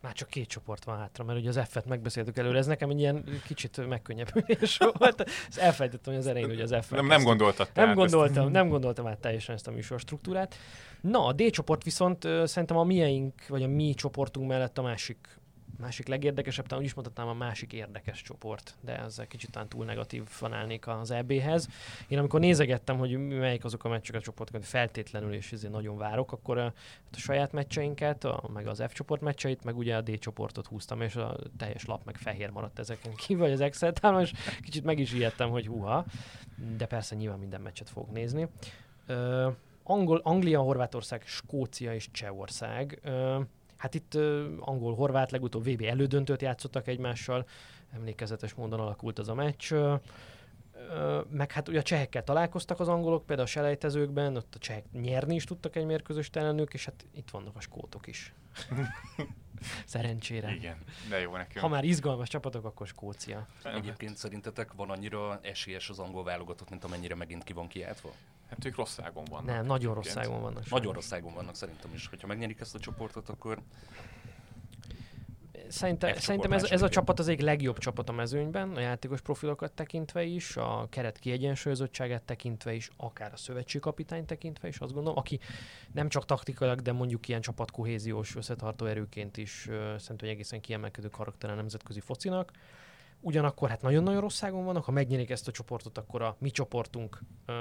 Már 0.00 0.12
csak 0.12 0.28
két 0.28 0.48
csoport 0.48 0.84
van 0.84 0.98
hátra, 0.98 1.24
mert 1.24 1.38
ugye 1.38 1.48
az 1.48 1.60
F-et 1.68 1.86
megbeszéltük 1.86 2.36
előre, 2.36 2.58
ez 2.58 2.66
nekem 2.66 2.90
egy 2.90 2.98
ilyen 2.98 3.24
kicsit 3.44 3.86
megkönnyebbülés 3.88 4.78
volt. 4.78 5.20
Ezt 5.48 5.58
elfejtettem, 5.58 6.12
hogy 6.12 6.22
az 6.22 6.28
elején, 6.28 6.48
hogy 6.48 6.60
az 6.60 6.76
f 6.84 6.90
Nem, 6.90 7.06
nem 7.06 7.22
gondoltad 7.22 7.70
Nem 7.74 7.94
gondoltam, 7.94 8.44
ezt. 8.44 8.52
nem 8.52 8.68
gondoltam 8.68 9.06
át 9.06 9.18
teljesen 9.18 9.54
ezt 9.54 9.66
a 9.66 9.70
műsor 9.70 10.00
struktúrát. 10.00 10.54
Na, 11.00 11.24
a 11.24 11.32
D 11.32 11.50
csoport 11.50 11.84
viszont 11.84 12.28
szerintem 12.44 12.76
a 12.76 12.84
mieink, 12.84 13.46
vagy 13.48 13.62
a 13.62 13.68
mi 13.68 13.94
csoportunk 13.94 14.48
mellett 14.48 14.78
a 14.78 14.82
másik 14.82 15.38
másik 15.78 16.06
legérdekesebb, 16.06 16.66
talán 16.66 16.82
úgy 16.82 16.88
is 16.88 16.94
mondhatnám 16.94 17.28
a 17.28 17.34
másik 17.34 17.72
érdekes 17.72 18.22
csoport, 18.22 18.74
de 18.80 18.98
ezzel 18.98 19.26
kicsit 19.26 19.50
talán 19.50 19.68
túl 19.68 19.84
negatív 19.84 20.22
fanálnék 20.24 20.86
az 20.86 21.10
EB-hez. 21.10 21.68
Én 22.08 22.18
amikor 22.18 22.40
nézegettem, 22.40 22.98
hogy 22.98 23.18
melyik 23.28 23.64
azok 23.64 23.84
a 23.84 23.88
meccsek 23.88 24.14
a 24.16 24.20
csoportok, 24.20 24.54
amit 24.54 24.66
feltétlenül 24.66 25.32
és 25.32 25.52
ezért 25.52 25.72
nagyon 25.72 25.96
várok, 25.96 26.32
akkor 26.32 26.58
a, 26.58 26.62
hát 26.62 27.14
a 27.14 27.18
saját 27.18 27.52
meccseinket, 27.52 28.24
a, 28.24 28.48
meg 28.52 28.66
az 28.66 28.82
F 28.88 28.92
csoport 28.92 29.20
meccseit, 29.20 29.64
meg 29.64 29.76
ugye 29.76 29.96
a 29.96 30.00
D 30.00 30.18
csoportot 30.18 30.66
húztam, 30.66 31.00
és 31.00 31.16
a 31.16 31.36
teljes 31.56 31.84
lap 31.84 32.04
meg 32.04 32.16
fehér 32.16 32.50
maradt 32.50 32.78
ezeken 32.78 33.14
kívül, 33.26 33.42
vagy 33.42 33.52
az 33.52 33.60
Excel 33.60 33.92
tálon, 33.92 34.20
és 34.20 34.32
kicsit 34.62 34.84
meg 34.84 34.98
is 34.98 35.12
ijedtem, 35.12 35.50
hogy 35.50 35.66
huha, 35.66 36.04
de 36.76 36.86
persze 36.86 37.14
nyilván 37.14 37.38
minden 37.38 37.60
meccset 37.60 37.90
fogok 37.90 38.12
nézni. 38.12 38.48
Uh, 39.08 39.54
Angol, 39.82 40.20
Anglia, 40.22 40.60
Horvátország, 40.60 41.22
Skócia 41.26 41.94
és 41.94 42.10
Csehország. 42.10 43.00
Uh, 43.04 43.44
Hát 43.76 43.94
itt 43.94 44.14
uh, 44.14 44.44
angol-horvát 44.58 45.30
legutóbb 45.30 45.68
VB 45.68 45.82
elődöntőt 45.82 46.42
játszottak 46.42 46.86
egymással, 46.88 47.46
emlékezetes 47.94 48.54
módon 48.54 48.80
alakult 48.80 49.18
az 49.18 49.28
a 49.28 49.34
meccs. 49.34 49.72
Meg 51.30 51.52
hát 51.52 51.68
ugye 51.68 51.78
a 51.78 51.82
csehekkel 51.82 52.24
találkoztak 52.24 52.80
az 52.80 52.88
angolok, 52.88 53.26
például 53.26 53.48
a 53.48 53.50
selejtezőkben, 53.50 54.36
ott 54.36 54.54
a 54.54 54.58
csehek 54.58 54.84
nyerni 54.92 55.34
is 55.34 55.44
tudtak 55.44 55.76
egy 55.76 55.84
mérkőzést 55.84 56.36
ellenük, 56.36 56.74
és 56.74 56.84
hát 56.84 57.06
itt 57.14 57.30
vannak 57.30 57.56
a 57.56 57.60
skótok 57.60 58.06
is. 58.06 58.32
Szerencsére. 59.84 60.54
Igen, 60.54 60.76
de 61.08 61.20
jó 61.20 61.36
nekünk. 61.36 61.58
Ha 61.58 61.68
már 61.68 61.84
izgalmas 61.84 62.28
csapatok, 62.28 62.64
akkor 62.64 62.86
Skócia. 62.86 63.46
Egyébként 63.62 64.16
szerintetek 64.16 64.72
van 64.72 64.90
annyira 64.90 65.38
esélyes 65.42 65.88
az 65.90 65.98
angol 65.98 66.24
válogatott, 66.24 66.70
mint 66.70 66.84
amennyire 66.84 67.14
megint 67.14 67.44
ki 67.44 67.52
van 67.52 67.68
kiáltva? 67.68 68.12
Hát 68.48 68.64
ők 68.64 68.76
rossz 68.76 68.98
ágon 68.98 69.24
vannak. 69.24 69.46
Nem, 69.46 69.66
nagyon 69.66 69.94
rossz 69.94 70.16
ágon 70.16 70.40
vannak. 70.40 70.68
Nagyon 70.68 70.92
rossz 70.92 71.12
ágon 71.12 71.34
vannak 71.34 71.54
szerintem 71.54 71.90
is. 71.94 72.06
Hogyha 72.06 72.26
megnyerik 72.26 72.60
ezt 72.60 72.74
a 72.74 72.78
csoportot, 72.78 73.28
akkor 73.28 73.62
Szerintem, 75.68 76.14
szerintem 76.14 76.52
ez, 76.52 76.64
ez 76.64 76.82
a 76.82 76.88
csapat 76.88 77.18
az 77.18 77.28
egyik 77.28 77.44
legjobb 77.44 77.78
csapat 77.78 78.08
a 78.08 78.12
mezőnyben, 78.12 78.70
a 78.70 78.80
játékos 78.80 79.20
profilokat 79.20 79.72
tekintve 79.72 80.22
is, 80.22 80.56
a 80.56 80.86
keret 80.90 81.18
kiegyensúlyozottságát 81.18 82.22
tekintve 82.22 82.74
is, 82.74 82.90
akár 82.96 83.32
a 83.32 83.36
szövetségkapitány 83.36 84.24
tekintve 84.24 84.68
is, 84.68 84.78
azt 84.78 84.92
gondolom, 84.92 85.18
aki 85.18 85.40
nem 85.92 86.08
csak 86.08 86.24
taktikailag, 86.24 86.80
de 86.80 86.92
mondjuk 86.92 87.28
ilyen 87.28 87.40
csapatkohéziós 87.40 88.36
összetartó 88.36 88.86
erőként 88.86 89.36
is 89.36 89.68
szerintem 89.96 90.28
egy 90.28 90.28
egészen 90.28 90.60
kiemelkedő 90.60 91.08
karakter 91.08 91.50
a 91.50 91.54
nemzetközi 91.54 92.00
focinak. 92.00 92.52
Ugyanakkor 93.26 93.68
hát 93.68 93.82
nagyon-nagyon 93.82 94.20
rosszágon 94.20 94.64
vannak, 94.64 94.84
ha 94.84 94.92
megnyerik 94.92 95.30
ezt 95.30 95.48
a 95.48 95.50
csoportot, 95.50 95.98
akkor 95.98 96.22
a 96.22 96.36
mi 96.38 96.50
csoportunk 96.50 97.18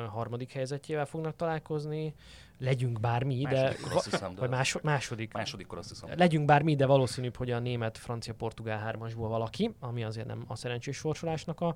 harmadik 0.10 0.52
helyzetjével 0.52 1.06
fognak 1.06 1.36
találkozni, 1.36 2.14
legyünk 2.60 3.00
bármi, 3.00 3.42
de, 3.50 3.76
hiszem, 4.04 4.34
de 4.34 4.40
vagy 4.40 4.50
más, 4.50 4.78
második. 4.82 5.34
Másodikkor 5.34 5.78
azt 5.78 5.90
hiszem. 5.90 6.10
Legyünk 6.18 6.46
bármi, 6.46 6.76
de 6.76 6.86
valószínűbb, 6.86 7.36
hogy 7.36 7.52
a 7.52 7.60
német, 7.60 7.98
francia, 7.98 8.34
portugál 8.34 8.80
hármasból 8.80 9.28
valaki, 9.28 9.76
ami 9.80 10.04
azért 10.04 10.28
nem 10.28 10.44
a 10.48 10.56
szerencsés 10.56 10.98
sorsolásnak 10.98 11.62
a, 11.62 11.76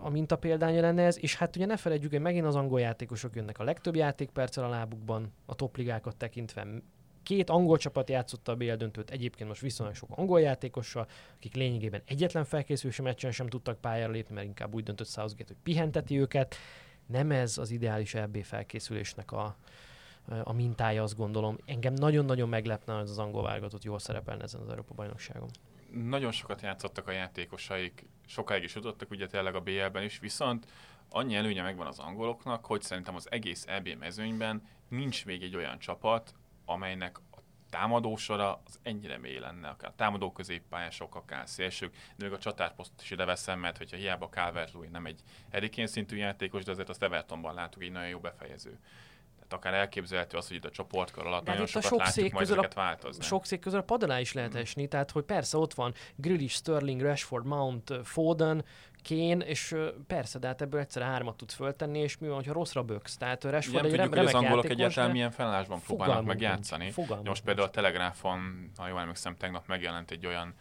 a 0.00 0.08
minta 0.08 0.36
példánya 0.36 0.80
lenne 0.80 1.02
ez, 1.02 1.18
és 1.22 1.36
hát 1.36 1.56
ugye 1.56 1.66
ne 1.66 1.76
felejtjük, 1.76 2.10
hogy 2.10 2.20
megint 2.20 2.46
az 2.46 2.56
angol 2.56 2.80
játékosok 2.80 3.36
jönnek 3.36 3.58
a 3.58 3.64
legtöbb 3.64 3.96
játékperccel 3.96 4.64
a 4.64 4.68
lábukban, 4.68 5.32
a 5.46 5.54
topligákat 5.54 6.16
tekintve 6.16 6.66
két 7.24 7.50
angol 7.50 7.78
csapat 7.78 8.10
játszotta 8.10 8.52
a 8.52 8.56
BL 8.56 8.72
döntőt, 8.72 9.10
egyébként 9.10 9.48
most 9.48 9.60
viszonylag 9.60 9.94
sok 9.94 10.08
angol 10.10 10.40
játékossal, 10.40 11.06
akik 11.36 11.54
lényegében 11.54 12.02
egyetlen 12.06 12.44
felkészülési 12.44 13.02
meccsen 13.02 13.30
sem 13.30 13.46
tudtak 13.46 13.80
pályára 13.80 14.12
lépni, 14.12 14.34
mert 14.34 14.46
inkább 14.46 14.74
úgy 14.74 14.82
döntött 14.82 15.08
Southgate, 15.08 15.44
hogy 15.46 15.62
pihenteti 15.62 16.20
őket. 16.20 16.54
Nem 17.06 17.30
ez 17.30 17.58
az 17.58 17.70
ideális 17.70 18.14
EB 18.14 18.42
felkészülésnek 18.42 19.32
a, 19.32 19.56
a 20.42 20.52
mintája, 20.52 21.02
azt 21.02 21.16
gondolom. 21.16 21.58
Engem 21.64 21.94
nagyon-nagyon 21.94 22.48
meglepne, 22.48 22.92
hogy 22.92 23.02
az 23.02 23.18
angol 23.18 23.42
válogatott 23.42 23.84
jól 23.84 23.98
szerepelne 23.98 24.42
ezen 24.42 24.60
az 24.60 24.68
Európa-bajnokságon. 24.68 25.48
Nagyon 25.90 26.32
sokat 26.32 26.62
játszottak 26.62 27.08
a 27.08 27.12
játékosaik, 27.12 28.06
sokáig 28.26 28.62
is 28.62 28.74
jutottak 28.74 29.10
ugye 29.10 29.26
tényleg 29.26 29.54
a 29.54 29.60
BL-ben 29.60 30.02
is, 30.02 30.18
viszont 30.18 30.66
annyi 31.10 31.34
előnye 31.34 31.62
megvan 31.62 31.86
az 31.86 31.98
angoloknak, 31.98 32.64
hogy 32.64 32.82
szerintem 32.82 33.14
az 33.14 33.30
egész 33.30 33.64
EB 33.66 33.88
mezőnyben 33.98 34.62
nincs 34.88 35.24
még 35.24 35.42
egy 35.42 35.56
olyan 35.56 35.78
csapat, 35.78 36.34
amelynek 36.64 37.18
a 37.18 37.38
támadósora 37.70 38.62
az 38.64 38.78
ennyire 38.82 39.18
mély 39.18 39.38
lenne, 39.38 39.68
akár 39.68 39.92
támadó 39.96 40.32
középpályások, 40.32 41.14
akár 41.14 41.48
szélsők, 41.48 41.94
de 42.16 42.24
még 42.24 42.34
a 42.34 42.38
csatárposzt 42.38 42.92
is 43.00 43.10
ide 43.10 43.24
veszem, 43.24 43.58
mert 43.58 43.78
hogyha 43.78 43.96
hiába 43.96 44.28
calvert 44.28 44.90
nem 44.90 45.06
egy 45.06 45.20
Harry 45.52 45.86
szintű 45.86 46.16
játékos, 46.16 46.64
de 46.64 46.70
azért 46.70 46.88
azt 46.88 47.02
Evertonban 47.02 47.54
látunk 47.54 47.84
egy 47.84 47.92
nagyon 47.92 48.08
jó 48.08 48.18
befejező. 48.18 48.78
Tehát 49.34 49.52
akár 49.52 49.74
elképzelhető 49.74 50.36
az, 50.36 50.48
hogy 50.48 50.56
itt 50.56 50.64
a 50.64 50.70
csoportkör 50.70 51.26
alatt 51.26 51.44
de 51.44 51.50
nagyon 51.50 51.66
sokat 51.66 51.88
sok 51.88 51.98
látjuk 51.98 52.32
majd 52.32 52.46
közül 52.46 52.64
a, 52.64 52.68
változni. 52.74 53.24
Sok 53.24 53.46
szék 53.46 53.60
közül 53.60 53.78
a 53.78 53.82
pad 53.82 54.02
alá 54.02 54.20
is 54.20 54.32
lehet 54.32 54.52
hmm. 54.52 54.60
esni, 54.60 54.88
tehát 54.88 55.10
hogy 55.10 55.24
persze 55.24 55.56
ott 55.56 55.74
van 55.74 55.94
Grealish, 56.16 56.54
Sterling, 56.54 57.00
Rashford, 57.00 57.46
Mount, 57.46 57.92
Foden, 58.02 58.64
Kane, 59.08 59.44
és 59.44 59.74
persze, 60.06 60.38
de 60.38 60.46
hát 60.46 60.62
ebből 60.62 60.80
egyszer 60.80 61.02
hármat 61.02 61.36
tudsz 61.36 61.54
föltenni, 61.54 61.98
és 61.98 62.18
mi 62.18 62.26
van, 62.26 62.36
hogyha 62.36 62.52
rosszra 62.52 62.82
böksz. 62.82 63.16
Tehát 63.16 63.44
Rashford 63.44 63.84
egy 63.84 63.90
tudjuk, 63.90 64.14
remek 64.14 64.18
hogy 64.18 64.26
az 64.26 64.34
angolok 64.34 64.70
egyáltalán 64.70 65.10
milyen 65.10 65.30
felállásban 65.30 65.80
próbálnak 65.80 66.24
meg 66.24 66.40
játszani. 66.40 66.92
Most 67.24 67.44
például 67.44 67.66
a 67.66 67.70
Telegráfon, 67.70 68.70
ha 68.76 68.88
jól 68.88 69.00
emlékszem, 69.00 69.36
tegnap 69.36 69.66
megjelent 69.66 70.10
egy 70.10 70.26
olyan 70.26 70.54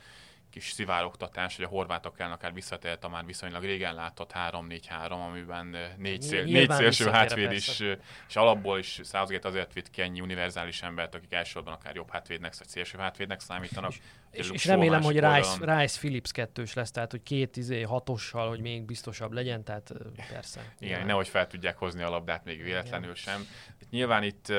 kis 0.54 0.72
szivárogtatás, 0.72 1.56
hogy 1.56 1.66
a 1.66 1.68
horvátok 1.68 2.20
ellen 2.20 2.32
akár 2.32 2.54
visszatért 2.54 3.04
a 3.04 3.10
már 3.10 3.26
viszonylag 3.26 3.64
régen 3.64 3.94
látott 3.94 4.32
3-4-3, 4.50 5.28
amiben 5.28 5.76
négy, 5.98 6.22
szél, 6.22 6.44
négy 6.44 6.70
szélső 6.70 7.10
hátvéd 7.10 7.52
is, 7.52 7.80
és 8.28 8.36
alapból 8.36 8.80
is 8.80 9.00
Southgate 9.04 9.48
azért 9.48 9.74
vitt 9.74 9.90
ki 9.90 10.02
ennyi 10.02 10.22
univerzális 10.22 10.82
embert, 10.82 11.16
akik 11.16 11.34
elsősorban 11.34 11.74
akár 11.74 11.96
jobb 11.96 12.12
hátvédnek, 12.12 12.58
vagy 12.58 12.68
szélső 12.68 12.98
hátvédnek 12.98 13.40
számítanak. 13.40 13.92
És, 13.92 14.02
és, 14.32 14.50
és 14.50 14.66
remélem, 14.66 15.02
hogy 15.02 15.20
Rice, 15.20 15.58
Rice 15.60 16.00
Phillips 16.00 16.32
kettős 16.32 16.74
lesz, 16.74 16.92
tehát 16.92 17.12
hogy 17.12 17.24
két 17.24 17.58
izé, 17.58 17.82
hatossal, 17.82 18.50
hogy 18.50 18.60
még 18.60 18.86
biztosabb 18.86 19.32
legyen, 19.32 19.64
tehát 19.64 19.94
persze. 20.30 20.60
Igen, 20.60 20.76
nyilván. 20.80 21.06
nehogy 21.06 21.28
fel 21.28 21.48
tudják 21.48 21.78
hozni 21.78 22.02
a 22.02 22.10
labdát 22.10 22.44
még 22.44 22.64
véletlenül 22.64 23.12
Igen. 23.12 23.16
sem. 23.16 23.48
Nyilván 23.90 24.24
itt 24.24 24.54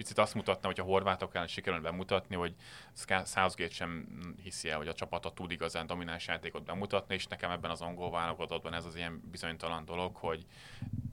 picit 0.00 0.18
azt 0.18 0.34
mutatna, 0.34 0.66
hogy 0.66 0.80
a 0.80 0.82
horvátok 0.82 1.34
ellen 1.34 1.46
sikerül 1.46 1.80
bemutatni, 1.80 2.36
hogy 2.36 2.54
Southgate 3.24 3.70
sem 3.70 4.06
hiszi 4.42 4.68
el, 4.68 4.76
hogy 4.76 4.88
a 4.88 4.94
csapata 4.94 5.32
tud 5.32 5.50
igazán 5.50 5.86
domináns 5.86 6.26
játékot 6.26 6.64
bemutatni, 6.64 7.14
és 7.14 7.26
nekem 7.26 7.50
ebben 7.50 7.70
az 7.70 7.80
angol 7.80 8.10
válogatottban 8.10 8.74
ez 8.74 8.84
az 8.84 8.96
ilyen 8.96 9.22
bizonytalan 9.30 9.84
dolog, 9.84 10.16
hogy 10.16 10.46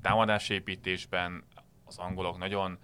támadásépítésben 0.01 1.43
az 1.85 1.97
angolok 1.97 2.37
nagyon 2.37 2.77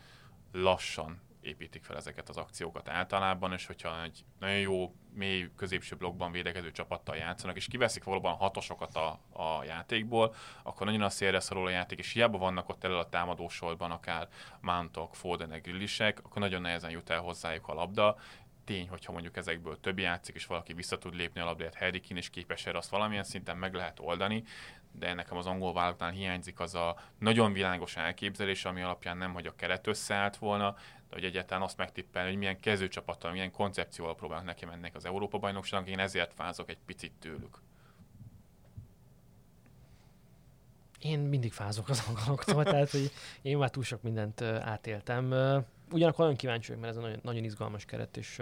lassan 0.52 1.22
építik 1.44 1.84
fel 1.84 1.98
ezeket 1.98 2.30
az 2.30 2.38
akciókat 2.38 2.90
általában, 2.90 3.54
és 3.54 3.66
hogyha 3.66 4.04
egy 4.04 4.26
nagyon 4.40 4.60
jó, 4.60 4.96
mély, 5.14 5.50
középső 5.56 5.96
blokkban 5.96 6.32
védekező 6.32 6.72
csapattal 6.72 7.16
játszanak, 7.16 7.56
és 7.56 7.68
kiveszik 7.68 8.04
valóban 8.04 8.36
hatosokat 8.36 8.96
a, 8.96 9.20
a 9.32 9.64
játékból, 9.64 10.34
akkor 10.64 10.86
nagyon 10.86 11.02
a 11.02 11.10
szélre 11.10 11.40
szorul 11.40 11.68
a 11.68 11.70
játék, 11.70 12.00
és 12.00 12.12
hiába 12.12 12.38
vannak 12.38 12.70
ott 12.70 12.84
elő 12.84 12.96
a 12.96 13.10
támadósorban 13.10 13.92
akár 13.92 14.28
Mountok, 14.62 15.16
Fodenek, 15.16 15.64
Grillisek, 15.64 16.20
akkor 16.20 16.42
nagyon 16.42 16.62
nehezen 16.62 16.92
jut 16.92 17.10
el 17.10 17.20
hozzájuk 17.20 17.68
a 17.68 17.74
labda, 17.74 18.18
tény, 18.64 18.90
hogyha 18.90 19.12
mondjuk 19.12 19.38
ezekből 19.38 19.80
több 19.80 20.00
játszik, 20.00 20.36
és 20.36 20.46
valaki 20.46 20.74
vissza 20.74 20.98
tud 20.98 21.16
lépni 21.16 21.42
a 21.42 21.46
labdát 21.46 21.76
Harry 21.76 22.02
és 22.08 22.30
képes 22.30 22.66
erre, 22.66 22.78
azt 22.78 22.90
valamilyen 22.90 23.24
szinten 23.24 23.58
meg 23.58 23.74
lehet 23.74 24.00
oldani, 24.00 24.44
de 24.92 25.14
nekem 25.14 25.38
az 25.38 25.46
angol 25.46 25.74
vállalatnál 25.74 26.12
hiányzik 26.12 26.60
az 26.60 26.76
a 26.76 26.98
nagyon 27.20 27.54
világos 27.54 27.96
elképzelés, 27.96 28.66
ami 28.66 28.82
alapján 28.82 29.18
nem, 29.18 29.34
hogy 29.34 29.46
a 29.46 29.56
keret 29.56 29.88
összeállt 29.88 30.38
volna, 30.38 30.76
hogy 31.14 31.24
egyáltalán 31.24 31.64
azt 31.64 31.78
megtippelni, 31.78 32.30
hogy 32.30 32.38
milyen 32.38 32.60
kezdőcsapattal, 32.60 33.32
milyen 33.32 33.52
koncepcióval 33.52 34.16
próbálnak 34.16 34.46
neki 34.46 34.66
mennek 34.66 34.96
az 34.96 35.06
Európa 35.06 35.38
bajnokságnak, 35.38 35.90
én 35.90 36.00
ezért 36.00 36.34
fázok 36.34 36.70
egy 36.70 36.78
picit 36.86 37.12
tőlük. 37.20 37.62
Én 41.00 41.20
mindig 41.20 41.54
fázok 41.54 41.90
az 41.90 42.04
angoloktól, 42.08 42.64
tehát 42.64 42.90
hogy 42.90 43.12
én 43.42 43.58
már 43.58 43.70
túl 43.70 43.84
sok 43.84 44.02
mindent 44.02 44.42
átéltem. 44.42 45.26
Ugyanakkor 45.92 46.20
nagyon 46.20 46.36
kíváncsi 46.36 46.68
vagyok, 46.68 46.82
mert 46.84 46.94
ez 46.94 47.00
egy 47.00 47.06
nagyon, 47.10 47.20
nagyon 47.24 47.44
izgalmas 47.44 47.86
keret, 47.86 48.18
és 48.18 48.42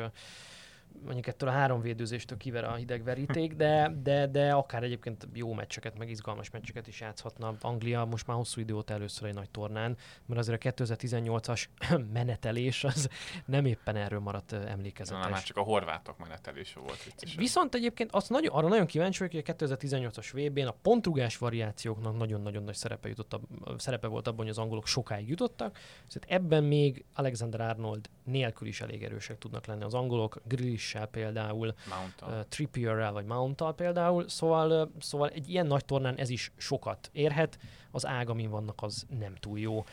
mondjuk 1.04 1.28
ettől 1.28 1.50
a 1.50 1.52
három 1.52 1.82
védőzéstől 1.82 2.38
kiver 2.38 2.64
a 2.64 2.76
hideg 2.76 3.04
veríték, 3.04 3.54
de, 3.54 3.92
de, 4.04 4.28
de 4.28 4.52
akár 4.52 4.84
egyébként 4.84 5.28
jó 5.34 5.54
meccseket, 5.54 5.98
meg 5.98 6.10
izgalmas 6.10 6.50
meccseket 6.50 6.88
is 6.88 7.00
játszhatna. 7.00 7.56
Anglia 7.62 8.06
most 8.06 8.28
már 8.28 8.38
hosszú 8.38 8.62
idő 8.62 8.74
óta 8.74 8.94
először 8.94 9.28
egy 9.28 9.34
nagy 9.34 9.50
tornán, 9.50 9.98
mert 10.26 10.40
azért 10.40 10.66
a 10.66 10.72
2018-as 10.72 11.66
menetelés 12.14 12.84
az 12.84 13.10
nem 13.46 13.66
éppen 13.66 13.96
erről 13.96 14.20
maradt 14.20 14.52
emlékezetes. 14.52 15.24
Na, 15.24 15.30
már 15.30 15.44
csak 15.44 15.58
a 15.58 15.62
horvátok 15.62 16.18
menetelése 16.18 16.80
volt 16.80 17.04
vicces. 17.04 17.36
Viszont 17.36 17.76
egyébként 17.76 18.12
azt 18.12 18.30
nagyon, 18.30 18.54
arra 18.54 18.68
nagyon 18.68 18.86
kíváncsi 18.86 19.20
vagyok, 19.20 19.46
hogy 19.46 19.56
a 19.60 19.66
2018-as 19.66 20.30
VB-n 20.34 20.68
a 20.68 20.76
pontrugás 20.82 21.38
variációknak 21.38 22.18
nagyon-nagyon 22.18 22.64
nagy 22.64 22.76
szerepe, 22.76 23.08
jutott, 23.08 23.34
a, 23.34 23.40
szerepe 23.78 24.08
volt 24.08 24.28
abban, 24.28 24.40
hogy 24.40 24.50
az 24.50 24.58
angolok 24.58 24.88
sokáig 24.88 25.30
jutottak. 25.30 25.78
Szóval 26.08 26.30
ebben 26.30 26.64
még 26.64 27.06
Alexander 27.14 27.62
Arnold 27.62 28.10
nélkül 28.32 28.68
is 28.68 28.82
elég 28.82 29.04
erősek 29.04 29.38
tudnak 29.38 29.66
lenni 29.66 29.84
az 29.84 29.94
angolok. 29.94 30.42
Grill 30.48 30.72
Grealish-sel 30.72 31.06
például, 31.06 31.74
uh, 32.22 32.28
Trippierrel 32.50 33.12
vagy 33.12 33.26
Mounttal 33.26 33.76
például, 33.76 34.30
szóval, 34.30 34.92
szóval 35.00 35.30
egy 35.30 35.50
ilyen 35.50 35.68
nagy 35.68 35.86
tornán 35.86 36.16
ez 36.16 36.30
is 36.30 36.52
sokat 36.58 37.10
érhet, 37.14 37.60
az 37.92 38.06
ág, 38.06 38.30
amin 38.30 38.50
vannak, 38.50 38.82
az 38.82 39.06
nem 39.20 39.36
túl 39.36 39.60
jó. 39.60 39.84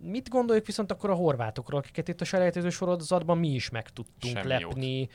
Mit 0.00 0.28
gondoljuk 0.28 0.66
viszont 0.66 0.90
akkor 0.90 1.10
a 1.10 1.14
horvátokról, 1.14 1.80
akiket 1.80 2.08
itt 2.08 2.20
a 2.20 2.24
selejtező 2.24 2.70
sorozatban 2.70 3.38
mi 3.38 3.48
is 3.48 3.70
meg 3.70 3.90
tudtunk 3.90 4.36
Semmi 4.36 4.48
lepni, 4.48 4.98
jót. 4.98 5.10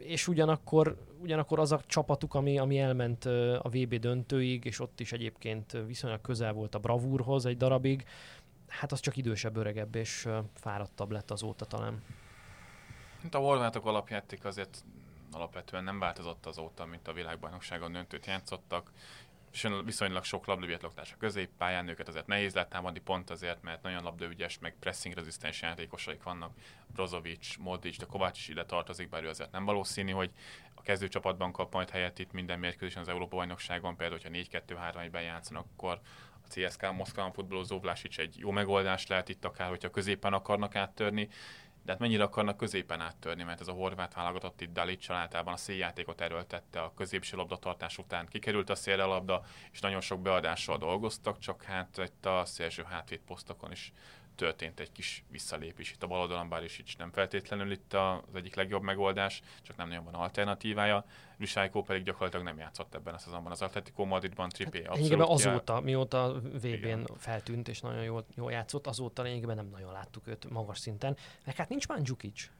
és 0.00 0.28
ugyanakkor, 0.28 0.96
ugyanakkor 1.22 1.58
az 1.58 1.72
a 1.72 1.80
csapatuk, 1.86 2.34
ami, 2.34 2.58
ami 2.58 2.78
elment 2.78 3.24
a 3.58 3.68
VB 3.70 3.94
döntőig, 3.94 4.64
és 4.64 4.80
ott 4.80 5.00
is 5.00 5.12
egyébként 5.12 5.76
viszonylag 5.86 6.20
közel 6.20 6.52
volt 6.52 6.74
a 6.74 6.78
bravúrhoz 6.78 7.46
egy 7.46 7.56
darabig, 7.56 8.04
hát 8.78 8.92
az 8.92 9.00
csak 9.00 9.16
idősebb, 9.16 9.56
öregebb 9.56 9.94
és 9.94 10.28
fáradtabb 10.54 11.10
lett 11.10 11.30
azóta 11.30 11.64
talán. 11.64 12.02
Hát 13.22 13.34
a 13.34 13.38
horvátok 13.38 13.86
alapjáték 13.86 14.44
azért 14.44 14.84
alapvetően 15.32 15.84
nem 15.84 15.98
változott 15.98 16.46
azóta, 16.46 16.84
mint 16.84 17.08
a 17.08 17.12
világbajnokságon 17.12 17.92
döntőt 17.92 18.26
játszottak 18.26 18.90
viszonylag 19.84 20.24
sok 20.24 20.46
labdavietlogtás 20.46 21.12
a 21.12 21.16
középpályán, 21.18 21.88
őket 21.88 22.08
azért 22.08 22.26
nehéz 22.26 22.54
lehet 22.54 22.68
támadni, 22.70 23.00
pont 23.00 23.30
azért, 23.30 23.62
mert 23.62 23.82
nagyon 23.82 24.02
labdaügyes, 24.02 24.58
meg 24.58 24.76
pressing 24.80 25.14
rezisztens 25.14 25.62
játékosaik 25.62 26.22
vannak, 26.22 26.52
Brozovic, 26.86 27.56
Modric, 27.56 27.98
de 27.98 28.06
Kovács 28.06 28.38
is 28.38 28.48
ide 28.48 28.64
tartozik, 28.64 29.08
bár 29.08 29.22
ő 29.22 29.28
azért 29.28 29.50
nem 29.50 29.64
valószínű, 29.64 30.10
hogy 30.10 30.30
a 30.74 30.82
kezdőcsapatban 30.82 31.52
kap 31.52 31.72
majd 31.72 31.90
helyet 31.90 32.18
itt 32.18 32.32
minden 32.32 32.58
mérkőzésen 32.58 33.02
az 33.02 33.08
Európa 33.08 33.36
bajnokságon, 33.36 33.96
például, 33.96 34.20
hogyha 34.22 34.60
4-2-3-1-ben 34.68 35.22
játszanak, 35.22 35.66
akkor 35.74 36.00
a 36.44 36.48
CSK 36.48 36.92
Moszkván 36.92 37.32
futballozó 37.32 37.78
Vlásics 37.78 38.18
egy 38.18 38.38
jó 38.38 38.50
megoldás 38.50 39.06
lehet 39.06 39.28
itt, 39.28 39.44
akár 39.44 39.68
hogyha 39.68 39.90
középen 39.90 40.32
akarnak 40.32 40.76
áttörni, 40.76 41.28
de 41.84 41.92
hát 41.92 42.00
mennyire 42.00 42.22
akarnak 42.22 42.56
középen 42.56 43.00
áttörni, 43.00 43.42
mert 43.42 43.60
ez 43.60 43.68
a 43.68 43.72
horvát 43.72 44.14
válogatott 44.14 44.60
itt 44.60 44.72
Dalit 44.72 45.10
általában 45.10 45.52
a 45.52 45.56
széljátékot 45.56 46.20
erőltette 46.20 46.80
a 46.80 46.92
középső 46.94 47.36
labdatartás 47.36 47.98
után. 47.98 48.26
Kikerült 48.26 48.70
a 48.70 48.74
szélre 48.74 49.04
labda, 49.04 49.42
és 49.72 49.80
nagyon 49.80 50.00
sok 50.00 50.20
beadással 50.20 50.78
dolgoztak, 50.78 51.38
csak 51.38 51.62
hát 51.62 51.98
itt 52.04 52.26
a 52.26 52.44
szélső 52.44 52.82
hátvéd 52.82 53.20
posztokon 53.26 53.72
is 53.72 53.92
történt 54.34 54.80
egy 54.80 54.92
kis 54.92 55.24
visszalépés 55.28 55.90
itt 55.90 56.02
a 56.02 56.06
bal 56.06 56.20
oldalon, 56.20 56.48
bár 56.48 56.64
is 56.64 56.78
így 56.78 56.94
nem 56.98 57.12
feltétlenül 57.12 57.70
itt 57.70 57.94
az 57.94 58.34
egyik 58.34 58.54
legjobb 58.54 58.82
megoldás, 58.82 59.42
csak 59.62 59.76
nem 59.76 59.88
nagyon 59.88 60.04
van 60.04 60.14
alternatívája. 60.14 61.04
Lusájkó 61.42 61.82
pedig 61.82 62.02
gyakorlatilag 62.02 62.44
nem 62.44 62.58
játszott 62.58 62.94
ebben 62.94 63.14
a 63.14 63.18
szezonban. 63.18 63.52
Az 63.52 63.62
Atletico 63.62 64.04
Madridban 64.04 64.48
Trippé 64.48 64.82
hát, 64.82 64.96
abszolút. 64.96 65.28
azóta, 65.28 65.80
mióta 65.80 66.40
VB-n 66.42 67.04
feltűnt 67.16 67.68
és 67.68 67.80
nagyon 67.80 68.02
jól, 68.02 68.24
jól 68.34 68.52
játszott, 68.52 68.86
azóta 68.86 69.22
lényegében 69.22 69.56
nem 69.56 69.68
nagyon 69.68 69.92
láttuk 69.92 70.26
őt 70.26 70.50
magas 70.50 70.78
szinten. 70.78 71.16
Meg 71.44 71.56
hát 71.56 71.68
nincs 71.68 71.88
Mandzukic 71.88 72.50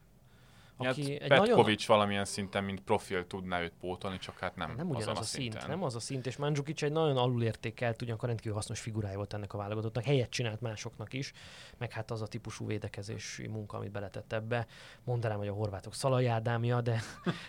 aki 0.86 1.12
hát 1.12 1.22
egy 1.22 1.28
Petkovics 1.28 1.88
nagyon... 1.88 1.96
valamilyen 1.96 2.24
szinten, 2.24 2.64
mint 2.64 2.80
profil 2.80 3.26
tudná 3.26 3.60
őt 3.60 3.72
pótolni, 3.80 4.18
csak 4.18 4.38
hát 4.38 4.56
nem, 4.56 4.74
nem 4.76 4.88
ugyanaz 4.88 5.16
a, 5.16 5.20
a 5.20 5.22
szint, 5.22 5.52
szinten. 5.52 5.68
Nem 5.68 5.82
az 5.82 5.94
a 5.94 6.00
szint, 6.00 6.26
és 6.26 6.36
Mandzukic 6.36 6.82
egy 6.82 6.92
nagyon 6.92 7.16
alulértékelt, 7.16 8.02
ugyanakkor 8.02 8.28
rendkívül 8.28 8.54
hasznos 8.54 8.80
figurája 8.80 9.16
volt 9.16 9.34
ennek 9.34 9.52
a 9.54 9.58
válogatottnak, 9.58 10.04
helyet 10.04 10.30
csinált 10.30 10.60
másoknak 10.60 11.12
is, 11.12 11.32
meg 11.78 11.92
hát 11.92 12.10
az 12.10 12.22
a 12.22 12.26
típusú 12.26 12.66
védekezési 12.66 13.46
munka, 13.46 13.76
amit 13.76 13.90
beletett 13.90 14.32
ebbe. 14.32 14.66
Mondanám, 15.04 15.38
hogy 15.38 15.48
a 15.48 15.52
horvátok 15.52 15.94
Szalai 15.94 16.26
Ádámja, 16.26 16.80
de, 16.80 17.02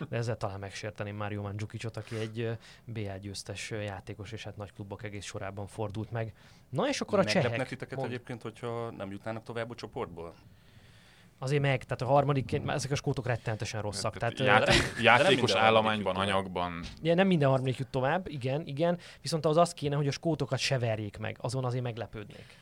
de 0.09 0.17
ezzel 0.17 0.37
talán 0.37 0.59
megsérteném 0.59 1.15
Mário 1.15 1.41
Mandzsukicot, 1.41 1.97
aki 1.97 2.15
egy 2.15 2.57
BL 2.85 3.17
győztes 3.21 3.69
játékos, 3.69 4.31
és 4.31 4.43
hát 4.43 4.57
nagy 4.57 4.73
klubok 4.73 5.03
egész 5.03 5.25
sorában 5.25 5.67
fordult 5.67 6.11
meg. 6.11 6.33
Na 6.69 6.87
és 6.87 7.01
akkor 7.01 7.19
a 7.19 7.25
csehek... 7.25 7.49
Meglepne 7.49 7.65
titeket 7.65 7.97
mond... 7.97 8.11
egyébként, 8.11 8.41
hogyha 8.41 8.91
nem 8.91 9.11
jutnának 9.11 9.43
tovább 9.43 9.69
a 9.69 9.75
csoportból? 9.75 10.33
Azért 11.43 11.61
meg, 11.61 11.83
tehát 11.83 12.01
a 12.01 12.05
harmadikként, 12.05 12.69
ezek 12.69 12.91
a 12.91 12.95
skótok 12.95 13.25
rettenetesen 13.25 13.81
rosszak. 13.81 14.17
Tehát, 14.17 14.39
Játék, 14.39 14.81
játékos 15.01 15.53
állományban, 15.53 16.15
anyagban. 16.15 16.83
Ja, 17.01 17.13
nem 17.13 17.27
minden 17.27 17.49
harmadik 17.49 17.77
jut 17.77 17.87
tovább, 17.87 18.27
igen, 18.27 18.61
igen, 18.65 18.97
viszont 19.21 19.45
az 19.45 19.57
azt 19.57 19.73
kéne, 19.73 19.95
hogy 19.95 20.07
a 20.07 20.11
skótokat 20.11 20.59
se 20.59 20.79
verjék 20.79 21.17
meg, 21.17 21.37
azon 21.41 21.65
azért 21.65 21.83
meglepődnék. 21.83 22.61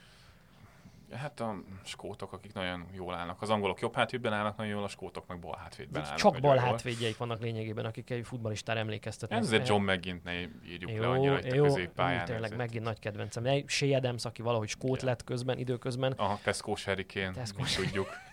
Hát 1.16 1.40
a 1.40 1.56
skótok, 1.84 2.34
akik 2.34 2.53
nagyon 2.53 2.86
jól 2.94 3.14
állnak. 3.14 3.41
Az 3.41 3.49
angolok 3.49 3.80
jobb 3.80 3.95
hátvédben 3.95 4.34
állnak 4.34 4.58
nagyon 4.58 4.72
jól, 4.74 4.84
a 4.84 4.88
skótok 4.88 5.28
meg 5.28 5.40
bal 5.40 5.58
hátvédben 5.62 6.03
állnak. 6.03 6.18
Csak 6.18 6.40
bal 6.40 6.58
hátvédjeik 6.58 7.18
vannak 7.18 7.41
lényegében, 7.41 7.86
akik 7.86 8.10
egy 8.10 8.26
futballistára 8.26 8.80
emlékeztetnek. 8.80 9.40
Ez 9.40 9.45
azért 9.45 9.68
John 9.68 9.82
megint 9.82 10.24
ne 10.24 10.40
írjuk 10.41 10.91
jó, 10.91 11.02
le 11.02 11.08
annyira 11.08 11.40
itt 11.40 11.53
jó, 11.53 11.64
a 11.64 11.68
középpályán. 11.68 12.26
Tényleg 12.26 12.56
megint 12.56 12.84
nagy 12.84 12.99
kedvencem. 12.99 13.68
Shea 13.68 13.98
Adams, 13.98 14.26
aki 14.26 14.41
valahogy 14.41 14.70
skót 14.70 15.02
lett 15.02 15.24
közben, 15.24 15.58
időközben. 15.58 16.14
Aha, 16.18 16.40
Tesco 16.44 16.76
Sherikén, 16.76 17.34
tudjuk. 17.76 18.08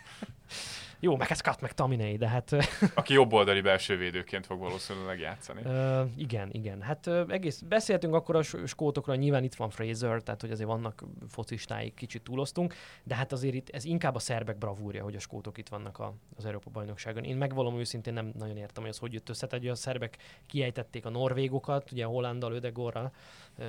Jó, 1.01 1.16
meg 1.16 1.31
ez 1.31 1.41
Kat 1.41 1.61
meg 1.61 1.73
Taminei, 1.73 2.16
de 2.16 2.29
hát... 2.29 2.57
Aki 2.95 3.12
jobboldali 3.12 3.61
belső 3.61 3.97
védőként 3.97 4.47
fog 4.47 4.59
valószínűleg 4.59 5.19
játszani. 5.19 5.61
Uh, 5.65 6.11
igen, 6.16 6.49
igen. 6.53 6.83
Hát 6.83 7.07
uh, 7.07 7.25
egész 7.29 7.61
beszéltünk 7.61 8.15
akkor 8.15 8.37
a 8.37 8.43
skótokról, 8.66 9.16
nyilván 9.16 9.45
itt 9.45 9.55
van 9.55 9.70
Fraser, 9.70 10.23
tehát 10.23 10.41
hogy 10.41 10.51
azért 10.51 10.69
vannak 10.69 11.05
focistáik, 11.29 11.95
kicsit 11.95 12.23
túloztunk, 12.23 12.75
de 13.03 13.15
hát 13.15 13.33
azért 13.33 13.55
itt 13.55 13.69
ez 13.69 13.85
inkább 13.85 14.15
a 14.15 14.19
szerbek 14.19 14.59
bravúrja, 14.59 15.03
hogy 15.03 15.15
a 15.15 15.19
skótok 15.19 15.59
itt 15.59 15.69
vannak 15.69 15.99
a, 15.99 16.15
az 16.37 16.45
Európa 16.45 16.70
bajnokságon. 16.70 17.25
Én 17.25 17.37
megvalom 17.37 17.79
őszintén 17.79 18.12
nem 18.12 18.33
nagyon 18.39 18.57
értem, 18.57 18.83
hogy 18.83 18.93
az 18.93 18.99
hogy 18.99 19.12
jött 19.12 19.29
össze, 19.29 19.47
tehát 19.47 19.66
a 19.66 19.75
szerbek 19.75 20.16
kiejtették 20.47 21.07
a 21.07 21.11
norvégokat, 21.11 21.93
ugye 21.93 22.05
a 22.05 22.09
Hollandal, 22.09 22.53
Ödegorral, 22.53 23.12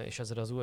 és 0.06 0.20
ezzel 0.20 0.38
az 0.38 0.54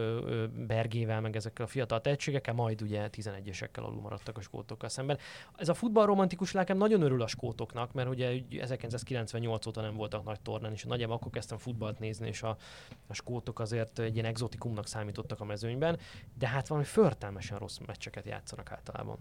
Bergével, 0.66 1.20
meg 1.20 1.36
ezekkel 1.36 1.64
a 1.64 1.68
fiatal 1.68 2.00
tehetségekkel, 2.00 2.54
majd 2.54 2.82
ugye 2.82 3.08
11-esekkel 3.12 3.82
alul 3.82 4.00
maradtak 4.00 4.38
a 4.38 4.40
skótokkal 4.40 4.88
szemben. 4.88 5.18
Ez 5.56 5.68
a 5.68 5.74
futballromantikus 5.74 6.52
lelkem 6.56 6.76
nagyon 6.76 7.02
örül 7.02 7.22
a 7.22 7.26
skótoknak, 7.26 7.92
mert 7.92 8.08
ugye 8.08 8.40
1998 8.60 9.66
óta 9.66 9.80
nem 9.80 9.94
voltak 9.94 10.24
nagy 10.24 10.40
tornán, 10.40 10.72
és 10.72 10.84
nagyjából 10.84 11.14
akkor 11.14 11.30
kezdtem 11.30 11.58
futballt 11.58 11.98
nézni, 11.98 12.28
és 12.28 12.42
a, 12.42 12.56
a 13.06 13.14
skótok 13.14 13.58
azért 13.58 13.98
egy 13.98 14.14
ilyen 14.14 14.26
exotikumnak 14.26 14.86
számítottak 14.86 15.40
a 15.40 15.44
mezőnyben, 15.44 15.98
de 16.38 16.48
hát 16.48 16.68
valami 16.68 16.86
förtelmesen 16.86 17.58
rossz 17.58 17.78
meccseket 17.86 18.26
játszanak 18.26 18.72
általában. 18.72 19.16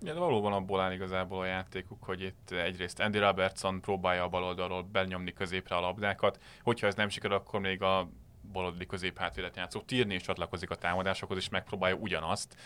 Ja, 0.00 0.12
de 0.12 0.18
valóban 0.18 0.52
abból 0.52 0.80
áll 0.80 0.92
igazából 0.92 1.40
a 1.40 1.44
játékuk, 1.44 2.04
hogy 2.04 2.22
itt 2.22 2.50
egyrészt 2.50 3.00
Andy 3.00 3.18
Robertson 3.18 3.80
próbálja 3.80 4.22
a 4.22 4.28
bal 4.28 4.44
oldalról 4.44 4.82
benyomni 4.82 5.32
középre 5.32 5.76
a 5.76 5.80
labdákat, 5.80 6.38
hogyha 6.62 6.86
ez 6.86 6.94
nem 6.94 7.08
sikerül, 7.08 7.36
akkor 7.36 7.60
még 7.60 7.82
a 7.82 8.08
baloldali 8.52 8.86
középhátvédet 8.86 9.56
játszó 9.56 9.80
Tirni 9.80 10.14
is 10.14 10.22
csatlakozik 10.22 10.70
a 10.70 10.74
támadásokhoz, 10.74 11.36
és 11.36 11.48
megpróbálja 11.48 11.96
ugyanazt. 11.96 12.56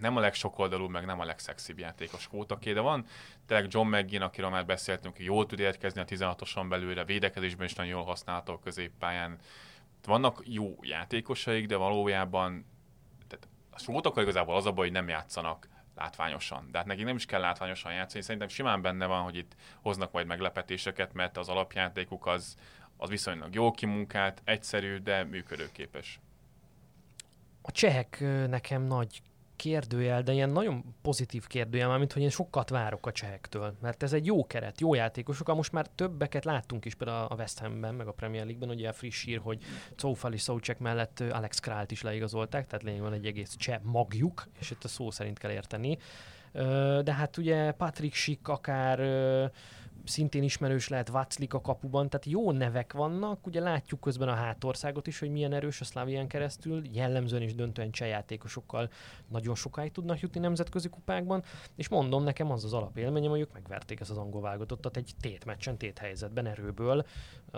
Nem 0.00 0.16
a 0.16 0.20
legsokoldalú, 0.20 0.88
meg 0.88 1.04
nem 1.04 1.20
a 1.20 1.24
legszexibb 1.24 1.78
játékos 1.78 2.28
kótaké, 2.28 2.72
de 2.72 2.80
van 2.80 3.06
tényleg 3.46 3.66
John 3.70 3.96
McGinn, 3.96 4.22
akiről 4.22 4.50
már 4.50 4.66
beszéltünk, 4.66 5.16
hogy 5.16 5.24
jól 5.24 5.46
tud 5.46 5.58
érkezni 5.58 6.00
a 6.00 6.04
16-oson 6.04 6.66
belőle, 6.68 7.04
védekezésben 7.04 7.66
is 7.66 7.74
nagyon 7.74 7.92
jól 7.92 8.04
használható 8.04 8.52
a 8.52 8.58
középpályán. 8.58 9.38
Vannak 10.04 10.42
jó 10.44 10.76
játékosaik, 10.80 11.66
de 11.66 11.76
valójában 11.76 12.66
tehát 13.28 13.48
a 13.70 13.78
skótokkal 13.78 14.22
igazából 14.22 14.56
az 14.56 14.66
a 14.66 14.72
baj, 14.72 14.84
hogy 14.84 14.94
nem 14.94 15.08
játszanak 15.08 15.68
látványosan. 15.94 16.68
De 16.70 16.78
hát 16.78 16.86
nekik 16.86 17.04
nem 17.04 17.16
is 17.16 17.26
kell 17.26 17.40
látványosan 17.40 17.92
játszani. 17.92 18.22
Szerintem 18.22 18.48
simán 18.48 18.82
benne 18.82 19.06
van, 19.06 19.22
hogy 19.22 19.36
itt 19.36 19.56
hoznak 19.82 20.12
majd 20.12 20.26
meglepetéseket, 20.26 21.12
mert 21.12 21.36
az 21.36 21.48
alapjátékuk 21.48 22.26
az, 22.26 22.56
az 22.96 23.08
viszonylag 23.08 23.54
jó 23.54 23.70
kimunkált, 23.70 24.42
egyszerű, 24.44 24.96
de 24.98 25.24
működőképes. 25.24 26.20
A 27.62 27.70
csehek 27.70 28.20
nekem 28.48 28.82
nagy 28.82 29.22
kérdőjel, 29.60 30.22
de 30.22 30.32
ilyen 30.32 30.50
nagyon 30.50 30.84
pozitív 31.02 31.46
kérdőjel, 31.46 31.98
mint 31.98 32.12
hogy 32.12 32.22
én 32.22 32.30
sokat 32.30 32.68
várok 32.68 33.06
a 33.06 33.12
csehektől, 33.12 33.76
mert 33.80 34.02
ez 34.02 34.12
egy 34.12 34.26
jó 34.26 34.46
keret, 34.46 34.80
jó 34.80 34.94
játékosok, 34.94 35.54
most 35.54 35.72
már 35.72 35.86
többeket 35.94 36.44
láttunk 36.44 36.84
is 36.84 36.94
például 36.94 37.26
a 37.30 37.34
West 37.34 37.58
Hamben, 37.58 37.94
meg 37.94 38.06
a 38.06 38.12
Premier 38.12 38.44
League-ben, 38.44 38.74
ugye 38.74 38.92
friss 38.92 39.24
hír, 39.24 39.40
hogy 39.42 39.62
Czófal 39.96 40.32
és 40.32 40.40
Szócsek 40.40 40.78
mellett 40.78 41.20
Alex 41.20 41.58
Krált 41.58 41.90
is 41.90 42.02
leigazolták, 42.02 42.66
tehát 42.66 42.82
lényegében 42.84 43.12
egy 43.12 43.26
egész 43.26 43.56
cseh 43.56 43.80
magjuk, 43.82 44.48
és 44.58 44.70
itt 44.70 44.84
a 44.84 44.88
szó 44.88 45.10
szerint 45.10 45.38
kell 45.38 45.50
érteni. 45.50 45.98
De 47.02 47.12
hát 47.12 47.36
ugye 47.36 47.72
Patrick 47.72 48.14
Schick 48.14 48.48
akár 48.48 48.98
szintén 50.04 50.42
ismerős 50.42 50.88
lehet 50.88 51.08
Václik 51.08 51.54
a 51.54 51.60
kapuban, 51.60 52.08
tehát 52.08 52.26
jó 52.26 52.52
nevek 52.52 52.92
vannak, 52.92 53.46
ugye 53.46 53.60
látjuk 53.60 54.00
közben 54.00 54.28
a 54.28 54.34
hátországot 54.34 55.06
is, 55.06 55.18
hogy 55.18 55.30
milyen 55.30 55.52
erős 55.52 55.80
a 55.80 55.84
Szlávián 55.84 56.26
keresztül, 56.26 56.82
jellemzően 56.92 57.42
és 57.42 57.54
döntően 57.54 57.90
csehjátékosokkal 57.90 58.90
nagyon 59.28 59.54
sokáig 59.54 59.92
tudnak 59.92 60.20
jutni 60.20 60.40
nemzetközi 60.40 60.88
kupákban, 60.88 61.42
és 61.76 61.88
mondom, 61.88 62.22
nekem 62.22 62.50
az 62.50 62.64
az 62.64 62.72
alapélményem, 62.72 63.30
hogy 63.30 63.40
ők 63.40 63.52
megverték 63.52 64.00
ezt 64.00 64.10
az 64.10 64.16
angol 64.16 64.40
válogatottat 64.40 64.96
egy 64.96 65.12
tét 65.20 65.44
meccsen, 65.44 65.76
tét 65.76 65.98
helyzetben 65.98 66.46
erőből, 66.46 67.06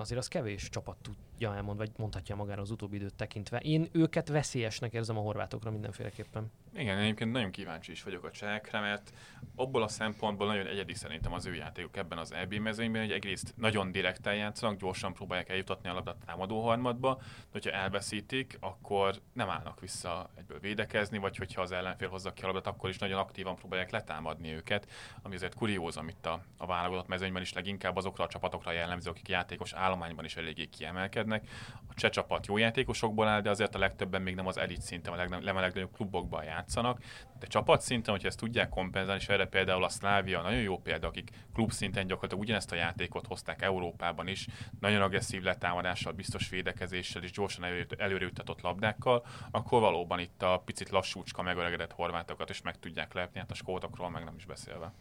azért 0.01 0.21
az 0.21 0.29
kevés 0.29 0.69
csapat 0.69 0.97
tudja 0.97 1.55
elmond, 1.55 1.79
vagy 1.79 1.91
mondhatja 1.97 2.37
magára 2.37 2.61
az 2.61 2.71
utóbbi 2.71 2.97
időt 2.97 3.15
tekintve. 3.15 3.59
Én 3.59 3.89
őket 3.93 4.29
veszélyesnek 4.29 4.93
érzem 4.93 5.17
a 5.17 5.21
horvátokra 5.21 5.71
mindenféleképpen. 5.71 6.51
Igen, 6.75 6.99
egyébként 6.99 7.33
nagyon 7.33 7.51
kíváncsi 7.51 7.93
is 7.93 8.03
vagyok 8.03 8.25
a 8.25 8.31
csehekre, 8.31 8.81
mert 8.81 9.13
abból 9.55 9.83
a 9.83 9.89
szempontból 9.89 10.47
nagyon 10.47 10.67
egyedi 10.67 10.95
szerintem 10.95 11.33
az 11.33 11.47
ő 11.47 11.55
játékuk 11.55 11.97
ebben 11.97 12.19
az 12.19 12.33
EB 12.33 12.55
mezőnyben, 12.55 13.03
hogy 13.03 13.13
egyrészt 13.13 13.55
nagyon 13.57 13.93
direkt 13.93 14.27
játszanak, 14.27 14.79
gyorsan 14.79 15.13
próbálják 15.13 15.49
eljutatni 15.49 15.89
a 15.89 15.93
labdát 15.93 16.17
támadó 16.27 16.63
harmadba, 16.63 17.15
de 17.19 17.49
hogyha 17.51 17.71
elveszítik, 17.71 18.57
akkor 18.61 19.21
nem 19.33 19.49
állnak 19.49 19.81
vissza 19.81 20.31
egyből 20.39 20.59
védekezni, 20.59 21.19
vagy 21.19 21.37
hogyha 21.37 21.63
az 21.63 21.73
ellenfél 21.73 22.09
hozza 22.09 22.33
ki 22.33 22.43
a 22.43 22.47
labdát, 22.47 22.67
akkor 22.67 22.89
is 22.89 22.99
nagyon 22.99 23.19
aktívan 23.19 23.57
próbálják 23.57 23.91
letámadni 23.91 24.53
őket, 24.53 24.91
ami 25.23 25.35
azért 25.35 25.55
kuriózom 25.55 26.09
itt 26.09 26.27
a, 26.27 26.45
a 26.57 26.67
válogatott 26.67 27.09
mezőnyben 27.09 27.43
is 27.43 27.53
leginkább 27.53 27.97
azokra 27.97 28.25
a 28.25 28.29
csapatokra 28.29 28.73
jellemző, 28.73 29.11
akik 29.11 29.29
játékos 29.29 29.73
állományban 29.83 30.25
is 30.25 30.37
eléggé 30.37 30.65
kiemelkednek. 30.65 31.49
A 31.89 31.95
cseh 31.95 32.11
csapat 32.11 32.47
jó 32.47 32.57
játékosokból 32.57 33.29
áll, 33.29 33.41
de 33.41 33.51
azért 33.51 33.75
a 33.75 33.79
legtöbben 33.79 34.23
még 34.23 34.35
nem 34.35 34.47
az 34.47 34.59
elit 34.59 34.81
szinten, 34.81 35.13
a 35.13 35.41
legnagyobb 35.41 35.93
klubokban 35.93 36.45
játszanak. 36.45 37.03
De 37.39 37.47
csapat 37.47 37.81
szinten, 37.81 38.13
hogyha 38.13 38.29
ezt 38.29 38.39
tudják 38.39 38.69
kompenzálni, 38.69 39.21
és 39.21 39.29
erre 39.29 39.47
például 39.47 39.85
a 39.85 39.89
Szlávia 39.89 40.43
nagyon 40.43 40.61
jó 40.61 40.79
példa, 40.79 41.07
akik 41.07 41.31
klub 41.55 41.71
szinten 41.73 42.07
gyakorlatilag 42.07 42.45
ugyanezt 42.45 42.73
a 42.73 42.77
játékot 42.77 43.27
hozták 43.27 43.63
Európában 43.63 44.27
is, 44.27 44.47
nagyon 44.81 45.03
agresszív 45.03 45.43
letámadással, 45.43 46.13
biztos 46.13 46.49
védekezéssel 46.49 47.23
és 47.23 47.31
gyorsan 47.31 47.65
előre 47.99 48.25
juttatott 48.25 48.61
labdákkal, 48.61 49.27
akkor 49.51 49.81
valóban 49.81 50.19
itt 50.19 50.43
a 50.43 50.63
picit 50.65 50.91
lassúcska 50.91 51.43
megöregedett 51.43 51.93
horvátokat 51.93 52.51
is 52.51 52.63
meg 52.63 52.79
tudják 52.79 53.13
lepni, 53.13 53.39
hát 53.41 53.51
a 53.51 53.55
skótokról 53.55 54.11
meg 54.11 54.25
nem 54.25 54.35
is 54.37 54.45
beszélve. 54.45 54.93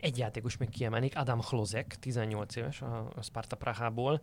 Egy 0.00 0.18
játékos 0.18 0.56
még 0.56 0.68
kiemelnék, 0.68 1.16
Adam 1.16 1.40
Hlozek, 1.40 1.96
18 2.00 2.56
éves, 2.56 2.82
a 2.82 3.22
Sparta 3.22 3.56
Prahából 3.56 4.22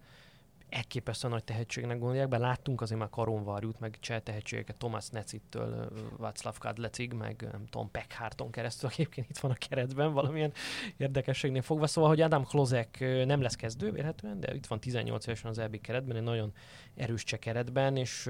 elképesztően 0.69 1.33
nagy 1.33 1.43
tehetségnek 1.43 1.99
gondolják, 1.99 2.27
bár 2.27 2.39
láttunk 2.39 2.81
azért 2.81 2.99
már 2.99 3.09
Karonvarjút, 3.09 3.79
meg 3.79 3.97
cseh 3.99 4.19
tehetségeket 4.19 4.75
Thomas 4.75 5.09
Necittől, 5.09 5.89
Václav 6.17 6.57
Kadlecig, 6.57 7.13
meg 7.13 7.47
nem 7.51 7.65
tudom, 7.65 8.51
keresztül, 8.51 8.89
egyébként 8.93 9.29
itt 9.29 9.37
van 9.37 9.51
a 9.51 9.67
keretben 9.67 10.13
valamilyen 10.13 10.53
érdekességnél 10.97 11.61
fogva. 11.61 11.87
Szóval, 11.87 12.09
hogy 12.09 12.21
Adam 12.21 12.45
Klozek 12.45 12.97
nem 13.25 13.41
lesz 13.41 13.55
kezdő 13.55 13.91
vélhetően, 13.91 14.39
de 14.39 14.55
itt 14.55 14.65
van 14.65 14.79
18 14.79 15.27
évesen 15.27 15.49
az 15.49 15.57
EB 15.57 15.81
keretben, 15.81 16.17
egy 16.17 16.23
nagyon 16.23 16.53
erős 16.95 17.23
cseh 17.23 17.39
keretben, 17.39 17.95
és 17.95 18.29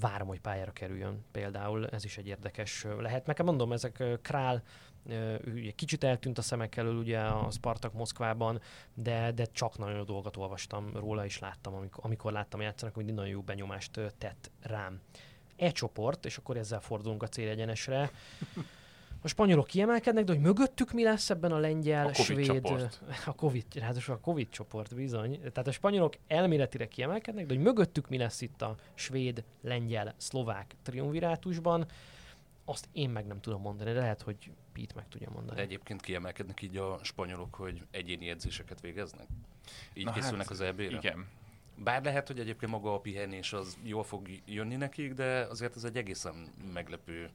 várom, 0.00 0.28
hogy 0.28 0.40
pályára 0.40 0.72
kerüljön 0.72 1.24
például, 1.32 1.86
ez 1.86 2.04
is 2.04 2.18
egy 2.18 2.26
érdekes 2.26 2.86
lehet. 2.98 3.26
Nekem 3.26 3.46
mondom, 3.46 3.72
ezek 3.72 4.02
Král, 4.22 4.62
ő 5.44 5.72
kicsit 5.76 6.04
eltűnt 6.04 6.38
a 6.38 6.42
szemek 6.42 6.76
elől 6.76 6.96
ugye 6.96 7.18
a 7.18 7.50
Spartak 7.50 7.92
Moszkvában, 7.92 8.60
de, 8.94 9.32
de 9.32 9.44
csak 9.44 9.78
nagyon 9.78 9.96
jó 9.96 10.02
dolgot 10.02 10.36
olvastam 10.36 10.90
róla, 10.94 11.24
és 11.24 11.38
láttam, 11.38 11.74
amikor, 11.74 12.04
amikor 12.04 12.32
láttam 12.32 12.60
játszanak, 12.60 12.94
hogy 12.94 13.04
nagyon 13.04 13.28
jó 13.28 13.40
benyomást 13.40 14.00
tett 14.18 14.50
rám. 14.60 15.00
E 15.56 15.70
csoport, 15.70 16.24
és 16.24 16.36
akkor 16.36 16.56
ezzel 16.56 16.80
fordulunk 16.80 17.22
a 17.22 17.28
célegyenesre. 17.28 18.10
A 19.22 19.28
spanyolok 19.28 19.66
kiemelkednek, 19.66 20.24
de 20.24 20.32
hogy 20.32 20.40
mögöttük 20.40 20.92
mi 20.92 21.02
lesz 21.02 21.30
ebben 21.30 21.52
a 21.52 21.58
lengyel, 21.58 22.06
a 22.06 22.10
COVID 22.10 22.44
svéd, 22.44 22.62
csoport. 22.62 23.02
a 23.26 23.34
COVID, 23.34 23.64
ráadásul 23.74 24.14
a 24.14 24.18
Covid 24.18 24.48
csoport 24.48 24.94
bizony. 24.94 25.40
Tehát 25.40 25.66
a 25.66 25.72
spanyolok 25.72 26.14
elméletire 26.26 26.88
kiemelkednek, 26.88 27.46
de 27.46 27.54
hogy 27.54 27.62
mögöttük 27.62 28.08
mi 28.08 28.18
lesz 28.18 28.40
itt 28.40 28.62
a 28.62 28.74
svéd, 28.94 29.44
lengyel, 29.62 30.14
szlovák 30.16 30.74
triumvirátusban, 30.82 31.86
azt 32.68 32.88
én 32.92 33.10
meg 33.10 33.26
nem 33.26 33.40
tudom 33.40 33.60
mondani. 33.60 33.92
Lehet, 33.92 34.22
hogy 34.22 34.50
Pete 34.72 34.94
meg 34.94 35.08
tudja 35.08 35.30
mondani. 35.30 35.56
De 35.56 35.62
egyébként 35.62 36.00
kiemelkednek 36.00 36.62
így 36.62 36.76
a 36.76 36.98
spanyolok, 37.02 37.54
hogy 37.54 37.86
egyéni 37.90 38.28
edzéseket 38.28 38.80
végeznek? 38.80 39.26
Így 39.94 40.04
Na 40.04 40.10
Na 40.10 40.16
készülnek 40.16 40.48
hát, 40.48 40.50
az 40.50 40.60
EB-re? 40.60 40.84
Igen. 40.84 41.26
Bár 41.78 42.04
lehet, 42.04 42.26
hogy 42.26 42.40
egyébként 42.40 42.72
maga 42.72 42.94
a 42.94 43.00
pihenés 43.00 43.52
az 43.52 43.78
jól 43.82 44.04
fog 44.04 44.28
jönni 44.44 44.76
nekik, 44.76 45.12
de 45.14 45.46
azért 45.50 45.76
ez 45.76 45.84
egy 45.84 45.96
egészen 45.96 46.34
meglepő 46.72 47.30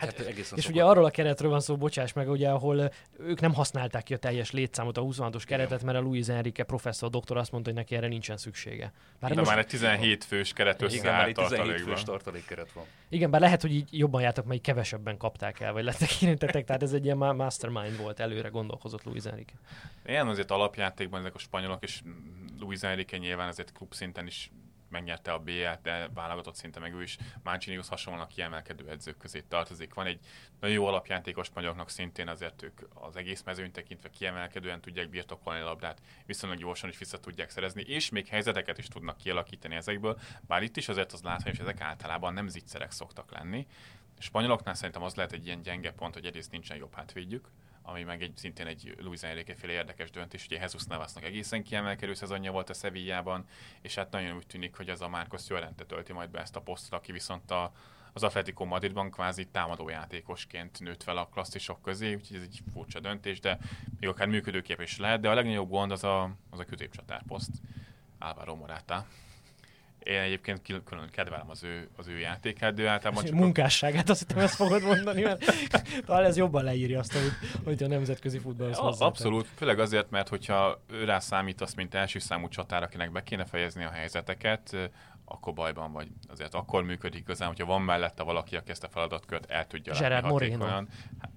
vagy 0.00 0.08
hát, 0.08 0.16
hát 0.16 0.26
egészen 0.26 0.58
És 0.58 0.68
ugye 0.68 0.84
arról 0.84 1.04
a 1.04 1.10
keretről 1.10 1.50
van 1.50 1.60
szó, 1.60 1.76
bocsáss 1.76 2.12
meg, 2.12 2.30
ugye, 2.30 2.50
ahol 2.50 2.92
ők 3.18 3.40
nem 3.40 3.54
használták 3.54 4.02
ki 4.02 4.14
a 4.14 4.16
teljes 4.16 4.50
létszámot, 4.50 4.98
a 4.98 5.02
26-os 5.02 5.42
keretet, 5.46 5.82
mert 5.82 5.98
a 5.98 6.00
Luis 6.00 6.28
Enrique 6.28 6.64
professzor 6.64 7.10
doktor 7.10 7.36
azt 7.36 7.52
mondta, 7.52 7.70
hogy 7.70 7.78
neki 7.78 7.94
erre 7.94 8.06
nincsen 8.06 8.36
szüksége. 8.36 8.92
Bár 9.20 9.30
de 9.30 9.36
most... 9.36 9.50
már 9.50 9.58
egy 9.58 9.66
17 9.66 10.24
fős 10.24 10.52
keret 10.52 10.82
Igen, 10.82 11.12
már 11.12 11.28
egy 11.28 11.38
összeállt 11.38 11.62
17 11.62 11.80
fős 11.80 12.02
tartalékkeret 12.02 12.72
van. 12.72 12.84
Igen, 13.08 13.30
bár 13.30 13.40
lehet, 13.40 13.60
hogy 13.60 13.74
így 13.74 13.88
jobban 13.90 14.22
jártak, 14.22 14.44
mert 14.44 14.56
így 14.56 14.64
kevesebben 14.64 15.16
kapták 15.16 15.60
el, 15.60 15.72
vagy 15.72 15.84
lettek 15.84 16.22
érintettek, 16.22 16.64
tehát 16.64 16.82
ez 16.82 16.92
egy 16.92 17.04
ilyen 17.04 17.16
ma- 17.16 17.32
mastermind 17.32 17.96
volt, 17.96 18.20
előre 18.20 18.48
gondolkozott 18.48 19.04
Luis 19.04 19.24
Enrique. 19.24 19.54
Ilyen 20.06 20.28
azért 20.28 20.50
alapjátékban 20.50 21.20
ezek 21.20 21.34
a 21.34 21.38
spanyolok, 21.38 21.82
és 21.82 22.00
Luis 22.60 22.80
Enrique 22.80 23.18
nyilván 23.18 23.48
azért 23.48 23.72
klub 23.72 23.94
szinten 23.94 24.26
is 24.26 24.50
megnyerte 24.94 25.32
a 25.32 25.38
BL-t, 25.38 25.82
de 25.82 26.08
válogatott 26.14 26.54
szinte 26.54 26.80
meg 26.80 26.94
ő 26.94 27.02
is 27.02 27.16
Mancinihoz 27.42 27.88
hasonlóan 27.88 28.26
kiemelkedő 28.26 28.88
edzők 28.88 29.16
közé 29.16 29.40
tartozik. 29.40 29.94
Van 29.94 30.06
egy 30.06 30.18
nagyon 30.60 30.76
jó 30.76 30.86
alapjátékos 30.86 31.46
spanyoloknak 31.46 31.90
szintén, 31.90 32.28
azért 32.28 32.62
ők 32.62 32.80
az 32.94 33.16
egész 33.16 33.42
mezőn 33.42 33.72
tekintve 33.72 34.10
kiemelkedően 34.10 34.80
tudják 34.80 35.08
birtokolni 35.08 35.60
a 35.60 35.64
labdát, 35.64 36.00
viszonylag 36.26 36.58
gyorsan 36.58 36.90
is 36.90 36.98
vissza 36.98 37.20
tudják 37.20 37.50
szerezni, 37.50 37.82
és 37.82 38.10
még 38.10 38.26
helyzeteket 38.26 38.78
is 38.78 38.88
tudnak 38.88 39.16
kialakítani 39.16 39.74
ezekből, 39.74 40.18
bár 40.46 40.62
itt 40.62 40.76
is 40.76 40.88
azért 40.88 41.12
az 41.12 41.22
látványos, 41.22 41.58
hogy 41.58 41.68
ezek 41.68 41.80
általában 41.80 42.34
nem 42.34 42.48
zicserek 42.48 42.90
szoktak 42.90 43.32
lenni. 43.32 43.66
A 44.18 44.22
spanyoloknál 44.22 44.74
szerintem 44.74 45.02
az 45.02 45.14
lehet 45.14 45.32
egy 45.32 45.46
ilyen 45.46 45.62
gyenge 45.62 45.92
pont, 45.92 46.14
hogy 46.14 46.26
egyrészt 46.26 46.50
nincsen 46.50 46.76
jobb 46.76 46.94
hátvédjük, 46.94 47.48
ami 47.86 48.02
meg 48.02 48.22
egy, 48.22 48.36
szintén 48.36 48.66
egy 48.66 48.94
Luis 48.98 49.22
Enrique 49.22 49.54
féle 49.54 49.72
érdekes 49.72 50.10
döntés. 50.10 50.44
Ugye 50.44 50.58
Jesus 50.58 50.84
Navasnak 50.84 51.24
egészen 51.24 51.62
kiemelkedő 51.62 52.14
szezonja 52.14 52.52
volt 52.52 52.70
a 52.70 52.74
Sevillában, 52.74 53.44
és 53.80 53.94
hát 53.94 54.10
nagyon 54.10 54.36
úgy 54.36 54.46
tűnik, 54.46 54.76
hogy 54.76 54.88
ez 54.88 55.00
a 55.00 55.08
Marcos 55.08 55.48
Llorente 55.48 55.84
tölti 55.84 56.12
majd 56.12 56.30
be 56.30 56.40
ezt 56.40 56.56
a 56.56 56.60
posztot, 56.60 56.92
aki 56.92 57.12
viszont 57.12 57.50
a, 57.50 57.72
az 58.12 58.22
Atletico 58.22 58.64
Madridban 58.64 59.10
kvázi 59.10 59.46
támadójátékosként 59.46 60.80
nőtt 60.80 61.02
fel 61.02 61.16
a 61.16 61.26
klasszisok 61.26 61.82
közé, 61.82 62.14
úgyhogy 62.14 62.36
ez 62.36 62.42
egy 62.42 62.60
furcsa 62.72 63.00
döntés, 63.00 63.40
de 63.40 63.58
még 64.00 64.08
akár 64.08 64.26
működőképes 64.26 64.98
lehet, 64.98 65.20
de 65.20 65.28
a 65.28 65.34
legnagyobb 65.34 65.68
gond 65.68 65.90
az 65.90 66.04
a, 66.04 66.30
az 66.50 66.58
a 66.58 66.64
középcsatárposzt, 66.64 67.50
Álvaro 68.18 68.54
Morata. 68.54 69.06
Én 70.04 70.20
egyébként 70.20 70.60
külön 70.84 71.08
kedvelem 71.10 71.50
az 71.50 71.64
ő, 71.64 71.88
az 71.96 72.08
ő 72.08 72.18
játékát, 72.18 72.74
de 72.74 72.82
ő 72.82 72.86
általában 72.86 73.24
csak 73.24 73.34
munkásságát 73.34 74.10
azt 74.10 74.18
hittem 74.18 74.38
ezt 74.38 74.54
fogod 74.54 74.82
mondani, 74.82 75.22
mert 75.22 75.52
talán 76.06 76.24
ez 76.24 76.36
jobban 76.36 76.64
leírja 76.64 76.98
azt, 76.98 77.12
hogy, 77.12 77.30
hogy 77.64 77.82
a 77.82 77.86
nemzetközi 77.86 78.38
futballhoz 78.38 78.76
hozzátett. 78.76 79.08
Abszolút, 79.08 79.48
főleg 79.56 79.78
azért, 79.78 80.10
mert 80.10 80.28
hogyha 80.28 80.80
ő 80.90 81.04
rá 81.04 81.18
számítasz, 81.18 81.74
mint 81.74 81.94
első 81.94 82.18
számú 82.18 82.48
csatár, 82.48 82.82
akinek 82.82 83.12
be 83.12 83.22
kéne 83.22 83.44
fejezni 83.44 83.84
a 83.84 83.90
helyzeteket, 83.90 84.90
akkor 85.24 85.52
bajban 85.52 85.92
vagy. 85.92 86.08
Azért 86.28 86.54
akkor 86.54 86.82
működik 86.84 87.20
igazán, 87.20 87.48
hogyha 87.48 87.66
van 87.66 87.82
mellette 87.82 88.22
valaki, 88.22 88.56
aki 88.56 88.70
ezt 88.70 88.84
a 88.84 88.88
feladatkört 88.88 89.50
el 89.50 89.66
tudja 89.66 89.92
látni 89.92 90.06
Gerard 90.08 90.26
Moreno. 90.26 90.64
Hát 90.66 90.86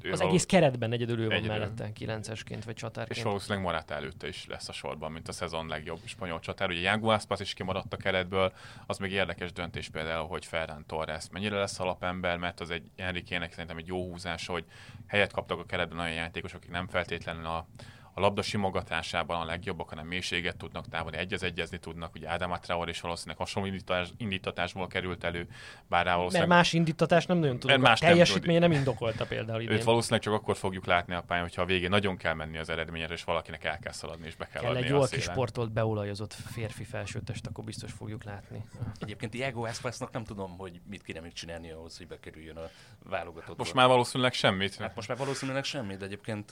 ő 0.02 0.12
Az 0.12 0.18
való- 0.20 0.30
egész 0.32 0.46
keretben 0.46 0.92
egyedül 0.92 1.20
ő 1.20 1.24
van 1.28 1.32
Egyedül. 1.36 1.52
mellette, 1.58 1.92
kilencesként 1.94 2.64
vagy 2.64 2.74
és 2.76 2.82
csatárként. 2.82 3.26
valószínűleg 3.26 3.64
Morata 3.64 3.94
előtte 3.94 4.28
is 4.28 4.46
lesz 4.48 4.70
a 4.70 4.74
sorban, 4.74 5.12
mint 5.12 5.28
a 5.28 5.32
szezon 5.32 5.68
legjobb 5.68 6.00
spanyol 6.06 6.40
csatár. 6.40 6.70
Ugye 6.70 6.80
Jágo 6.80 7.08
Aspas 7.10 7.40
is 7.40 7.54
kimaradt 7.54 7.94
a 7.94 7.98
keretből, 7.98 8.54
az 8.86 8.98
még 8.98 9.12
érdekes 9.12 9.52
döntés 9.52 9.90
például, 9.90 10.28
hogy 10.28 10.46
Ferran 10.46 10.86
Torres 10.86 11.26
mennyire 11.32 11.58
lesz 11.58 11.80
alapember, 11.80 12.38
mert 12.38 12.60
az 12.60 12.70
egy 12.70 12.92
Enrique-nek 12.96 13.52
szerintem 13.52 13.78
egy 13.78 13.88
jó 13.88 14.10
húzás, 14.10 14.48
hogy 14.48 14.66
helyet 15.08 15.32
kaptak 15.32 15.60
a 15.60 15.66
keretben 15.66 16.00
olyan 16.00 16.14
játékosok, 16.14 16.58
akik 16.60 16.72
nem 16.72 16.88
feltétlenül 16.88 17.46
a, 17.46 17.68
a 18.18 18.20
labda 18.20 18.42
simogatásában 18.42 19.42
a 19.42 19.46
legjobbak, 19.46 19.90
hanem 19.90 20.08
mélységet 20.08 20.58
tudnak 20.58 20.88
távolni, 20.90 21.18
egyez 21.18 21.44
egyezni 21.44 21.78
tudnak. 21.78 22.16
Ugye 22.16 22.30
Ádám 22.30 22.54
Traor 22.62 22.90
is 22.90 23.02
valószínűleg 23.02 23.38
hasonló 23.38 23.68
indítás, 23.68 24.10
indítatásból 24.18 24.88
került 24.88 25.24
elő, 25.24 25.48
bár 25.88 26.06
rá 26.06 26.06
Mert 26.06 26.18
valószínűleg 26.18 26.50
más 26.50 26.74
indítatás 26.74 27.26
nem 27.26 27.38
nagyon. 27.38 27.58
Mert 27.66 27.80
A 27.80 27.82
más 27.82 28.00
nem 28.00 28.10
teljesítménye 28.10 28.60
tud. 28.60 28.70
nem 28.70 28.78
indokolta 28.78 29.26
például 29.26 29.62
idén. 29.62 29.76
őt 29.76 29.84
valószínűleg 29.84 30.24
csak 30.24 30.34
akkor 30.34 30.58
fogjuk 30.58 30.86
látni 30.86 31.14
a 31.14 31.22
pályán, 31.22 31.44
hogyha 31.44 31.62
a 31.62 31.66
végén 31.66 31.90
nagyon 31.90 32.18
kell 32.18 32.34
menni 32.34 32.58
az 32.58 32.70
eredményre, 32.70 33.14
és 33.14 33.24
valakinek 33.24 33.64
el 33.64 33.80
kell 33.80 33.92
szaladni, 33.92 34.26
és 34.28 34.36
be 34.36 34.48
kell, 34.48 34.62
Kell 34.62 34.72
adni 34.72 34.84
egy 34.84 34.92
a 34.92 34.96
jól 34.96 35.08
kisportolt, 35.08 35.72
beolajozott 35.72 36.34
férfi 36.34 36.84
felsőtest, 36.84 37.48
akkor 37.48 37.64
biztos 37.64 37.92
fogjuk 37.92 38.24
látni. 38.24 38.66
Egyébként 39.00 39.32
Diego 39.32 39.64
Aspasnak 39.64 40.12
nem 40.12 40.24
tudom, 40.24 40.58
hogy 40.58 40.82
mit 40.90 41.04
kéne 41.04 41.20
még 41.20 41.34
csinálni 41.34 41.72
ahhoz, 41.72 41.98
hogy 41.98 42.08
bekerüljön 42.08 42.58
a 42.58 42.70
válogatottba. 43.04 43.56
Most 43.58 43.74
már 43.74 43.88
valószínűleg 43.88 44.34
semmit. 44.34 44.76
Hát 44.76 44.96
most 44.96 45.08
már 45.08 45.18
valószínűleg 45.18 45.64
semmi, 45.64 45.96
de 45.96 46.06
egyébként 46.06 46.52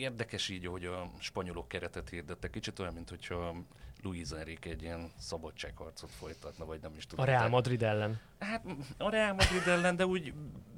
érdekes 0.00 0.48
így, 0.48 0.66
hogy 0.66 0.84
a 0.84 1.10
spanyolok 1.18 1.68
keretet 1.68 2.08
hirdettek. 2.08 2.50
Kicsit 2.50 2.78
olyan, 2.78 2.94
mint 2.94 3.08
hogyha 3.08 3.54
Luis 4.02 4.30
Enrique 4.30 4.70
egy 4.72 4.82
ilyen 4.82 5.12
szabadságharcot 5.18 6.10
folytatna, 6.10 6.64
vagy 6.64 6.80
nem 6.80 6.94
is 6.96 7.06
tudom. 7.06 7.24
A 7.24 7.28
Real 7.28 7.48
Madrid 7.48 7.82
ellen. 7.82 8.20
Hát 8.38 8.64
a 8.98 9.10
Real 9.10 9.34
Madrid 9.34 9.66
ellen, 9.66 9.96
de 9.96 10.06
úgy 10.06 10.34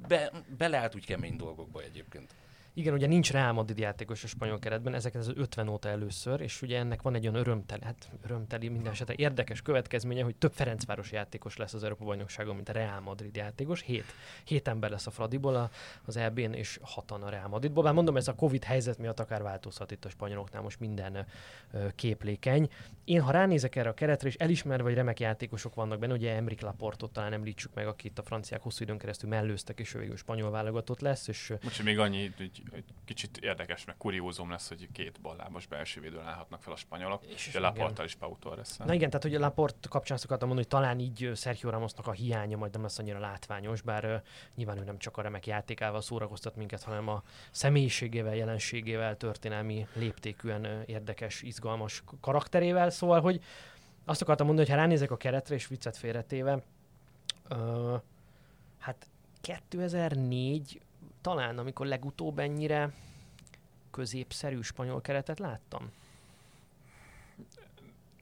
be, 0.07 0.31
beleállt 0.57 0.95
úgy 0.95 1.05
kemény 1.05 1.35
dolgokba 1.35 1.81
egyébként. 1.81 2.33
Igen, 2.79 2.93
ugye 2.93 3.07
nincs 3.07 3.31
Real 3.31 3.51
Madrid 3.51 3.77
játékos 3.77 4.23
a 4.23 4.27
spanyol 4.27 4.59
keretben, 4.59 4.93
ezeket 4.93 5.21
az 5.21 5.31
50 5.35 5.67
óta 5.67 5.89
először, 5.89 6.41
és 6.41 6.61
ugye 6.61 6.77
ennek 6.77 7.01
van 7.01 7.15
egy 7.15 7.23
olyan 7.23 7.35
örömteli, 7.35 7.81
hát 7.83 8.09
örömteli 8.23 8.67
minden 8.67 8.91
esetre 8.91 9.13
érdekes 9.17 9.61
következménye, 9.61 10.23
hogy 10.23 10.35
több 10.35 10.53
Ferencváros 10.53 11.11
játékos 11.11 11.57
lesz 11.57 11.73
az 11.73 11.83
Európa 11.83 12.05
bajnokságon, 12.05 12.55
mint 12.55 12.69
a 12.69 12.71
Real 12.71 12.99
Madrid 12.99 13.35
játékos. 13.35 13.81
Hét, 13.81 14.05
hét 14.43 14.67
ember 14.67 14.89
lesz 14.89 15.07
a 15.07 15.11
Fradiból 15.11 15.69
az 16.05 16.17
EB-n, 16.17 16.53
és 16.53 16.79
hatan 16.81 17.23
a 17.23 17.29
Real 17.29 17.47
Madridból. 17.47 17.83
Bár 17.83 17.93
mondom, 17.93 18.17
ez 18.17 18.27
a 18.27 18.35
Covid 18.35 18.63
helyzet 18.63 18.97
miatt 18.97 19.19
akár 19.19 19.41
változhat 19.41 19.91
itt 19.91 20.05
a 20.05 20.09
spanyoloknál, 20.09 20.61
most 20.61 20.79
minden 20.79 21.25
képlékeny. 21.95 22.69
Én, 23.03 23.21
ha 23.21 23.31
ránézek 23.31 23.75
erre 23.75 23.89
a 23.89 23.93
keretre, 23.93 24.27
és 24.27 24.35
elismerve, 24.35 24.83
hogy 24.83 24.93
remek 24.93 25.19
játékosok 25.19 25.75
vannak 25.75 25.99
benne, 25.99 26.13
ugye 26.13 26.35
Emrik 26.35 26.61
Laportot 26.61 27.11
talán 27.11 27.33
említsük 27.33 27.73
meg, 27.73 27.87
akit 27.87 28.19
a 28.19 28.23
franciák 28.23 28.61
hosszú 28.61 28.83
időn 28.83 28.97
keresztül 28.97 29.29
mellőztek, 29.29 29.79
és 29.79 29.93
ő 29.93 29.99
végül 29.99 30.17
spanyol 30.17 30.51
válogatott 30.51 30.99
lesz, 30.99 31.27
és 31.27 31.53
Úgyhogy 31.65 31.85
még 31.85 31.99
annyi, 31.99 32.31
hogy 32.37 32.51
kicsit 33.05 33.37
érdekes, 33.37 33.85
meg 33.85 33.97
kuriózum 33.97 34.49
lesz, 34.49 34.67
hogy 34.67 34.87
két 34.91 35.21
ballábos 35.21 35.65
belső 35.67 36.01
védőn 36.01 36.25
állhatnak 36.25 36.61
fel 36.61 36.73
a 36.73 36.75
spanyolok, 36.75 37.25
És- 37.25 37.47
és 37.47 37.55
a 37.55 37.59
Laportal 37.59 38.05
is 38.05 38.15
Pau 38.15 38.37
torres 38.37 38.77
Na 38.77 38.93
igen, 38.93 39.09
tehát 39.09 39.23
hogy 39.23 39.35
a 39.35 39.39
Laport 39.39 39.87
kapcsán 39.87 40.15
azt 40.15 40.25
akartam 40.25 40.47
mondani, 40.47 40.67
hogy 40.71 40.79
talán 40.79 40.99
így 40.99 41.31
Sergio 41.35 41.69
Ramosnak 41.69 42.07
a 42.07 42.11
hiánya 42.11 42.57
majd 42.57 42.71
nem 42.73 42.81
lesz 42.81 42.99
annyira 42.99 43.19
látványos, 43.19 43.81
bár 43.81 44.03
ö, 44.03 44.15
nyilván 44.55 44.77
ő 44.77 44.83
nem 44.83 44.97
csak 44.97 45.17
a 45.17 45.21
remek 45.21 45.47
játékával 45.47 46.01
szórakoztat 46.01 46.55
minket, 46.55 46.83
hanem 46.83 47.07
a 47.07 47.23
személyiségével, 47.51 48.35
jelenségével, 48.35 49.17
történelmi 49.17 49.87
léptékűen 49.93 50.63
ö, 50.63 50.81
érdekes, 50.85 51.41
izgalmas 51.41 52.03
karakterével, 52.21 52.89
szóval, 52.89 53.21
hogy 53.21 53.41
azt 54.05 54.21
akartam 54.21 54.45
mondani, 54.45 54.67
hogy 54.67 54.75
ha 54.77 54.81
ránézek 54.83 55.11
a 55.11 55.17
keretre 55.17 55.55
és 55.55 55.67
viccet 55.67 55.97
félretéve, 55.97 56.63
ö, 57.49 57.95
hát 58.77 59.07
2004 59.41 60.81
talán, 61.21 61.57
amikor 61.57 61.85
legutóbb 61.85 62.39
ennyire 62.39 62.93
középszerű 63.91 64.61
spanyol 64.61 65.01
keretet 65.01 65.39
láttam. 65.39 65.91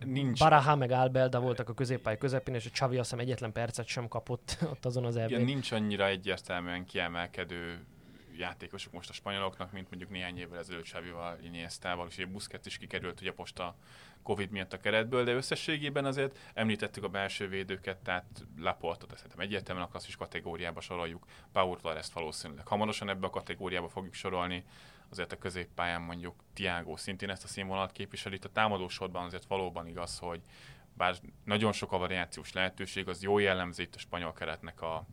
Nincs, 0.05 0.39
Baraha 0.39 0.75
meg 0.75 0.91
Albelda 0.91 1.39
voltak 1.39 1.69
a 1.69 1.73
középpály 1.73 2.17
közepén, 2.17 2.55
és 2.55 2.65
a 2.65 2.69
Xavi 2.69 2.97
azt 2.97 3.09
hiszem 3.09 3.25
egyetlen 3.25 3.51
percet 3.51 3.87
sem 3.87 4.07
kapott 4.07 4.57
ott 4.71 4.85
azon 4.85 5.05
az 5.05 5.15
igen, 5.15 5.29
elben. 5.29 5.45
nincs 5.45 5.71
annyira 5.71 6.07
egyértelműen 6.07 6.85
kiemelkedő 6.85 7.85
játékosok 8.37 8.93
most 8.93 9.09
a 9.09 9.13
spanyoloknak, 9.13 9.71
mint 9.71 9.89
mondjuk 9.89 10.11
néhány 10.11 10.37
évvel 10.37 10.59
ezelőtt 10.59 10.83
Xavival, 10.83 11.37
Iniestával, 11.43 12.07
és 12.07 12.25
Busquets 12.25 12.65
is 12.65 12.77
kikerült 12.77 13.21
ugye 13.21 13.33
most 13.35 13.59
a 13.59 13.75
Covid 14.27 14.51
miatt 14.51 14.73
a 14.73 14.77
keretből, 14.77 15.23
de 15.23 15.33
összességében 15.33 16.05
azért 16.05 16.37
említettük 16.53 17.03
a 17.03 17.07
belső 17.07 17.47
védőket, 17.47 17.97
tehát 17.97 18.25
Laportot 18.57 19.15
szerintem 19.15 19.39
egyértelműen 19.39 19.87
a 19.87 19.89
klasszis 19.89 20.15
kategóriába 20.15 20.81
soroljuk, 20.81 21.25
Paul 21.51 21.79
ezt 21.97 22.13
valószínűleg 22.13 22.67
hamarosan 22.67 23.09
ebbe 23.09 23.25
a 23.25 23.29
kategóriába 23.29 23.87
fogjuk 23.87 24.13
sorolni, 24.13 24.63
azért 25.09 25.31
a 25.31 25.37
középpályán 25.37 26.01
mondjuk 26.01 26.35
Tiago 26.53 26.97
szintén 26.97 27.29
ezt 27.29 27.43
a 27.43 27.47
színvonalat 27.47 27.91
képviseli, 27.91 28.35
itt 28.35 28.45
a 28.45 28.51
támadósorban 28.51 29.25
azért 29.25 29.45
valóban 29.45 29.87
igaz, 29.87 30.19
hogy 30.19 30.41
bár 30.93 31.15
nagyon 31.43 31.71
sok 31.71 31.91
a 31.91 31.97
variációs 31.97 32.53
lehetőség, 32.53 33.07
az 33.07 33.23
jó 33.23 33.39
jellemzi 33.39 33.81
itt 33.81 33.95
a 33.95 33.99
spanyol 33.99 34.33
keretnek 34.33 34.81
a 34.81 35.05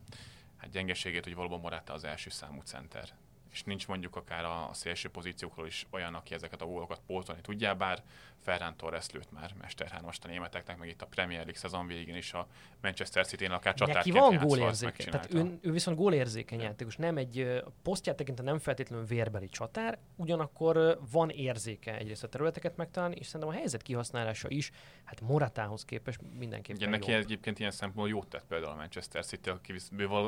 hát 0.57 0.71
gyengeségét, 0.71 1.25
hogy 1.25 1.35
valóban 1.35 1.61
Morata 1.61 1.93
az 1.93 2.05
első 2.05 2.31
számú 2.31 2.61
center. 2.61 3.09
És 3.51 3.63
nincs 3.63 3.89
mondjuk 3.89 4.17
akár 4.17 4.45
a, 4.45 4.71
szélső 4.73 5.09
pozíciókról 5.09 5.67
is 5.67 5.87
olyan, 5.91 6.15
aki 6.15 6.35
ezeket 6.35 6.63
a 6.63 6.67
gólokat 6.67 7.01
pótolni 7.07 7.41
tudja, 7.41 7.75
bár 7.75 8.03
Ferran 8.45 8.77
Torres 8.77 9.11
lőtt 9.11 9.33
már 9.33 9.51
mesterhármast 9.61 10.25
a 10.25 10.29
németeknek, 10.29 10.79
meg 10.79 10.89
itt 10.89 11.03
a 11.03 11.07
Premier 11.07 11.39
League 11.39 11.59
szezon 11.59 11.87
végén 11.87 12.17
is 12.17 12.33
a 12.33 12.47
Manchester 12.83 13.27
City-n 13.27 13.51
akár 13.51 13.75
csatárként 13.75 14.17
Neki 14.17 14.37
van 14.37 14.47
gólérzéke, 14.47 15.05
tehát 15.05 15.35
ő, 15.35 15.59
ő 15.61 15.71
viszont 15.71 15.97
gólérzékeny 15.97 16.61
játékos, 16.61 16.97
nem 16.97 17.17
egy 17.17 17.63
posztját 17.83 18.17
tekintve 18.17 18.45
nem 18.45 18.59
feltétlenül 18.59 19.05
vérbeli 19.07 19.49
csatár, 19.49 19.99
ugyanakkor 20.17 20.99
van 21.11 21.31
érzéke 21.31 21.97
egyrészt 21.97 22.25
a 22.25 22.29
területeket 22.29 22.77
megtalálni, 22.77 23.17
és 23.19 23.27
szerintem 23.27 23.49
a 23.49 23.59
helyzet 23.59 23.83
kihasználása 23.83 24.49
is, 24.49 24.71
hát 25.05 25.21
Moratához 25.21 25.85
képest 25.85 26.21
mindenképpen 26.39 26.81
Igen, 26.81 26.91
neki 26.91 27.13
egyébként 27.13 27.59
ilyen 27.59 27.71
szempontból 27.71 28.09
jót 28.09 28.29
tett 28.29 28.45
például 28.49 28.73
a 28.73 28.77
Manchester 28.77 29.25
City, 29.25 29.51
aki 29.51 29.75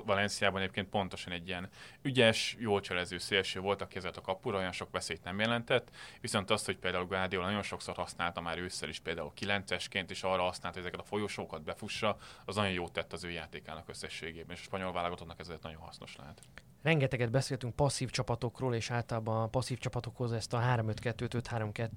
Valenciában 0.05 0.61
egyébként 0.61 0.89
pontosan 0.89 1.33
egy 1.33 1.49
ilyen 1.49 1.69
ügyes, 2.03 2.57
jól 2.59 2.81
cselező 2.81 3.19
szélső 3.19 3.61
volt, 3.61 3.83
aki 3.83 3.99
a 3.99 4.21
kapura 4.21 4.59
olyan 4.59 4.73
sok 4.73 4.91
veszélyt 4.91 5.25
nem 5.25 5.39
jelentett, 5.39 5.91
viszont 6.21 6.51
azt, 6.51 6.67
hogy 6.67 6.77
például 6.77 7.07
Guardiola 7.07 7.47
nagyon 7.47 7.63
sokszor 7.63 7.95
használta 8.07 8.41
már 8.41 8.59
ősszel 8.59 8.89
is 8.89 8.99
például 8.99 9.31
kilencesként, 9.35 10.11
és 10.11 10.23
arra 10.23 10.43
használta, 10.43 10.79
hogy 10.79 10.89
ezeket 10.89 11.07
a 11.07 11.09
folyosókat 11.09 11.63
befussa, 11.63 12.17
az 12.45 12.55
nagyon 12.57 12.73
jót 12.73 12.93
tett 12.93 13.13
az 13.13 13.25
ő 13.25 13.31
játékának 13.31 13.89
összességében, 13.89 14.57
és 14.57 14.61
a 14.61 14.65
spanyol 14.65 14.93
válogatottnak 14.93 15.41
ezért 15.41 15.63
nagyon 15.63 15.81
hasznos 15.81 16.17
lehet. 16.17 16.43
Rengeteget 16.83 17.31
beszéltünk 17.31 17.75
passzív 17.75 18.11
csapatokról, 18.11 18.75
és 18.75 18.91
általában 18.91 19.43
a 19.43 19.47
passzív 19.47 19.79
csapatokhoz 19.79 20.33
ezt 20.33 20.53
a 20.53 20.59
3-5-2-t, 20.59 21.43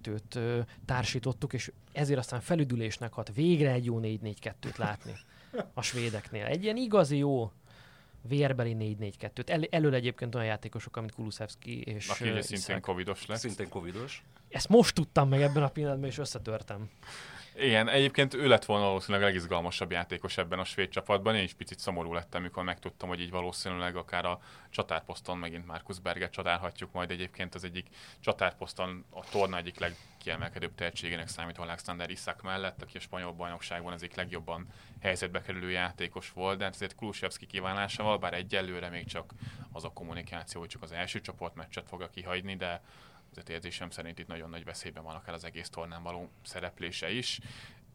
5-3-2-t 0.04 0.66
társítottuk, 0.86 1.54
és 1.54 1.72
ezért 1.92 2.20
aztán 2.20 2.42
felüdülésnek 2.42 3.14
hat 3.14 3.34
végre 3.34 3.72
egy 3.72 3.86
jó 3.86 4.00
4-4-2-t 4.02 4.78
látni 4.78 5.14
a 5.74 5.82
svédeknél. 5.82 6.46
Egy 6.46 6.64
ilyen 6.64 6.78
igazi 6.78 7.18
jó 7.18 7.52
vérbeli 8.22 8.76
4-4-2-t. 8.80 9.50
El, 9.50 9.64
elől 9.70 9.94
egyébként 9.94 10.36
olyan 10.36 10.48
játékosok, 10.48 11.00
mint 11.00 11.12
Kulusevski 11.12 11.82
és... 11.82 12.08
Aki 12.08 12.30
ugye 12.30 12.42
szintén 12.42 12.82
covidos 12.82 13.26
lesz. 13.26 13.40
Szintén 13.40 13.70
covidos. 13.70 14.24
Ezt 14.50 14.70
most 14.70 14.96
tudtam 14.96 15.30
meg 15.30 15.42
ebben 15.42 15.64
a 15.64 15.70
pillanatban, 15.70 16.10
és 16.10 16.18
összetörtem. 16.18 16.90
Igen, 17.62 17.90
egyébként 17.90 18.34
ő 18.34 18.48
lett 18.48 18.66
volna 18.66 18.86
valószínűleg 18.86 19.22
a 19.22 19.26
legizgalmasabb 19.26 19.92
játékos 19.92 20.38
ebben 20.38 20.60
a 20.60 20.64
svéd 20.64 20.90
csapatban. 20.90 21.36
Én 21.36 21.44
is 21.44 21.54
picit 21.54 21.80
szomorú 21.80 22.14
lettem, 22.14 22.42
amikor 22.42 22.64
megtudtam, 22.64 23.10
hogy 23.10 23.22
így 23.22 23.30
valószínűleg 23.30 23.96
akár 23.96 24.26
a 24.26 24.40
csatárposzton 24.70 25.38
megint 25.38 25.66
Markus 25.66 26.00
Berget 26.00 26.32
csodálhatjuk 26.32 26.92
majd. 26.92 27.12
Egyébként 27.12 27.56
az 27.56 27.64
egyik 27.64 27.88
csatárposzton 28.20 29.06
a 29.10 29.30
torna 29.30 29.58
egyik 29.58 29.80
legkiemelkedőbb 29.80 30.76
tehetségének 30.76 31.28
számít 31.28 31.58
Alexander 31.58 32.10
Isak 32.10 32.42
mellett, 32.42 32.82
aki 32.82 32.98
a 32.98 33.00
spanyol 33.02 33.34
bajnokságban 33.34 33.94
egyik 33.94 34.16
legjobban 34.16 34.68
helyzetbe 35.02 35.42
kerülő 35.42 35.70
játékos 35.70 36.32
volt, 36.32 36.58
de 36.58 36.64
hát 36.64 36.74
ezért 36.74 36.96
Kulusevski 36.96 37.46
kívánásával, 37.46 38.18
bár 38.18 38.34
egyelőre 38.34 38.90
még 38.90 39.06
csak 39.06 39.34
az 39.72 39.84
a 39.84 39.90
kommunikáció, 39.94 40.60
hogy 40.60 40.70
csak 40.70 40.82
az 40.82 40.92
első 40.92 41.22
csoportmeccset 41.22 41.88
fogja 41.88 42.10
kihagyni, 42.10 42.56
de 42.56 42.82
az 43.36 43.50
érzésem 43.50 43.90
szerint 43.90 44.20
itt 44.20 44.28
nagyon 44.28 44.50
nagy 44.50 44.64
veszélyben 44.64 45.04
van 45.04 45.16
akár 45.16 45.34
az 45.34 45.44
egész 45.44 45.70
tornán 45.70 46.04
való 46.04 46.30
szereplése 46.42 47.12
is. 47.12 47.40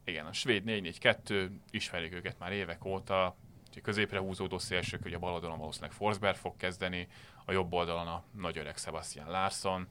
Igen, 0.04 0.26
a 0.26 0.32
svéd 0.32 0.62
4-4-2, 0.66 1.50
ismerik 1.70 2.14
őket 2.14 2.38
már 2.38 2.52
évek 2.52 2.84
óta, 2.84 3.36
a 3.76 3.80
középre 3.82 4.18
húzódó 4.18 4.58
szélsők, 4.58 5.02
hogy 5.02 5.12
a 5.12 5.18
bal 5.18 5.32
oldalon 5.32 5.58
valószínűleg 5.58 5.94
Forsberg 5.94 6.36
fog 6.36 6.56
kezdeni, 6.56 7.08
a 7.44 7.52
jobb 7.52 7.72
oldalon 7.72 8.06
a 8.06 8.24
nagy 8.36 8.58
öreg 8.58 8.76
Sebastian 8.76 9.30
Larsson. 9.30 9.88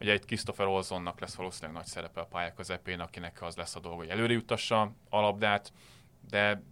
Ugye 0.00 0.14
itt 0.14 0.24
Christopher 0.24 0.66
Olsonnak 0.66 1.20
lesz 1.20 1.34
valószínűleg 1.34 1.76
nagy 1.76 1.86
szerepe 1.86 2.20
a 2.20 2.26
pálya 2.26 2.52
közepén, 2.52 3.00
akinek 3.00 3.42
az 3.42 3.56
lesz 3.56 3.74
a 3.74 3.80
dolga, 3.80 3.96
hogy 3.96 4.08
előre 4.08 4.32
juttassa 4.32 4.80
a 5.08 5.20
labdát, 5.20 5.72
de 6.28 6.62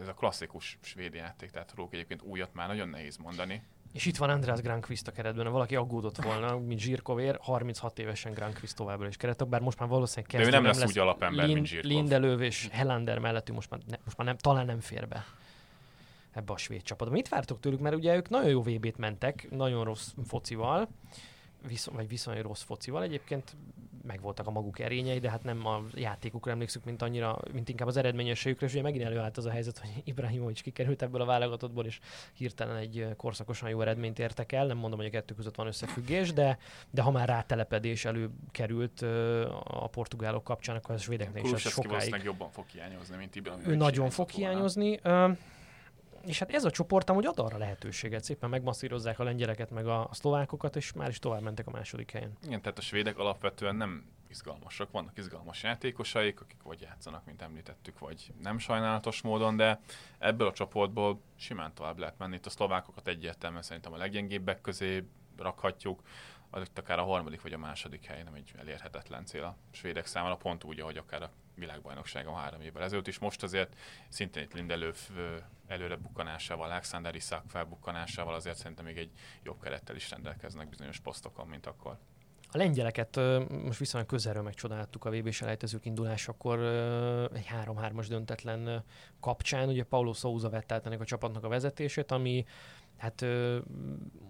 ez 0.00 0.08
a 0.08 0.14
klasszikus 0.14 0.78
svéd 0.80 1.14
játék, 1.14 1.50
tehát 1.50 1.72
róluk 1.74 1.92
egyébként 1.92 2.22
újat 2.22 2.54
már 2.54 2.68
nagyon 2.68 2.88
nehéz 2.88 3.16
mondani. 3.16 3.62
És 3.92 4.06
itt 4.06 4.16
van 4.16 4.30
András 4.30 4.60
Granqvist 4.60 5.08
a 5.08 5.12
keretben, 5.12 5.52
valaki 5.52 5.76
aggódott 5.76 6.22
volna, 6.22 6.58
mint 6.58 6.80
Zsirkovér, 6.80 7.38
36 7.40 7.98
évesen 7.98 8.32
Granqvist 8.32 8.76
továbbra 8.76 9.08
is 9.08 9.16
keretek, 9.16 9.48
bár 9.48 9.60
most 9.60 9.78
már 9.78 9.88
valószínűleg 9.88 10.30
kezdő 10.30 10.50
nem, 10.50 10.62
nem 10.62 10.70
lesz, 10.70 10.80
lesz 10.80 10.90
úgy 10.90 10.98
alapember, 10.98 11.44
Lind, 11.44 11.54
mint 11.54 11.66
Zsirkov. 11.66 11.90
Lindelöv 11.90 12.40
és 12.40 12.68
Helander 12.70 13.18
mellettünk 13.18 13.56
most 13.56 13.70
már, 13.70 13.80
ne, 13.86 13.96
most 14.04 14.16
már 14.16 14.26
nem, 14.26 14.36
talán 14.36 14.66
nem 14.66 14.80
fér 14.80 15.08
be 15.08 15.24
ebbe 16.32 16.52
a 16.52 16.56
svéd 16.56 16.82
csapatba. 16.82 17.14
Mit 17.14 17.28
vártok 17.28 17.60
tőlük? 17.60 17.80
Mert 17.80 17.94
ugye 17.96 18.16
ők 18.16 18.28
nagyon 18.28 18.50
jó 18.50 18.62
VB-t 18.62 18.96
mentek, 18.96 19.46
nagyon 19.50 19.84
rossz 19.84 20.08
focival, 20.26 20.88
viszony, 21.66 21.94
vagy 21.94 22.08
viszonylag 22.08 22.44
rossz 22.44 22.62
focival. 22.62 23.02
Egyébként 23.02 23.56
megvoltak 24.06 24.46
a 24.46 24.50
maguk 24.50 24.78
erényei, 24.78 25.18
de 25.18 25.30
hát 25.30 25.42
nem 25.42 25.66
a 25.66 25.82
játékukra 25.94 26.52
emlékszük, 26.52 26.84
mint 26.84 27.02
annyira, 27.02 27.38
mint 27.52 27.68
inkább 27.68 27.88
az 27.88 27.96
eredményességükre, 27.96 28.66
és 28.66 28.72
ugye 28.72 28.82
megint 28.82 29.04
előállt 29.04 29.36
az 29.36 29.46
a 29.46 29.50
helyzet, 29.50 29.78
hogy 29.78 29.90
Ibrahimovic 30.04 30.60
kikerült 30.60 31.02
ebből 31.02 31.20
a 31.20 31.24
válogatottból, 31.24 31.86
és 31.86 32.00
hirtelen 32.32 32.76
egy 32.76 33.08
korszakosan 33.16 33.68
jó 33.68 33.80
eredményt 33.80 34.18
értek 34.18 34.52
el. 34.52 34.66
Nem 34.66 34.76
mondom, 34.76 34.98
hogy 34.98 35.08
a 35.08 35.10
kettő 35.10 35.34
között 35.34 35.54
van 35.54 35.66
összefüggés, 35.66 36.32
de, 36.32 36.58
de 36.90 37.02
ha 37.02 37.10
már 37.10 37.28
rátelepedés 37.28 38.04
előkerült 38.04 39.00
a 39.64 39.86
portugálok 39.86 40.44
kapcsán, 40.44 40.76
akkor 40.76 40.94
a 40.94 40.98
svédeknek 40.98 41.44
is 41.44 41.60
sokáig... 41.60 42.22
jobban 42.22 42.50
fog 42.50 42.68
hiányozni, 42.68 43.16
mint 43.16 43.34
Ibrahimovic. 43.34 43.72
Ő 43.72 43.76
nagyon 43.76 44.10
fog 44.10 44.30
hiányozni. 44.30 45.00
Volna 45.02 45.36
és 46.26 46.38
hát 46.38 46.54
ez 46.54 46.64
a 46.64 46.70
csoport 46.70 47.10
amúgy 47.10 47.26
ad 47.26 47.38
arra 47.38 47.58
lehetőséget, 47.58 48.24
szépen 48.24 48.50
megmasszírozzák 48.50 49.18
a 49.18 49.24
lengyeleket, 49.24 49.70
meg 49.70 49.86
a, 49.86 50.00
a 50.00 50.14
szlovákokat, 50.14 50.76
és 50.76 50.92
már 50.92 51.08
is 51.08 51.18
tovább 51.18 51.42
mentek 51.42 51.66
a 51.66 51.70
második 51.70 52.10
helyen. 52.10 52.36
Igen, 52.44 52.60
tehát 52.60 52.78
a 52.78 52.82
svédek 52.82 53.18
alapvetően 53.18 53.76
nem 53.76 54.04
izgalmasak, 54.28 54.90
vannak 54.90 55.18
izgalmas 55.18 55.62
játékosaik, 55.62 56.40
akik 56.40 56.62
vagy 56.62 56.80
játszanak, 56.80 57.24
mint 57.24 57.42
említettük, 57.42 57.98
vagy 57.98 58.32
nem 58.42 58.58
sajnálatos 58.58 59.22
módon, 59.22 59.56
de 59.56 59.80
ebből 60.18 60.46
a 60.46 60.52
csoportból 60.52 61.20
simán 61.36 61.74
tovább 61.74 61.98
lehet 61.98 62.18
menni. 62.18 62.34
Itt 62.36 62.46
a 62.46 62.50
szlovákokat 62.50 63.08
egyértelműen 63.08 63.62
szerintem 63.62 63.92
a 63.92 63.96
leggyengébbek 63.96 64.60
közé 64.60 65.04
rakhatjuk, 65.36 66.02
az 66.50 66.70
akár 66.74 66.98
a 66.98 67.04
harmadik 67.04 67.42
vagy 67.42 67.52
a 67.52 67.58
második 67.58 68.04
hely 68.04 68.22
nem 68.22 68.34
egy 68.34 68.52
elérhetetlen 68.58 69.24
cél 69.24 69.42
a 69.42 69.56
svédek 69.70 70.06
számára, 70.06 70.36
pont 70.36 70.64
úgy, 70.64 70.80
ahogy 70.80 70.96
akár 70.96 71.22
a 71.22 71.30
világbajnokságon 71.54 72.34
három 72.34 72.60
évvel 72.60 72.82
ezelőtt 72.82 73.06
is. 73.06 73.18
Most 73.18 73.42
azért 73.42 73.76
szintén 74.08 74.42
itt 74.42 74.52
Lindelöf 74.52 75.10
előre 75.66 75.96
bukkanásával, 75.96 76.70
Alexander 76.70 77.14
Isak 77.14 77.44
felbukkanásával 77.48 78.34
azért 78.34 78.56
szerintem 78.56 78.84
még 78.84 78.96
egy 78.96 79.10
jobb 79.42 79.60
kerettel 79.62 79.96
is 79.96 80.10
rendelkeznek 80.10 80.68
bizonyos 80.68 81.00
posztokon, 81.00 81.46
mint 81.46 81.66
akkor. 81.66 81.98
A 82.54 82.56
lengyeleket 82.56 83.20
most 83.48 83.78
viszonylag 83.78 84.08
közelről 84.08 84.42
megcsodáltuk 84.42 85.04
a 85.04 85.10
vb 85.10 85.30
selejtezők 85.30 85.84
indulásakor 85.84 86.58
egy 87.32 87.46
3-3-as 87.64 88.06
döntetlen 88.08 88.84
kapcsán. 89.20 89.68
Ugye 89.68 89.84
Paulo 89.84 90.12
Souza 90.12 90.48
vett 90.50 90.72
át 90.72 90.86
ennek 90.86 91.00
a 91.00 91.04
csapatnak 91.04 91.44
a 91.44 91.48
vezetését, 91.48 92.10
ami 92.10 92.44
hát 92.96 93.20
uh, 93.20 93.56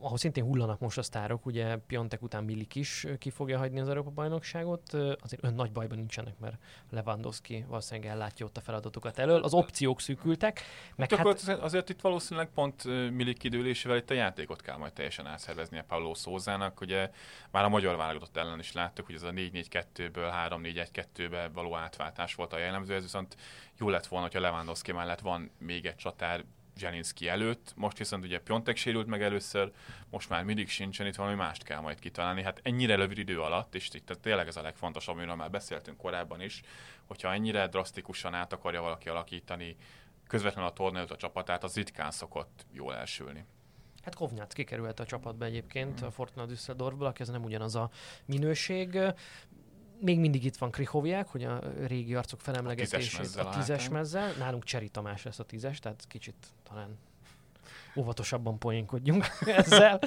ahol 0.01 0.19
szintén 0.19 0.45
hullanak 0.45 0.81
most 0.81 0.99
a 0.99 1.03
sztárok, 1.03 1.47
ugye 1.47 1.77
Piontek 1.77 2.23
után 2.23 2.45
Milik 2.45 2.75
is 2.75 3.07
ki 3.19 3.31
fogja 3.31 3.59
hagyni 3.59 3.81
az 3.81 3.89
Európa-bajnokságot, 3.89 4.93
uh, 4.93 5.13
azért 5.23 5.45
ön 5.45 5.55
nagy 5.55 5.73
bajban 5.73 5.99
nincsenek, 5.99 6.39
mert 6.39 6.57
Lewandowski 6.91 7.65
valószínűleg 7.69 8.11
ellátja 8.11 8.47
ott 8.47 8.57
a 8.57 8.61
feladatokat 8.61 9.19
elől. 9.19 9.43
Az 9.43 9.55
opciók 9.55 10.01
szűkültek. 10.01 10.61
Meg 10.97 11.11
hát, 11.11 11.19
hát 11.19 11.27
azért, 11.27 11.61
azért 11.61 11.89
itt 11.89 12.01
valószínűleg 12.01 12.49
pont 12.55 12.85
Milik 13.11 13.39
kidőlésével 13.39 13.97
itt 13.97 14.11
a 14.11 14.15
játékot 14.15 14.63
kell 14.63 14.77
majd 14.77 14.93
teljesen 14.93 15.27
átszervezni 15.27 15.79
a 15.79 15.85
Paulo 15.89 16.15
Szózának. 16.15 16.81
Ugye 16.81 17.11
már 17.51 17.65
a 17.65 17.69
magyar 17.69 17.97
válogatott 17.97 18.37
ellen 18.37 18.59
is 18.59 18.73
láttuk, 18.73 19.07
hogy 19.07 19.15
ez 19.15 19.23
a 19.23 19.31
4-4-2-ből 19.31 20.33
3-4-1-2-be 20.49 21.49
való 21.49 21.77
átváltás 21.77 22.35
volt 22.35 22.53
a 22.53 22.59
jellemző, 22.59 22.95
ez 22.95 23.03
viszont 23.03 23.37
jó 23.79 23.89
lett 23.89 24.07
volna, 24.07 24.27
hogyha 24.27 24.41
Lewandowski 24.41 24.93
mellett 24.93 25.21
van 25.21 25.51
még 25.59 25.87
egy 25.87 25.97
csatár, 25.97 26.45
Zselinszki 26.77 27.29
előtt, 27.29 27.73
most 27.77 27.99
viszont 27.99 28.25
ugye 28.25 28.41
Piontek 28.41 28.77
sérült 28.77 29.07
meg 29.07 29.23
először, 29.23 29.73
most 30.11 30.29
már 30.29 30.45
mindig 30.45 30.69
sincsen, 30.69 31.07
itt 31.07 31.15
valami 31.15 31.35
mást 31.35 31.63
kell 31.63 31.81
majd 31.81 31.99
kitalálni. 31.99 32.43
Hát 32.43 32.61
ennyire 32.63 32.95
rövid 32.95 33.19
idő 33.19 33.41
alatt, 33.41 33.75
és 33.75 33.89
itt 33.93 34.19
tényleg 34.21 34.47
ez 34.47 34.57
a 34.57 34.63
legfontosabb, 34.63 35.15
amiről 35.15 35.35
már 35.35 35.51
beszéltünk 35.51 35.97
korábban 35.97 36.41
is, 36.41 36.63
hogyha 37.07 37.33
ennyire 37.33 37.67
drasztikusan 37.67 38.35
át 38.35 38.53
akarja 38.53 38.81
valaki 38.81 39.09
alakítani 39.09 39.77
közvetlenül 40.27 40.71
a 40.71 40.73
torna 40.73 41.01
a 41.01 41.17
csapatát, 41.17 41.65
az 41.65 41.75
ritkán 41.75 42.11
szokott 42.11 42.67
jól 42.73 42.95
elsülni. 42.95 43.45
Hát 44.03 44.15
Kovnyác 44.15 44.53
kikerült 44.53 45.01
a 45.01 45.05
csapatba 45.05 45.45
egyébként, 45.45 46.03
mm. 46.03 46.07
a 46.07 46.11
Fortuna 46.11 46.47
Düsseldorfból, 46.47 47.07
aki 47.07 47.23
ez 47.23 47.29
nem 47.29 47.45
ugyanaz 47.45 47.77
a 47.77 47.91
minőség 48.25 48.99
még 50.03 50.19
mindig 50.19 50.45
itt 50.45 50.57
van 50.57 50.71
Krihoviák, 50.71 51.29
hogy 51.29 51.45
a 51.45 51.61
régi 51.87 52.15
arcok 52.15 52.41
felemlegetését 52.41 53.37
a 53.37 53.49
tízes 53.49 53.89
mezzel. 53.89 54.33
Nálunk 54.39 54.65
Cseri 54.65 54.89
Tamás 54.89 55.23
lesz 55.23 55.39
a 55.39 55.45
tízes, 55.45 55.79
tehát 55.79 56.05
kicsit 56.09 56.35
talán 56.69 56.99
óvatosabban 57.97 58.59
poénkodjunk 58.59 59.27
ezzel. 59.47 60.01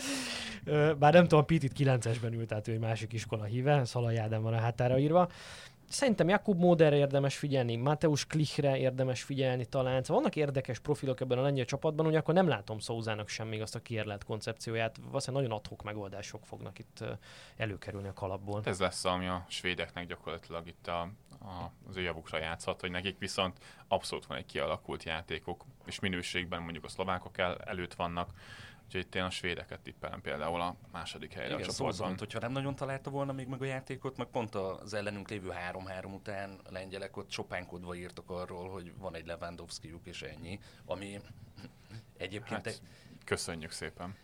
Bár 0.99 1.13
nem 1.13 1.27
tudom, 1.27 1.45
Pitit 1.45 1.71
9-esben 1.77 2.33
ült, 2.33 2.47
tehát 2.47 2.67
ő 2.67 2.71
egy 2.71 2.79
másik 2.79 3.13
iskola 3.13 3.43
híve, 3.43 3.85
Szalai 3.85 4.15
Ádám 4.15 4.41
van 4.41 4.53
a 4.53 4.59
hátára 4.59 4.99
írva. 4.99 5.29
Szerintem 5.89 6.29
Jakub 6.29 6.59
Moderre 6.59 6.95
érdemes 6.95 7.37
figyelni, 7.37 7.75
Mateusz 7.75 8.23
Klichre 8.23 8.77
érdemes 8.77 9.23
figyelni 9.23 9.65
talán. 9.65 10.03
Szóval 10.03 10.21
vannak 10.21 10.35
érdekes 10.35 10.79
profilok 10.79 11.21
ebben 11.21 11.37
a 11.37 11.41
lengyel 11.41 11.65
csapatban, 11.65 12.05
hogy 12.05 12.15
akkor 12.15 12.33
nem 12.33 12.47
látom 12.47 12.79
Szózának 12.79 13.29
sem 13.29 13.47
még 13.47 13.61
azt 13.61 13.75
a 13.75 13.79
kiérlet 13.79 14.23
koncepcióját. 14.23 14.97
Valószínűleg 15.07 15.43
nagyon 15.43 15.59
adhok 15.59 15.83
megoldások 15.83 16.45
fognak 16.45 16.79
itt 16.79 17.03
előkerülni 17.57 18.07
a 18.07 18.13
kalapból. 18.13 18.61
Ez 18.63 18.79
lesz, 18.79 19.05
ami 19.05 19.27
a 19.27 19.45
svédeknek 19.47 20.07
gyakorlatilag 20.07 20.67
itt 20.67 20.87
a, 20.87 21.01
a, 21.39 21.71
az 21.89 21.97
ő 21.97 22.01
javukra 22.01 22.37
játszhat, 22.37 22.81
hogy 22.81 22.91
nekik 22.91 23.17
viszont 23.17 23.57
abszolút 23.87 24.25
van 24.25 24.37
egy 24.37 24.45
kialakult 24.45 25.03
játékok, 25.03 25.65
és 25.85 25.99
minőségben 25.99 26.61
mondjuk 26.61 26.83
a 26.83 26.89
szlovákok 26.89 27.37
el, 27.37 27.57
előtt 27.65 27.93
vannak, 27.93 28.29
Úgyhogy 28.85 29.01
itt 29.01 29.15
én 29.15 29.23
a 29.23 29.29
svédeket 29.29 29.79
tippelem 29.79 30.21
például 30.21 30.61
a 30.61 30.75
második 30.91 31.33
helyre 31.33 31.53
Igen, 31.53 31.59
a 31.59 31.63
csoportban. 31.63 31.93
Szóval, 31.93 32.15
hogyha 32.17 32.39
nem 32.39 32.51
nagyon 32.51 32.75
találta 32.75 33.09
volna 33.09 33.31
még 33.31 33.47
meg 33.47 33.61
a 33.61 33.65
játékot, 33.65 34.17
meg 34.17 34.27
pont 34.27 34.55
az 34.55 34.93
ellenünk 34.93 35.29
lévő 35.29 35.51
3-3 35.71 36.13
után 36.13 36.59
a 36.63 36.71
lengyelek 36.71 37.17
ott 37.17 37.31
sopánkodva 37.31 37.95
írtak 37.95 38.29
arról, 38.29 38.69
hogy 38.69 38.93
van 38.97 39.15
egy 39.15 39.25
Lewandowski-juk 39.25 40.05
és 40.05 40.21
ennyi, 40.21 40.59
ami 40.85 41.21
egyébként... 42.17 42.55
Hát, 42.55 42.67
egy... 42.67 42.79
Köszönjük 43.25 43.71
szépen. 43.71 44.15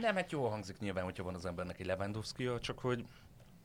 Nem, 0.00 0.14
hát 0.14 0.32
jól 0.32 0.50
hangzik 0.50 0.78
nyilván, 0.78 1.04
hogyha 1.04 1.22
van 1.22 1.34
az 1.34 1.46
embernek 1.46 1.80
egy 1.80 1.86
lewandowski 1.86 2.48
csak 2.60 2.78
hogy 2.78 3.04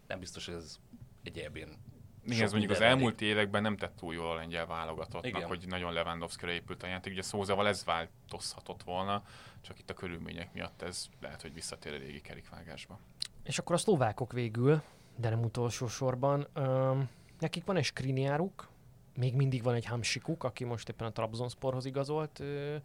nem 0.08 0.20
biztos, 0.20 0.46
hogy 0.46 0.56
ez 0.56 0.80
egy 1.24 1.38
ebén 1.40 1.78
igen, 2.26 2.44
ez 2.44 2.52
mondjuk 2.52 2.72
az 2.72 2.82
elmúlt 2.82 3.22
években 3.22 3.62
nem 3.62 3.78
tett 3.78 3.96
túl 3.96 4.14
jól 4.14 4.32
a 4.32 4.34
lengyel 4.34 4.66
válogatottnak, 4.66 5.26
Igen. 5.26 5.48
hogy 5.48 5.66
nagyon 5.68 5.94
Lewandowski-ra 5.94 6.52
épült 6.52 6.84
a 6.84 6.88
játék. 6.88 7.14
Ugye 7.14 7.22
Szózával 7.22 7.68
ez 7.68 7.86
változhatott 7.86 8.84
volna, 8.84 9.24
csak 9.62 9.80
itt 9.80 9.90
a 9.90 9.94
körülmények 9.94 10.54
miatt 10.54 10.82
ez 10.82 11.08
lehet, 11.22 11.42
hogy 11.42 11.54
visszatér 11.54 11.94
a 11.94 11.98
régi 11.98 12.22
kerékvágásba. 12.22 13.00
És 13.44 13.60
akkor 13.60 13.76
a 13.76 13.78
szlovákok 13.78 14.32
végül, 14.32 14.82
de 15.16 15.30
nem 15.30 15.44
utolsó 15.44 15.88
sorban, 15.88 16.48
um, 16.56 17.10
nekik 17.40 17.66
van 17.66 17.76
egy 17.76 17.84
skriniáruk, 17.84 18.70
még 19.16 19.36
mindig 19.36 19.64
van 19.64 19.74
egy 19.74 19.86
Hamsikuk, 19.86 20.44
aki 20.44 20.64
most 20.64 20.90
éppen 20.90 21.08
a 21.08 21.12
Trabzonsporhoz 21.12 21.86
igazolt 21.86 22.40
uh, 22.40 22.76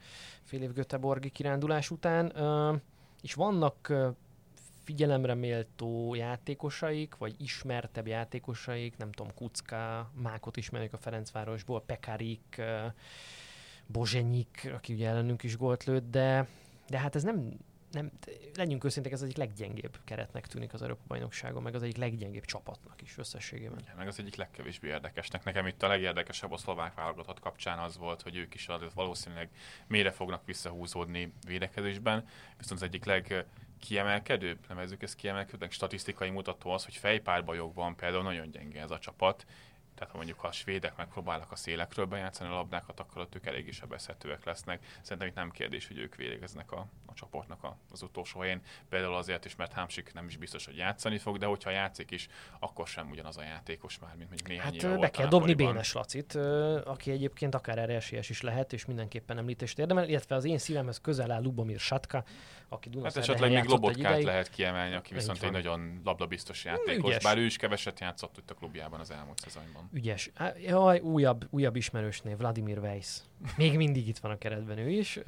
fél 0.43 0.63
év 0.63 0.73
Göteborgi 0.73 1.31
kirándulás 1.31 1.91
után, 1.91 2.27
uh, 2.27 2.81
és 3.23 3.35
vannak 3.35 3.93
figyelemre 4.87 5.35
méltó 5.35 6.15
játékosaik, 6.15 7.17
vagy 7.17 7.35
ismertebb 7.39 8.07
játékosaik, 8.07 8.97
nem 8.97 9.13
tudom, 9.13 9.35
Kucka, 9.35 10.11
Mákot 10.15 10.57
ismerjük 10.57 10.93
a 10.93 10.99
Ferencvárosból, 10.99 11.83
Pekarik, 11.83 12.63
Bozsenyik, 13.87 14.71
aki 14.75 14.93
ugye 14.93 15.09
ellenünk 15.09 15.43
is 15.43 15.57
gólt 15.57 15.85
lőtt, 15.85 16.11
de, 16.11 16.49
de 16.89 16.99
hát 16.99 17.15
ez 17.15 17.23
nem, 17.23 17.59
nem, 17.93 18.11
legyünk 18.55 18.85
őszinték, 18.85 19.13
ez 19.13 19.19
az 19.21 19.25
egyik 19.25 19.37
leggyengébb 19.37 19.99
keretnek 20.05 20.47
tűnik 20.47 20.73
az 20.73 20.83
Európa 20.83 21.03
bajnokságon, 21.07 21.63
meg 21.63 21.75
az 21.75 21.83
egyik 21.83 21.97
leggyengébb 21.97 22.45
csapatnak 22.45 23.03
is 23.03 23.19
összességében. 23.19 23.79
Ja, 23.87 23.95
meg 23.97 24.07
az 24.07 24.19
egyik 24.19 24.37
legkevésbé 24.37 24.89
érdekesnek. 24.89 25.45
Nekem 25.45 25.67
itt 25.67 25.83
a 25.83 25.89
legérdekesebb 25.89 26.53
a 26.53 26.57
szlovák 26.57 26.95
válogatott 26.95 27.41
kapcsán 27.41 27.79
az 27.79 27.97
volt, 27.97 28.23
hogy 28.23 28.37
ők 28.37 28.55
is 28.55 28.69
valószínűleg 28.95 29.51
mélyre 29.87 30.11
fognak 30.11 30.45
visszahúzódni 30.45 31.33
védekezésben, 31.47 32.27
viszont 32.59 32.81
az 32.81 32.87
egyik 32.87 33.05
leg 33.05 33.47
kiemelkedőbb, 33.81 34.59
nevezzük 34.69 35.03
ezt 35.03 35.15
kiemelkedőnek, 35.15 35.73
statisztikai 35.73 36.31
mutató 36.31 36.71
az, 36.71 36.85
hogy 36.85 36.95
fejpárbajokban 36.95 37.97
például 37.97 38.23
nagyon 38.23 38.51
gyenge 38.51 38.81
ez 38.81 38.91
a 38.91 38.99
csapat, 38.99 39.47
tehát 39.97 40.11
ha 40.11 40.17
mondjuk 40.17 40.41
ha 40.41 40.49
a 40.49 40.53
svédek 40.53 40.97
megpróbálnak 40.97 41.53
a 41.53 41.57
szélekről 41.57 42.05
bejátszani 42.05 42.51
a 42.51 42.55
labdákat, 42.55 43.01
akkor 43.01 43.23
ott 43.23 43.35
ők 43.35 43.47
eléggé 43.47 43.71
sebezhetőek 43.71 44.45
lesznek. 44.45 44.85
Szerintem 45.03 45.29
itt 45.29 45.35
nem 45.35 45.51
kérdés, 45.51 45.87
hogy 45.87 45.99
ők 45.99 46.15
végeznek 46.15 46.73
a, 46.73 46.87
a 47.07 47.15
csoportnak 47.15 47.65
a, 47.65 47.77
az 47.91 48.03
utolsó 48.03 48.41
helyén. 48.41 48.61
Például 48.89 49.15
azért 49.15 49.45
is, 49.45 49.57
mert 49.57 49.73
Hámsik 49.73 50.13
nem 50.13 50.27
is 50.27 50.37
biztos, 50.37 50.65
hogy 50.65 50.77
játszani 50.77 51.19
fog, 51.19 51.39
de 51.39 51.47
hogyha 51.47 51.71
játszik 51.71 52.11
is, 52.11 52.29
akkor 52.59 52.87
sem 52.87 53.11
ugyanaz 53.11 53.37
a 53.37 53.43
játékos 53.43 53.99
már, 53.99 54.15
mint 54.17 54.29
mondjuk 54.29 54.49
néhány 54.49 54.73
hát, 54.73 54.83
éve 54.83 54.97
be 54.97 55.11
kell 55.11 55.29
dobni 55.29 55.55
Bénes 55.55 55.93
Lacit, 55.93 56.35
aki 56.85 57.11
egyébként 57.11 57.55
akár 57.55 57.79
erre 57.79 57.95
esélyes 57.95 58.31
is 58.31 58.41
lehet, 58.41 58.73
és 58.73 58.85
mindenképpen 58.85 59.39
említést 59.39 59.79
érdemel, 59.79 60.09
illetve 60.09 60.35
az 60.35 60.45
én 60.45 60.59
szívemhez 60.59 61.01
közel 61.01 61.31
áll 61.31 61.43
Lubomir 61.43 61.79
Satka, 61.79 62.25
aki 62.69 62.91
Hát 63.03 63.17
esetleg 63.17 63.51
még 63.51 63.65
Lobotkát 63.65 64.23
lehet 64.23 64.51
kiemelni, 64.51 64.95
aki 64.95 65.15
viszont 65.15 65.43
egy 65.43 65.51
nagyon 65.51 66.01
labdabiztos 66.05 66.65
játékos, 66.65 67.11
Ügyes. 67.11 67.23
bár 67.23 67.39
ő 67.39 67.45
is 67.45 67.57
keveset 67.57 68.01
játszott 68.01 68.39
itt 68.39 68.51
a 68.51 68.55
klubjában 68.55 69.01
az 69.01 69.11
elmúlt 69.11 69.39
szezonban. 69.41 69.86
Ügyes. 69.93 70.31
Jaj, 70.67 71.01
újabb, 71.01 71.47
újabb 71.51 71.77
ismerősnév, 71.77 72.37
Vladimir 72.37 72.79
Weiss. 72.79 73.23
Még 73.57 73.77
mindig 73.77 74.09
itt 74.09 74.19
van 74.19 74.31
a 74.31 74.39
keretben 74.39 74.79
ő 74.79 74.91
is. 74.91 75.21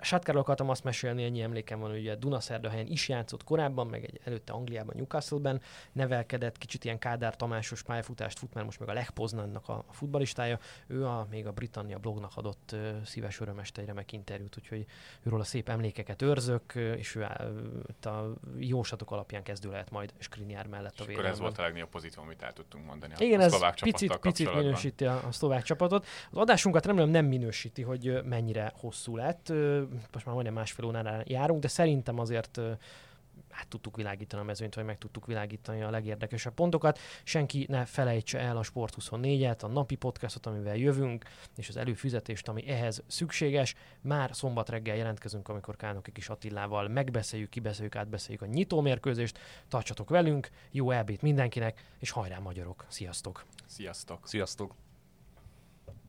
Satkáról 0.00 0.40
akartam 0.40 0.68
azt 0.68 0.84
mesélni, 0.84 1.24
ennyi 1.24 1.42
emlékem 1.42 1.80
van, 1.80 1.90
hogy 1.90 1.98
ugye 1.98 2.14
Dunaszerdahelyen 2.14 2.86
is 2.86 3.08
játszott 3.08 3.44
korábban, 3.44 3.86
meg 3.86 4.04
egy 4.04 4.20
előtte 4.24 4.52
Angliában, 4.52 4.94
Newcastle-ben 4.96 5.60
nevelkedett, 5.92 6.58
kicsit 6.58 6.84
ilyen 6.84 6.98
Kádár 6.98 7.36
Tamásos 7.36 7.82
pályafutást 7.82 8.38
fut, 8.38 8.54
mert 8.54 8.66
most 8.66 8.78
meg 8.78 8.88
a 8.88 8.92
Lech 8.92 9.10
Poznannak 9.10 9.68
a, 9.68 9.84
a 9.88 9.92
futbalistája. 9.92 10.58
Ő 10.86 11.06
a, 11.06 11.26
még 11.30 11.46
a 11.46 11.52
Britannia 11.52 11.98
blognak 11.98 12.32
adott 12.34 12.70
uh, 12.72 13.02
szíves 13.04 13.40
örömest 13.40 13.78
egy 13.78 13.86
remek 13.86 14.12
interjút, 14.12 14.56
úgyhogy 14.58 14.86
őről 15.22 15.40
a 15.40 15.44
szép 15.44 15.68
emlékeket 15.68 16.22
őrzök, 16.22 16.74
és 16.74 17.14
ő 17.14 17.22
a 17.22 18.32
jósatok 18.58 19.10
alapján 19.10 19.42
kezdő 19.42 19.70
lehet 19.70 19.90
majd 19.90 20.12
Skriniar 20.18 20.66
mellett 20.66 21.00
a 21.00 21.04
védelmen. 21.04 21.32
ez 21.32 21.38
volt 21.38 21.58
a 21.58 21.62
legnagyobb 21.62 21.88
pozitívum, 21.88 22.24
amit 22.24 22.42
el 22.42 22.52
tudtunk 22.52 22.86
mondani 22.86 23.14
Igen, 23.18 23.40
a 23.40 23.42
ez 23.42 23.80
picit, 23.80 24.16
picit 24.16 24.54
minősíti 24.54 25.04
a, 25.04 25.26
a 25.26 25.32
szlovák 25.32 25.62
csapatot. 25.62 26.06
Az 26.30 26.38
adásunkat 26.38 26.86
remélem 26.86 27.01
nem 27.08 27.26
minősíti, 27.26 27.82
hogy 27.82 28.20
mennyire 28.24 28.72
hosszú 28.76 29.16
lett. 29.16 29.52
Most 30.12 30.24
már 30.24 30.34
majdnem 30.34 30.54
másfél 30.54 30.84
óránál 30.84 31.22
járunk, 31.26 31.60
de 31.60 31.68
szerintem 31.68 32.18
azért 32.18 32.60
hát 33.52 33.68
tudtuk 33.68 33.96
világítani 33.96 34.42
a 34.42 34.44
mezőnyt, 34.44 34.74
vagy 34.74 34.84
meg 34.84 34.98
tudtuk 34.98 35.26
világítani 35.26 35.82
a 35.82 35.90
legérdekesebb 35.90 36.54
pontokat. 36.54 36.98
Senki 37.24 37.66
ne 37.68 37.84
felejtse 37.84 38.38
el 38.38 38.56
a 38.56 38.62
Sport 38.62 38.96
24-et, 39.00 39.62
a 39.62 39.66
napi 39.66 39.94
podcastot, 39.94 40.46
amivel 40.46 40.76
jövünk, 40.76 41.24
és 41.56 41.68
az 41.68 41.76
előfizetést, 41.76 42.48
ami 42.48 42.68
ehhez 42.68 43.02
szükséges. 43.06 43.74
Már 44.00 44.30
szombat 44.34 44.68
reggel 44.68 44.96
jelentkezünk, 44.96 45.48
amikor 45.48 45.76
Kálnoki 45.76 46.12
kis 46.12 46.28
Attilával 46.28 46.88
megbeszéljük, 46.88 47.50
kibeszéljük, 47.50 47.96
átbeszéljük 47.96 48.42
a 48.42 48.46
nyitómérkőzést. 48.46 49.38
Tartsatok 49.68 50.08
velünk, 50.08 50.48
jó 50.70 50.90
elbét 50.90 51.22
mindenkinek, 51.22 51.84
és 51.98 52.10
hajrá 52.10 52.38
magyarok! 52.38 52.84
Sziasztok! 52.88 53.44
Sziasztok! 53.66 54.26
Sziasztok! 54.26 54.91